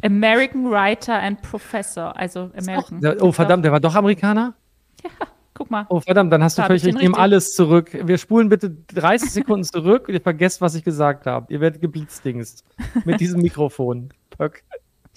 American 0.03 0.71
Writer 0.71 1.21
and 1.21 1.41
Professor, 1.43 2.17
also 2.17 2.51
American. 2.57 3.05
Auch, 3.05 3.23
oh, 3.23 3.33
verdammt, 3.33 3.65
der 3.65 3.73
war 3.73 3.81
doch 3.81 3.95
Amerikaner? 3.95 4.55
Ja, 5.03 5.11
guck 5.55 5.71
mal. 5.71 5.87
Oh, 5.89 6.01
verdammt, 6.01 6.33
dann 6.33 6.43
hast 6.43 6.59
du 6.59 6.63
völlig 6.63 6.85
recht. 6.85 6.97
Ich 6.97 7.03
nehme 7.03 7.17
alles 7.17 7.55
zurück. 7.55 7.91
Wir 7.93 8.19
spulen 8.19 8.49
bitte 8.49 8.71
30 8.71 9.31
Sekunden 9.31 9.65
zurück 9.65 10.09
und 10.09 10.15
ihr 10.15 10.21
vergesst, 10.21 10.61
was 10.61 10.75
ich 10.75 10.85
gesagt 10.85 11.27
habe. 11.27 11.53
Ihr 11.53 11.61
werdet 11.61 11.81
geblitzdingst. 11.81 12.65
Mit 13.05 13.21
diesem 13.21 13.41
Mikrofon. 13.41 14.11
Pöck. 14.31 14.65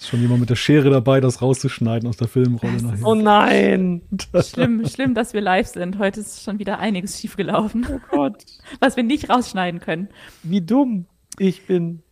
Ist 0.00 0.08
schon 0.08 0.22
jemand 0.22 0.40
mit 0.40 0.48
der 0.48 0.56
Schere 0.56 0.88
dabei, 0.88 1.20
das 1.20 1.42
rauszuschneiden 1.42 2.08
aus 2.08 2.16
der 2.16 2.26
Filmrolle 2.26 2.82
nachher. 2.82 3.06
Oh 3.06 3.14
nein! 3.14 4.00
schlimm, 4.42 4.86
schlimm, 4.88 5.14
dass 5.14 5.34
wir 5.34 5.42
live 5.42 5.66
sind. 5.66 5.98
Heute 5.98 6.20
ist 6.20 6.42
schon 6.42 6.58
wieder 6.58 6.78
einiges 6.78 7.20
schiefgelaufen. 7.20 7.86
Oh 7.86 8.00
Gott. 8.10 8.42
Was 8.80 8.96
wir 8.96 9.04
nicht 9.04 9.28
rausschneiden 9.28 9.78
können. 9.78 10.08
Wie 10.42 10.62
dumm 10.62 11.04
ich 11.38 11.66
bin. 11.66 12.02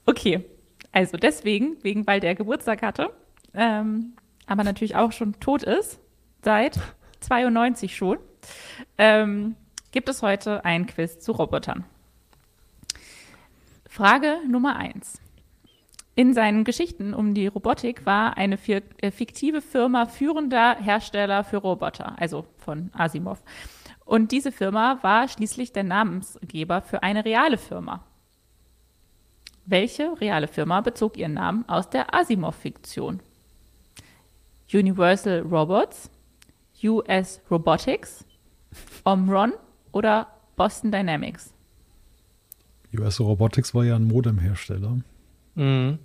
Okay. 0.07 0.45
Also 0.91 1.17
deswegen, 1.17 1.83
wegen, 1.83 2.05
weil 2.05 2.19
der 2.19 2.35
Geburtstag 2.35 2.83
hatte, 2.83 3.09
ähm, 3.55 4.13
aber 4.45 4.63
natürlich 4.63 4.95
auch 4.95 5.11
schon 5.11 5.39
tot 5.39 5.63
ist, 5.63 5.99
seit 6.43 6.79
92 7.21 7.95
schon, 7.95 8.19
ähm, 8.99 9.55
gibt 9.91 10.07
es 10.09 10.21
heute 10.21 10.63
ein 10.63 10.85
Quiz 10.85 11.19
zu 11.19 11.31
Robotern. 11.31 11.85
Frage 13.89 14.37
Nummer 14.47 14.75
eins. 14.75 15.19
In 16.17 16.33
seinen 16.33 16.63
Geschichten 16.63 17.13
um 17.13 17.33
die 17.33 17.47
Robotik 17.47 18.05
war 18.05 18.37
eine 18.37 18.57
äh, 18.67 19.11
fiktive 19.11 19.61
Firma 19.61 20.05
führender 20.05 20.77
Hersteller 20.77 21.43
für 21.43 21.57
Roboter, 21.57 22.17
also 22.17 22.45
von 22.57 22.89
Asimov. 22.93 23.43
Und 24.05 24.31
diese 24.31 24.53
Firma 24.53 24.99
war 25.01 25.27
schließlich 25.27 25.73
der 25.73 25.83
Namensgeber 25.83 26.81
für 26.81 27.03
eine 27.03 27.25
reale 27.25 27.57
Firma. 27.57 28.05
Welche 29.65 30.13
reale 30.21 30.47
Firma 30.47 30.79
bezog 30.79 31.17
ihren 31.17 31.33
Namen 31.33 31.67
aus 31.67 31.89
der 31.89 32.13
Asimov-Fiktion? 32.13 33.19
Universal 34.71 35.41
Robots, 35.41 36.09
US 36.81 37.41
Robotics, 37.51 38.23
Omron 39.03 39.53
oder 39.91 40.27
Boston 40.55 40.91
Dynamics? 40.91 41.53
US 42.97 43.19
Robotics 43.19 43.73
war 43.73 43.83
ja 43.83 43.97
ein 43.97 44.07
Modemhersteller. 44.07 44.99
Mhm. 45.55 45.99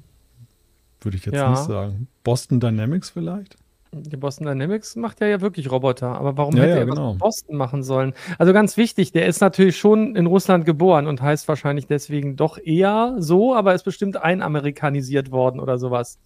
Würde 1.00 1.16
ich 1.16 1.24
jetzt 1.24 1.34
ja. 1.34 1.50
nicht 1.50 1.64
sagen. 1.64 2.08
Boston 2.24 2.60
Dynamics 2.60 3.10
vielleicht? 3.10 3.56
Die 3.92 4.16
Boston 4.16 4.46
Dynamics 4.46 4.94
macht 4.94 5.20
ja 5.20 5.26
ja 5.26 5.40
wirklich 5.40 5.70
Roboter, 5.70 6.08
aber 6.08 6.36
warum 6.36 6.56
ja, 6.56 6.62
hätte 6.62 6.72
ja, 6.74 6.78
er 6.78 6.86
genau. 6.86 7.14
Boston 7.14 7.56
machen 7.56 7.82
sollen? 7.82 8.12
Also 8.38 8.52
ganz 8.52 8.76
wichtig, 8.76 9.10
der 9.10 9.26
ist 9.26 9.40
natürlich 9.40 9.78
schon 9.78 10.14
in 10.14 10.26
Russland 10.26 10.64
geboren 10.64 11.08
und 11.08 11.20
heißt 11.20 11.48
wahrscheinlich 11.48 11.88
deswegen 11.88 12.36
doch 12.36 12.56
eher 12.56 13.16
so, 13.18 13.54
aber 13.54 13.74
ist 13.74 13.82
bestimmt 13.82 14.16
einamerikanisiert 14.16 15.32
worden 15.32 15.58
oder 15.58 15.76
sowas. 15.78 16.20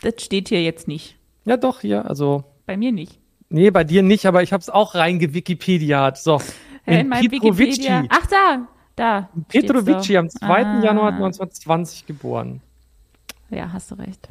Das 0.00 0.14
steht 0.18 0.48
hier 0.48 0.62
jetzt 0.62 0.86
nicht. 0.86 1.16
Ja, 1.44 1.56
doch, 1.56 1.80
hier, 1.80 2.08
also. 2.08 2.44
Bei 2.66 2.76
mir 2.76 2.92
nicht. 2.92 3.18
Nee, 3.48 3.72
bei 3.72 3.82
dir 3.82 4.04
nicht, 4.04 4.26
aber 4.26 4.44
ich 4.44 4.52
habe 4.52 4.60
es 4.60 4.70
auch 4.70 4.94
reingewikipediat. 4.94 6.18
So. 6.18 6.40
In, 6.86 7.00
in 7.00 7.08
meinem 7.08 7.32
Wikipedia. 7.32 8.04
Ach 8.08 8.26
da, 8.26 8.68
da. 9.00 9.28
Petrovici 9.48 10.16
am 10.16 10.28
2. 10.28 10.46
Ah. 10.46 10.84
Januar 10.84 11.12
1920 11.12 12.06
geboren. 12.06 12.60
Ja, 13.48 13.72
hast 13.72 13.90
du 13.90 13.94
recht. 13.96 14.28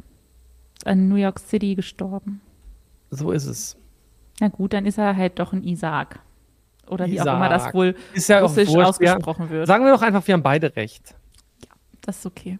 In 0.86 1.08
New 1.08 1.16
York 1.16 1.40
City 1.40 1.74
gestorben. 1.74 2.40
So 3.10 3.32
ist 3.32 3.46
es. 3.46 3.76
Na 4.38 4.48
gut, 4.48 4.72
dann 4.72 4.86
ist 4.86 4.96
er 4.96 5.16
halt 5.16 5.38
doch 5.38 5.52
ein 5.52 5.62
Isaac. 5.64 6.20
Oder 6.86 7.06
Isaac. 7.06 7.26
wie 7.26 7.30
auch 7.30 7.36
immer 7.36 7.48
das 7.48 7.74
wohl 7.74 7.94
ist 8.14 8.28
ja 8.28 8.40
russisch 8.40 8.74
ausgesprochen 8.74 9.50
wir, 9.50 9.58
wird. 9.58 9.66
Sagen 9.66 9.84
wir 9.84 9.92
doch 9.92 10.02
einfach, 10.02 10.26
wir 10.26 10.34
haben 10.34 10.42
beide 10.42 10.74
recht. 10.76 11.14
Ja, 11.64 11.72
das 12.00 12.18
ist 12.18 12.26
okay. 12.26 12.58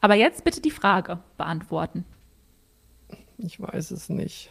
Aber 0.00 0.14
jetzt 0.14 0.44
bitte 0.44 0.60
die 0.60 0.70
Frage 0.70 1.18
beantworten. 1.36 2.04
Ich 3.38 3.60
weiß 3.60 3.90
es 3.90 4.08
nicht. 4.08 4.50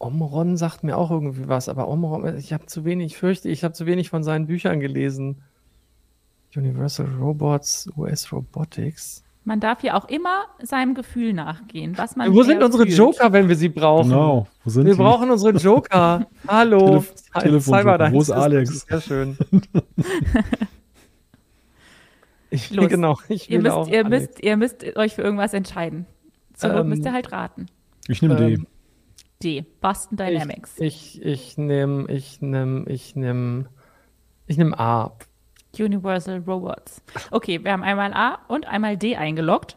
Omron 0.00 0.56
sagt 0.56 0.82
mir 0.82 0.96
auch 0.96 1.10
irgendwie 1.10 1.46
was, 1.46 1.68
aber 1.68 1.86
Omron, 1.86 2.36
ich 2.38 2.52
habe 2.52 2.66
zu 2.66 2.84
wenig, 2.84 3.12
ich 3.12 3.18
fürchte, 3.18 3.48
ich 3.50 3.62
habe 3.62 3.74
zu 3.74 3.86
wenig 3.86 4.08
von 4.10 4.24
seinen 4.24 4.46
Büchern 4.46 4.80
gelesen. 4.80 5.42
Universal 6.56 7.06
Robots, 7.20 7.88
US 7.96 8.32
Robotics. 8.32 9.22
Man 9.44 9.60
darf 9.60 9.82
ja 9.82 9.94
auch 9.94 10.08
immer 10.08 10.44
seinem 10.62 10.94
Gefühl 10.94 11.32
nachgehen, 11.32 11.96
was 11.96 12.16
man 12.16 12.34
Wo 12.34 12.42
sind 12.42 12.62
unsere 12.62 12.84
fühlt. 12.84 12.96
Joker, 12.96 13.32
wenn 13.32 13.48
wir 13.48 13.56
sie 13.56 13.68
brauchen? 13.68 14.10
Genau, 14.10 14.46
wo 14.64 14.70
sind 14.70 14.86
Wir 14.86 14.94
die? 14.94 14.98
brauchen 14.98 15.30
unsere 15.30 15.56
Joker. 15.56 16.26
Hallo. 16.48 17.04
Telef-. 17.38 17.64
Cyberdyne 17.64 18.12
Wo 18.12 18.20
ist 18.20 18.30
Alex? 18.30 18.86
Sehr 18.88 19.00
schön. 19.00 19.38
ich, 22.50 22.70
Los. 22.70 22.88
Genau, 22.88 23.18
ich 23.28 23.50
Ihr 23.50 23.58
will 23.58 23.62
müsst, 23.64 23.74
auch 23.74 23.88
ihr, 23.88 24.04
Alex. 24.04 24.28
müsst, 24.28 24.42
ihr 24.42 24.56
müsst 24.56 24.96
euch 24.96 25.14
für 25.14 25.22
irgendwas 25.22 25.54
entscheiden. 25.54 26.06
Not 26.62 26.72
Ähm, 26.72 26.88
müsst 26.88 27.04
ihr 27.04 27.12
halt 27.12 27.32
raten. 27.32 27.66
Ich 28.08 28.22
nehme 28.22 28.38
Ähm, 28.38 28.66
D. 29.42 29.64
Boston 29.80 30.16
Dynamics. 30.16 30.74
Ich, 30.78 31.20
ich 31.22 31.56
nehme, 31.56 32.10
ich 32.10 32.40
nehme, 32.42 32.88
ich 32.90 33.16
nehme, 33.16 33.66
ich 34.46 34.56
nehme 34.58 34.78
A. 34.78 35.12
Universal 35.78 36.42
Robots. 36.46 37.00
Okay, 37.30 37.62
wir 37.62 37.72
haben 37.72 37.82
einmal 37.82 38.12
A 38.12 38.38
und 38.48 38.66
einmal 38.66 38.96
D 38.96 39.16
eingeloggt. 39.16 39.76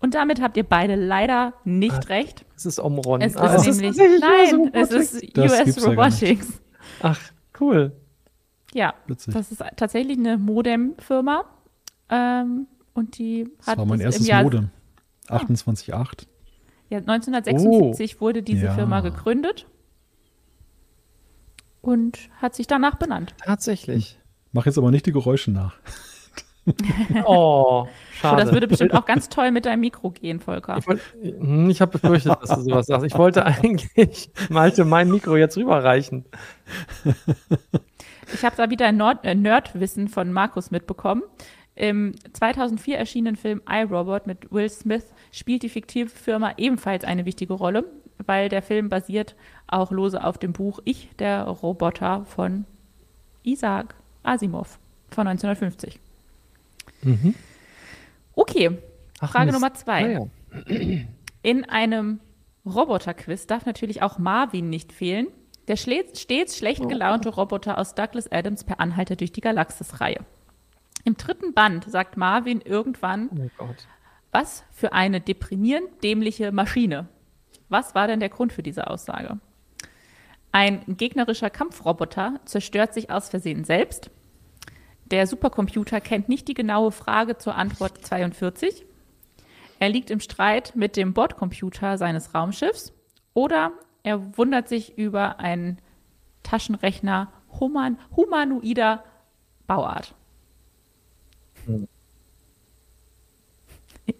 Und 0.00 0.14
damit 0.14 0.40
habt 0.40 0.56
ihr 0.56 0.64
beide 0.64 0.94
leider 0.94 1.54
nicht 1.64 2.08
recht. 2.08 2.44
Es 2.56 2.64
ist 2.66 2.78
Omron. 2.80 3.20
Es 3.20 3.36
Ah, 3.36 3.54
ist 3.54 3.66
es 3.66 3.76
nämlich. 3.80 3.96
tatsächlich 3.96 4.20
nein, 4.20 4.58
US 4.74 4.90
es 4.90 5.12
ist 5.14 5.36
Das 5.36 5.50
US 5.52 5.64
gibt's 5.64 5.82
ja. 5.82 5.88
Robotics. 5.90 6.62
Ach, 7.02 7.20
cool. 7.60 7.92
Ja, 8.72 8.94
Witzig. 9.06 9.34
das 9.34 9.50
ist 9.52 9.62
tatsächlich 9.76 10.16
eine 10.18 10.38
Modem-Firma. 10.38 11.44
Ähm, 12.08 12.66
und 12.94 13.18
die 13.18 13.48
Das 13.58 13.66
hat 13.68 13.78
war 13.78 13.86
mein 13.86 13.98
es 14.00 14.04
erstes 14.06 14.22
im 14.26 14.28
Jahr, 14.30 14.42
Modem. 14.44 14.70
28.8. 15.28 16.26
Ja, 16.90 16.98
1976 16.98 18.20
wurde 18.20 18.42
diese 18.42 18.66
Ja. 18.66 18.74
Firma 18.74 19.00
gegründet 19.00 19.66
und 21.80 22.18
hat 22.40 22.54
sich 22.54 22.66
danach 22.66 22.96
benannt. 22.96 23.34
Tatsächlich. 23.44 24.18
Mach 24.52 24.66
jetzt 24.66 24.78
aber 24.78 24.90
nicht 24.90 25.06
die 25.06 25.12
Geräusche 25.12 25.50
nach. 25.50 25.74
Oh, 27.26 27.84
So, 27.84 27.88
schade. 28.22 28.42
das 28.42 28.52
würde 28.54 28.66
bestimmt 28.66 28.94
auch 28.94 29.04
ganz 29.04 29.28
toll 29.28 29.50
mit 29.50 29.66
deinem 29.66 29.80
Mikro 29.80 30.10
gehen, 30.10 30.40
Volker. 30.40 30.78
Ich, 30.78 30.86
Hm, 31.38 31.68
ich 31.68 31.82
habe 31.82 31.98
befürchtet, 31.98 32.38
dass 32.40 32.48
du 32.54 32.62
sowas 32.62 32.86
sagst. 32.86 33.04
Ich 33.04 33.14
wollte 33.18 33.44
eigentlich 33.44 34.30
Malte 34.48 34.86
mein 34.86 35.10
Mikro 35.10 35.36
jetzt 35.36 35.58
rüberreichen. 35.58 36.24
Ich 38.32 38.42
habe 38.44 38.56
da 38.56 38.70
wieder 38.70 38.90
Nord 38.92 39.18
äh, 39.24 39.34
Nerdwissen 39.34 40.08
von 40.08 40.32
Markus 40.32 40.70
mitbekommen. 40.70 41.22
Im 41.76 42.14
2004 42.32 42.96
erschienenen 42.98 43.36
Film 43.36 43.60
iRobot 43.68 44.26
mit 44.26 44.52
Will 44.52 44.68
Smith 44.68 45.04
spielt 45.32 45.62
die 45.64 45.68
fiktive 45.68 46.08
Firma 46.08 46.54
ebenfalls 46.56 47.04
eine 47.04 47.24
wichtige 47.24 47.54
Rolle, 47.54 47.84
weil 48.24 48.48
der 48.48 48.62
Film 48.62 48.88
basiert 48.88 49.34
auch 49.66 49.90
lose 49.90 50.22
auf 50.22 50.38
dem 50.38 50.52
Buch 50.52 50.80
Ich, 50.84 51.10
der 51.18 51.42
Roboter 51.42 52.24
von 52.26 52.64
Isaac 53.42 53.94
Asimov 54.22 54.78
von 55.10 55.26
1950. 55.26 55.98
Okay, 58.34 58.78
Ach, 59.20 59.32
Frage 59.32 59.46
Mist. 59.46 59.54
Nummer 59.54 59.74
zwei. 59.74 60.04
Ah, 60.04 60.28
ja. 60.68 61.00
In 61.42 61.64
einem 61.64 62.20
Roboterquiz 62.64 63.46
darf 63.46 63.66
natürlich 63.66 64.02
auch 64.02 64.18
Marvin 64.18 64.70
nicht 64.70 64.92
fehlen. 64.92 65.26
Der 65.68 65.76
stets 65.76 66.56
schlecht 66.56 66.88
gelaunte 66.88 67.30
Roboter 67.30 67.78
aus 67.78 67.94
Douglas 67.94 68.30
Adams 68.30 68.64
per 68.64 68.80
Anhalter 68.80 69.16
durch 69.16 69.32
die 69.32 69.40
Galaxis-Reihe. 69.40 70.20
Im 71.04 71.16
dritten 71.16 71.52
Band 71.52 71.84
sagt 71.90 72.16
Marvin 72.16 72.60
irgendwann, 72.60 73.50
Oh 73.58 73.68
was 74.32 74.64
für 74.72 74.92
eine 74.92 75.20
deprimierend 75.20 76.02
dämliche 76.02 76.50
Maschine. 76.50 77.08
Was 77.68 77.94
war 77.94 78.08
denn 78.08 78.20
der 78.20 78.30
Grund 78.30 78.52
für 78.52 78.62
diese 78.62 78.88
Aussage? 78.88 79.38
Ein 80.50 80.82
gegnerischer 80.86 81.50
Kampfroboter 81.50 82.40
zerstört 82.44 82.94
sich 82.94 83.10
aus 83.10 83.28
Versehen 83.28 83.64
selbst. 83.64 84.10
Der 85.06 85.26
Supercomputer 85.26 86.00
kennt 86.00 86.28
nicht 86.28 86.48
die 86.48 86.54
genaue 86.54 86.90
Frage 86.90 87.36
zur 87.36 87.54
Antwort 87.54 88.04
42. 88.04 88.86
Er 89.78 89.88
liegt 89.88 90.10
im 90.10 90.20
Streit 90.20 90.74
mit 90.74 90.96
dem 90.96 91.12
Bordcomputer 91.12 91.98
seines 91.98 92.34
Raumschiffs. 92.34 92.92
Oder 93.34 93.72
er 94.02 94.36
wundert 94.38 94.68
sich 94.68 94.96
über 94.96 95.40
einen 95.40 95.78
Taschenrechner 96.42 97.32
human 97.60 97.98
humanoider 98.16 99.04
Bauart. 99.66 100.14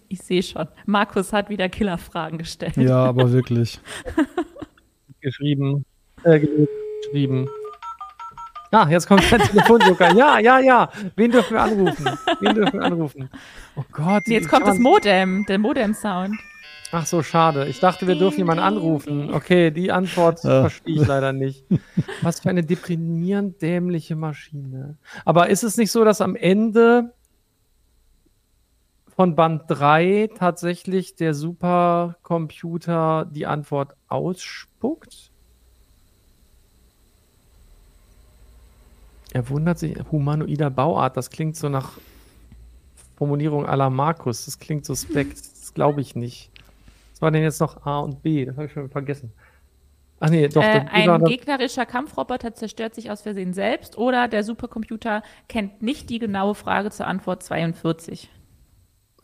Ich 0.07 0.19
sehe 0.21 0.41
schon. 0.41 0.67
Markus 0.85 1.31
hat 1.33 1.49
wieder 1.49 1.69
Killerfragen 1.69 2.37
gestellt. 2.39 2.75
Ja, 2.77 3.03
aber 3.05 3.31
wirklich. 3.31 3.79
Geschrieben. 5.21 5.85
Äh, 6.23 6.39
ge- 6.39 6.67
geschrieben. 7.03 7.47
Ah, 8.71 8.87
jetzt 8.89 9.07
kommt 9.07 9.29
der 9.31 9.39
Telefonjoker. 9.47 10.13
Ja, 10.15 10.39
ja, 10.39 10.59
ja. 10.59 10.89
Wen 11.15 11.31
dürfen 11.31 11.53
wir 11.53 11.61
anrufen? 11.61 12.05
Wen 12.39 12.55
dürfen 12.55 12.79
wir 12.79 12.85
anrufen? 12.85 13.29
Oh 13.75 13.83
Gott. 13.91 14.23
Jetzt 14.27 14.49
kommt 14.49 14.65
das 14.67 14.79
Modem, 14.79 15.45
der 15.47 15.59
Modem-Sound. 15.59 16.35
Ach 16.91 17.05
so, 17.05 17.21
schade. 17.23 17.67
Ich 17.67 17.79
dachte, 17.79 18.07
wir 18.07 18.15
dürfen 18.15 18.37
jemanden 18.39 18.63
anrufen. 18.63 19.33
Okay, 19.33 19.69
die 19.71 19.91
Antwort 19.91 20.43
Ja. 20.43 20.61
verstehe 20.61 21.01
ich 21.01 21.07
leider 21.07 21.33
nicht. 21.33 21.65
Was 22.21 22.39
für 22.39 22.49
eine 22.49 22.63
deprimierend 22.63 23.61
dämliche 23.61 24.15
Maschine. 24.15 24.97
Aber 25.25 25.49
ist 25.49 25.63
es 25.63 25.77
nicht 25.77 25.91
so, 25.91 26.03
dass 26.05 26.21
am 26.21 26.35
Ende 26.35 27.11
von 29.15 29.35
Band 29.35 29.63
3 29.67 30.29
tatsächlich 30.37 31.15
der 31.15 31.33
Supercomputer 31.33 33.25
die 33.31 33.45
Antwort 33.45 33.95
ausspuckt? 34.07 35.31
Er 39.31 39.49
wundert 39.49 39.79
sich, 39.79 39.97
humanoider 40.11 40.69
Bauart, 40.69 41.17
das 41.17 41.29
klingt 41.29 41.57
so 41.57 41.67
nach 41.69 41.93
Formulierung 43.17 43.65
la 43.65 43.89
Markus. 43.89 44.45
Das 44.45 44.59
klingt 44.59 44.85
suspekt. 44.85 45.39
Das 45.39 45.73
glaube 45.73 46.01
ich 46.01 46.15
nicht. 46.15 46.51
Was 47.13 47.21
war 47.21 47.31
denn 47.31 47.43
jetzt 47.43 47.61
noch 47.61 47.85
A 47.85 47.99
und 47.99 48.21
B? 48.21 48.45
Das 48.45 48.55
habe 48.55 48.67
ich 48.67 48.73
schon 48.73 48.89
vergessen. 48.89 49.31
Ach 50.19 50.29
nee, 50.29 50.47
doch. 50.47 50.63
Äh, 50.63 50.85
ein 50.91 51.23
gegnerischer 51.25 51.85
Kampfroboter 51.85 52.53
zerstört 52.53 52.95
sich 52.95 53.11
aus 53.11 53.21
Versehen 53.21 53.53
selbst 53.53 53.97
oder 53.97 54.27
der 54.27 54.43
Supercomputer 54.43 55.23
kennt 55.49 55.81
nicht 55.81 56.09
die 56.09 56.19
genaue 56.19 56.55
Frage 56.55 56.91
zur 56.91 57.07
Antwort 57.07 57.43
42. 57.43 58.29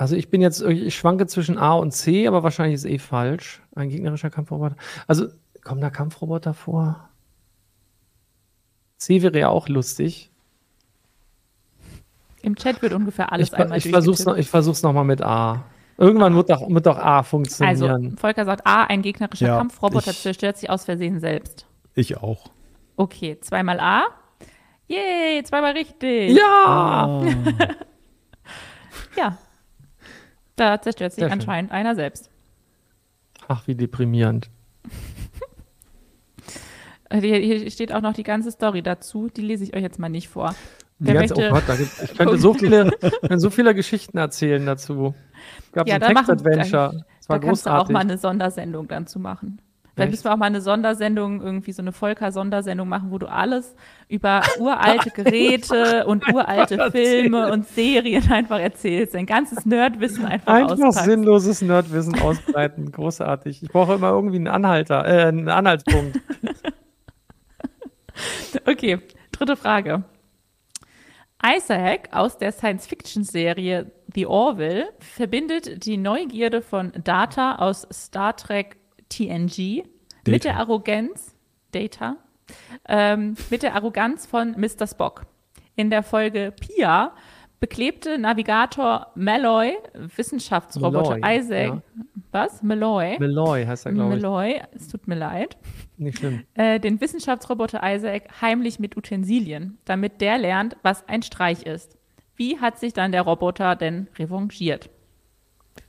also 0.01 0.15
ich 0.15 0.29
bin 0.31 0.41
jetzt, 0.41 0.61
ich 0.63 0.95
schwanke 0.95 1.27
zwischen 1.27 1.59
A 1.59 1.73
und 1.73 1.91
C, 1.91 2.25
aber 2.27 2.41
wahrscheinlich 2.41 2.73
ist 2.73 2.85
eh 2.85 2.97
falsch. 2.97 3.61
Ein 3.75 3.89
gegnerischer 3.89 4.31
Kampfroboter. 4.31 4.75
Also 5.05 5.27
kommen 5.63 5.79
da 5.79 5.91
Kampfroboter 5.91 6.55
vor? 6.55 7.07
C 8.97 9.21
wäre 9.21 9.37
ja 9.37 9.49
auch 9.49 9.67
lustig. 9.67 10.31
Im 12.41 12.55
Chat 12.55 12.81
wird 12.81 12.93
ungefähr 12.93 13.31
alles 13.31 13.49
ich 13.49 13.53
einmal 13.53 13.77
ich 13.77 13.89
versuch's 13.89 14.19
noch, 14.21 14.33
durchgetippt. 14.33 14.45
ich 14.45 14.49
versuch's 14.49 14.81
noch 14.81 14.93
mal 14.93 15.03
mit 15.03 15.21
A. 15.21 15.63
Irgendwann 15.97 16.35
wird 16.35 16.49
doch, 16.49 16.67
wird 16.67 16.85
doch 16.87 16.97
A 16.97 17.17
Also, 17.19 17.29
funktionieren. 17.29 18.17
Volker 18.17 18.45
sagt 18.45 18.65
A, 18.65 18.85
ein 18.85 19.03
gegnerischer 19.03 19.45
Ja, 19.47 19.57
Kampfroboter 19.59 20.09
ich- 20.09 20.19
zerstört 20.21 20.57
sich 20.57 20.67
aus 20.71 20.85
Versehen 20.85 21.19
selbst. 21.19 21.67
Ich 21.93 22.17
auch. 22.17 22.49
Okay, 22.95 23.37
zweimal 23.41 23.79
A. 23.79 24.05
Yay, 24.87 25.43
zweimal 25.43 25.73
richtig. 25.73 26.35
ja! 26.35 26.43
Ah, 26.65 27.23
Ja. 29.15 29.37
Da 30.61 30.79
zerstört 30.79 31.11
sich 31.13 31.21
Sehr 31.21 31.29
schön. 31.29 31.39
anscheinend 31.39 31.71
einer 31.71 31.95
selbst. 31.95 32.29
Ach, 33.47 33.65
wie 33.65 33.73
deprimierend. 33.73 34.51
Äh, 37.09 37.19
Hier, 37.19 37.71
steht 37.71 37.91
auch 37.91 38.01
noch 38.01 38.13
die 38.13 38.21
ganze 38.21 38.51
Story 38.51 38.83
dazu. 38.83 39.27
Die 39.27 39.41
lese 39.41 39.63
ich 39.63 39.75
euch 39.75 39.81
jetzt 39.81 39.97
mal 39.97 40.07
nicht 40.07 40.29
vor. 40.29 40.53
Die 40.99 41.13
ganze, 41.13 41.33
möchte, 41.33 41.49
oh 41.49 41.55
Gott, 41.55 41.63
da 41.65 41.75
gibt, 41.75 41.91
ich 42.03 42.15
könnte 42.15 42.37
so 42.37 42.53
viele, 42.53 42.91
so 43.37 43.49
viele 43.49 43.73
Geschichten 43.73 44.19
erzählen 44.19 44.63
dazu. 44.63 45.15
Gab 45.71 45.87
Ja, 45.87 45.95
so 45.95 45.99
da 46.01 46.07
ein 46.07 46.15
Textadventure. 46.15 47.05
War 47.27 47.39
da 47.39 47.45
kannst 47.47 47.65
du 47.65 47.71
auch 47.71 47.89
mal 47.89 48.01
eine 48.01 48.19
Sondersendung 48.19 48.87
dann 48.87 49.07
zu 49.07 49.17
machen. 49.19 49.59
Vielleicht 50.01 50.11
müssen 50.11 50.23
wir 50.25 50.33
auch 50.33 50.37
mal 50.37 50.45
eine 50.47 50.61
Sondersendung, 50.61 51.41
irgendwie 51.41 51.71
so 51.71 51.81
eine 51.81 51.91
Volker-Sondersendung 51.91 52.89
machen, 52.89 53.11
wo 53.11 53.17
du 53.17 53.27
alles 53.27 53.75
über 54.07 54.41
uralte 54.59 55.11
Geräte 55.11 56.05
und 56.05 56.27
uralte 56.33 56.91
Filme 56.91 57.51
und 57.51 57.67
Serien 57.67 58.31
einfach 58.31 58.59
erzählst. 58.59 59.13
Dein 59.13 59.25
ganzes 59.25 59.65
Nerdwissen 59.65 60.25
einfach, 60.25 60.53
Einfach 60.53 60.71
auspackst. 60.73 61.03
sinnloses 61.05 61.61
Nerdwissen 61.61 62.19
ausbreiten. 62.21 62.91
Großartig. 62.91 63.63
Ich 63.63 63.69
brauche 63.69 63.93
immer 63.93 64.09
irgendwie 64.09 64.37
einen 64.37 64.47
Anhalter, 64.47 65.05
äh, 65.05 65.27
einen 65.27 65.49
Anhaltspunkt. 65.49 66.19
Okay, 68.65 68.99
dritte 69.31 69.55
Frage. 69.55 70.03
Isaac 71.43 72.09
aus 72.11 72.37
der 72.37 72.51
Science-Fiction-Serie 72.51 73.91
The 74.13 74.27
Orville 74.27 74.89
verbindet 74.99 75.85
die 75.85 75.97
Neugierde 75.97 76.61
von 76.61 76.91
Data 77.03 77.55
aus 77.55 77.87
Star 77.91 78.35
Trek 78.35 78.77
TNG 79.11 79.83
mit 80.25 80.45
Data. 80.45 80.49
der 80.49 80.57
Arroganz 80.57 81.35
Data 81.71 82.17
ähm, 82.87 83.35
mit 83.49 83.63
der 83.63 83.75
Arroganz 83.75 84.25
von 84.25 84.51
Mr. 84.57 84.87
Spock. 84.87 85.25
In 85.75 85.89
der 85.89 86.03
Folge 86.03 86.53
Pia 86.59 87.13
beklebte 87.59 88.17
Navigator 88.17 89.07
Malloy, 89.15 89.73
Wissenschaftsroboter 89.93 91.17
Malloy, 91.17 91.39
Isaac. 91.39 91.67
ja. 91.67 91.81
Was? 92.31 92.63
Malloy? 92.63 93.17
Malloy 93.19 93.65
heißt 93.65 93.85
er, 93.85 93.91
glaube 93.91 94.15
ich. 94.15 94.21
Malloy, 94.21 94.61
es 94.73 94.87
tut 94.87 95.07
mir 95.07 95.15
leid. 95.15 95.57
Nicht 95.97 96.17
schlimm. 96.17 96.43
Äh, 96.55 96.79
den 96.79 96.99
Wissenschaftsroboter 96.99 97.81
Isaac 97.83 98.41
heimlich 98.41 98.79
mit 98.79 98.97
Utensilien, 98.97 99.77
damit 99.85 100.21
der 100.21 100.37
lernt, 100.37 100.77
was 100.81 101.07
ein 101.07 101.23
Streich 101.23 101.63
ist. 101.63 101.97
Wie 102.35 102.59
hat 102.59 102.79
sich 102.79 102.93
dann 102.93 103.11
der 103.11 103.21
Roboter 103.21 103.75
denn 103.75 104.07
revanchiert 104.17 104.89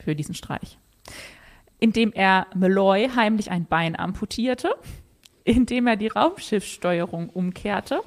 für 0.00 0.14
diesen 0.14 0.34
Streich? 0.34 0.78
Indem 1.82 2.12
er 2.12 2.46
Malloy 2.54 3.08
heimlich 3.08 3.50
ein 3.50 3.66
Bein 3.66 3.98
amputierte, 3.98 4.76
indem 5.42 5.88
er 5.88 5.96
die 5.96 6.06
Raumschiffssteuerung 6.06 7.28
umkehrte, 7.28 8.02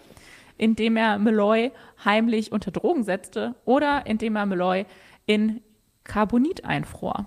indem 0.58 0.96
er 0.96 1.18
Malloy 1.20 1.72
heimlich 2.06 2.54
unter 2.54 2.72
Drogen 2.72 3.04
setzte 3.04 3.54
oder 3.66 4.06
indem 4.06 4.38
er 4.38 4.46
Malloy 4.46 4.86
in 5.26 5.60
Carbonit 6.06 6.64
einfror. 6.64 7.26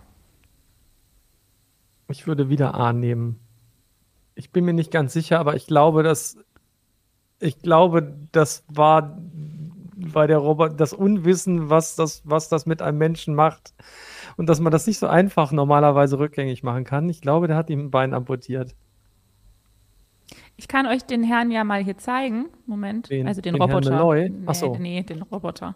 Ich 2.09 2.27
würde 2.27 2.49
wieder 2.49 2.73
A 2.77 2.95
nehmen. 2.95 3.39
Ich 4.35 4.51
bin 4.51 4.65
mir 4.65 4.73
nicht 4.73 4.91
ganz 4.91 5.13
sicher, 5.13 5.41
aber 5.41 5.55
ich 5.55 5.67
glaube, 5.67 6.03
dass 6.03 6.39
ich 7.41 7.59
glaube, 7.59 8.17
das 8.33 8.65
war 8.69 9.19
bei 10.15 10.27
der 10.27 10.39
Roboter 10.39 10.73
das 10.73 10.95
Unwissen, 10.95 11.69
was 11.69 11.95
das, 11.95 12.23
was 12.25 12.49
das 12.49 12.65
mit 12.65 12.81
einem 12.81 12.97
Menschen 12.97 13.35
macht 13.35 13.75
und 14.39 14.47
dass 14.49 14.61
man 14.61 14.73
das 14.73 14.87
nicht 14.87 14.99
so 14.99 15.07
einfach 15.07 15.53
normalerweise 15.53 16.19
rückgängig 16.19 16.63
machen 16.63 16.85
kann. 16.85 17.09
Ich 17.11 17.21
glaube, 17.21 17.47
der 17.49 17.57
hat 17.57 17.69
ihm 17.69 17.81
ein 17.87 17.91
Bein 17.91 18.15
amputiert. 18.15 18.75
Ich 20.57 20.67
kann 20.69 20.87
euch 20.87 21.05
den 21.05 21.23
Herrn 21.23 21.51
ja 21.51 21.63
mal 21.65 21.83
hier 21.85 21.99
zeigen. 21.99 22.47
Moment. 22.67 23.11
Den- 23.11 23.29
also 23.29 23.41
den, 23.43 23.55
den 23.55 23.61
Herrn 23.63 23.71
Roboter. 23.71 23.91
Malloy? 23.91 24.31
Nee, 24.31 24.45
Ach 24.47 24.55
so. 24.55 24.77
nee, 24.77 25.03
den 25.03 25.23
Roboter. 25.23 25.75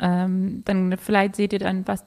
Ähm, 0.00 0.62
dann 0.64 0.96
vielleicht 0.96 1.36
seht 1.36 1.52
ihr 1.52 1.58
dann, 1.58 1.86
was. 1.86 2.04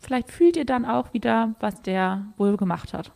Vielleicht 0.00 0.30
fühlt 0.30 0.56
ihr 0.56 0.64
dann 0.64 0.84
auch 0.86 1.12
wieder, 1.12 1.54
was 1.60 1.82
der 1.82 2.26
wohl 2.36 2.56
gemacht 2.56 2.94
hat. 2.94 3.12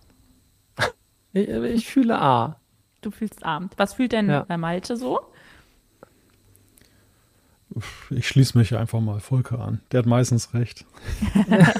Ich, 1.32 1.48
ich 1.48 1.88
fühle 1.88 2.20
A. 2.20 2.56
Du 3.00 3.10
fühlst 3.10 3.44
Abend. 3.44 3.74
Was 3.78 3.94
fühlt 3.94 4.12
denn 4.12 4.28
Ja. 4.28 4.46
Malte 4.56 4.96
so? 4.96 5.20
Ich 8.10 8.28
schließe 8.28 8.56
mich 8.56 8.76
einfach 8.76 9.00
mal 9.00 9.18
Volker 9.20 9.58
an. 9.60 9.80
Der 9.92 9.98
hat 9.98 10.06
meistens 10.06 10.54
recht. 10.54 10.84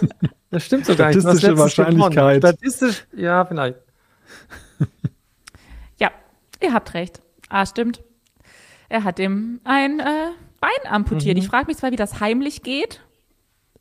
Das 0.51 0.65
stimmt 0.67 0.87
sogar 0.87 1.11
Statistische 1.13 1.49
gewonnen. 1.49 1.59
Wahrscheinlichkeit. 1.59 2.39
Statistisch, 2.39 3.07
ja, 3.17 3.45
vielleicht. 3.45 3.77
Ja, 5.99 6.11
ihr 6.63 6.73
habt 6.73 6.95
recht. 6.95 7.21
Ah, 7.49 7.67
stimmt. 7.67 8.03
Er 8.89 9.03
hat 9.03 9.19
ihm 9.19 9.61
ein 9.65 9.99
äh, 9.99 10.29
Bein 10.61 10.93
amputiert. 10.93 11.37
Ich 11.39 11.49
frage 11.49 11.67
mich 11.67 11.77
zwar, 11.79 11.91
wie 11.91 11.97
das 11.97 12.21
heimlich 12.21 12.63
geht, 12.63 13.01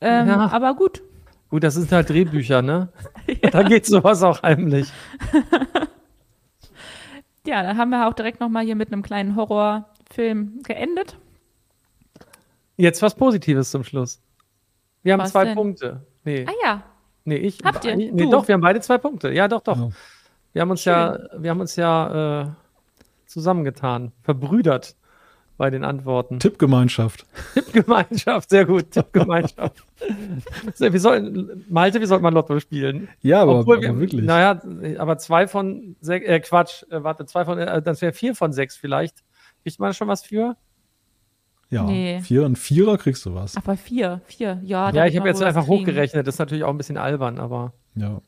ähm, 0.02 0.24
Mhm. 0.26 0.30
Ja. 0.32 0.50
aber 0.52 0.74
gut. 0.74 1.04
Gut, 1.52 1.64
das 1.64 1.76
sind 1.76 1.92
halt 1.92 2.10
Drehbücher, 2.10 2.64
ne? 2.64 2.90
Da 3.52 3.62
geht 3.62 3.86
sowas 3.86 4.24
auch 4.24 4.42
heimlich. 4.42 4.92
Ja, 7.46 7.62
dann 7.62 7.78
haben 7.78 7.90
wir 7.92 8.08
auch 8.08 8.14
direkt 8.14 8.40
nochmal 8.40 8.64
hier 8.66 8.76
mit 8.76 8.92
einem 8.92 9.04
kleinen 9.04 9.36
Horrorfilm 9.36 10.62
geendet. 10.64 11.18
Jetzt 12.78 13.02
was 13.02 13.16
Positives 13.16 13.72
zum 13.72 13.84
Schluss. 13.84 14.22
Wir 15.04 15.14
haben 15.14 15.22
Was 15.22 15.32
zwei 15.32 15.46
denn? 15.46 15.56
Punkte. 15.56 16.06
Nee, 16.24 16.46
Ah 16.48 16.54
ja, 16.64 16.84
nee, 17.26 17.36
ich. 17.36 17.60
Habt 17.64 17.86
ihr? 17.86 17.96
Nee, 17.96 18.12
Du? 18.12 18.30
doch, 18.30 18.48
wir 18.48 18.54
haben 18.54 18.62
beide 18.62 18.80
zwei 18.82 18.98
Punkte. 18.98 19.32
Ja, 19.32 19.48
doch, 19.48 19.62
doch. 19.62 19.78
Ja. 19.78 19.90
Wir 20.54 20.62
haben 20.62 20.72
uns 20.72 20.86
ja, 20.86 21.20
wir 21.38 21.50
haben 21.50 21.60
uns 21.60 21.76
ja 21.76 22.42
äh, 22.44 22.48
zusammengetan, 23.26 24.12
verbrüdert 24.22 24.96
bei 25.58 25.70
den 25.70 25.84
Antworten. 25.84 26.40
Tippgemeinschaft. 26.40 27.26
Tippgemeinschaft, 27.54 28.50
sehr 28.50 28.66
gut. 28.66 28.92
Tippgemeinschaft. 28.92 29.84
so, 30.76 30.92
wir 30.92 31.00
sollten, 31.00 31.66
Malte, 31.70 32.00
wir 32.00 32.08
sollten 32.08 32.24
mal 32.24 32.34
Lotto 32.34 32.60
spielen. 32.60 33.08
Ja, 33.22 33.42
aber, 33.42 33.60
Obwohl 33.60 33.78
aber 33.78 33.86
wir, 33.88 34.00
wirklich. 34.00 34.24
Naja, 34.24 34.62
aber 34.98 35.18
zwei 35.18 35.48
von 35.48 35.96
sechs, 36.02 36.26
äh, 36.28 36.40
Quatsch, 36.40 36.84
äh, 36.90 37.04
warte, 37.04 37.26
zwei 37.26 37.46
von, 37.46 37.60
äh, 37.60 37.82
das 37.82 38.02
wäre 38.02 38.14
vier 38.14 38.36
von 38.36 38.52
sechs 38.52 38.76
vielleicht. 38.78 39.24
Kriegt 39.64 39.80
man 39.80 39.94
schon 39.94 40.08
was 40.08 40.24
für? 40.24 40.56
Ja, 41.74 41.84
Nee. 41.84 42.20
vier, 42.22 42.46
ein 42.46 42.56
Vierer 42.56 42.98
kriegst 42.98 43.26
du 43.26 43.34
was. 43.34 43.58
aber 43.58 43.76
vier, 43.78 44.22
vier. 44.26 44.60
Ja, 44.64 44.90
ja, 44.92 45.06
ich 45.06 45.18
habe 45.18 45.28
jetzt 45.28 45.42
einfach 45.42 45.66
kriegen. 45.66 45.82
hochgerechnet. 45.82 46.26
Das 46.28 46.36
ist 46.36 46.40
natürlich 46.40 46.64
auch 46.64 46.70
ein 46.70 46.78
bisschen 46.78 46.98
albern, 46.98 47.40
aber. 47.40 47.74
Ja. 47.96 48.22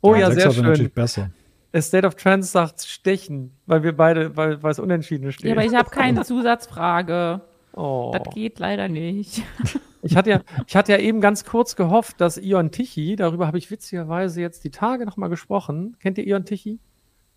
Oh 0.00 0.14
ja, 0.14 0.30
Sechser 0.30 0.50
sehr 0.52 0.56
wäre 0.62 0.62
natürlich 0.70 0.88
schön. 0.88 0.94
besser. 0.94 1.30
A 1.74 1.80
State 1.82 2.06
of 2.06 2.14
Trance 2.14 2.50
sagt 2.50 2.80
Stechen, 2.82 3.52
weil 3.66 3.82
wir 3.82 3.94
beide, 3.96 4.36
weil, 4.36 4.62
weil 4.62 4.70
es 4.70 4.78
unentschieden 4.78 5.32
steht. 5.32 5.46
Ja, 5.46 5.52
aber 5.52 5.64
ich 5.64 5.74
habe 5.74 5.90
keine 5.90 6.22
Zusatzfrage. 6.24 7.40
oh. 7.74 8.10
Das 8.12 8.34
geht 8.34 8.58
leider 8.58 8.88
nicht. 8.88 9.42
Ich 10.00 10.14
hatte, 10.14 10.30
ja, 10.30 10.40
ich 10.68 10.76
hatte 10.76 10.92
ja 10.92 10.98
eben 10.98 11.20
ganz 11.20 11.44
kurz 11.44 11.74
gehofft, 11.74 12.20
dass 12.20 12.38
Ion 12.38 12.70
Tichy, 12.70 13.16
darüber 13.16 13.48
habe 13.48 13.58
ich 13.58 13.68
witzigerweise 13.68 14.40
jetzt 14.40 14.62
die 14.62 14.70
Tage 14.70 15.04
nochmal 15.04 15.28
gesprochen. 15.28 15.96
Kennt 15.98 16.18
ihr 16.18 16.24
Ion 16.28 16.44
Tichy? 16.44 16.78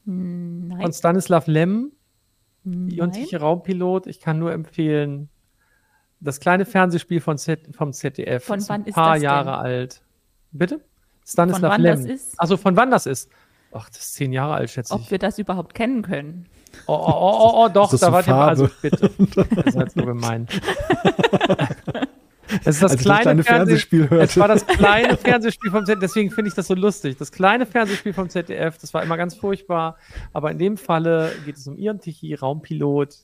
Hm, 0.05 0.67
Nein. 0.67 0.81
Von 0.81 0.93
Stanislav 0.93 1.47
Lem. 1.47 1.91
Ion 2.63 3.09
Nein. 3.09 3.11
Tichy 3.13 3.35
Raumpilot. 3.37 4.05
Ich 4.05 4.19
kann 4.19 4.37
nur 4.37 4.51
empfehlen, 4.53 5.29
das 6.21 6.39
kleine 6.39 6.65
Fernsehspiel 6.65 7.19
von 7.19 7.37
Z, 7.37 7.75
vom 7.75 7.93
ZDF. 7.93 8.45
Von 8.45 8.59
Ist 8.59 8.69
wann 8.69 8.81
ein 8.81 8.87
ist 8.87 8.95
paar 8.95 9.13
das 9.13 9.15
denn? 9.15 9.23
Jahre 9.23 9.57
alt. 9.57 10.01
Bitte? 10.51 10.81
Stanislav 11.27 11.71
wann 11.71 11.81
Lem. 11.81 11.95
das 11.97 12.05
ist? 12.05 12.39
Also 12.39 12.57
von 12.57 12.75
wann 12.77 12.91
das 12.91 13.05
ist? 13.05 13.29
Ach, 13.73 13.89
das 13.89 13.99
ist 13.99 14.13
zehn 14.15 14.33
Jahre 14.33 14.53
alt, 14.55 14.69
schätze 14.69 14.93
ich. 14.93 15.01
Ob 15.01 15.11
wir 15.11 15.17
das 15.17 15.39
überhaupt 15.39 15.73
kennen 15.73 16.01
können. 16.01 16.45
Oh, 16.87 16.93
oh, 16.93 17.05
oh, 17.07 17.39
oh, 17.41 17.65
oh 17.65 17.69
doch, 17.69 17.89
das 17.89 18.01
da 18.01 18.11
wart 18.11 18.27
ihr 18.27 18.33
mal, 18.33 18.49
also 18.49 18.69
bitte. 18.81 19.09
Das 19.55 19.65
ist 19.65 19.77
halt 19.77 19.91
so 19.91 20.05
gemein. 20.05 20.47
Es 22.65 22.75
ist 22.75 22.83
das 22.83 22.91
Als 22.91 23.01
ich 23.01 23.07
das 23.07 23.21
kleine, 23.21 23.43
Fernseh 23.43 23.43
Fernsehspiel 23.43 24.09
hörte. 24.09 24.23
Es 24.25 24.37
war 24.37 24.47
das 24.47 24.67
kleine 24.67 25.15
Fernsehspiel 25.17 25.71
vom 25.71 25.85
ZDF, 25.85 26.01
deswegen 26.01 26.31
finde 26.31 26.49
ich 26.49 26.53
das 26.55 26.67
so 26.67 26.73
lustig. 26.73 27.17
Das 27.17 27.31
kleine 27.31 27.65
Fernsehspiel 27.65 28.13
vom 28.13 28.29
ZDF, 28.29 28.77
das 28.77 28.93
war 28.93 29.03
immer 29.03 29.15
ganz 29.17 29.35
furchtbar. 29.35 29.97
Aber 30.33 30.51
in 30.51 30.59
dem 30.59 30.77
Falle 30.77 31.31
geht 31.45 31.55
es 31.55 31.67
um 31.67 31.77
Ion 31.77 31.99
Tichy, 31.99 32.35
Raumpilot. 32.35 33.15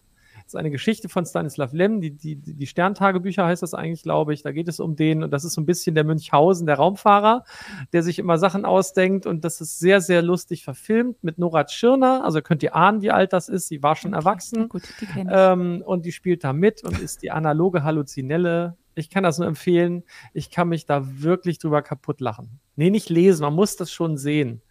Das 0.47 0.53
ist 0.53 0.59
eine 0.59 0.71
Geschichte 0.71 1.09
von 1.09 1.25
Stanislav 1.25 1.73
Lem, 1.73 1.99
die, 1.99 2.11
die, 2.11 2.37
die 2.37 2.67
Sterntagebücher 2.67 3.45
heißt 3.45 3.61
das 3.61 3.73
eigentlich, 3.73 4.01
glaube 4.01 4.33
ich. 4.33 4.43
Da 4.43 4.53
geht 4.53 4.69
es 4.69 4.79
um 4.79 4.95
den, 4.95 5.21
und 5.21 5.31
das 5.31 5.43
ist 5.43 5.55
so 5.55 5.59
ein 5.61 5.65
bisschen 5.65 5.93
der 5.93 6.05
Münchhausen, 6.05 6.65
der 6.65 6.77
Raumfahrer, 6.77 7.43
der 7.91 8.01
sich 8.01 8.17
immer 8.17 8.37
Sachen 8.37 8.63
ausdenkt. 8.63 9.25
Und 9.25 9.43
das 9.43 9.59
ist 9.59 9.77
sehr, 9.77 9.99
sehr 9.99 10.21
lustig 10.21 10.63
verfilmt 10.63 11.21
mit 11.21 11.37
Nora 11.37 11.65
Tschirner. 11.65 12.23
Also 12.23 12.41
könnt 12.41 12.63
ihr 12.63 12.77
ahnen, 12.77 13.01
wie 13.01 13.11
alt 13.11 13.33
das 13.33 13.49
ist. 13.49 13.67
Sie 13.67 13.83
war 13.83 13.97
schon 13.97 14.13
Okay, 14.13 14.19
erwachsen. 14.19 14.69
Gut, 14.69 14.83
die. 15.01 15.27
Ähm, 15.29 15.83
und 15.85 16.05
die 16.05 16.13
spielt 16.13 16.45
da 16.45 16.53
mit 16.53 16.81
und 16.85 16.97
ist 16.97 17.23
die 17.23 17.31
analoge 17.31 17.83
Halluzinelle. 17.83 18.77
Ich 18.95 19.09
kann 19.09 19.23
das 19.23 19.39
nur 19.39 19.49
empfehlen. 19.49 20.05
Ich 20.33 20.49
kann 20.49 20.69
mich 20.69 20.85
da 20.85 21.03
wirklich 21.21 21.59
drüber 21.59 21.81
kaputt 21.81 22.21
lachen. 22.21 22.61
Nee, 22.77 22.89
nicht 22.89 23.09
lesen, 23.09 23.41
man 23.41 23.53
muss 23.53 23.75
das 23.75 23.91
schon 23.91 24.15
sehen. 24.15 24.61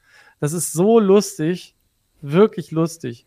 Das 0.40 0.54
ist 0.54 0.72
so 0.72 0.98
lustig. 1.00 1.76
Wirklich 2.22 2.70
lustig. 2.70 3.26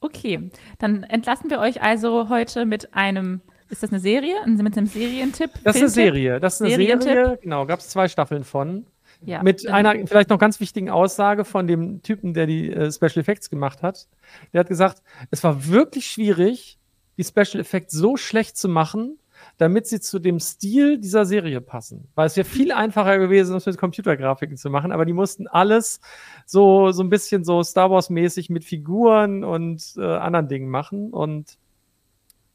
Okay, 0.00 0.50
dann 0.78 1.02
entlassen 1.02 1.50
wir 1.50 1.58
euch 1.58 1.82
also 1.82 2.28
heute 2.28 2.66
mit 2.66 2.94
einem, 2.94 3.40
ist 3.68 3.82
das 3.82 3.90
eine 3.90 4.00
Serie? 4.00 4.34
Mit 4.46 4.76
einem 4.76 4.86
Serientipp? 4.86 5.50
Das 5.64 5.76
ist 5.76 5.82
eine? 5.82 5.88
Serie. 5.90 6.40
Das 6.40 6.60
ist 6.60 6.62
eine? 6.62 7.02
Serie. 7.02 7.38
Genau, 7.42 7.66
gab 7.66 7.80
es 7.80 7.88
zwei 7.88 8.08
Staffeln 8.08 8.44
von. 8.44 8.86
Ja, 9.20 9.42
mit 9.42 9.66
einer 9.66 10.06
vielleicht 10.06 10.30
noch 10.30 10.38
ganz 10.38 10.60
wichtigen 10.60 10.90
Aussage 10.90 11.44
von 11.44 11.66
dem 11.66 12.02
Typen, 12.02 12.34
der 12.34 12.46
die 12.46 12.72
äh, 12.72 12.92
Special 12.92 13.18
Effects 13.18 13.50
gemacht 13.50 13.82
hat. 13.82 14.06
Der 14.52 14.60
hat 14.60 14.68
gesagt, 14.68 15.02
es 15.32 15.42
war 15.42 15.66
wirklich 15.66 16.06
schwierig, 16.06 16.78
die 17.16 17.24
Special 17.24 17.60
Effects 17.60 17.92
so 17.92 18.16
schlecht 18.16 18.56
zu 18.56 18.68
machen, 18.68 19.18
damit 19.56 19.86
sie 19.86 20.00
zu 20.00 20.18
dem 20.18 20.40
Stil 20.40 20.98
dieser 20.98 21.24
Serie 21.26 21.60
passen. 21.60 22.08
Weil 22.14 22.26
es 22.26 22.36
wäre 22.36 22.46
viel 22.46 22.72
einfacher 22.72 23.18
gewesen, 23.18 23.52
das 23.52 23.66
mit 23.66 23.78
Computergrafiken 23.78 24.56
zu 24.56 24.70
machen, 24.70 24.92
aber 24.92 25.04
die 25.04 25.12
mussten 25.12 25.46
alles 25.46 26.00
so, 26.46 26.92
so 26.92 27.02
ein 27.02 27.10
bisschen 27.10 27.44
so 27.44 27.62
Star 27.62 27.90
Wars-mäßig 27.90 28.50
mit 28.50 28.64
Figuren 28.64 29.44
und 29.44 29.94
äh, 29.96 30.04
anderen 30.04 30.48
Dingen 30.48 30.68
machen. 30.68 31.12
Und 31.12 31.58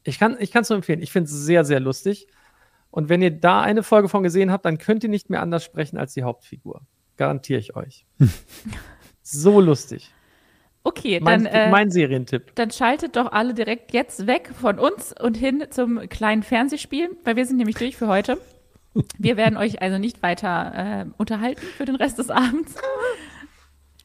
ich 0.03 0.19
kann 0.19 0.38
ich 0.39 0.55
es 0.55 0.69
nur 0.69 0.77
empfehlen. 0.77 1.01
Ich 1.01 1.11
finde 1.11 1.30
es 1.30 1.35
sehr, 1.35 1.65
sehr 1.65 1.80
lustig. 1.80 2.27
Und 2.91 3.10
wenn 3.10 3.22
ihr 3.22 3.31
da 3.31 3.61
eine 3.61 3.81
Folge 3.81 4.07
von 4.07 4.23
gesehen 4.23 4.51
habt, 4.51 4.65
dann 4.65 4.77
könnt 4.77 5.03
ihr 5.03 5.10
nicht 5.10 5.30
mehr 5.30 5.41
anders 5.41 5.64
sprechen 5.64 5.97
als 5.97 6.14
die 6.14 6.23
Hauptfigur. 6.23 6.81
Garantiere 7.18 7.60
ich 7.60 7.76
euch. 7.76 8.05
so 9.23 9.60
lustig. 9.60 10.14
Okay, 10.85 11.19
Mein, 11.22 11.45
dann, 11.45 11.53
äh, 11.53 11.69
mein 11.69 11.91
Serientipp. 11.91 12.55
dann 12.55 12.69
schaltet 12.72 13.15
doch 13.15 13.31
alle 13.31 13.53
direkt 13.53 13.93
jetzt 13.93 14.27
weg 14.27 14.51
von 14.60 14.80
uns 14.80 15.14
und 15.18 15.38
hin 15.38 15.64
zum 15.69 16.10
kleinen 16.10 16.43
Fernsehspiel, 16.43 17.10
weil 17.23 17.35
wir 17.38 17.45
sind 17.45 17.57
nämlich 17.57 17.77
durch 17.77 17.95
für 17.95 18.07
heute. 18.07 18.38
Wir 19.18 19.38
werden 19.38 19.57
euch 19.57 19.81
also 19.81 19.97
nicht 19.97 20.22
weiter 20.22 21.05
äh, 21.05 21.05
unterhalten 21.18 21.65
für 21.77 21.85
den 21.85 21.95
Rest 21.95 22.19
des 22.19 22.30
Abends. 22.30 22.76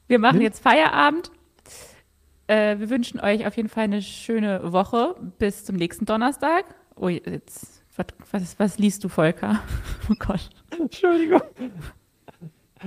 Wir 0.07 0.19
machen 0.19 0.41
jetzt 0.41 0.63
Feierabend. 0.63 1.31
Äh, 2.47 2.79
wir 2.79 2.89
wünschen 2.89 3.19
euch 3.19 3.45
auf 3.45 3.55
jeden 3.57 3.69
Fall 3.69 3.83
eine 3.83 4.01
schöne 4.01 4.71
Woche 4.73 5.15
bis 5.37 5.65
zum 5.65 5.75
nächsten 5.75 6.05
Donnerstag. 6.05 6.63
Oh, 6.95 7.07
jetzt, 7.09 7.83
was, 7.95 8.07
was, 8.31 8.57
was 8.59 8.77
liest 8.79 9.03
du, 9.03 9.09
Volker? 9.09 9.59
Oh 10.09 10.15
Gott. 10.17 10.49
Entschuldigung. 10.71 11.41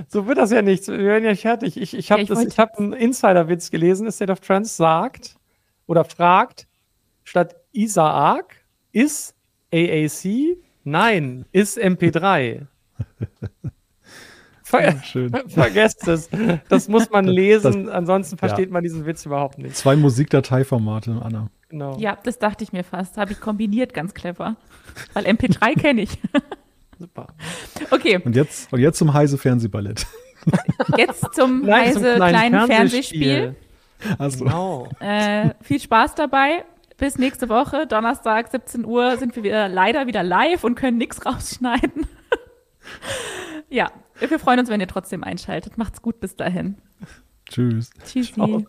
So 0.07 0.27
wird 0.27 0.37
das 0.37 0.51
ja 0.51 0.61
nichts. 0.61 0.87
Wir 0.87 0.97
werden 0.99 1.25
ja 1.25 1.35
fertig. 1.35 1.77
Ich, 1.77 1.93
ich 1.95 2.11
habe 2.11 2.21
Ja, 2.21 2.23
ich 2.23 2.29
das- 2.29 2.43
ich 2.45 2.57
hab 2.59 2.77
einen 2.79 2.93
Insider-Witz 2.93 3.69
gelesen. 3.71 4.11
State 4.11 4.31
of 4.31 4.39
Trance 4.39 4.75
sagt 4.75 5.35
oder 5.87 6.03
fragt 6.03 6.67
statt 7.23 7.55
Isaak 7.71 8.55
Ist 8.91 9.35
AAC? 9.73 10.57
Nein. 10.83 11.45
Ist 11.51 11.77
MP3? 11.77 12.65
Ver 14.63 15.01
Schön. 15.03 15.31
Vergesst 15.49 16.07
es. 16.07 16.29
Das 16.69 16.87
muss 16.87 17.09
man 17.11 17.25
lesen, 17.27 17.89
ansonsten 17.89 18.37
versteht 18.37 18.67
ja. 18.67 18.73
man 18.73 18.83
diesen 18.83 19.05
Witz 19.05 19.25
überhaupt 19.25 19.57
nicht. 19.59 19.75
Zwei 19.75 19.95
Musikdateiformate, 19.95 21.19
Anna. 21.21 21.49
Genau. 21.69 21.97
Ja, 21.99 22.17
das 22.23 22.39
dachte 22.39 22.63
ich 22.63 22.71
mir 22.73 22.83
fast. 22.83 23.17
Habe 23.17 23.33
ich 23.33 23.39
kombiniert, 23.39 23.93
ganz 23.93 24.13
clever. 24.13 24.55
Weil 25.13 25.25
MP3 25.25 25.79
kenne 25.79 26.01
ich. 26.01 26.17
Super. 27.03 27.27
Okay, 27.91 28.17
Und 28.23 28.33
jetzt, 28.33 28.71
und 28.71 28.79
jetzt 28.79 28.97
zum 28.97 29.13
Heise 29.13 29.37
Fernsehballett. 29.37 30.07
jetzt 30.97 31.33
zum 31.33 31.63
Nein, 31.65 31.91
zum 31.91 32.01
heise 32.01 32.15
kleinen 32.15 32.65
Fernsehspiel. 32.65 33.55
Also, 34.17 34.45
Genau. 34.45 34.87
Äh, 35.01 35.49
viel 35.61 35.81
Spaß 35.81 36.15
dabei. 36.15 36.63
Bis 36.97 37.17
nächste 37.17 37.49
Woche, 37.49 37.87
Donnerstag, 37.87 38.51
17 38.51 38.85
Uhr, 38.85 39.17
sind 39.17 39.35
wir 39.35 39.43
wieder, 39.43 39.67
leider 39.67 40.07
wieder 40.07 40.23
live 40.23 40.63
und 40.63 40.75
können 40.75 40.97
nichts 40.97 41.25
rausschneiden. 41.25 42.07
ja, 43.69 43.91
wir 44.19 44.39
freuen 44.39 44.59
uns, 44.59 44.69
wenn 44.69 44.79
ihr 44.79 44.87
trotzdem 44.87 45.25
einschaltet. 45.25 45.77
Macht's 45.77 46.01
gut 46.01 46.21
bis 46.21 46.37
dahin. 46.37 46.77
tschüss. 47.49 47.89
Tschüssi. 48.05 48.31
Ciao. 48.31 48.63